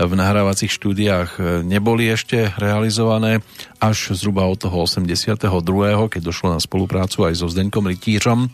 v 0.00 0.12
nahrávacích 0.16 0.72
štúdiách 0.72 1.62
neboli 1.64 2.08
ešte 2.08 2.52
realizované 2.56 3.44
až 3.80 4.16
zhruba 4.16 4.48
od 4.48 4.56
toho 4.56 4.88
82., 4.88 5.44
keď 6.08 6.22
došlo 6.24 6.56
na 6.56 6.60
spoluprácu 6.60 7.28
aj 7.28 7.36
so 7.36 7.46
Zdeňkom 7.48 7.88
Rytířom 7.88 8.48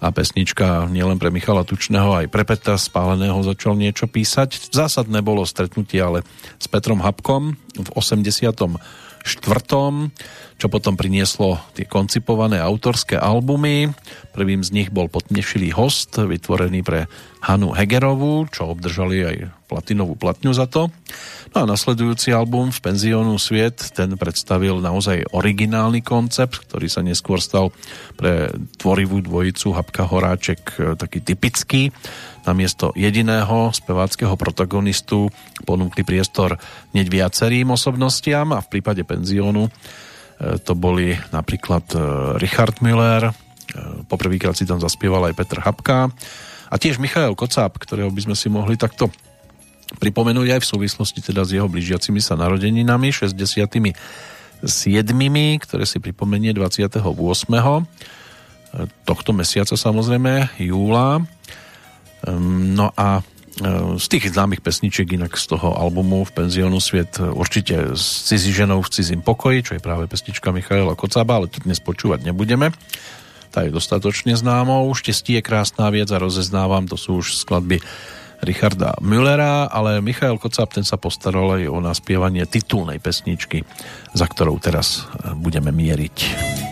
a 0.00 0.08
pesnička 0.08 0.88
nielen 0.88 1.20
pre 1.20 1.28
Michala 1.28 1.68
Tučného, 1.68 2.24
aj 2.24 2.32
pre 2.32 2.48
Petra 2.48 2.80
Spáleného 2.80 3.36
začal 3.44 3.76
niečo 3.76 4.08
písať. 4.08 4.72
Zásadné 4.72 5.20
bolo 5.20 5.44
stretnutie 5.44 6.00
ale 6.00 6.24
s 6.56 6.64
Petrom 6.64 7.04
Habkom 7.04 7.60
v 7.76 7.88
80 7.92 8.24
štvrtom, 9.20 10.08
čo 10.60 10.68
potom 10.68 10.92
prinieslo 10.92 11.56
tie 11.72 11.88
koncipované 11.88 12.60
autorské 12.60 13.16
albumy. 13.16 13.96
Prvým 14.36 14.60
z 14.60 14.76
nich 14.76 14.88
bol 14.92 15.08
Potnešilý 15.08 15.72
host, 15.72 16.20
vytvorený 16.20 16.84
pre 16.84 17.08
Hanu 17.40 17.72
Hegerovú, 17.72 18.44
čo 18.52 18.76
obdržali 18.76 19.24
aj 19.24 19.36
platinovú 19.72 20.20
platňu 20.20 20.52
za 20.52 20.68
to. 20.68 20.92
No 21.56 21.64
a 21.64 21.64
nasledujúci 21.64 22.36
album 22.36 22.68
v 22.68 22.82
Penziónu 22.84 23.40
Sviet, 23.40 23.96
ten 23.96 24.12
predstavil 24.20 24.84
naozaj 24.84 25.32
originálny 25.32 26.04
koncept, 26.04 26.68
ktorý 26.68 26.92
sa 26.92 27.00
neskôr 27.00 27.40
stal 27.40 27.72
pre 28.20 28.52
tvorivú 28.76 29.24
dvojicu 29.24 29.72
Habka 29.72 30.04
Horáček 30.04 30.60
e, 30.76 30.94
taký 31.00 31.24
typický 31.24 31.88
namiesto 32.44 32.92
jediného 32.92 33.72
speváckého 33.72 34.36
protagonistu 34.36 35.32
ponúkli 35.64 36.04
priestor 36.04 36.60
hneď 36.92 37.06
viacerým 37.08 37.72
osobnostiam 37.72 38.52
a 38.52 38.60
v 38.60 38.70
prípade 38.78 39.02
penziónu 39.04 39.72
to 40.40 40.72
boli 40.72 41.12
napríklad 41.36 41.84
e, 41.92 41.98
Richard 42.40 42.80
Müller, 42.80 43.28
e, 43.28 43.32
poprvýkrát 44.08 44.56
si 44.56 44.64
tam 44.64 44.80
zaspieval 44.80 45.28
aj 45.28 45.36
Petr 45.36 45.60
Habka 45.60 46.08
a 46.72 46.74
tiež 46.80 46.96
Michael 46.96 47.36
Kocáb, 47.36 47.76
ktorého 47.76 48.08
by 48.08 48.24
sme 48.24 48.36
si 48.36 48.48
mohli 48.48 48.80
takto 48.80 49.12
pripomenúť 50.00 50.56
aj 50.56 50.60
v 50.64 50.70
súvislosti 50.70 51.20
teda 51.20 51.44
s 51.44 51.52
jeho 51.52 51.68
blížiacimi 51.68 52.22
sa 52.22 52.38
narodeninami 52.40 53.10
67. 53.12 53.68
ktoré 55.60 55.84
si 55.84 55.98
pripomenie 55.98 56.54
28. 56.54 57.02
tohto 59.02 59.30
mesiaca 59.34 59.74
samozrejme 59.74 60.62
júla 60.62 61.26
no 62.30 62.86
a 62.94 63.18
z 64.00 64.06
tých 64.08 64.32
známych 64.32 64.64
pesničiek 64.64 65.04
inak 65.12 65.36
z 65.36 65.52
toho 65.52 65.76
albumu 65.76 66.24
v 66.24 66.32
penziónu 66.32 66.80
Sviet 66.80 67.20
e, 67.20 67.28
určite 67.28 67.92
s 67.92 68.24
cizí 68.24 68.56
ženou 68.56 68.80
v 68.80 68.92
cizím 68.92 69.20
pokoji, 69.20 69.58
čo 69.62 69.72
je 69.76 69.84
práve 69.84 70.08
pesnička 70.08 70.48
Michaela 70.48 70.96
Kocaba, 70.96 71.36
ale 71.36 71.52
tu 71.52 71.60
dnes 71.60 71.76
počúvať 71.76 72.24
nebudeme. 72.24 72.72
Tá 73.52 73.66
je 73.66 73.74
dostatočne 73.74 74.32
známou. 74.32 74.88
Štěstí 74.96 75.36
je 75.36 75.42
krásná 75.44 75.90
vec 75.92 76.08
a 76.08 76.22
rozeznávam, 76.22 76.88
to 76.88 76.96
sú 76.96 77.20
už 77.20 77.36
skladby 77.36 77.82
Richarda 78.40 78.96
Müllera, 79.04 79.68
ale 79.68 80.00
Michael 80.00 80.40
Kocap 80.40 80.72
ten 80.72 80.86
sa 80.86 80.96
postaral 80.96 81.60
aj 81.60 81.68
o 81.68 81.78
naspievanie 81.84 82.48
titulnej 82.48 82.96
pesničky, 82.96 83.68
za 84.16 84.24
ktorou 84.24 84.56
teraz 84.56 85.04
e, 85.04 85.36
budeme 85.36 85.68
mieriť. 85.68 86.69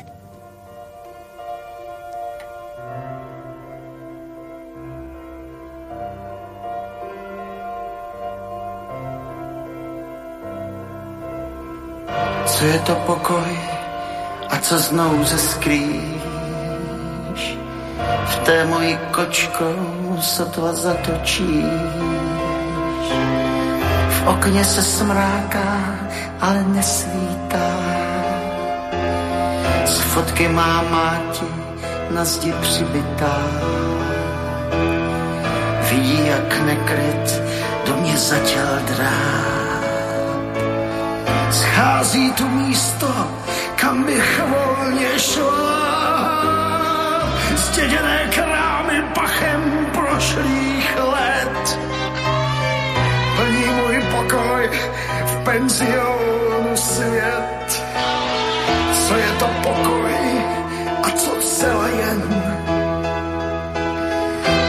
Co 12.59 12.65
je 12.65 12.79
to 12.79 12.95
pokoj 13.07 13.59
a 14.51 14.59
co 14.59 14.79
znovu 14.79 15.25
ze 15.25 15.39
skrýš? 15.39 17.59
V 18.27 18.37
té 18.37 18.65
mojí 18.65 18.99
kočkou 19.11 20.17
sotva 20.21 20.73
zatočíš. 20.73 21.65
V 24.11 24.27
okně 24.27 24.65
se 24.65 24.83
smráká, 24.83 25.95
ale 26.41 26.65
nesvítá. 26.75 27.71
Z 29.85 30.01
fotky 30.01 30.49
má 30.49 30.83
máti 30.91 31.47
na 32.11 32.25
zdi 32.25 32.55
přibitá. 32.61 33.39
Vidí, 35.91 36.27
jak 36.27 36.61
nekryt 36.61 37.43
do 37.87 37.97
mě 37.97 38.19
zatěl 38.19 38.79
drát. 38.97 39.58
Schází 41.51 42.33
tu 42.33 42.49
místo, 42.49 43.09
kam 43.77 44.05
bych 44.05 44.41
volně 44.41 45.19
šla. 45.19 45.79
Zděděné 47.57 48.31
krámy 48.35 49.03
pachem 49.15 49.87
prošlých 49.93 50.97
let. 50.97 51.79
Plní 53.37 53.67
můj 53.67 54.03
pokoj 54.11 54.71
v 55.25 55.45
penzionu 55.45 56.77
svět. 56.77 57.85
Co 59.07 59.15
je 59.17 59.29
to 59.39 59.47
pokoj 59.63 60.13
a 61.03 61.11
co 61.11 61.31
celé 61.41 61.91
jen? 61.91 62.23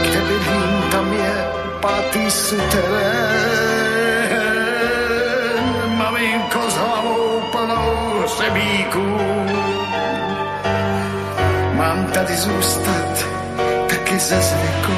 Kde 0.02 0.20
bydlím, 0.20 0.90
tam 0.90 1.12
je 1.12 1.44
pátý 1.80 2.30
suterén. 2.30 3.89
Maminko 6.50 6.70
s 6.70 6.76
hlavou 6.76 7.40
plnou 7.52 8.22
hřebíků. 8.22 9.18
Mám 11.72 12.06
tady 12.06 12.36
zůstat 12.36 13.26
taky 13.88 14.18
ze 14.18 14.40
zvyku. 14.40 14.92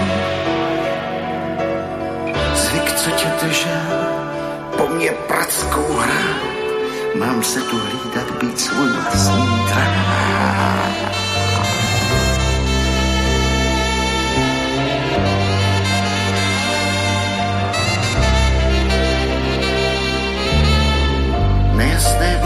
Zvyk, 2.55 2.95
co 2.95 3.11
tě 3.11 3.27
držel, 3.43 4.07
po 4.77 4.89
mně 4.89 5.11
prackou 5.11 5.93
hrát. 5.93 6.43
Mám 7.15 7.43
se 7.43 7.61
tu 7.61 7.79
hlídat, 7.79 8.31
být 8.41 8.61
svůj 8.61 8.89
vlastní 8.89 9.67
drát. 9.69 11.32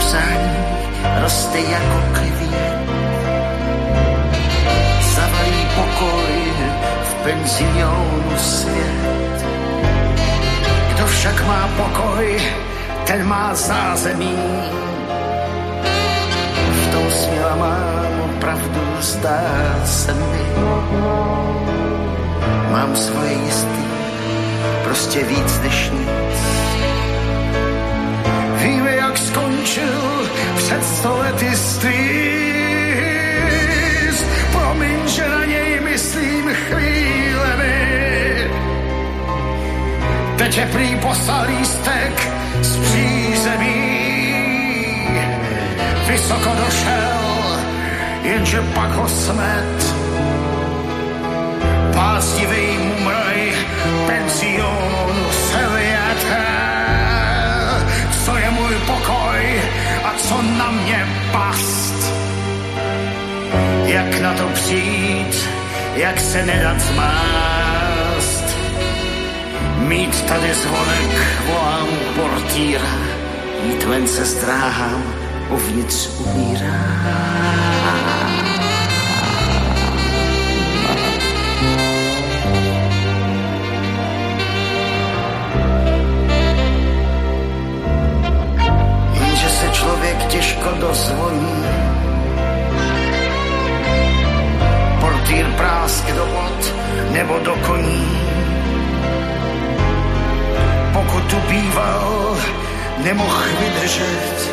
Psání 0.06 0.56
roste 1.22 1.58
jako 1.58 2.02
klivě. 2.12 2.78
Zavalí 5.14 5.66
pokoj 5.74 6.52
v 7.02 7.14
penzionu 7.14 8.36
svět. 8.36 9.46
Kdo 10.94 11.06
však 11.06 11.46
má 11.46 11.68
pokoj, 11.76 12.40
ten 13.06 13.26
má 13.26 13.54
zázemí. 13.54 14.38
V 16.72 16.92
tom 16.92 17.10
směla 17.10 17.56
mám 17.56 18.30
opravdu, 18.30 18.80
zdá 19.00 19.40
se 19.84 20.14
mi. 20.14 20.46
Mám 22.70 22.96
svoje 22.96 23.32
jistý, 23.32 23.84
prostě 24.84 25.24
víc 25.24 25.60
než 25.62 25.90
nic. 25.90 26.55
Skončil 29.66 30.30
před 30.56 30.84
sto 30.84 31.16
lety 31.18 31.56
strýz. 31.56 31.96
Promiň, 34.52 35.08
že 35.08 35.28
na 35.28 35.44
něj 35.44 35.80
myslím 35.80 36.54
chvílemi. 36.54 38.50
Teď 40.36 40.58
je 40.58 40.66
prý 40.66 40.96
poslal 40.96 41.46
lístek 41.46 42.30
z 42.60 42.76
přízemí. 42.76 44.36
Vysoko 46.08 46.50
došel, 46.64 47.60
jenže 48.22 48.62
pak 48.74 48.90
ho 48.90 49.08
smet. 49.08 49.96
Pástivý 51.94 52.78
mumraj 52.78 53.52
penzionu 54.06 55.30
se 55.30 55.68
vyjete. 55.76 56.75
Co 58.26 58.36
je 58.36 58.50
můj 58.50 58.74
pokoj 58.86 59.62
a 60.04 60.14
co 60.18 60.42
na 60.42 60.70
mě 60.70 61.06
past? 61.32 62.12
Jak 63.84 64.20
na 64.20 64.34
to 64.34 64.48
přijít, 64.48 65.48
jak 65.94 66.20
se 66.20 66.46
nedat 66.46 66.80
zmást? 66.80 68.44
Mít 69.78 70.22
tady 70.22 70.54
zvonek, 70.54 71.10
volám 71.46 71.88
portýra, 72.16 72.96
jít 73.62 73.84
ven 73.84 74.06
se 74.06 74.24
zdráhám, 74.24 75.14
uvnitř 75.50 76.08
umírám. 76.18 77.75
Člověk 90.66 90.76
těžko 90.76 90.80
dozvoní. 90.80 91.64
Portýr 95.00 95.46
prásk 95.56 96.06
do 96.12 96.26
bod 96.26 96.74
nebo 97.10 97.38
do 97.38 97.54
koní. 97.66 98.08
Pokud 100.92 101.22
tu 101.30 101.36
býval, 101.48 102.36
nemohl 103.04 103.44
vydržet. 103.60 104.52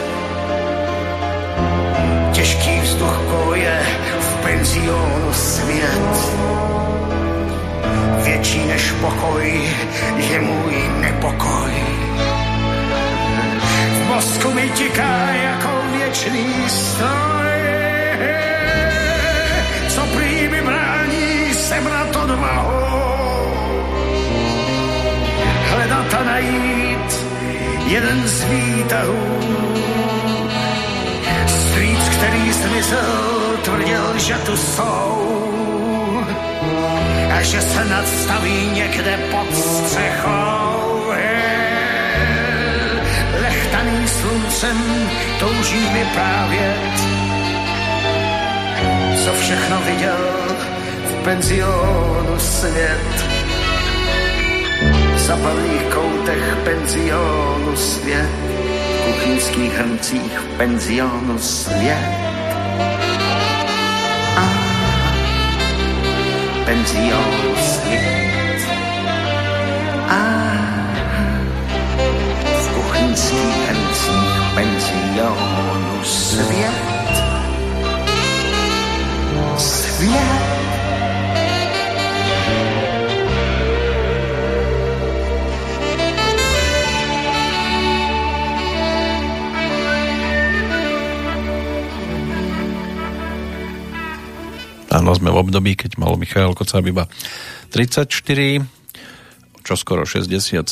Těžký 2.31 2.79
vzduch 2.79 3.21
koje 3.31 3.79
v 4.19 4.35
penzionu 4.43 5.33
svět. 5.33 6.33
Větší 8.23 8.65
než 8.65 8.91
pokoj 8.91 9.61
je 10.17 10.41
můj 10.41 10.75
nepokoj. 11.01 12.02
Mozku 14.23 14.53
mi 14.53 14.69
tiká 14.69 15.19
jako 15.29 15.71
věčný 15.91 16.47
stroj. 16.67 17.59
Co 19.87 20.01
prý 20.15 20.47
mi 20.47 20.61
brání 20.61 21.53
sebrat 21.53 22.15
odvahu. 22.15 22.83
Hledat 25.69 26.13
a 26.13 26.23
najít 26.23 27.09
jeden 27.87 28.27
z 28.27 28.43
výtahů. 28.43 29.19
Strýc, 31.47 32.09
který 32.09 32.51
zmizel, 32.51 33.57
tvrdil, 33.61 34.13
že 34.17 34.33
tu 34.33 34.57
jsou 34.57 35.43
a 37.37 37.41
že 37.41 37.61
se 37.61 37.85
nadstaví 37.85 38.71
někde 38.73 39.19
pod 39.31 39.55
střechou. 39.55 40.92
Sluncem 44.23 44.77
touží 45.39 45.89
vyprávět, 45.93 46.93
co 49.25 49.33
všechno 49.33 49.77
viděl 49.85 50.17
v 51.05 51.23
penzionu 51.23 52.39
svět. 52.39 53.25
V 55.15 55.19
zapadlých 55.19 55.83
koutech 55.93 56.57
penzionu 56.63 57.75
svět, 57.75 58.29
v 58.89 59.05
kuchyňských 59.05 59.73
hrncích 59.73 60.39
penzionu 60.57 61.39
svět. 61.39 62.23
penzionu 66.65 67.55
svět. 67.55 68.67
A 70.09 70.42
alone. 75.19 76.03
Svet. 76.03 77.13
Svet. 79.57 80.53
Áno, 94.93 95.09
sme 95.17 95.33
v 95.33 95.41
období, 95.41 95.73
keď 95.73 95.97
mal 95.97 96.13
Michal 96.21 96.53
Kocáb 96.53 96.85
iba 96.85 97.09
34, 97.73 98.61
čo 99.65 99.73
skoro 99.73 100.05
67, 100.05 100.69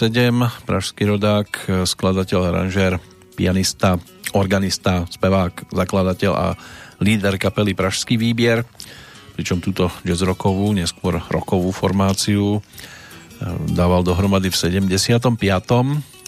pražský 0.69 1.03
rodák, 1.09 1.49
skladateľ, 1.89 2.53
aranžér, 2.53 3.01
pianista, 3.33 3.97
organista, 4.33 5.05
spevák, 5.07 5.71
zakladateľ 5.71 6.33
a 6.33 6.47
líder 7.01 7.35
kapely 7.41 7.73
Pražský 7.73 8.15
výbier, 8.15 8.63
pričom 9.35 9.63
túto 9.63 9.89
jazz 10.05 10.21
rockovú, 10.21 10.71
neskôr 10.75 11.17
rokovú 11.31 11.71
formáciu 11.73 12.59
eh, 12.59 12.61
dával 13.71 14.03
dohromady 14.03 14.49
v 14.51 14.57
75. 14.57 15.35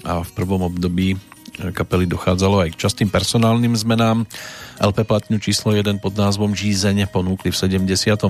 a 0.03 0.13
v 0.19 0.29
prvom 0.35 0.67
období 0.67 1.32
kapely 1.71 2.09
dochádzalo 2.09 2.67
aj 2.67 2.75
k 2.75 2.81
častým 2.83 3.07
personálnym 3.07 3.77
zmenám. 3.77 4.27
LP 4.81 5.07
platňu 5.07 5.39
číslo 5.39 5.71
1 5.71 6.03
pod 6.03 6.17
názvom 6.17 6.51
Žízeň 6.51 7.07
ponúkli 7.07 7.53
v 7.53 7.57
78. 7.79 8.27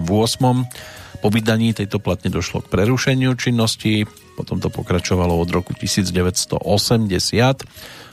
Po 1.24 1.28
vydaní 1.32 1.72
tejto 1.72 1.98
platne 2.04 2.30
došlo 2.30 2.62
k 2.62 2.70
prerušeniu 2.70 3.34
činnosti, 3.40 4.04
potom 4.36 4.60
to 4.60 4.68
pokračovalo 4.68 5.40
od 5.40 5.50
roku 5.50 5.72
1980 5.72 6.60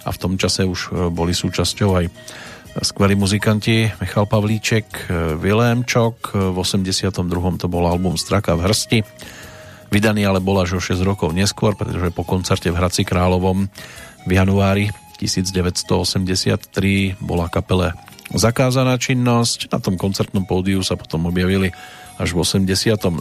a 0.01 0.09
v 0.09 0.17
tom 0.17 0.39
čase 0.39 0.63
už 0.65 0.81
e, 0.89 1.11
boli 1.11 1.35
súčasťou 1.35 1.91
aj 1.99 2.07
skvelí 2.79 3.19
muzikanti 3.19 3.91
Michal 3.99 4.31
Pavlíček, 4.31 5.11
Vilém 5.43 5.83
Čok, 5.83 6.39
v 6.55 6.57
82. 6.57 7.19
to 7.59 7.67
bol 7.67 7.83
album 7.91 8.15
Straka 8.15 8.55
v 8.55 8.71
hrsti, 8.71 8.99
vydaný 9.91 10.23
ale 10.23 10.39
bol 10.39 10.63
až 10.63 10.79
o 10.79 10.81
6 10.81 11.03
rokov 11.03 11.35
neskôr, 11.35 11.75
pretože 11.75 12.15
po 12.15 12.23
koncerte 12.23 12.71
v 12.71 12.79
Hradci 12.79 13.03
Královom 13.03 13.67
v 14.23 14.31
januári 14.31 14.87
1983 15.21 17.21
bola 17.21 17.53
kapele 17.53 17.93
zakázaná 18.33 18.97
činnosť. 18.97 19.69
Na 19.69 19.79
tom 19.83 20.01
koncertnom 20.01 20.49
pódiu 20.49 20.81
sa 20.81 20.97
potom 20.97 21.29
objavili 21.29 21.69
až 22.17 22.33
v 22.33 22.41
87. 22.41 23.21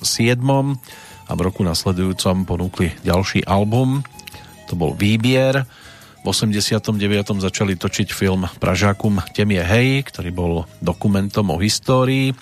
a 1.27 1.31
v 1.35 1.39
roku 1.43 1.67
nasledujúcom 1.67 2.47
ponúkli 2.47 2.95
ďalší 3.03 3.43
album. 3.43 4.07
To 4.71 4.79
bol 4.79 4.95
Výbier. 4.95 5.67
V 6.23 6.25
89. 6.31 6.95
začali 7.39 7.79
točiť 7.79 8.11
film 8.11 8.47
Pražákum 8.59 9.23
Tem 9.31 9.47
je 9.47 9.63
hej, 9.63 10.03
ktorý 10.07 10.29
bol 10.31 10.53
dokumentom 10.83 11.47
o 11.51 11.57
histórii 11.59 12.35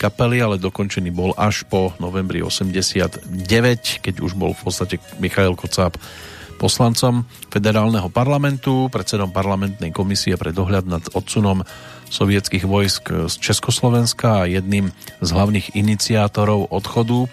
kapely, 0.00 0.40
ale 0.40 0.56
dokončený 0.56 1.12
bol 1.12 1.36
až 1.36 1.68
po 1.68 1.92
novembri 2.00 2.40
89, 2.40 3.28
keď 4.00 4.14
už 4.24 4.32
bol 4.32 4.56
v 4.56 4.62
podstate 4.64 4.96
Michail 5.20 5.52
Kocáb 5.52 6.00
poslancom 6.60 7.24
federálneho 7.48 8.12
parlamentu, 8.12 8.92
predsedom 8.92 9.32
parlamentnej 9.32 9.96
komisie 9.96 10.36
pre 10.36 10.52
dohľad 10.52 10.84
nad 10.84 11.04
odsunom 11.16 11.64
sovietských 12.12 12.68
vojsk 12.68 13.32
z 13.32 13.34
Československa 13.40 14.44
a 14.44 14.50
jedným 14.50 14.92
z 15.24 15.28
hlavných 15.32 15.72
iniciátorov 15.72 16.68
odchodu 16.68 17.24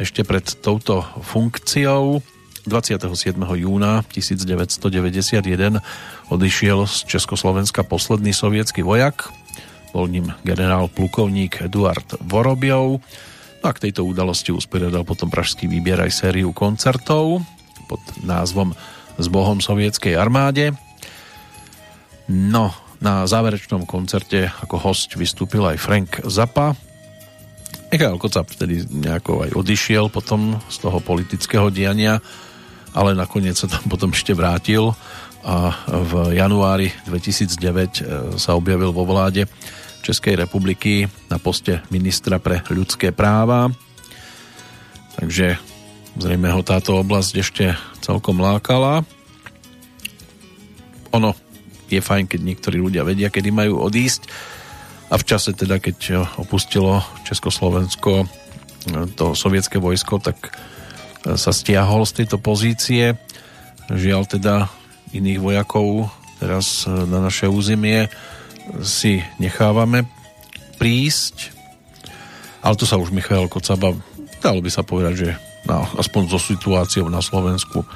ešte 0.00 0.24
pred 0.24 0.48
touto 0.64 1.04
funkciou 1.20 2.24
27. 2.64 3.36
júna 3.38 4.02
1991 4.10 5.78
odišiel 6.32 6.78
z 6.88 6.96
Československa 7.06 7.86
posledný 7.86 8.34
sovietský 8.34 8.82
vojak, 8.82 9.30
bol 9.94 10.10
ním 10.10 10.34
generál 10.42 10.90
plukovník 10.90 11.62
Eduard 11.62 12.18
Vorobiov. 12.26 12.98
No 13.62 13.64
a 13.64 13.72
k 13.72 13.88
tejto 13.88 14.02
udalosti 14.02 14.50
usporiadal 14.50 15.06
potom 15.06 15.30
pražský 15.30 15.70
výbier 15.70 15.96
aj 16.02 16.26
sériu 16.26 16.50
koncertov 16.50 17.46
pod 17.88 18.02
názvom 18.22 18.74
S 19.16 19.26
Bohom 19.30 19.62
sovietskej 19.62 20.18
armáde. 20.18 20.74
No, 22.26 22.74
na 22.98 23.22
záverečnom 23.24 23.86
koncerte 23.86 24.50
ako 24.50 24.82
host 24.82 25.14
vystúpil 25.14 25.62
aj 25.62 25.78
Frank 25.78 26.10
Zappa. 26.26 26.74
Michal 27.86 28.18
Kocap 28.18 28.50
vtedy 28.50 28.82
nejako 28.82 29.46
aj 29.46 29.50
odišiel 29.54 30.10
potom 30.10 30.58
z 30.66 30.76
toho 30.82 30.98
politického 30.98 31.70
diania, 31.70 32.18
ale 32.96 33.14
nakoniec 33.14 33.54
sa 33.54 33.70
tam 33.70 33.86
potom 33.92 34.10
ešte 34.10 34.34
vrátil 34.34 34.90
a 35.46 35.70
v 35.86 36.34
januári 36.34 36.90
2009 37.06 37.54
e, 37.54 38.02
sa 38.34 38.58
objavil 38.58 38.90
vo 38.90 39.06
vláde 39.06 39.46
Českej 40.02 40.34
republiky 40.34 41.06
na 41.30 41.38
poste 41.38 41.86
ministra 41.94 42.42
pre 42.42 42.66
ľudské 42.74 43.14
práva. 43.14 43.70
Takže 45.14 45.75
Zrejme 46.16 46.48
ho 46.48 46.64
táto 46.64 46.96
oblasť 46.96 47.32
ešte 47.36 47.64
celkom 48.00 48.40
lákala. 48.40 49.04
Ono 51.12 51.36
je 51.86 52.00
fajn, 52.02 52.26
keď 52.26 52.40
niektorí 52.42 52.80
ľudia 52.80 53.06
vedia, 53.06 53.30
kedy 53.30 53.52
majú 53.52 53.78
odísť 53.84 54.26
a 55.06 55.14
v 55.14 55.26
čase 55.28 55.54
teda, 55.54 55.78
keď 55.78 56.26
opustilo 56.42 56.98
Československo 57.22 58.26
to 59.14 59.38
sovietské 59.38 59.78
vojsko, 59.78 60.18
tak 60.18 60.50
sa 61.22 61.50
stiahol 61.54 62.06
z 62.06 62.22
tejto 62.22 62.42
pozície. 62.42 63.14
Žiaľ 63.86 64.22
teda 64.26 64.54
iných 65.14 65.38
vojakov 65.38 66.10
teraz 66.42 66.86
na 66.86 67.22
naše 67.22 67.46
územie 67.46 68.10
si 68.82 69.22
nechávame 69.38 70.10
prísť. 70.78 71.54
Ale 72.66 72.74
to 72.74 72.82
sa 72.82 72.98
už 72.98 73.14
Michal 73.14 73.46
Kocaba, 73.46 73.94
dalo 74.42 74.58
by 74.58 74.70
sa 74.70 74.82
povedať, 74.82 75.14
že 75.14 75.30
no, 75.66 75.82
aspoň 75.98 76.22
so 76.30 76.38
situáciou 76.38 77.10
na 77.10 77.20
Slovensku 77.20 77.82
e, 77.82 77.86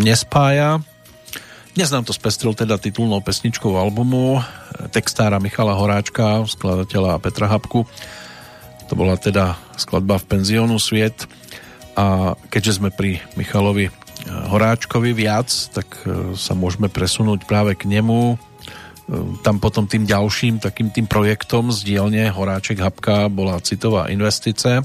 nespája. 0.00 0.80
Dnes 1.76 1.92
nám 1.92 2.08
to 2.08 2.16
spestril 2.16 2.56
teda 2.56 2.80
titulnou 2.80 3.20
pesničkou 3.20 3.76
albumu 3.76 4.40
e, 4.40 4.42
textára 4.88 5.36
Michala 5.36 5.76
Horáčka, 5.76 6.48
skladateľa 6.48 7.20
Petra 7.20 7.46
Habku. 7.52 7.84
To 8.88 8.94
bola 8.96 9.20
teda 9.20 9.60
skladba 9.76 10.16
v 10.16 10.28
penziónu 10.32 10.80
Sviet 10.80 11.28
a 11.96 12.36
keďže 12.48 12.80
sme 12.80 12.88
pri 12.88 13.20
Michalovi 13.36 13.88
e, 13.88 13.92
Horáčkovi 14.26 15.12
viac, 15.12 15.52
tak 15.76 16.08
sa 16.34 16.52
môžeme 16.56 16.88
presunúť 16.88 17.44
práve 17.44 17.76
k 17.76 17.84
nemu. 17.86 18.40
Tam 19.46 19.62
potom 19.62 19.86
tým 19.86 20.02
ďalším 20.02 20.58
takým 20.58 20.90
tým 20.90 21.06
projektom 21.06 21.70
z 21.70 21.94
dielne 21.94 22.26
Horáček 22.26 22.82
Habka 22.82 23.30
bola 23.30 23.62
citová 23.62 24.10
investice 24.10 24.82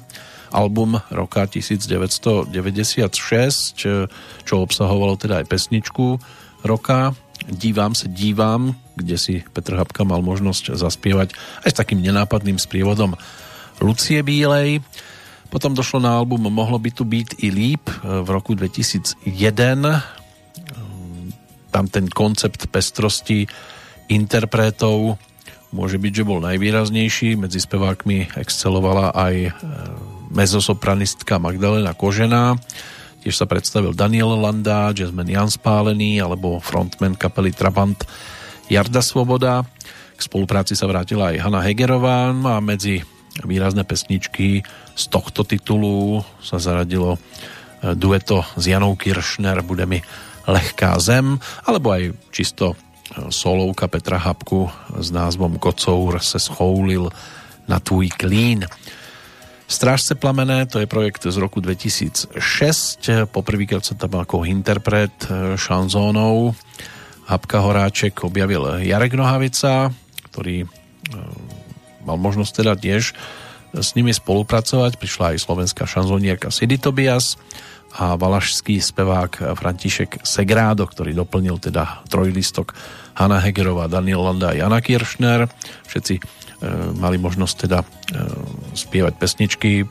album 0.51 0.99
roka 1.09 1.47
1996, 1.47 2.51
čo 4.45 4.53
obsahovalo 4.55 5.15
teda 5.17 5.41
aj 5.41 5.49
pesničku 5.49 6.19
roka 6.61 7.15
Dívam 7.49 7.97
sa, 7.97 8.05
dívam, 8.05 8.77
kde 8.93 9.17
si 9.17 9.41
Petr 9.41 9.73
Habka 9.73 10.05
mal 10.05 10.21
možnosť 10.21 10.77
zaspievať 10.77 11.33
aj 11.65 11.69
s 11.73 11.79
takým 11.79 11.97
nenápadným 11.97 12.61
sprievodom 12.61 13.17
Lucie 13.81 14.21
Bílej. 14.21 14.85
Potom 15.49 15.73
došlo 15.73 16.05
na 16.05 16.13
album 16.13 16.45
Mohlo 16.53 16.77
by 16.77 16.91
tu 16.93 17.01
byť 17.01 17.41
i 17.41 17.49
líp 17.49 17.89
v 18.05 18.27
roku 18.29 18.53
2001. 18.53 19.25
Tam 21.73 21.85
ten 21.89 22.05
koncept 22.13 22.69
pestrosti 22.69 23.49
interpretov 24.05 25.17
môže 25.73 25.97
byť, 25.97 26.13
že 26.13 26.27
bol 26.27 26.45
najvýraznejší. 26.45 27.41
Medzi 27.41 27.57
spevákmi 27.57 28.37
excelovala 28.37 29.17
aj 29.17 29.49
mezosopranistka 30.31 31.37
Magdalena 31.37 31.91
Kožená, 31.91 32.55
tiež 33.21 33.35
sa 33.37 33.45
predstavil 33.45 33.93
Daniel 33.93 34.33
Landa, 34.39 34.89
jazzman 34.95 35.29
Jan 35.29 35.51
Spálený 35.51 36.23
alebo 36.23 36.57
frontman 36.63 37.13
kapely 37.13 37.53
Trabant 37.53 37.99
Jarda 38.71 39.03
Svoboda. 39.03 39.67
K 40.17 40.21
spolupráci 40.21 40.73
sa 40.73 40.89
vrátila 40.89 41.35
aj 41.35 41.41
Hanna 41.43 41.61
Hegerová 41.61 42.31
no 42.33 42.49
a 42.49 42.63
medzi 42.63 43.03
výrazné 43.43 43.83
pesničky 43.83 44.63
z 44.95 45.03
tohto 45.07 45.47
titulu 45.47 46.23
sa 46.43 46.59
zaradilo 46.59 47.15
e, 47.15 47.19
dueto 47.95 48.43
s 48.57 48.63
Janou 48.67 48.99
Kiršner 48.99 49.63
Bude 49.63 49.87
mi 49.87 49.99
lehká 50.49 50.99
zem, 50.99 51.39
alebo 51.63 51.93
aj 51.95 52.11
čisto 52.33 52.73
e, 52.73 52.75
solovka 53.31 53.87
Petra 53.87 54.19
Habku 54.19 54.67
s 54.99 55.13
názvom 55.13 55.61
Kocour 55.61 56.19
se 56.19 56.39
schoulil 56.39 57.09
na 57.67 57.79
tvůj 57.79 58.09
klín. 58.09 58.67
Strážce 59.71 60.19
plamené, 60.19 60.67
to 60.67 60.83
je 60.83 60.87
projekt 60.91 61.23
z 61.23 61.37
roku 61.39 61.63
2006. 61.63 62.35
Poprvýkrát 63.31 63.79
sa 63.87 63.95
tam 63.95 64.19
ako 64.19 64.43
interpret 64.43 65.15
šanzónov 65.55 66.59
Habka 67.31 67.63
Horáček 67.63 68.27
objavil 68.27 68.83
Jarek 68.83 69.15
Nohavica, 69.15 69.95
ktorý 70.27 70.67
e, 70.67 70.67
mal 72.03 72.19
možnosť 72.19 72.51
teda 72.51 72.75
tiež 72.75 73.15
s 73.71 73.89
nimi 73.95 74.11
spolupracovať. 74.11 74.99
Prišla 74.99 75.39
aj 75.39 75.47
slovenská 75.47 75.87
šanzonierka 75.87 76.51
Sidy 76.51 76.75
Tobias 76.75 77.39
a 77.95 78.19
valašský 78.19 78.75
spevák 78.83 79.55
František 79.55 80.27
Segrádo, 80.27 80.83
ktorý 80.83 81.15
doplnil 81.15 81.63
teda 81.63 82.03
trojlistok 82.11 82.75
Hanna 83.21 83.37
Hegerová, 83.37 83.85
Daniel 83.85 84.25
Landa 84.25 84.51
a 84.51 84.57
Jana 84.57 84.81
Kiršner. 84.81 85.45
Všetci 85.85 86.41
E, 86.61 86.69
mali 86.93 87.17
možnosť 87.17 87.55
teda 87.65 87.81
e, 87.81 87.85
spievať 88.77 89.17
pesničky 89.17 89.81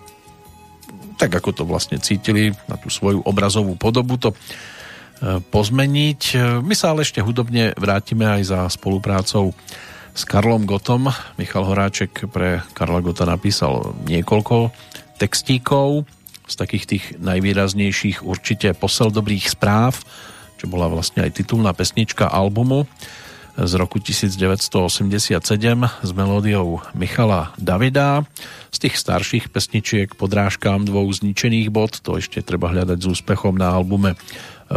tak, 1.19 1.35
ako 1.35 1.51
to 1.53 1.63
vlastne 1.67 1.99
cítili 1.99 2.55
na 2.71 2.79
tú 2.79 2.89
svoju 2.89 3.27
obrazovú 3.27 3.75
podobu 3.75 4.15
to 4.23 4.31
e, 4.31 4.37
pozmeniť. 5.51 6.39
My 6.63 6.71
sa 6.79 6.95
ale 6.95 7.03
ešte 7.03 7.19
hudobne 7.27 7.75
vrátime 7.75 8.23
aj 8.23 8.55
za 8.55 8.61
spoluprácou 8.71 9.51
s 10.15 10.23
Karlom 10.23 10.63
Gotom. 10.63 11.11
Michal 11.43 11.67
Horáček 11.67 12.31
pre 12.31 12.63
Karla 12.71 13.03
Gota 13.03 13.27
napísal 13.27 13.91
niekoľko 14.07 14.71
textíkov, 15.19 16.07
z 16.47 16.55
takých 16.55 16.85
tých 16.87 17.05
najvýraznejších 17.19 18.23
určite 18.23 18.79
Posel 18.79 19.11
dobrých 19.11 19.51
správ, 19.51 19.99
čo 20.61 20.69
bola 20.69 20.93
vlastne 20.93 21.25
aj 21.25 21.41
titulná 21.41 21.73
pesnička 21.73 22.29
albumu 22.29 22.85
z 23.57 23.73
roku 23.81 23.97
1987 23.97 25.41
s 26.05 26.11
melódiou 26.13 26.85
Michala 26.93 27.57
Davida. 27.57 28.29
Z 28.69 28.85
tých 28.85 29.01
starších 29.01 29.49
pesničiek 29.49 30.13
podrážkám 30.13 30.85
dvou 30.85 31.09
zničených 31.09 31.73
bod, 31.73 32.05
to 32.05 32.21
ešte 32.21 32.45
treba 32.45 32.69
hľadať 32.69 32.99
s 33.01 33.07
úspechom 33.09 33.57
na 33.57 33.73
albume 33.73 34.21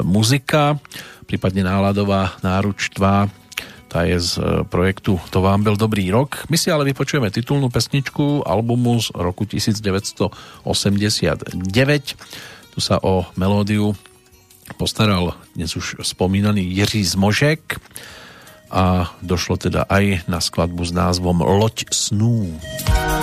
Muzika, 0.07 0.79
prípadne 1.27 1.67
náladová 1.67 2.39
náruč 2.39 2.95
2 2.95 3.43
tá 3.93 4.09
je 4.09 4.17
z 4.17 4.41
e, 4.41 4.65
projektu 4.65 5.21
To 5.29 5.45
vám 5.45 5.61
byl 5.61 5.77
dobrý 5.77 6.09
rok. 6.09 6.49
My 6.49 6.57
si 6.57 6.73
ale 6.73 6.89
vypočujeme 6.89 7.29
titulnú 7.29 7.69
pesničku 7.69 8.41
albumu 8.41 8.97
z 8.97 9.13
roku 9.13 9.45
1989. 9.45 11.53
Tu 12.73 12.79
sa 12.81 12.97
o 13.05 13.29
melódiu 13.37 13.93
postaral 14.73 15.33
dnes 15.55 15.75
už 15.75 15.95
spomínaný 16.01 16.65
Jiří 16.65 17.03
Zmožek 17.05 17.79
a 18.73 19.13
došlo 19.21 19.57
teda 19.57 19.85
aj 19.85 20.25
na 20.27 20.41
skladbu 20.41 20.85
s 20.85 20.91
názvom 20.91 21.41
Loď 21.41 21.85
snů. 21.93 22.57
Loď 22.57 22.61
snů 22.61 23.22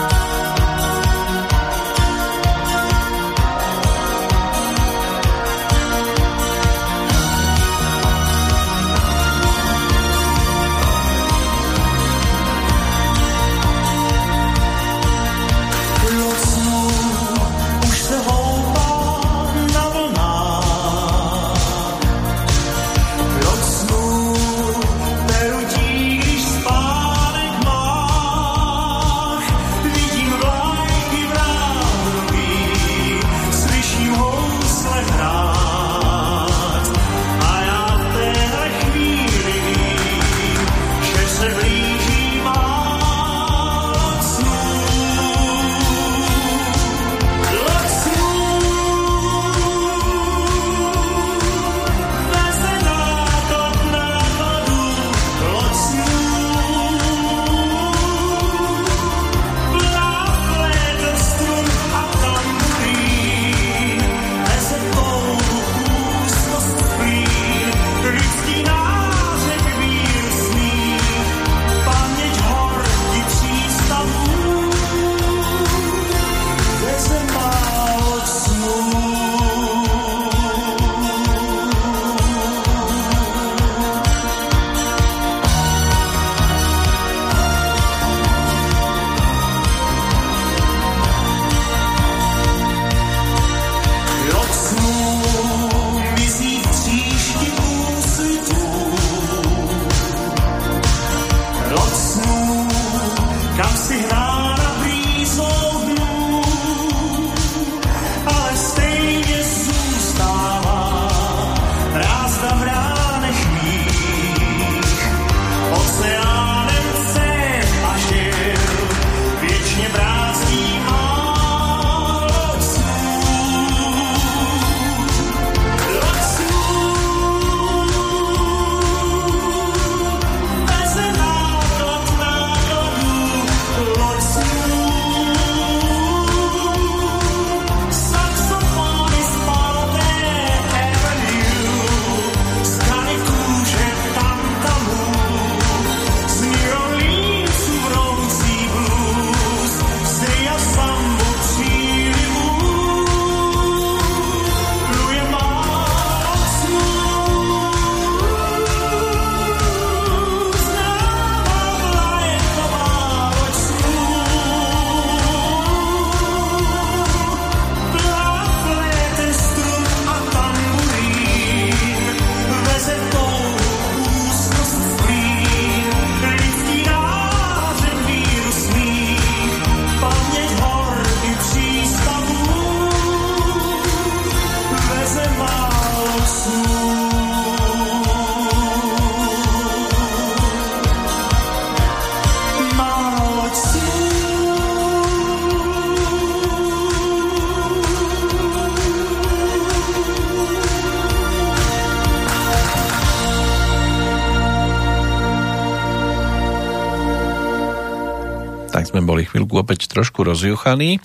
trošku 210.01 210.25
rozjuchaný. 210.25 210.97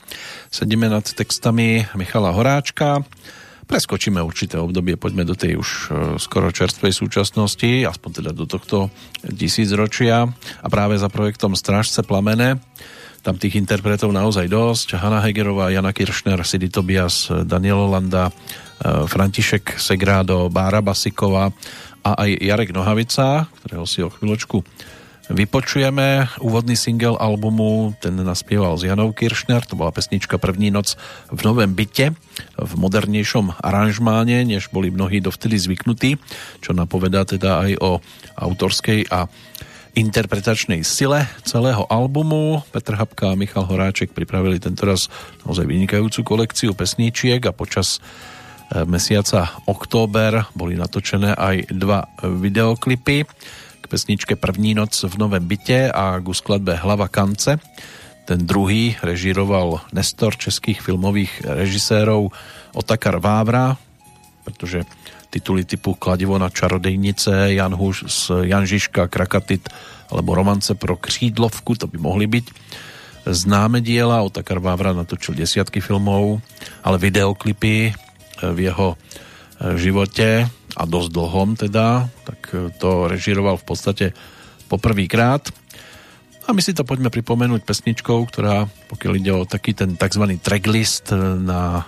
Sedíme 0.47 0.87
nad 0.87 1.03
textami 1.03 1.83
Michala 1.99 2.31
Horáčka. 2.31 3.03
Preskočíme 3.67 4.23
určité 4.23 4.55
obdobie, 4.55 4.95
poďme 4.95 5.27
do 5.27 5.35
tej 5.35 5.59
už 5.59 5.69
e, 5.69 5.85
skoro 6.15 6.47
čerstvej 6.47 6.95
súčasnosti, 6.95 7.83
aspoň 7.91 8.09
teda 8.23 8.31
do 8.31 8.47
tohto 8.47 8.87
tisícročia. 9.19 10.31
A 10.63 10.67
práve 10.71 10.95
za 10.95 11.11
projektom 11.11 11.59
Strážce 11.59 12.07
plamene 12.07 12.63
tam 13.19 13.35
tých 13.35 13.57
interpretov 13.59 14.15
naozaj 14.15 14.47
dosť. 14.47 15.01
Hanna 15.01 15.19
Hegerová, 15.19 15.73
Jana 15.73 15.91
Kiršner, 15.91 16.39
Sidy 16.45 16.71
Tobias, 16.71 17.27
Daniel 17.43 17.91
Landa, 17.91 18.31
e, 18.31 18.33
František 19.11 19.75
Segrádo, 19.75 20.47
Bára 20.47 20.79
Basiková 20.79 21.51
a 22.05 22.11
aj 22.21 22.31
Jarek 22.37 22.71
Nohavica, 22.71 23.49
ktorého 23.59 23.83
si 23.83 24.05
o 24.05 24.13
chvíľočku 24.13 24.63
vypočujeme 25.29 26.29
úvodný 26.41 26.77
single 26.77 27.17
albumu, 27.17 27.97
ten 27.97 28.13
naspieval 28.13 28.77
s 28.77 28.85
Janou 28.85 29.09
Kiršner, 29.09 29.65
to 29.65 29.73
bola 29.73 29.89
pesnička 29.89 30.37
První 30.37 30.69
noc 30.69 30.97
v 31.33 31.41
novém 31.41 31.73
byte, 31.73 32.13
v 32.59 32.71
modernejšom 32.77 33.57
aranžmáne, 33.63 34.45
než 34.45 34.69
boli 34.69 34.93
mnohí 34.93 35.21
dovtedy 35.21 35.57
zvyknutí, 35.57 36.21
čo 36.61 36.77
napovedá 36.77 37.25
teda 37.25 37.65
aj 37.65 37.71
o 37.81 37.91
autorskej 38.37 39.09
a 39.09 39.25
interpretačnej 39.95 40.83
sile 40.83 41.25
celého 41.47 41.87
albumu. 41.87 42.61
Petr 42.69 42.99
Habka 42.99 43.31
a 43.31 43.39
Michal 43.39 43.63
Horáček 43.65 44.11
pripravili 44.11 44.59
tentoraz 44.59 45.07
naozaj 45.47 45.63
vynikajúcu 45.63 46.21
kolekciu 46.21 46.75
pesníčiek 46.75 47.39
a 47.47 47.55
počas 47.55 47.97
e, 47.97 48.83
mesiaca 48.83 49.55
október 49.63 50.51
boli 50.51 50.75
natočené 50.75 51.31
aj 51.31 51.71
dva 51.71 52.11
videoklipy 52.21 53.23
k 53.85 53.87
pesničke 53.87 54.33
První 54.33 54.73
noc 54.73 55.05
v 55.05 55.13
Novém 55.21 55.45
byte 55.45 55.93
a 55.93 56.17
ku 56.17 56.33
skladbe 56.33 56.73
Hlava 56.73 57.05
kance. 57.05 57.61
Ten 58.25 58.41
druhý 58.41 58.97
režíroval 59.05 59.85
Nestor 59.93 60.33
českých 60.33 60.81
filmových 60.81 61.45
režisérov 61.45 62.33
Otakar 62.73 63.21
Vávra, 63.21 63.77
pretože 64.41 64.89
tituly 65.29 65.61
typu 65.61 65.93
Kladivo 65.93 66.41
na 66.41 66.49
čarodejnice, 66.49 67.53
Jan, 67.53 67.77
Huš, 67.77 68.33
Jan 68.49 68.65
Žižka, 68.65 69.05
Krakatit 69.05 69.69
alebo 70.09 70.33
Romance 70.33 70.73
pro 70.73 70.97
křídlovku, 70.97 71.77
to 71.77 71.85
by 71.85 72.01
mohli 72.01 72.25
byť 72.25 72.45
známe 73.29 73.85
diela. 73.85 74.25
Otakar 74.25 74.57
Vávra 74.57 74.97
natočil 74.97 75.37
desiatky 75.37 75.77
filmov, 75.77 76.41
ale 76.81 76.97
videoklipy 76.97 77.93
v 78.41 78.59
jeho 78.65 78.97
živote 79.77 80.49
a 80.75 80.83
dosť 80.83 81.09
dlhom 81.11 81.49
teda, 81.55 82.11
tak 82.27 82.39
to 82.77 83.07
režiroval 83.07 83.55
v 83.55 83.65
podstate 83.65 84.05
poprvýkrát. 84.67 85.47
A 86.45 86.53
my 86.53 86.61
si 86.61 86.77
to 86.77 86.85
poďme 86.85 87.09
pripomenúť 87.09 87.65
pesničkou, 87.65 88.21
ktorá, 88.29 88.69
pokiaľ 88.91 89.13
ide 89.17 89.31
o 89.33 89.49
taký 89.49 89.73
ten 89.73 89.97
tzv. 89.97 90.37
tracklist 90.37 91.09
na 91.41 91.81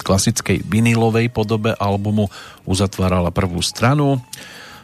klasickej 0.00 0.64
vinilovej 0.64 1.28
podobe 1.34 1.74
albumu 1.76 2.30
uzatvárala 2.64 3.34
prvú 3.34 3.60
stranu 3.60 4.22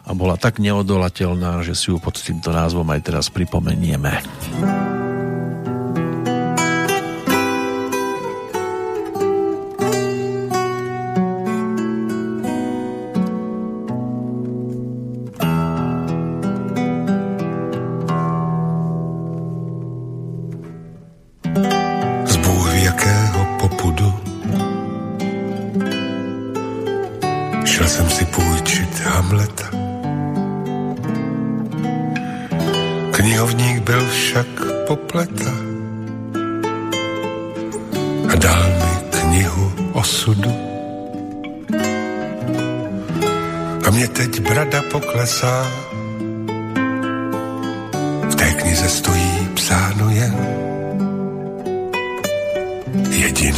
a 0.02 0.11
bola 0.12 0.35
tak 0.35 0.59
neodolateľná, 0.59 1.62
že 1.62 1.78
si 1.78 1.94
ju 1.94 2.02
pod 2.02 2.19
týmto 2.19 2.51
názvom 2.51 2.91
aj 2.91 3.01
teraz 3.07 3.31
pripomenieme. 3.31 4.19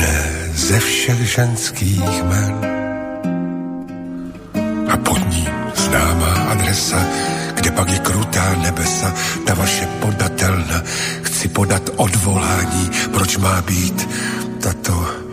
Jediné 0.05 0.50
ze 0.55 0.78
všech 0.81 1.20
ženských 1.20 2.23
men. 2.24 2.55
A 4.89 4.97
pod 4.97 5.20
ním 5.31 5.55
známá 5.74 6.33
adresa, 6.52 7.07
kde 7.55 7.70
pak 7.70 7.89
je 7.89 7.99
krutá 7.99 8.55
nebesa, 8.62 9.15
ta 9.47 9.55
vaše 9.55 9.86
podatelna. 10.00 10.83
Chci 11.23 11.49
podat 11.49 11.91
odvolání, 11.97 12.91
proč 13.12 13.36
má 13.36 13.62
být 13.62 14.08
tato 14.60 15.23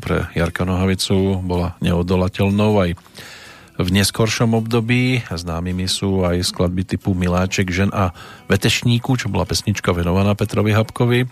Habku 0.00 0.08
pre 0.08 0.32
Jarka 0.32 0.64
Nohavicu 0.64 1.44
bola 1.44 1.76
neodolateľnou 1.84 2.72
aj 2.80 2.90
v 3.76 3.88
neskoršom 3.92 4.56
období. 4.56 5.20
Známymi 5.28 5.84
sú 5.92 6.24
aj 6.24 6.40
skladby 6.40 6.88
typu 6.88 7.12
Miláček, 7.12 7.68
žen 7.68 7.92
a 7.92 8.16
Vetešníku, 8.48 9.20
čo 9.20 9.28
bola 9.28 9.44
pesnička 9.44 9.92
venovaná 9.92 10.32
Petrovi 10.32 10.72
Habkovi 10.72 11.28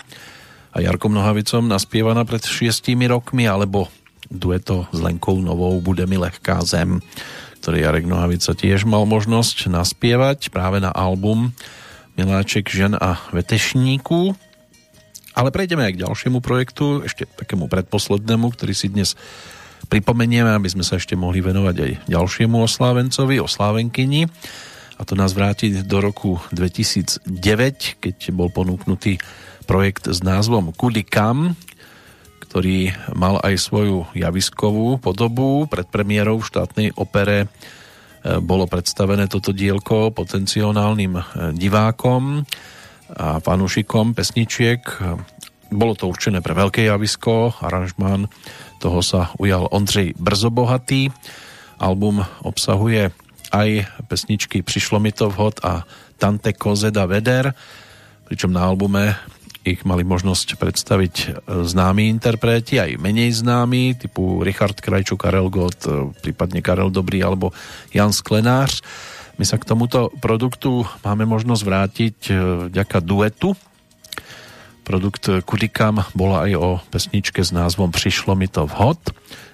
a 0.77 0.85
Jarkom 0.85 1.17
Nohavicom 1.17 1.65
naspievaná 1.65 2.29
pred 2.29 2.45
šiestimi 2.45 3.09
rokmi, 3.09 3.49
alebo 3.49 3.89
dueto 4.29 4.85
s 4.93 5.01
Lenkou 5.01 5.41
Novou 5.41 5.81
Bude 5.81 6.05
mi 6.05 6.21
lehká 6.21 6.61
zem, 6.61 7.01
ktorý 7.65 7.89
Jarek 7.89 8.05
Nohavica 8.05 8.53
tiež 8.53 8.85
mal 8.85 9.09
možnosť 9.09 9.73
naspievať 9.73 10.53
práve 10.53 10.85
na 10.85 10.93
album 10.93 11.57
miláček 12.21 12.69
žen 12.69 13.01
a 13.01 13.17
vetešníků. 13.33 14.48
Ale 15.39 15.55
prejdeme 15.55 15.87
aj 15.87 15.95
k 15.95 16.03
ďalšiemu 16.03 16.43
projektu, 16.43 17.07
ešte 17.07 17.23
takému 17.23 17.71
predposlednému, 17.71 18.51
ktorý 18.59 18.75
si 18.75 18.91
dnes 18.91 19.15
pripomenieme, 19.87 20.51
aby 20.51 20.67
sme 20.67 20.83
sa 20.83 20.99
ešte 20.99 21.15
mohli 21.15 21.39
venovať 21.39 21.77
aj 21.79 21.93
ďalšiemu 22.11 22.59
oslávencovi, 22.59 23.39
oslávenkyni. 23.39 24.27
A 24.99 25.07
to 25.07 25.15
nás 25.15 25.39
vráti 25.39 25.71
do 25.87 26.03
roku 26.03 26.43
2009, 26.51 27.23
keď 28.03 28.17
bol 28.35 28.51
ponúknutý 28.51 29.23
projekt 29.63 30.11
s 30.11 30.27
názvom 30.27 30.75
Kudikam, 30.75 31.55
ktorý 32.43 32.91
mal 33.15 33.39
aj 33.39 33.63
svoju 33.63 34.11
javiskovú 34.19 34.99
podobu. 34.99 35.71
Pred 35.71 35.87
premiérou 35.87 36.43
v 36.43 36.51
štátnej 36.51 36.89
opere 36.99 37.47
e, 37.47 37.49
bolo 38.43 38.67
predstavené 38.67 39.31
toto 39.31 39.55
dielko 39.55 40.11
potenciálnym 40.11 41.15
e, 41.15 41.23
divákom 41.55 42.43
fanúšikom 43.17 44.13
pesničiek. 44.13 44.81
Bolo 45.69 45.93
to 45.97 46.09
určené 46.09 46.41
pre 46.41 46.57
veľké 46.57 46.89
javisko, 46.89 47.57
aranžmán 47.61 48.29
toho 48.81 49.05
sa 49.05 49.33
ujal 49.37 49.69
Ondřej 49.69 50.17
Brzobohatý. 50.17 51.13
Album 51.79 52.25
obsahuje 52.43 53.13
aj 53.53 53.87
pesničky 54.09 54.61
Přišlo 54.61 55.01
mi 55.01 55.13
to 55.13 55.29
vhod 55.33 55.61
a 55.65 55.85
Tante 56.19 56.53
Kozeda 56.53 57.07
Veder, 57.07 57.55
pričom 58.27 58.51
na 58.53 58.67
albume 58.67 59.15
ich 59.69 59.85
mali 59.85 60.03
možnosť 60.03 60.57
predstaviť 60.57 61.15
známi 61.45 62.09
interpreti, 62.09 62.81
aj 62.81 62.97
menej 62.97 63.37
známi, 63.37 64.01
typu 64.01 64.41
Richard 64.41 64.81
Krajču, 64.81 65.21
Karel 65.21 65.53
Gott, 65.53 65.85
prípadne 66.25 66.65
Karel 66.65 66.89
Dobrý 66.89 67.21
alebo 67.21 67.53
Jan 67.93 68.17
Sklenář. 68.17 68.81
My 69.39 69.47
sa 69.47 69.55
k 69.55 69.71
tomuto 69.71 70.11
produktu 70.19 70.83
máme 71.07 71.23
možnosť 71.23 71.63
vrátiť 71.63 72.17
e, 72.27 72.33
vďaka 72.75 72.99
duetu. 72.99 73.55
Produkt 74.83 75.31
Kudikam 75.47 76.03
bola 76.11 76.51
aj 76.51 76.53
o 76.59 76.69
pesničke 76.91 77.47
s 77.47 77.55
názvom 77.55 77.95
Přišlo 77.95 78.35
mi 78.35 78.51
to 78.51 78.67
vhod, 78.67 78.99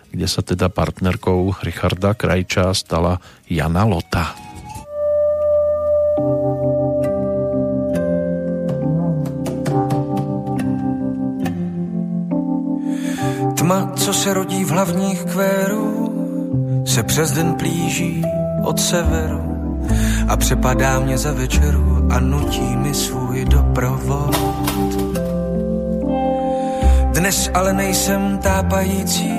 kde 0.09 0.25
sa 0.25 0.41
teda 0.41 0.73
partnerkou 0.73 1.61
Richarda 1.61 2.17
Krajča 2.17 2.73
stala 2.73 3.21
Jana 3.45 3.85
Lota. 3.85 4.33
Tma, 13.61 13.93
co 13.97 14.13
se 14.13 14.35
rodí 14.35 14.65
v 14.65 14.71
hlavních 14.71 15.25
kvérů, 15.25 15.93
se 16.87 17.03
přes 17.03 17.33
den 17.33 17.55
plíží 17.55 18.23
od 18.65 18.81
severu 18.81 19.54
a 20.29 20.37
přepadá 20.37 21.01
mě 21.01 21.19
za 21.19 21.33
večeru 21.33 22.09
a 22.11 22.21
nutí 22.21 22.77
mi 22.77 22.95
svůj 22.95 23.45
doprovod. 23.45 24.37
Dnes 27.13 27.51
ale 27.55 27.73
nejsem 27.73 28.39
tápající, 28.39 29.33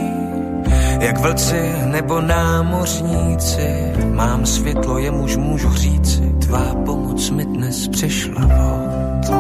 jak 1.00 1.18
vlci 1.18 1.74
nebo 1.86 2.22
námořníci. 2.22 3.94
Mám 4.14 4.46
světlo, 4.46 4.98
jemuž 4.98 5.36
můžu 5.36 5.74
říci, 5.74 6.22
tvá 6.40 6.76
pomoc 6.86 7.30
mi 7.30 7.46
dnes 7.46 7.88
přišla 7.88 8.42
vhod. 8.42 9.36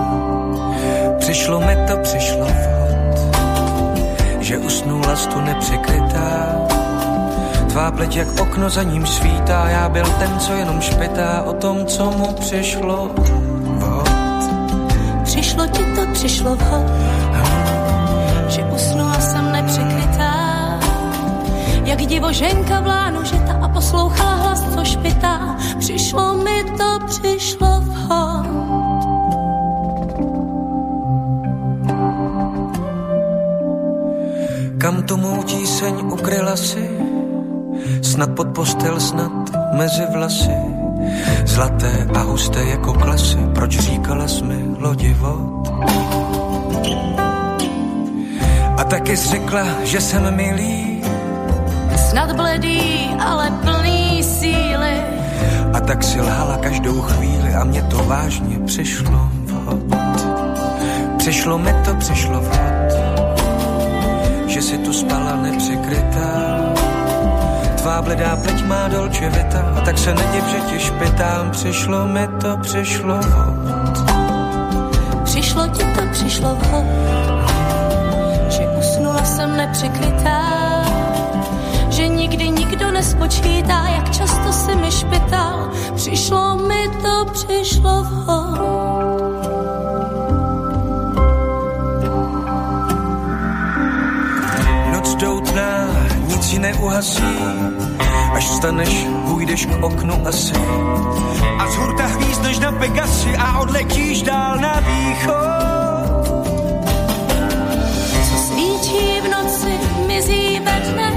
Přišlo 1.20 1.60
mi 1.60 1.78
to, 1.88 1.98
přišlo 1.98 2.46
vhod, 2.46 3.36
že 4.40 4.58
usnula 4.58 5.16
tu 5.34 5.42
nepřekrytá 5.42 6.65
Tvá 7.76 7.92
pleť 7.92 8.16
jak 8.16 8.40
okno 8.40 8.72
za 8.72 8.84
ním 8.88 9.04
svítá, 9.04 9.68
já 9.70 9.90
byl 9.90 10.08
ten, 10.20 10.40
co 10.40 10.54
jenom 10.54 10.82
špetá 10.82 11.44
o 11.44 11.54
tom, 11.54 11.86
co 11.86 12.12
mu 12.12 12.34
přišlo 12.40 13.12
vhod. 13.76 14.10
Přišlo 15.24 15.68
ti 15.68 15.84
to, 15.96 16.02
přišlo 16.14 16.56
vhod, 16.56 16.88
že 18.48 18.64
usnula 18.64 19.20
jsem 19.20 19.52
nepřekrytá. 19.52 20.32
Jak 21.84 22.00
divoženka 22.00 22.80
v 22.80 22.88
lánu 22.88 23.24
žita 23.24 23.60
a 23.62 23.68
poslouchala 23.70 24.36
hlas, 24.36 24.64
co 24.76 24.86
špitá. 24.86 25.58
Přišlo 25.80 26.34
mi 26.34 26.64
to, 26.78 27.06
přišlo 27.06 27.82
vhod. 27.82 28.46
Kam 34.78 35.04
tu 35.04 35.18
mou 35.18 35.44
tíseň 35.44 35.96
ukryla 35.96 36.56
si? 36.56 37.05
Snad 38.16 38.32
pod 38.32 38.48
postel, 38.56 39.00
snad 39.00 39.32
mezi 39.76 40.04
vlasy. 40.14 40.56
Zlaté 41.46 42.08
a 42.16 42.20
husté 42.20 42.64
jako 42.64 42.94
klasy, 42.94 43.38
proč 43.56 43.80
říkala 43.80 44.28
jsme 44.28 44.56
lodivot? 44.80 45.68
A 48.78 48.84
taky 48.84 49.16
řekla, 49.16 49.64
že 49.84 50.02
jsem 50.02 50.36
milý. 50.36 51.04
Snad 52.10 52.36
bledý, 52.36 53.12
ale 53.20 53.52
plný 53.52 54.24
síly. 54.24 54.96
A 55.74 55.80
tak 55.80 56.04
si 56.04 56.22
lhala 56.22 56.58
každou 56.58 57.02
chvíli 57.02 57.54
a 57.54 57.64
mě 57.64 57.84
to 57.84 57.98
vážně 57.98 58.60
přišlo 58.66 59.30
vhod. 59.44 59.80
Přišlo 61.18 61.58
mi 61.58 61.74
to, 61.86 61.96
přišlo 61.96 62.40
vhod, 62.42 62.92
že 64.48 64.62
si 64.62 64.78
tu 64.78 64.94
spala 64.94 65.36
nepřekrytá 65.36 66.75
tvá 67.86 68.02
bledá 68.02 68.34
pleť 68.34 68.66
má 68.66 68.90
dolče 68.90 69.30
vita 69.30 69.62
a 69.78 69.80
tak 69.86 69.98
se 69.98 70.10
nediv, 70.10 70.44
že 70.50 70.60
ti 70.70 70.78
špitám, 70.80 71.52
přišlo 71.52 72.08
mi 72.08 72.28
to, 72.42 72.58
přišlo 72.58 73.18
vhod. 73.22 74.10
Přišlo 75.24 75.68
ti 75.68 75.84
to, 75.94 76.02
přišlo 76.12 76.56
vhod, 76.56 76.86
že 78.50 78.66
usnula 78.80 79.26
jsem 79.26 79.58
nepřekrytá, 79.58 80.42
že 81.90 82.08
nikdy 82.08 82.50
nikdo 82.50 82.92
nespočítá, 82.92 83.86
jak 83.96 84.12
často 84.12 84.54
si 84.54 84.76
mi 84.76 84.92
špital, 84.92 85.70
přišlo 85.96 86.58
mi 86.58 86.90
to, 87.02 87.26
přišlo. 87.34 88.06
Noc 94.92 95.16
doutná, 95.16 95.86
nic 96.28 96.54
ji 96.54 96.60
neuhasí, 96.60 97.24
Až 98.36 98.48
staneš, 98.48 99.08
půjdeš 99.28 99.66
k 99.66 99.84
oknu 99.84 100.28
asi. 100.28 100.54
A 101.60 101.68
z 101.68 101.76
hurta 101.76 102.06
hvízdneš 102.06 102.60
na 102.60 102.72
Pegasi 102.72 103.36
a 103.36 103.60
odletíš 103.60 104.22
dál 104.22 104.58
na 104.58 104.80
východ. 104.80 106.26
Co 108.30 108.38
svíčí 108.38 109.22
v 109.22 109.28
noci, 109.32 109.80
mizí 110.08 110.60
ve 110.60 110.80
dne. 110.80 111.12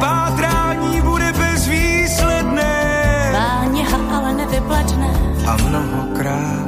Pátrání 0.00 1.00
bude 1.00 1.32
bezvýsledné. 1.32 2.72
Váněha 3.32 3.98
ale 4.16 4.34
nevyplatné. 4.34 5.10
A 5.46 5.56
mnohokrát 5.56 6.66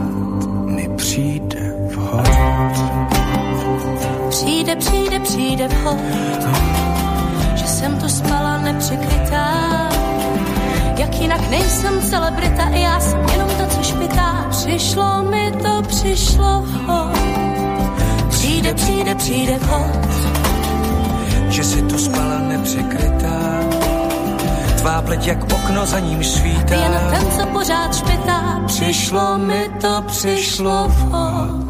mi 0.65 0.89
přijde 0.97 1.75
vhod. 1.95 2.29
Přijde, 4.29 4.77
přijde, 4.77 5.21
přijde 5.21 5.69
vhod 5.69 6.01
jsem 7.81 7.99
tu 7.99 8.09
spala 8.09 8.59
nepřekrytá. 8.59 9.49
Jak 10.97 11.15
jinak 11.21 11.51
nejsem 11.51 12.03
celebrita, 12.03 12.69
já 12.69 13.01
jsem 13.01 13.19
jenom 13.33 13.49
to, 13.49 13.67
co 13.67 13.83
špitá. 13.83 14.47
Přišlo 14.51 15.23
mi 15.23 15.53
to, 15.63 15.83
přišlo 15.89 16.65
ho. 16.87 17.11
Přijde, 18.29 18.75
přijde, 18.75 19.15
přijde 19.15 19.59
vhod. 19.59 20.09
Že 21.49 21.65
si 21.65 21.83
tu 21.83 21.99
spala 21.99 22.39
nepřekrytá. 22.39 23.41
Tvá 24.79 25.03
pleť 25.03 25.27
jak 25.27 25.45
okno 25.53 25.87
za 25.87 25.99
ním 25.99 26.25
svítá. 26.25 26.75
Jen 26.75 27.01
ten, 27.11 27.31
co 27.31 27.47
pořád 27.47 27.97
špitá. 27.97 28.61
Přišlo 28.67 29.39
mi 29.39 29.71
to, 29.81 30.03
přišlo 30.07 30.89
vhod. 30.89 31.70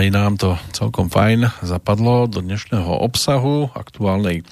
Aj 0.00 0.08
nám 0.16 0.40
to 0.40 0.56
celkom 0.72 1.12
fajn 1.12 1.60
zapadlo 1.60 2.24
do 2.24 2.40
dnešného 2.40 3.04
obsahu 3.04 3.68
aktuálnej 3.76 4.48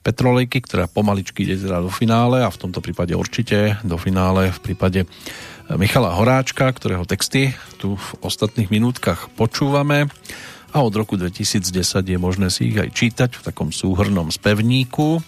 Petrolejky, 0.00 0.64
ktorá 0.64 0.88
pomaličky 0.88 1.44
ide 1.44 1.60
teda 1.60 1.84
do 1.84 1.92
finále 1.92 2.40
a 2.40 2.48
v 2.48 2.56
tomto 2.56 2.80
prípade 2.80 3.12
určite 3.12 3.76
do 3.84 4.00
finále 4.00 4.48
v 4.56 4.60
prípade 4.64 5.04
Michala 5.68 6.16
Horáčka, 6.16 6.72
ktorého 6.72 7.04
texty 7.04 7.52
tu 7.76 8.00
v 8.00 8.08
ostatných 8.24 8.72
minútkach 8.72 9.28
počúvame. 9.36 10.08
A 10.72 10.80
od 10.80 10.96
roku 10.96 11.20
2010 11.20 11.76
je 12.00 12.16
možné 12.16 12.48
si 12.48 12.72
ich 12.72 12.80
aj 12.80 12.88
čítať 12.96 13.30
v 13.36 13.44
takom 13.52 13.76
súhrnom 13.76 14.32
spevníku. 14.32 15.20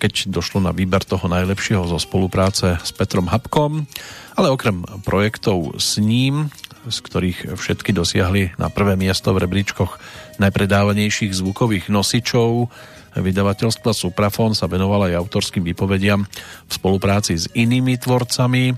Keď 0.00 0.32
došlo 0.32 0.64
na 0.64 0.72
výber 0.72 1.04
toho 1.04 1.28
najlepšieho 1.28 1.84
zo 1.84 2.00
spolupráce 2.00 2.80
s 2.80 2.90
Petrom 2.96 3.28
Habkom, 3.28 3.84
ale 4.32 4.48
okrem 4.48 4.80
projektov 5.04 5.76
s 5.76 6.00
ním 6.00 6.48
z 6.88 6.98
ktorých 7.04 7.38
všetky 7.60 7.92
dosiahli 7.92 8.56
na 8.56 8.72
prvé 8.72 8.96
miesto 8.96 9.36
v 9.36 9.44
rebríčkoch 9.44 10.00
najpredávanejších 10.40 11.36
zvukových 11.36 11.92
nosičov. 11.92 12.72
Vydavateľstva 13.18 13.90
Suprafon 13.92 14.54
sa 14.54 14.70
venovala 14.70 15.12
aj 15.12 15.18
autorským 15.20 15.66
výpovediam 15.66 16.24
v 16.68 16.72
spolupráci 16.72 17.36
s 17.36 17.50
inými 17.52 18.00
tvorcami. 18.00 18.72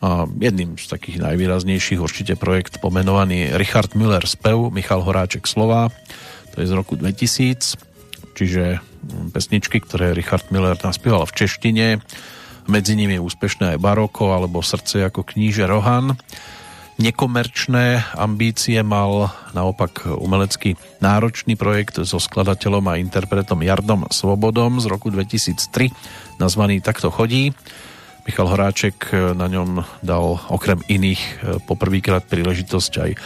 A 0.00 0.24
jedným 0.24 0.80
z 0.80 0.86
takých 0.88 1.20
najvýraznejších 1.20 2.00
určite 2.00 2.38
projekt 2.38 2.80
pomenovaný 2.80 3.52
Richard 3.60 3.92
Müller 3.92 4.24
spev, 4.24 4.72
Michal 4.72 5.04
Horáček 5.04 5.44
slova, 5.44 5.92
to 6.56 6.64
je 6.64 6.66
z 6.66 6.72
roku 6.72 6.96
2000, 6.96 7.76
čiže 8.32 8.80
pesničky, 9.32 9.80
ktoré 9.84 10.16
Richard 10.16 10.48
Miller 10.48 10.76
naspieval 10.80 11.28
v 11.28 11.36
češtine, 11.36 11.86
medzi 12.68 12.94
nimi 12.96 13.20
úspešné 13.20 13.76
aj 13.76 13.82
Baroko 13.82 14.32
alebo 14.32 14.62
Srdce 14.64 15.04
ako 15.04 15.26
kníže 15.26 15.66
Rohan. 15.66 16.16
Nekomerčné 16.98 18.02
ambície 18.18 18.82
mal 18.82 19.30
naopak 19.54 20.08
umelecký 20.10 20.74
náročný 20.98 21.54
projekt 21.54 22.02
so 22.02 22.18
skladateľom 22.18 22.84
a 22.90 22.98
interpretom 22.98 23.62
Jardom 23.62 24.10
Svobodom 24.10 24.82
z 24.82 24.90
roku 24.90 25.12
2003, 25.12 25.92
nazvaný 26.42 26.82
Takto 26.82 27.14
chodí. 27.14 27.54
Michal 28.28 28.52
Horáček 28.52 29.10
na 29.34 29.48
ňom 29.48 29.80
dal 30.04 30.38
okrem 30.52 30.78
iných 30.86 31.18
e, 31.18 31.32
poprvýkrát 31.64 32.28
príležitosť 32.28 32.92
aj 33.00 33.10
e, 33.10 33.18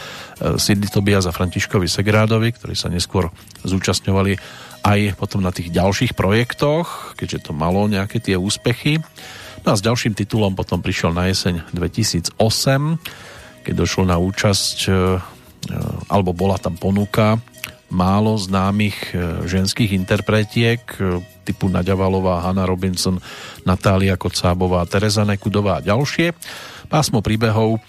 Sidney 0.55 0.87
Tobias 0.87 1.27
a 1.27 1.35
Františkovi 1.35 1.85
Segrádovi, 1.85 2.55
ktorí 2.55 2.73
sa 2.79 2.87
neskôr 2.87 3.27
zúčastňovali 3.67 4.39
aj 4.85 5.19
potom 5.19 5.43
na 5.43 5.51
tých 5.51 5.73
ďalších 5.73 6.15
projektoch, 6.15 7.17
keďže 7.19 7.49
to 7.49 7.51
malo 7.51 7.89
nejaké 7.91 8.23
tie 8.23 8.39
úspechy. 8.39 9.03
No 9.65 9.73
a 9.73 9.75
s 9.75 9.81
ďalším 9.81 10.13
titulom 10.13 10.53
potom 10.53 10.79
prišiel 10.79 11.11
na 11.11 11.27
jeseň 11.27 11.73
2008, 11.73 12.39
keď 13.65 13.73
došlo 13.81 14.05
na 14.05 14.21
účasť, 14.21 14.77
e, 14.85 14.89
e, 14.89 14.95
alebo 16.13 16.37
bola 16.37 16.61
tam 16.61 16.77
ponuka 16.77 17.41
málo 17.89 18.37
známych 18.37 19.13
e, 19.13 19.41
ženských 19.49 19.97
interpretiek 19.97 20.81
typu 21.41 21.69
Nadia 21.69 21.97
Valová, 21.97 22.45
Hanna 22.45 22.69
Robinson, 22.69 23.17
Natália 23.65 24.13
Kocábová, 24.17 24.85
Tereza 24.85 25.25
Nekudová 25.25 25.81
a 25.81 25.85
ďalšie. 25.85 26.37
Pásmo 26.89 27.25
príbehov 27.25 27.81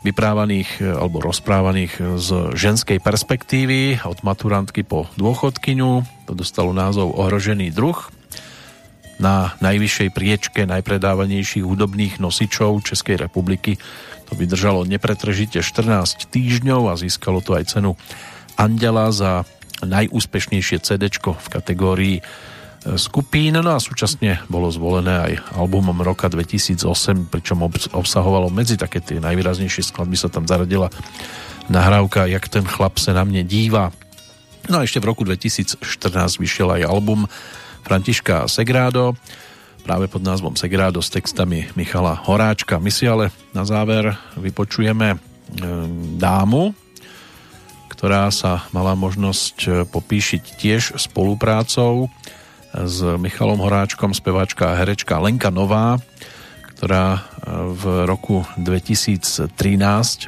vyprávaných 0.00 0.80
alebo 0.80 1.20
rozprávaných 1.20 2.16
z 2.16 2.56
ženskej 2.56 3.04
perspektívy 3.04 4.00
od 4.00 4.24
maturantky 4.24 4.80
po 4.80 5.04
dôchodkyňu. 5.20 6.24
To 6.24 6.32
dostalo 6.32 6.72
názov 6.72 7.12
Ohrožený 7.20 7.68
druh 7.68 8.08
na 9.20 9.52
najvyššej 9.60 10.08
priečke 10.16 10.64
najpredávanejších 10.64 11.62
hudobných 11.62 12.18
nosičov 12.18 12.80
Českej 12.80 13.20
republiky. 13.28 13.76
To 14.30 14.38
vydržalo 14.38 14.86
nepretržite 14.86 15.58
14 15.58 16.30
týždňov 16.30 16.94
a 16.94 16.94
získalo 16.94 17.42
to 17.42 17.58
aj 17.58 17.74
cenu 17.74 17.98
Andela 18.54 19.10
za 19.10 19.42
najúspešnejšie 19.82 20.78
CD 20.84 21.10
v 21.10 21.48
kategórii 21.48 22.16
e, 22.20 22.22
skupín, 23.00 23.56
no 23.56 23.72
a 23.72 23.80
súčasne 23.80 24.44
bolo 24.46 24.68
zvolené 24.68 25.14
aj 25.16 25.32
albumom 25.56 25.96
roka 26.04 26.28
2008, 26.28 27.32
pričom 27.32 27.64
obsahovalo 27.96 28.52
medzi 28.52 28.76
také 28.76 29.00
tie 29.00 29.18
najvýraznejšie 29.18 29.88
skladby 29.88 30.16
sa 30.20 30.28
tam 30.28 30.44
zaradila 30.44 30.92
nahrávka 31.72 32.26
Jak 32.26 32.50
ten 32.50 32.66
chlap 32.66 32.98
se 32.98 33.14
na 33.14 33.24
mne 33.24 33.46
díva. 33.46 33.94
No 34.68 34.82
a 34.82 34.84
ešte 34.84 35.00
v 35.00 35.08
roku 35.08 35.24
2014 35.24 35.80
vyšiel 36.36 36.68
aj 36.76 36.82
album 36.84 37.24
Františka 37.86 38.44
Segrádo, 38.46 39.16
práve 39.90 40.06
pod 40.06 40.22
názvom 40.22 40.54
Segrádo 40.54 41.02
s 41.02 41.10
textami 41.10 41.66
Michala 41.74 42.14
Horáčka. 42.14 42.78
My 42.78 42.94
si 42.94 43.10
ale 43.10 43.34
na 43.50 43.66
záver 43.66 44.14
vypočujeme 44.38 45.08
e, 45.10 45.16
dámu, 46.14 46.70
ktorá 47.90 48.30
sa 48.30 48.70
mala 48.70 48.94
možnosť 48.94 49.56
e, 49.66 49.70
popíšiť 49.90 50.42
tiež 50.62 50.94
spoluprácou 50.94 52.06
s 52.70 53.02
Michalom 53.18 53.58
Horáčkom, 53.58 54.14
speváčka 54.14 54.70
a 54.70 54.78
herečka 54.78 55.18
Lenka 55.18 55.50
Nová, 55.50 55.98
ktorá 56.78 57.18
e, 57.18 57.20
v 57.74 58.06
roku 58.06 58.46
2013 58.62 59.50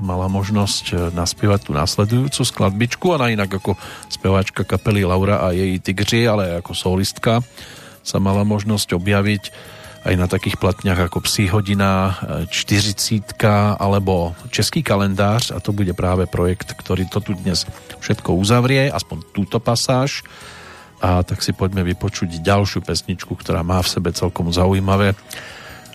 mala 0.03 0.27
možnosť 0.27 1.15
naspievať 1.15 1.71
tú 1.71 1.79
následujúcu 1.79 2.43
skladbičku 2.43 3.15
a 3.15 3.31
inak 3.31 3.63
ako 3.63 3.79
speváčka 4.11 4.67
kapely 4.67 5.07
Laura 5.07 5.39
a 5.39 5.55
jej 5.55 5.79
Tigři, 5.79 6.27
ale 6.27 6.59
ako 6.59 6.75
solistka 6.75 7.47
sa 8.03 8.19
mala 8.19 8.43
možnosť 8.43 8.99
objaviť 8.99 9.45
aj 10.03 10.15
na 10.19 10.27
takých 10.27 10.59
platniach 10.59 10.99
ako 11.07 11.23
Psí 11.23 11.47
hodina, 11.47 12.19
40 12.51 13.23
alebo 13.79 14.35
Český 14.51 14.83
kalendář 14.83 15.55
a 15.55 15.63
to 15.63 15.71
bude 15.71 15.95
práve 15.95 16.27
projekt, 16.27 16.75
ktorý 16.75 17.07
to 17.07 17.23
tu 17.23 17.39
dnes 17.39 17.63
všetko 18.03 18.35
uzavrie, 18.35 18.91
aspoň 18.91 19.23
túto 19.31 19.63
pasáž 19.63 20.27
a 21.03 21.23
tak 21.23 21.43
si 21.43 21.55
poďme 21.55 21.87
vypočuť 21.87 22.43
ďalšiu 22.43 22.83
pesničku, 22.83 23.35
ktorá 23.35 23.63
má 23.63 23.83
v 23.83 23.91
sebe 23.91 24.11
celkom 24.15 24.51
zaujímavé 24.51 25.15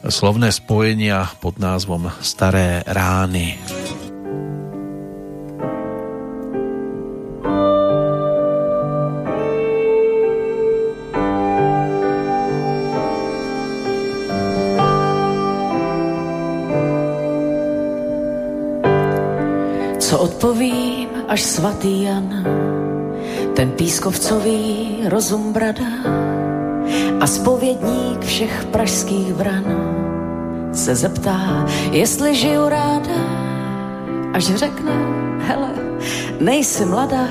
slovné 0.08 0.52
spojenia 0.56 1.28
pod 1.44 1.60
názvom 1.60 2.12
Staré 2.24 2.84
rány. 2.88 3.60
Co 20.18 20.24
odpovím, 20.24 21.10
až 21.28 21.42
svatý 21.42 22.04
Jan, 22.04 22.46
ten 23.54 23.72
pískovcový 23.72 24.98
rozum 25.06 25.54
brada 25.54 25.86
a 27.22 27.28
spovědník 27.28 28.26
všech 28.26 28.66
pražských 28.66 29.34
vran 29.34 29.64
se 30.74 30.96
zeptá, 30.96 31.66
jestli 31.92 32.36
žiju 32.36 32.70
ráda, 32.70 33.22
až 34.34 34.46
řekne, 34.46 34.92
hele, 35.40 35.70
nejsi 36.42 36.86
mladá, 36.86 37.28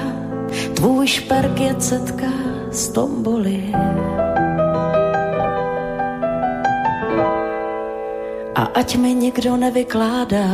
tvůj 0.75 1.07
šperk 1.07 1.61
je 1.61 1.75
cetka 1.75 2.31
z 2.71 2.89
tomboly. 2.89 3.75
A 8.55 8.63
ať 8.75 8.97
mi 8.97 9.15
nikdo 9.15 9.57
nevykládá, 9.57 10.47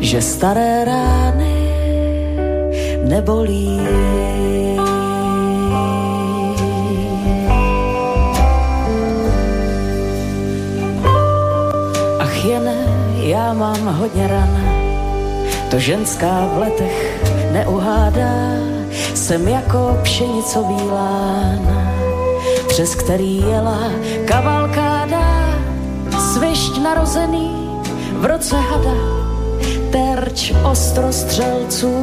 že 0.00 0.22
staré 0.22 0.84
rány 0.84 1.58
nebolí. 3.04 3.80
Ach 12.18 12.44
jen 12.44 12.70
já 13.14 13.52
mám 13.52 13.94
hodně 13.98 14.28
ran, 14.28 14.56
to 15.70 15.78
ženská 15.78 16.48
v 16.54 16.58
letech 16.58 17.22
neuhádá, 17.52 18.38
jsem 19.14 19.48
jako 19.48 19.98
pšenicový 20.02 20.82
lán, 20.90 21.90
přes 22.68 22.94
který 22.94 23.40
jela 23.40 23.90
kavalkáda, 24.24 25.54
svišť 26.32 26.78
narozený 26.78 27.80
v 28.12 28.24
roce 28.24 28.56
hada, 28.56 29.17
terč 29.90 30.52
ostrostřelců 30.70 31.94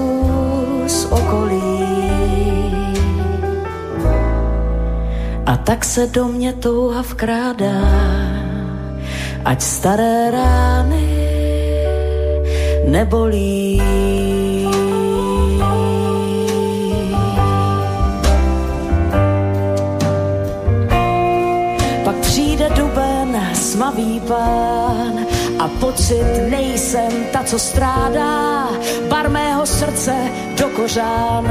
z 0.88 1.06
okolí. 1.06 1.86
A 5.46 5.58
tak 5.58 5.86
se 5.86 6.08
do 6.08 6.28
mě 6.28 6.54
touha 6.54 7.02
vkrádá, 7.02 7.82
ať 9.46 9.62
staré 9.62 10.32
rány 10.32 11.16
nebolí. 12.88 13.82
Pak 22.04 22.16
přijde 22.16 22.70
duben, 22.70 23.50
smavý 23.54 24.22
pán, 24.28 25.26
a 25.60 25.68
pocit 26.06 26.50
nejsem 26.50 27.12
ta, 27.32 27.44
co 27.44 27.60
strádá, 27.60 28.68
bar 29.10 29.30
mého 29.30 29.66
srdce 29.66 30.14
do 30.58 30.70
kořán 30.70 31.48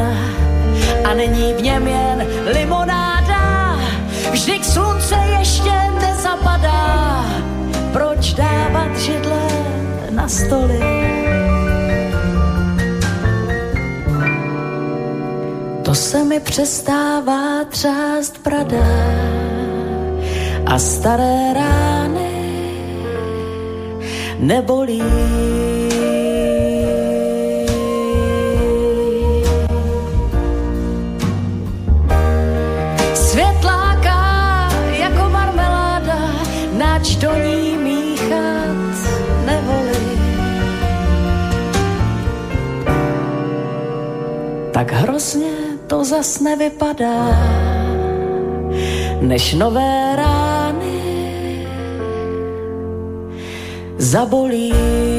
a 1.05 1.15
není 1.15 1.55
v 1.55 1.62
něm 1.62 1.89
jen 1.89 2.26
limonáda. 2.47 3.78
Vždyť 4.31 4.65
slunce 4.65 5.15
ještě 5.39 5.73
nezapadá, 6.00 7.24
proč 7.92 8.33
dávat 8.34 8.97
židle 8.97 9.49
na 10.10 10.28
stoly? 10.28 10.81
To 15.83 15.94
se 15.94 16.24
mi 16.24 16.41
přestává 16.41 17.65
třást 17.65 18.39
prada 18.39 18.86
a 20.66 20.78
staré 20.78 21.55
rány 21.55 21.94
nebolí. 24.47 25.03
Světláka 33.15 34.19
jako 34.99 35.29
marmeláda, 35.31 36.19
nač 36.79 37.17
do 37.17 37.35
ní 37.35 37.77
míchat 37.79 38.97
nevolí. 39.47 40.19
Tak 44.73 44.93
hrozně 44.93 45.53
to 45.87 46.05
zas 46.05 46.41
nevypadá, 46.41 47.39
než 49.21 49.55
nové 49.55 50.03
abolir. 54.15 55.14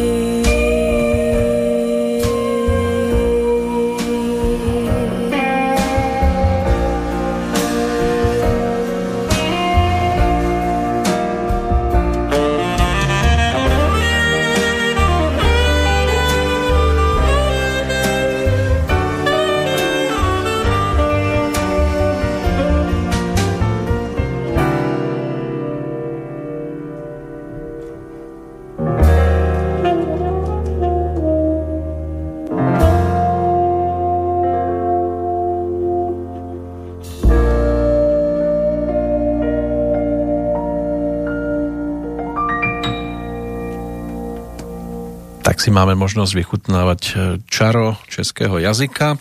Máme 45.76 46.00
možnosť 46.00 46.40
vychutnávať 46.40 47.02
e, 47.04 47.14
čaro 47.52 48.00
českého 48.08 48.64
jazyka. 48.64 49.20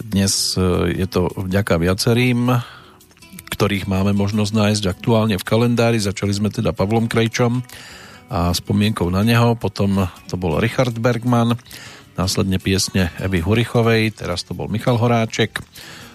Dnes 0.00 0.56
e, 0.56 0.96
je 0.96 1.04
to 1.04 1.28
vďaka 1.36 1.76
viacerým, 1.76 2.64
ktorých 3.52 3.84
máme 3.84 4.16
možnosť 4.16 4.56
nájsť 4.56 4.84
aktuálne 4.88 5.36
v 5.36 5.44
kalendári. 5.44 6.00
Začali 6.00 6.32
sme 6.32 6.48
teda 6.48 6.72
Pavlom 6.72 7.12
Krejčom 7.12 7.60
a 8.32 8.56
spomienkou 8.56 9.12
na 9.12 9.20
neho, 9.20 9.52
potom 9.52 10.08
to 10.32 10.40
bol 10.40 10.56
Richard 10.56 10.96
Bergman, 10.96 11.52
následne 12.16 12.56
piesne 12.56 13.12
Evy 13.20 13.44
Hurichovej, 13.44 14.16
teraz 14.16 14.48
to 14.48 14.56
bol 14.56 14.64
Michal 14.72 14.96
Horáček 14.96 15.60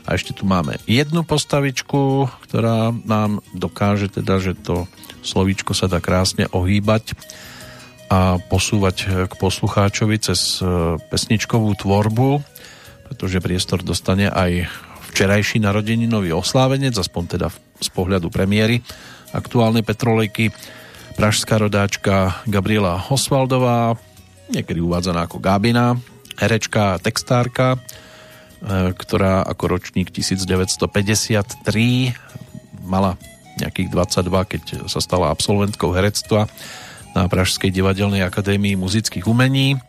a 0.09 0.17
ešte 0.17 0.33
tu 0.33 0.49
máme 0.49 0.81
jednu 0.89 1.21
postavičku, 1.21 2.33
ktorá 2.49 2.89
nám 3.05 3.45
dokáže 3.53 4.09
teda, 4.09 4.41
že 4.41 4.57
to 4.57 4.89
slovíčko 5.21 5.77
sa 5.77 5.85
dá 5.85 6.01
krásne 6.01 6.49
ohýbať 6.49 7.13
a 8.09 8.37
posúvať 8.37 8.95
eh, 9.05 9.07
k 9.25 9.33
poslucháčovi 9.35 10.17
cez 10.21 10.61
eh, 10.61 10.97
pesničkovú 10.99 11.73
tvorbu, 11.79 12.41
pretože 13.11 13.41
priestor 13.41 13.81
dostane 13.81 14.29
aj 14.29 14.69
včerajší 15.13 15.63
narodeninový 15.63 16.35
oslávenec, 16.35 16.97
aspoň 16.97 17.23
teda 17.37 17.47
z 17.79 17.89
pohľadu 17.91 18.29
premiéry 18.29 18.81
aktuálnej 19.35 19.83
petrolejky, 19.83 20.51
pražská 21.19 21.59
rodáčka 21.59 22.39
Gabriela 22.47 23.03
Osvaldová, 23.11 23.99
niekedy 24.51 24.79
uvádzaná 24.79 25.27
ako 25.27 25.43
Gábina, 25.43 25.99
herečka 26.39 26.95
a 26.95 27.01
textárka, 27.01 27.75
eh, 27.75 27.79
ktorá 28.93 29.43
ako 29.43 29.67
ročník 29.79 30.13
1953 30.13 32.13
mala 32.85 33.17
nejakých 33.55 33.87
22, 33.87 34.45
keď 34.45 34.63
sa 34.91 34.99
stala 34.99 35.31
absolventkou 35.31 35.95
herectva 35.95 36.51
na 37.15 37.31
Pražskej 37.31 37.71
divadelnej 37.71 38.21
akadémii 38.27 38.75
muzických 38.75 39.23
umení. 39.23 39.79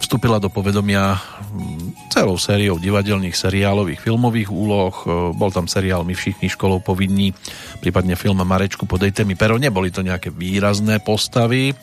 Vstúpila 0.00 0.40
do 0.40 0.48
povedomia 0.50 1.14
mm, 1.14 2.10
celou 2.10 2.40
sériou 2.40 2.80
divadelných 2.80 3.36
seriálových 3.36 4.00
filmových 4.00 4.50
úloh. 4.50 4.90
E, 4.90 5.02
bol 5.36 5.52
tam 5.54 5.70
seriál 5.70 6.02
My 6.02 6.16
všichni 6.16 6.50
školou 6.50 6.82
povinní, 6.82 7.36
prípadne 7.78 8.16
film 8.18 8.40
Marečku 8.42 8.88
podejte 8.88 9.22
mi 9.22 9.36
pero. 9.38 9.60
Neboli 9.60 9.92
to 9.92 10.02
nejaké 10.02 10.32
výrazné 10.34 10.98
postavy, 11.04 11.76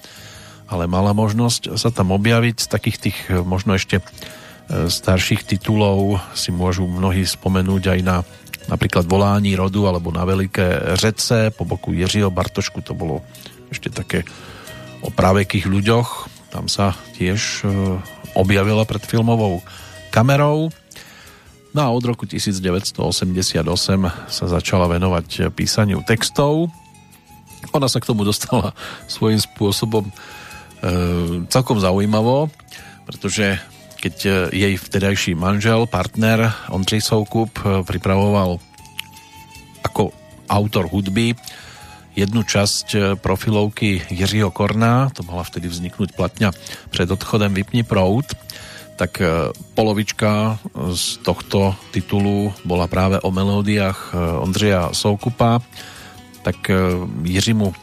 ale 0.67 0.89
mala 0.89 1.13
možnosť 1.13 1.77
sa 1.79 1.93
tam 1.93 2.11
objaviť. 2.11 2.55
Z 2.57 2.67
takých 2.67 2.97
tých 2.99 3.17
e, 3.31 3.39
možno 3.45 3.77
ešte 3.77 4.01
e, 4.01 4.03
starších 4.89 5.45
titulov 5.45 6.17
si 6.33 6.49
môžu 6.49 6.89
mnohí 6.89 7.21
spomenúť 7.23 7.83
aj 7.95 7.99
na 8.01 8.17
napríklad 8.67 9.07
Volání 9.07 9.55
rodu 9.55 9.87
alebo 9.87 10.11
na 10.11 10.27
Veliké 10.27 10.99
řece 10.99 11.55
po 11.55 11.63
boku 11.63 11.95
Jiřího 11.95 12.27
Bartošku 12.27 12.83
to 12.83 12.91
bolo 12.91 13.23
ešte 13.71 13.87
také 13.87 14.27
o 15.01 15.09
pravekých 15.13 15.69
ľuďoch. 15.69 16.29
Tam 16.53 16.71
sa 16.71 16.95
tiež 17.17 17.63
e, 17.63 17.67
objavila 18.37 18.85
pred 18.85 19.03
filmovou 19.03 19.61
kamerou. 20.13 20.69
No 21.75 21.79
a 21.83 21.93
od 21.93 22.03
roku 22.05 22.25
1988 22.25 23.61
sa 24.29 24.45
začala 24.49 24.85
venovať 24.89 25.53
písaniu 25.53 26.01
textov. 26.01 26.73
Ona 27.73 27.85
sa 27.91 28.01
k 28.01 28.07
tomu 28.09 28.23
dostala 28.23 28.73
svojím 29.05 29.41
spôsobom 29.41 30.07
e, 30.07 30.13
celkom 31.49 31.77
zaujímavo, 31.77 32.49
pretože 33.05 33.61
keď 33.97 34.15
e, 34.25 34.31
jej 34.53 34.73
vtedajší 34.77 35.33
manžel, 35.33 35.89
partner 35.89 36.53
Ondřej 36.69 37.01
Soukup 37.01 37.51
e, 37.61 37.81
pripravoval 37.83 38.61
ako 39.83 40.13
autor 40.47 40.87
hudby 40.87 41.33
jednu 42.17 42.41
časť 42.41 42.87
e, 42.89 42.99
profilovky 43.13 44.01
Jiřího 44.09 44.49
Korná, 44.49 45.13
to 45.13 45.21
mala 45.21 45.45
vtedy 45.45 45.69
vzniknúť 45.69 46.17
platňa 46.17 46.49
pred 46.89 47.05
odchodem 47.05 47.53
Vypni 47.53 47.85
prout, 47.85 48.33
tak 48.97 49.21
e, 49.21 49.53
polovička 49.77 50.57
z 50.97 51.21
tohto 51.21 51.77
titulu 51.93 52.49
bola 52.65 52.89
práve 52.89 53.21
o 53.21 53.29
melódiách 53.29 53.99
e, 54.09 54.11
Ondřeja 54.41 54.97
Soukupa, 54.97 55.61
tak 56.41 56.71
Jiřímu, 57.27 57.75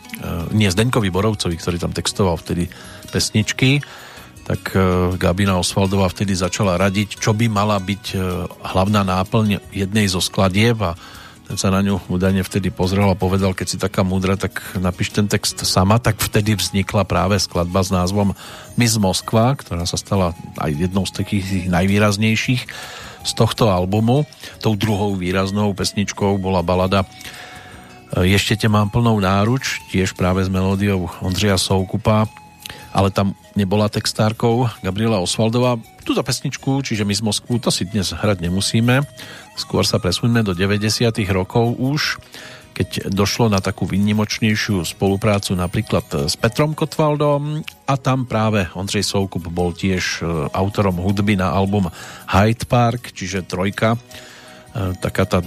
nie 0.57 0.73
Zdeňkovi 0.73 1.13
Borovcovi, 1.13 1.53
ktorý 1.61 1.77
tam 1.77 1.93
textoval 1.93 2.41
vtedy 2.41 2.73
pesničky, 3.13 3.85
tak 4.49 4.73
Gabina 5.21 5.61
Osvaldová 5.61 6.09
vtedy 6.09 6.33
začala 6.33 6.81
radiť, 6.81 7.21
čo 7.21 7.37
by 7.37 7.45
mala 7.53 7.77
byť 7.77 8.17
hlavná 8.65 9.05
náplň 9.05 9.69
jednej 9.69 10.09
zo 10.09 10.25
skladieb 10.25 10.81
a 10.81 10.97
ten 11.45 11.57
sa 11.61 11.69
na 11.69 11.85
ňu 11.85 12.01
údajne 12.09 12.41
vtedy 12.41 12.73
pozrel 12.73 13.05
a 13.09 13.17
povedal, 13.17 13.53
keď 13.53 13.67
si 13.69 13.77
taká 13.77 14.01
múdra, 14.01 14.35
tak 14.41 14.65
napíš 14.81 15.13
ten 15.13 15.29
text 15.29 15.61
sama, 15.69 16.01
tak 16.01 16.17
vtedy 16.17 16.57
vznikla 16.57 17.05
práve 17.05 17.37
skladba 17.37 17.85
s 17.85 17.93
názvom 17.93 18.33
Miss 18.81 18.97
Moskva, 18.97 19.53
ktorá 19.53 19.85
sa 19.85 20.01
stala 20.01 20.33
aj 20.57 20.73
jednou 20.73 21.05
z 21.05 21.13
takých 21.13 21.69
najvýraznejších 21.69 22.63
z 23.25 23.33
tohto 23.33 23.73
albumu. 23.73 24.29
Tou 24.61 24.77
druhou 24.77 25.17
výraznou 25.17 25.73
pesničkou 25.73 26.37
bola 26.37 26.61
balada 26.61 27.09
Ešte 28.15 28.55
te 28.55 28.69
mám 28.71 28.95
plnou 28.95 29.19
náruč, 29.19 29.83
tiež 29.91 30.15
práve 30.15 30.47
s 30.47 30.53
melódiou 30.53 31.11
Ondřeja 31.19 31.59
Soukupa, 31.59 32.31
ale 32.95 33.11
tam 33.11 33.35
nebola 33.59 33.91
textárkou 33.91 34.71
Gabriela 34.87 35.19
Osvaldová. 35.19 35.83
Túto 36.07 36.23
pesničku, 36.23 36.79
čiže 36.87 37.03
My 37.03 37.11
z 37.11 37.27
Moskvu, 37.27 37.59
to 37.59 37.75
si 37.75 37.83
dnes 37.91 38.15
hrať 38.15 38.39
nemusíme. 38.39 39.03
Skôr 39.55 39.87
sa 39.87 40.03
presuňme 40.03 40.43
do 40.43 40.51
90. 40.51 41.15
rokov 41.31 41.79
už, 41.79 42.19
keď 42.75 43.07
došlo 43.07 43.47
na 43.47 43.63
takú 43.63 43.87
výnimočnejšiu 43.87 44.83
spoluprácu 44.83 45.55
napríklad 45.55 46.27
s 46.27 46.35
Petrom 46.35 46.75
Kotwaldom 46.75 47.63
a 47.87 47.95
tam 47.95 48.27
práve 48.27 48.67
Ondřej 48.75 49.07
Soukup 49.07 49.47
bol 49.47 49.71
tiež 49.71 50.21
e, 50.21 50.51
autorom 50.51 50.99
hudby 50.99 51.39
na 51.39 51.55
album 51.55 51.87
Hyde 52.27 52.67
Park, 52.67 53.15
čiže 53.15 53.47
trojka, 53.47 53.95
e, 53.95 53.99
taká 54.99 55.23
tá 55.23 55.39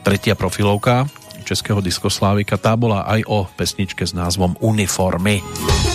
tretia 0.00 0.32
profilovka 0.32 1.04
českého 1.44 1.80
diskoslávika, 1.80 2.60
tá 2.60 2.76
bola 2.76 3.08
aj 3.08 3.24
o 3.28 3.48
pesničke 3.56 4.04
s 4.04 4.12
názvom 4.12 4.56
Uniformy. 4.60 5.40
Uniformy 5.40 5.87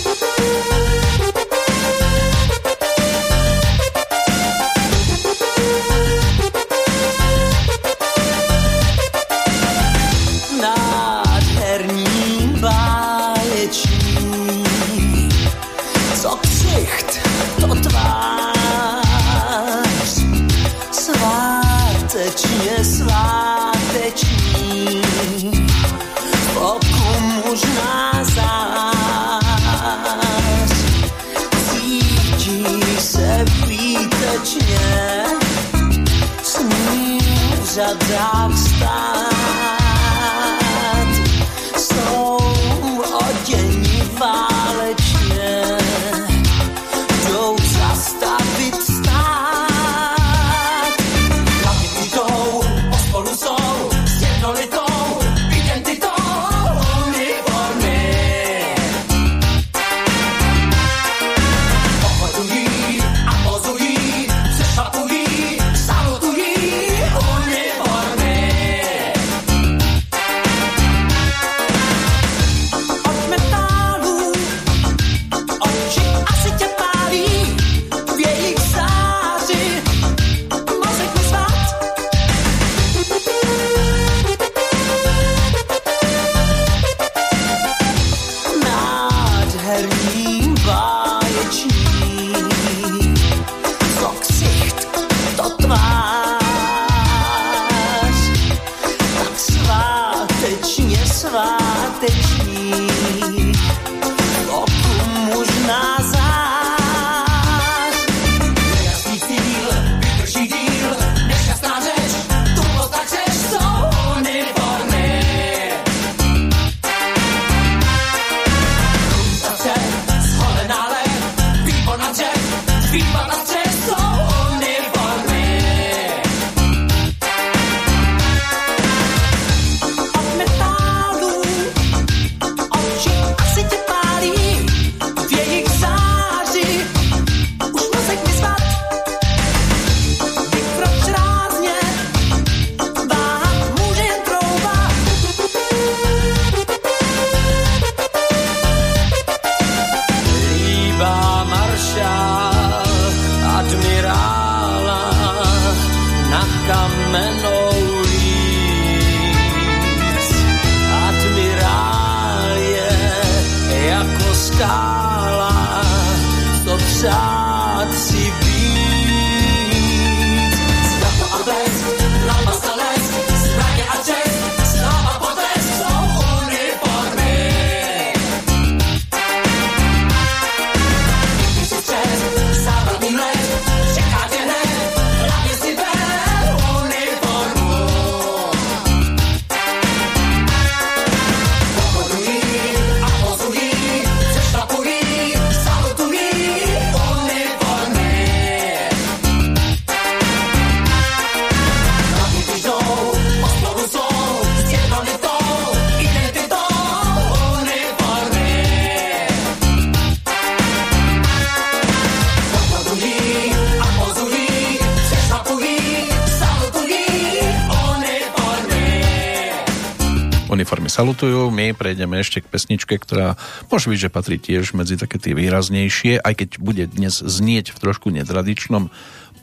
salutujú, 221.03 221.51
my 221.51 221.75
prejdeme 221.75 222.15
ešte 222.23 222.39
k 222.39 222.47
pesničke, 222.47 222.95
ktorá 222.95 223.35
môže 223.67 223.91
byť, 223.91 223.99
že 224.07 224.07
patrí 224.07 224.39
tiež 224.39 224.71
medzi 224.71 224.95
také 224.95 225.19
tie 225.19 225.35
výraznejšie, 225.35 226.23
aj 226.23 226.33
keď 226.39 226.49
bude 226.63 226.87
dnes 226.87 227.19
znieť 227.19 227.75
v 227.75 227.77
trošku 227.83 228.07
netradičnom 228.07 228.87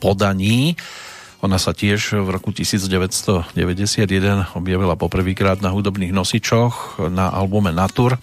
podaní. 0.01 0.81
Ona 1.45 1.61
sa 1.61 1.77
tiež 1.77 2.17
v 2.17 2.33
roku 2.33 2.49
1991 2.49 3.53
objavila 4.57 4.97
poprvýkrát 4.97 5.61
na 5.61 5.69
hudobných 5.69 6.09
nosičoch 6.09 6.97
na 7.13 7.29
albume 7.29 7.69
Natur, 7.69 8.17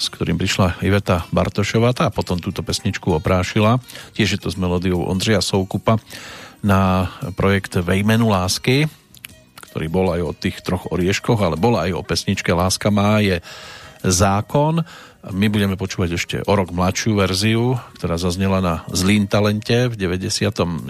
s 0.00 0.08
ktorým 0.08 0.40
prišla 0.40 0.80
Iveta 0.80 1.28
Bartošová 1.28 1.92
a 1.92 2.08
potom 2.08 2.40
túto 2.40 2.64
pesničku 2.64 3.12
oprášila. 3.12 3.84
Tiež 4.16 4.40
je 4.40 4.40
to 4.40 4.48
s 4.48 4.56
melódiou 4.56 5.04
Ondřeja 5.04 5.44
Soukupa 5.44 6.00
na 6.64 7.12
projekt 7.36 7.76
Vejmenu 7.84 8.32
lásky, 8.32 8.88
ktorý 9.78 9.94
bol 9.94 10.10
aj 10.10 10.22
o 10.26 10.34
tých 10.34 10.58
troch 10.66 10.90
orieškoch, 10.90 11.38
ale 11.38 11.54
bol 11.54 11.78
aj 11.78 11.94
o 11.94 12.02
pesničke 12.02 12.50
Láska 12.50 12.90
má 12.90 13.22
je 13.22 13.38
zákon. 14.02 14.82
My 15.30 15.46
budeme 15.46 15.78
počúvať 15.78 16.18
ešte 16.18 16.36
o 16.42 16.50
rok 16.50 16.74
mladšiu 16.74 17.14
verziu, 17.14 17.78
ktorá 17.94 18.18
zaznela 18.18 18.58
na 18.58 18.82
Zlým 18.90 19.30
talente 19.30 19.86
v 19.86 19.94
99. 19.94 20.82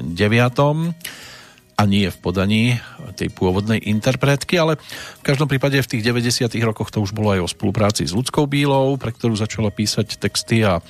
a 1.76 1.82
nie 1.84 2.08
v 2.08 2.16
podaní 2.16 2.80
tej 3.12 3.28
pôvodnej 3.28 3.84
interpretky, 3.84 4.56
ale 4.56 4.80
v 5.20 5.20
každom 5.20 5.52
prípade 5.52 5.76
v 5.84 5.90
tých 5.92 6.08
90. 6.08 6.48
rokoch 6.64 6.88
to 6.88 7.04
už 7.04 7.12
bolo 7.12 7.36
aj 7.36 7.44
o 7.44 7.52
spolupráci 7.52 8.08
s 8.08 8.16
Ľudskou 8.16 8.48
Bílou, 8.48 8.96
pre 8.96 9.12
ktorú 9.12 9.36
začala 9.36 9.68
písať 9.68 10.16
texty 10.16 10.64
a 10.64 10.80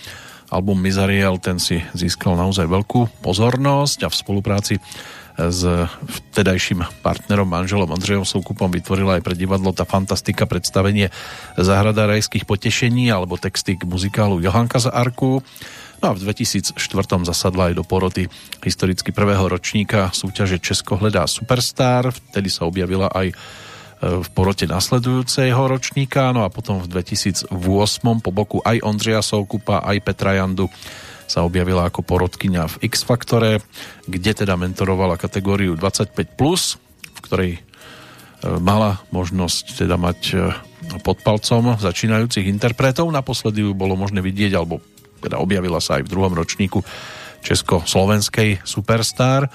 album 0.55 0.79
Mizariel, 0.79 1.43
ten 1.43 1.59
si 1.59 1.83
získal 1.99 2.39
naozaj 2.39 2.71
veľkú 2.71 3.27
pozornosť 3.27 4.07
a 4.07 4.09
v 4.09 4.15
spolupráci 4.23 4.79
s 5.39 5.63
vtedajším 6.03 6.83
partnerom, 6.99 7.47
manželom 7.47 7.87
Ondřejom 7.95 8.27
Soukupom 8.27 8.67
vytvorila 8.75 9.17
aj 9.17 9.23
pre 9.23 9.39
divadlo 9.39 9.71
tá 9.71 9.87
fantastika 9.87 10.51
predstavenie 10.51 11.15
Zahrada 11.55 12.11
rajských 12.11 12.43
potešení 12.43 13.07
alebo 13.15 13.39
texty 13.39 13.79
k 13.79 13.87
muzikálu 13.87 14.43
Johanka 14.43 14.83
z 14.83 14.91
Arku. 14.91 15.39
No 16.03 16.05
a 16.11 16.13
v 16.15 16.27
2004 16.27 16.75
zasadla 17.23 17.71
aj 17.71 17.75
do 17.79 17.87
poroty 17.87 18.27
historicky 18.67 19.15
prvého 19.15 19.47
ročníka 19.47 20.11
súťaže 20.11 20.59
Česko 20.59 20.99
hledá 20.99 21.27
Superstar. 21.31 22.11
Vtedy 22.11 22.51
sa 22.51 22.67
objavila 22.67 23.07
aj 23.11 23.31
e, 23.31 23.35
v 24.03 24.29
porote 24.35 24.67
nasledujúceho 24.67 25.59
ročníka, 25.59 26.35
no 26.35 26.47
a 26.47 26.51
potom 26.51 26.83
v 26.83 26.91
2008 26.91 27.51
po 28.23 28.31
boku 28.31 28.59
aj 28.63 28.83
Ondřeja 28.83 29.23
Soukupa, 29.23 29.83
aj 29.87 30.03
Petra 30.03 30.39
Jandu 30.39 30.71
sa 31.29 31.45
objavila 31.45 31.85
ako 31.87 32.01
porodkyňa 32.03 32.65
v 32.67 32.77
X-Faktore, 32.89 33.61
kde 34.09 34.33
teda 34.33 34.57
mentorovala 34.57 35.21
kategóriu 35.21 35.77
25+, 35.77 36.35
v 37.13 37.19
ktorej 37.21 37.53
e, 37.55 37.61
mala 38.59 39.05
možnosť 39.13 39.85
teda 39.85 40.01
mať 40.01 40.21
e, 40.33 40.37
pod 41.05 41.21
palcom 41.21 41.77
začínajúcich 41.77 42.49
interpretov. 42.49 43.13
Naposledy 43.13 43.61
ju 43.61 43.77
bolo 43.77 43.93
možné 43.93 44.25
vidieť, 44.25 44.57
alebo 44.57 44.81
teda 45.21 45.37
objavila 45.37 45.85
sa 45.85 46.01
aj 46.01 46.09
v 46.09 46.13
druhom 46.17 46.33
ročníku 46.33 46.81
Česko-Slovenskej 47.45 48.65
Superstar. 48.65 49.53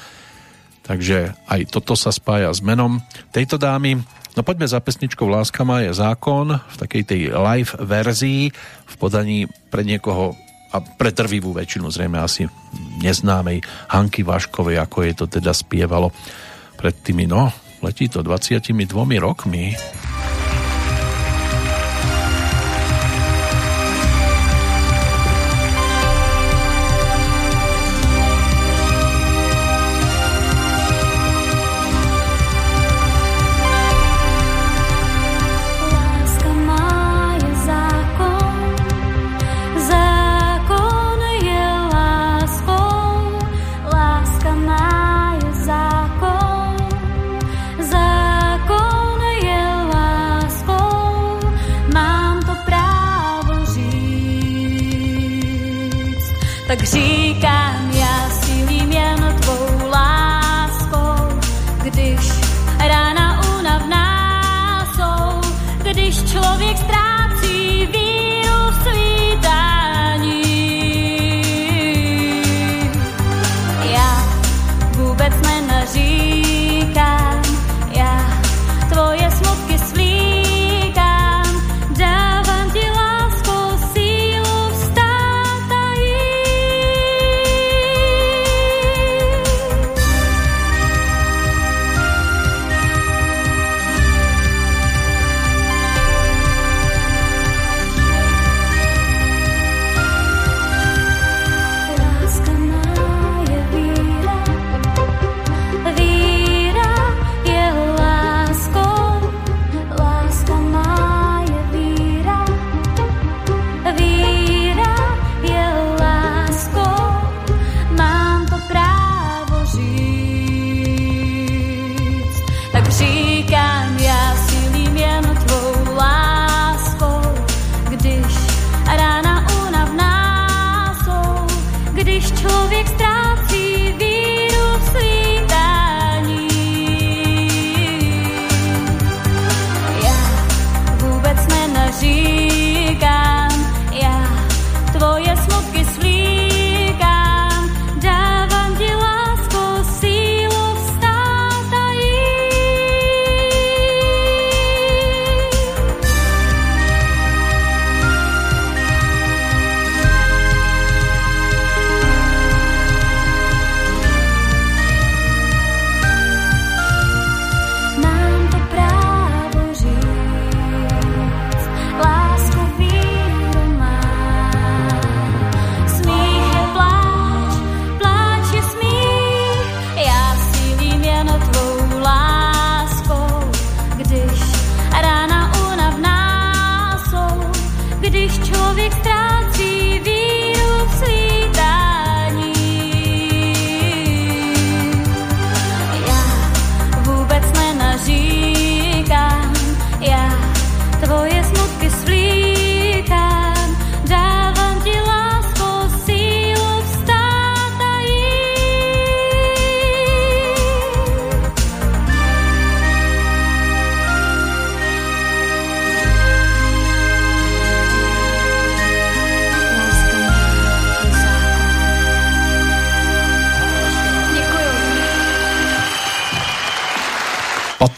Takže 0.84 1.34
aj 1.48 1.74
toto 1.74 1.98
sa 1.98 2.14
spája 2.14 2.52
s 2.52 2.60
menom 2.61 3.02
tejto 3.32 3.58
dámy. 3.58 3.98
No 4.34 4.42
poďme 4.42 4.68
za 4.68 4.84
pesničkou 4.84 5.26
Láska 5.26 5.64
má 5.64 5.82
je 5.82 5.93
zákon 5.95 6.53
v 6.53 6.76
takej 6.77 7.03
tej 7.06 7.22
live 7.32 7.72
verzii 7.80 8.52
v 8.85 8.93
podaní 9.00 9.45
pre 9.72 9.85
niekoho 9.88 10.38
a 10.74 10.82
pre 10.82 11.14
trvivú 11.14 11.53
väčšinu 11.53 11.85
zrejme 11.93 12.18
asi 12.18 12.50
neznámej 13.06 13.61
Hanky 13.93 14.26
Vaškovej, 14.26 14.82
ako 14.82 14.98
je 15.06 15.14
to 15.14 15.26
teda 15.30 15.53
spievalo 15.53 16.10
pred 16.74 16.98
tými, 17.06 17.30
no, 17.30 17.53
letí 17.85 18.10
to 18.10 18.26
22 18.26 18.74
rokmi. 19.22 19.77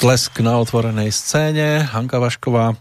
Potlesk 0.05 0.37
na 0.45 0.61
otvorenej 0.61 1.09
scéne, 1.09 1.81
Hanka 1.81 2.21
Vašková. 2.21 2.77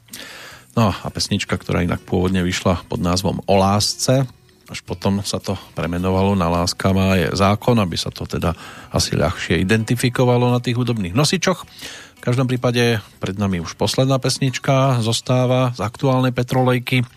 No 0.76 0.92
a 0.92 1.08
pesnička, 1.08 1.56
ktorá 1.56 1.80
inak 1.80 2.04
pôvodne 2.04 2.44
vyšla 2.44 2.84
pod 2.84 3.00
názvom 3.00 3.40
O 3.48 3.56
lásce, 3.56 4.28
až 4.68 4.78
potom 4.84 5.24
sa 5.24 5.40
to 5.40 5.56
premenovalo 5.72 6.36
na 6.36 6.52
Láska 6.52 6.92
má 6.92 7.16
je 7.16 7.32
zákon, 7.32 7.80
aby 7.80 7.96
sa 7.96 8.12
to 8.12 8.28
teda 8.28 8.52
asi 8.92 9.16
ľahšie 9.16 9.56
identifikovalo 9.56 10.52
na 10.52 10.60
tých 10.60 10.76
hudobných 10.76 11.16
nosičoch. 11.16 11.64
V 11.64 12.20
každom 12.20 12.44
prípade 12.44 13.00
pred 13.24 13.40
nami 13.40 13.56
už 13.56 13.72
posledná 13.80 14.20
pesnička 14.20 15.00
zostáva 15.00 15.72
z 15.72 15.80
aktuálnej 15.80 16.36
Petrolejky. 16.36 17.08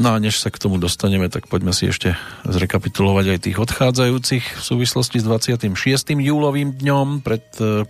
No 0.00 0.16
a 0.16 0.24
než 0.24 0.40
sa 0.40 0.48
k 0.48 0.56
tomu 0.56 0.80
dostaneme, 0.80 1.28
tak 1.28 1.52
poďme 1.52 1.76
si 1.76 1.92
ešte 1.92 2.16
zrekapitulovať 2.48 3.26
aj 3.28 3.38
tých 3.44 3.60
odchádzajúcich 3.60 4.44
v 4.56 4.62
súvislosti 4.64 5.20
s 5.20 5.28
26. 5.28 5.68
júlovým 6.16 6.80
dňom 6.80 7.20
pred 7.20 7.44
uh, 7.60 7.84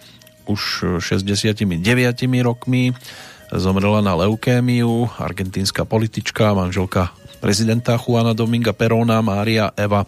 už 0.51 0.99
69 0.99 1.63
rokmi. 2.43 2.91
Zomrela 3.55 4.03
na 4.03 4.19
leukémiu 4.19 5.11
argentínska 5.19 5.87
politička, 5.87 6.55
manželka 6.55 7.15
prezidenta 7.39 7.99
Juana 7.99 8.35
Dominga 8.35 8.75
Perona, 8.75 9.23
Mária 9.23 9.71
Eva 9.75 10.03
e, 10.03 10.07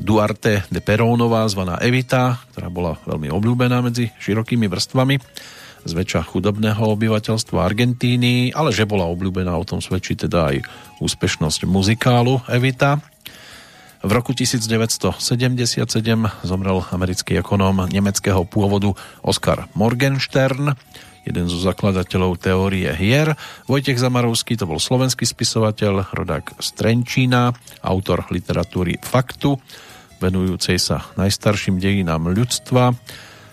Duarte 0.00 0.64
de 0.68 0.80
Perónová, 0.80 1.44
zvaná 1.48 1.80
Evita, 1.80 2.40
ktorá 2.52 2.68
bola 2.72 2.92
veľmi 3.04 3.28
obľúbená 3.28 3.84
medzi 3.84 4.12
širokými 4.20 4.68
vrstvami 4.68 5.16
zväčša 5.82 6.30
chudobného 6.30 6.78
obyvateľstva 6.78 7.58
Argentíny, 7.58 8.54
ale 8.54 8.70
že 8.70 8.86
bola 8.86 9.10
obľúbená, 9.10 9.50
o 9.58 9.66
tom 9.66 9.82
svedčí 9.82 10.14
teda 10.14 10.54
aj 10.54 10.56
úspešnosť 11.02 11.66
muzikálu 11.66 12.38
Evita. 12.46 13.02
V 14.02 14.10
roku 14.10 14.34
1977 14.34 15.86
zomrel 16.42 16.82
americký 16.90 17.38
ekonóm 17.38 17.86
nemeckého 17.86 18.42
pôvodu 18.42 18.98
Oskar 19.22 19.70
Morgenstern, 19.78 20.74
jeden 21.22 21.46
zo 21.46 21.62
zakladateľov 21.62 22.34
teórie 22.42 22.90
hier. 22.98 23.38
Vojtech 23.70 24.02
Zamarovský 24.02 24.58
to 24.58 24.66
bol 24.66 24.82
slovenský 24.82 25.22
spisovateľ, 25.22 26.10
rodák 26.18 26.58
z 26.58 26.68
Trenčína, 26.74 27.54
autor 27.86 28.26
literatúry 28.26 28.98
Faktu, 28.98 29.62
venujúcej 30.18 30.82
sa 30.82 31.06
najstarším 31.14 31.78
dejinám 31.78 32.26
ľudstva. 32.26 32.98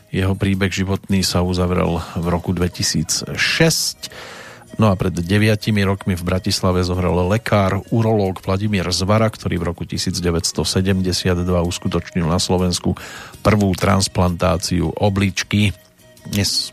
Jeho 0.10 0.34
príbeh 0.34 0.74
životný 0.74 1.22
sa 1.22 1.46
uzavrel 1.46 2.02
v 2.18 2.26
roku 2.26 2.58
2006. 2.58 3.38
No 4.80 4.88
a 4.88 4.96
pred 4.96 5.12
deviatimi 5.12 5.84
rokmi 5.84 6.16
v 6.16 6.24
Bratislave 6.24 6.80
zohral 6.88 7.12
lekár, 7.28 7.84
urológ 7.92 8.40
Vladimír 8.40 8.88
Zvara, 8.96 9.28
ktorý 9.28 9.60
v 9.60 9.68
roku 9.76 9.84
1972 9.84 11.36
uskutočnil 11.44 12.24
na 12.24 12.40
Slovensku 12.40 12.96
prvú 13.44 13.76
transplantáciu 13.76 14.88
obličky. 14.96 15.76
Dnes 16.32 16.72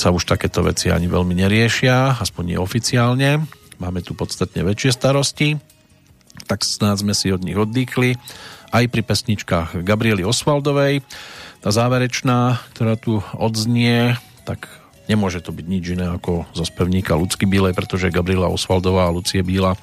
sa 0.00 0.08
už 0.08 0.24
takéto 0.24 0.64
veci 0.64 0.88
ani 0.88 1.12
veľmi 1.12 1.36
neriešia, 1.36 2.16
aspoň 2.16 2.56
nie 2.56 2.58
oficiálne. 2.58 3.44
Máme 3.76 4.00
tu 4.00 4.16
podstatne 4.16 4.64
väčšie 4.64 4.96
starosti, 4.96 5.60
tak 6.48 6.64
snáď 6.64 7.04
sme 7.04 7.12
si 7.12 7.28
od 7.36 7.44
nich 7.44 7.60
oddychli. 7.60 8.16
Aj 8.72 8.88
pri 8.88 9.04
pesničkách 9.04 9.84
Gabriely 9.84 10.24
Osvaldovej. 10.24 11.04
Tá 11.60 11.68
záverečná, 11.68 12.64
ktorá 12.72 12.96
tu 12.96 13.20
odznie, 13.36 14.16
tak 14.48 14.79
nemôže 15.10 15.42
to 15.42 15.50
byť 15.50 15.66
nič 15.66 15.84
iné 15.98 16.06
ako 16.06 16.46
zo 16.54 16.62
spevníka 16.62 17.18
Lucky 17.18 17.50
Bílej, 17.50 17.74
pretože 17.74 18.14
Gabriela 18.14 18.46
Osvaldová 18.46 19.10
a 19.10 19.14
Lucie 19.14 19.42
Bíla 19.42 19.74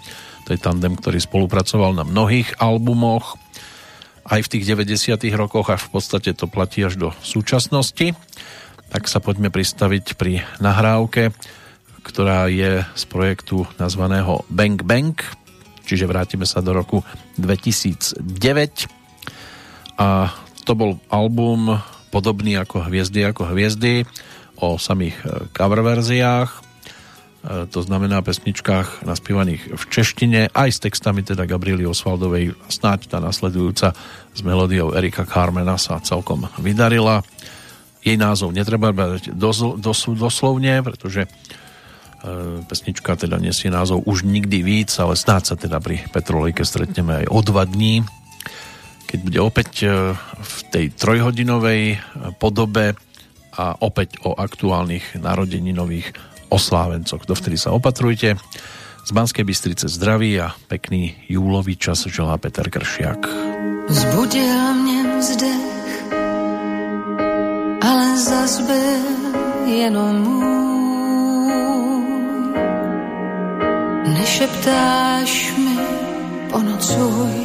to 0.48 0.56
je 0.56 0.64
tandem, 0.64 0.96
ktorý 0.96 1.20
spolupracoval 1.20 1.92
na 1.92 2.08
mnohých 2.08 2.56
albumoch 2.56 3.36
aj 4.32 4.48
v 4.48 4.52
tých 4.56 4.64
90 4.64 5.20
rokoch 5.36 5.68
a 5.68 5.76
v 5.76 5.92
podstate 5.92 6.32
to 6.32 6.48
platí 6.48 6.88
až 6.88 6.96
do 6.96 7.12
súčasnosti. 7.20 8.16
Tak 8.88 9.12
sa 9.12 9.20
poďme 9.20 9.52
pristaviť 9.52 10.16
pri 10.16 10.48
nahrávke, 10.64 11.36
ktorá 12.00 12.48
je 12.48 12.80
z 12.96 13.04
projektu 13.12 13.68
nazvaného 13.76 14.48
Bang 14.48 14.80
Bang, 14.80 15.20
čiže 15.84 16.08
vrátime 16.08 16.48
sa 16.48 16.64
do 16.64 16.72
roku 16.72 17.04
2009 17.36 18.24
a 20.00 20.32
to 20.64 20.72
bol 20.80 20.96
album 21.12 21.76
podobný 22.08 22.56
ako 22.56 22.88
Hviezdy 22.88 23.28
ako 23.28 23.52
hviezdy 23.52 24.08
o 24.58 24.78
samých 24.82 25.18
e, 25.22 25.26
cover 25.54 25.82
verziách 25.86 26.50
e, 26.50 26.60
to 27.70 27.80
znamená 27.86 28.26
pesničkách 28.26 29.06
naspievaných 29.06 29.78
v 29.78 29.84
češtine 29.90 30.42
aj 30.50 30.70
s 30.74 30.80
textami 30.82 31.22
teda 31.22 31.46
Gabriely 31.46 31.86
Osvaldovej. 31.86 32.58
Snáď 32.70 33.14
tá 33.14 33.18
nasledujúca 33.22 33.94
s 34.34 34.40
melódiou 34.42 34.98
Erika 34.98 35.30
Carmena 35.30 35.78
sa 35.78 36.02
celkom 36.02 36.50
vydarila. 36.58 37.22
Jej 38.02 38.18
názov 38.18 38.54
netreba 38.54 38.94
brať 38.94 39.34
dos, 39.34 39.62
dos, 39.78 40.00
doslovne, 40.10 40.82
pretože 40.82 41.26
e, 41.26 41.30
pesnička 42.66 43.14
teda 43.14 43.38
nesie 43.38 43.70
názov 43.70 44.06
Už 44.10 44.26
nikdy 44.26 44.66
víc, 44.66 44.90
ale 44.98 45.14
snáď 45.14 45.54
sa 45.54 45.56
teda 45.56 45.78
pri 45.78 46.02
Petrolejke 46.10 46.66
stretneme 46.66 47.26
aj 47.26 47.26
o 47.30 47.40
dva 47.46 47.70
dní, 47.70 48.02
keď 49.08 49.20
bude 49.24 49.40
opäť 49.40 49.72
v 50.36 50.58
tej 50.68 50.92
trojhodinovej 50.92 51.96
podobe 52.44 52.92
a 53.58 53.76
opäť 53.82 54.22
o 54.24 54.38
aktuálnych 54.38 55.18
narodeninových 55.18 56.14
oslávencoch. 56.54 57.26
Dovtedy 57.26 57.58
sa 57.58 57.74
opatrujte. 57.74 58.38
Z 59.08 59.10
Banskej 59.16 59.44
Bystrice 59.48 59.90
zdraví 59.90 60.38
a 60.40 60.54
pekný 60.70 61.16
júlový 61.28 61.76
čas 61.80 62.06
želá 62.06 62.38
Peter 62.38 62.70
Kršiak. 62.70 63.26
Zbudil 63.88 64.74
mě 64.84 65.18
vzdech 65.20 65.78
ale 67.82 68.18
zas 68.18 68.62
jenom 69.66 70.16
můj. 70.22 70.58
Nešeptáš 74.08 75.54
mi 75.58 75.78
ponocuj, 76.52 77.36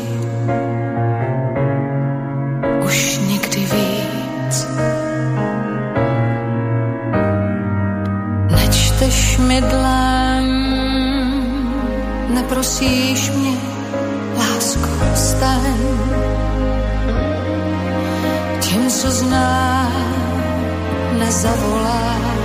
Nečteš 9.03 9.39
mi 9.39 9.59
dlaň, 9.59 10.47
neprosíš 12.39 13.31
mě, 13.31 13.59
lásko, 14.39 14.91
staň. 15.15 15.75
Tím, 18.61 18.91
co 18.91 19.11
znáš, 19.11 19.93
nezavolá. 21.19 22.42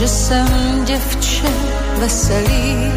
Že 0.00 0.08
jsem 0.08 0.84
děvče 0.84 1.48
veselý. 1.98 2.92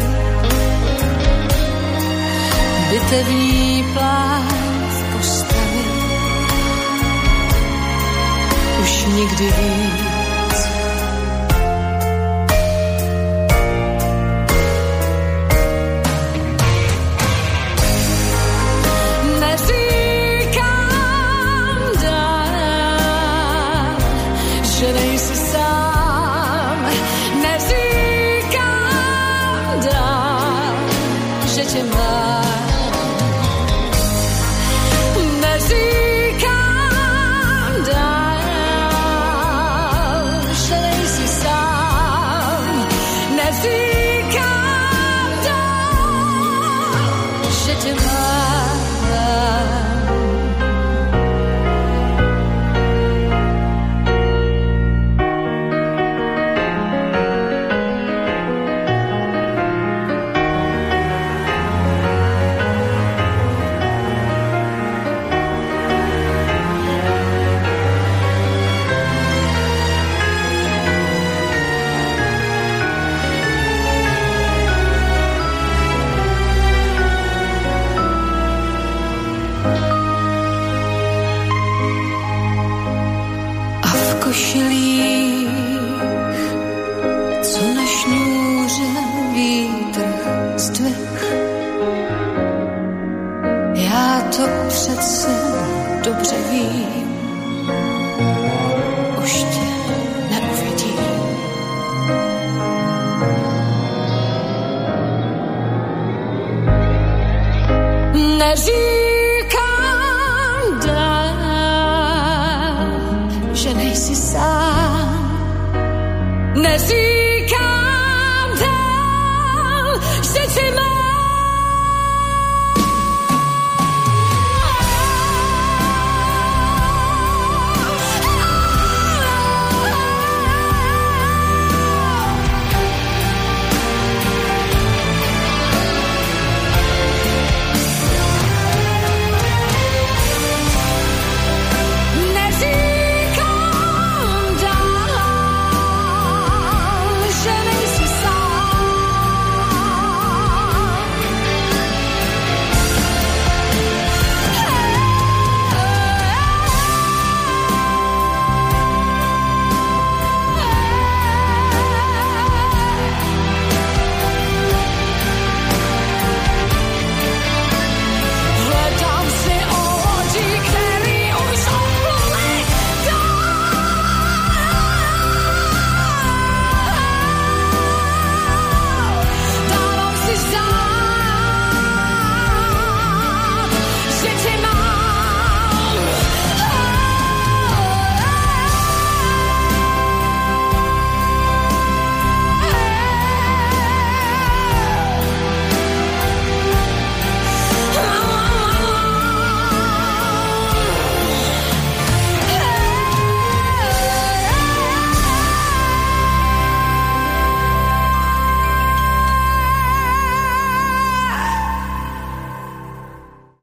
Bitevní 2.90 3.84
v 4.88 5.16
postavě 5.16 5.84
už 8.82 9.06
nikdy 9.06 9.44
víc. 9.44 10.03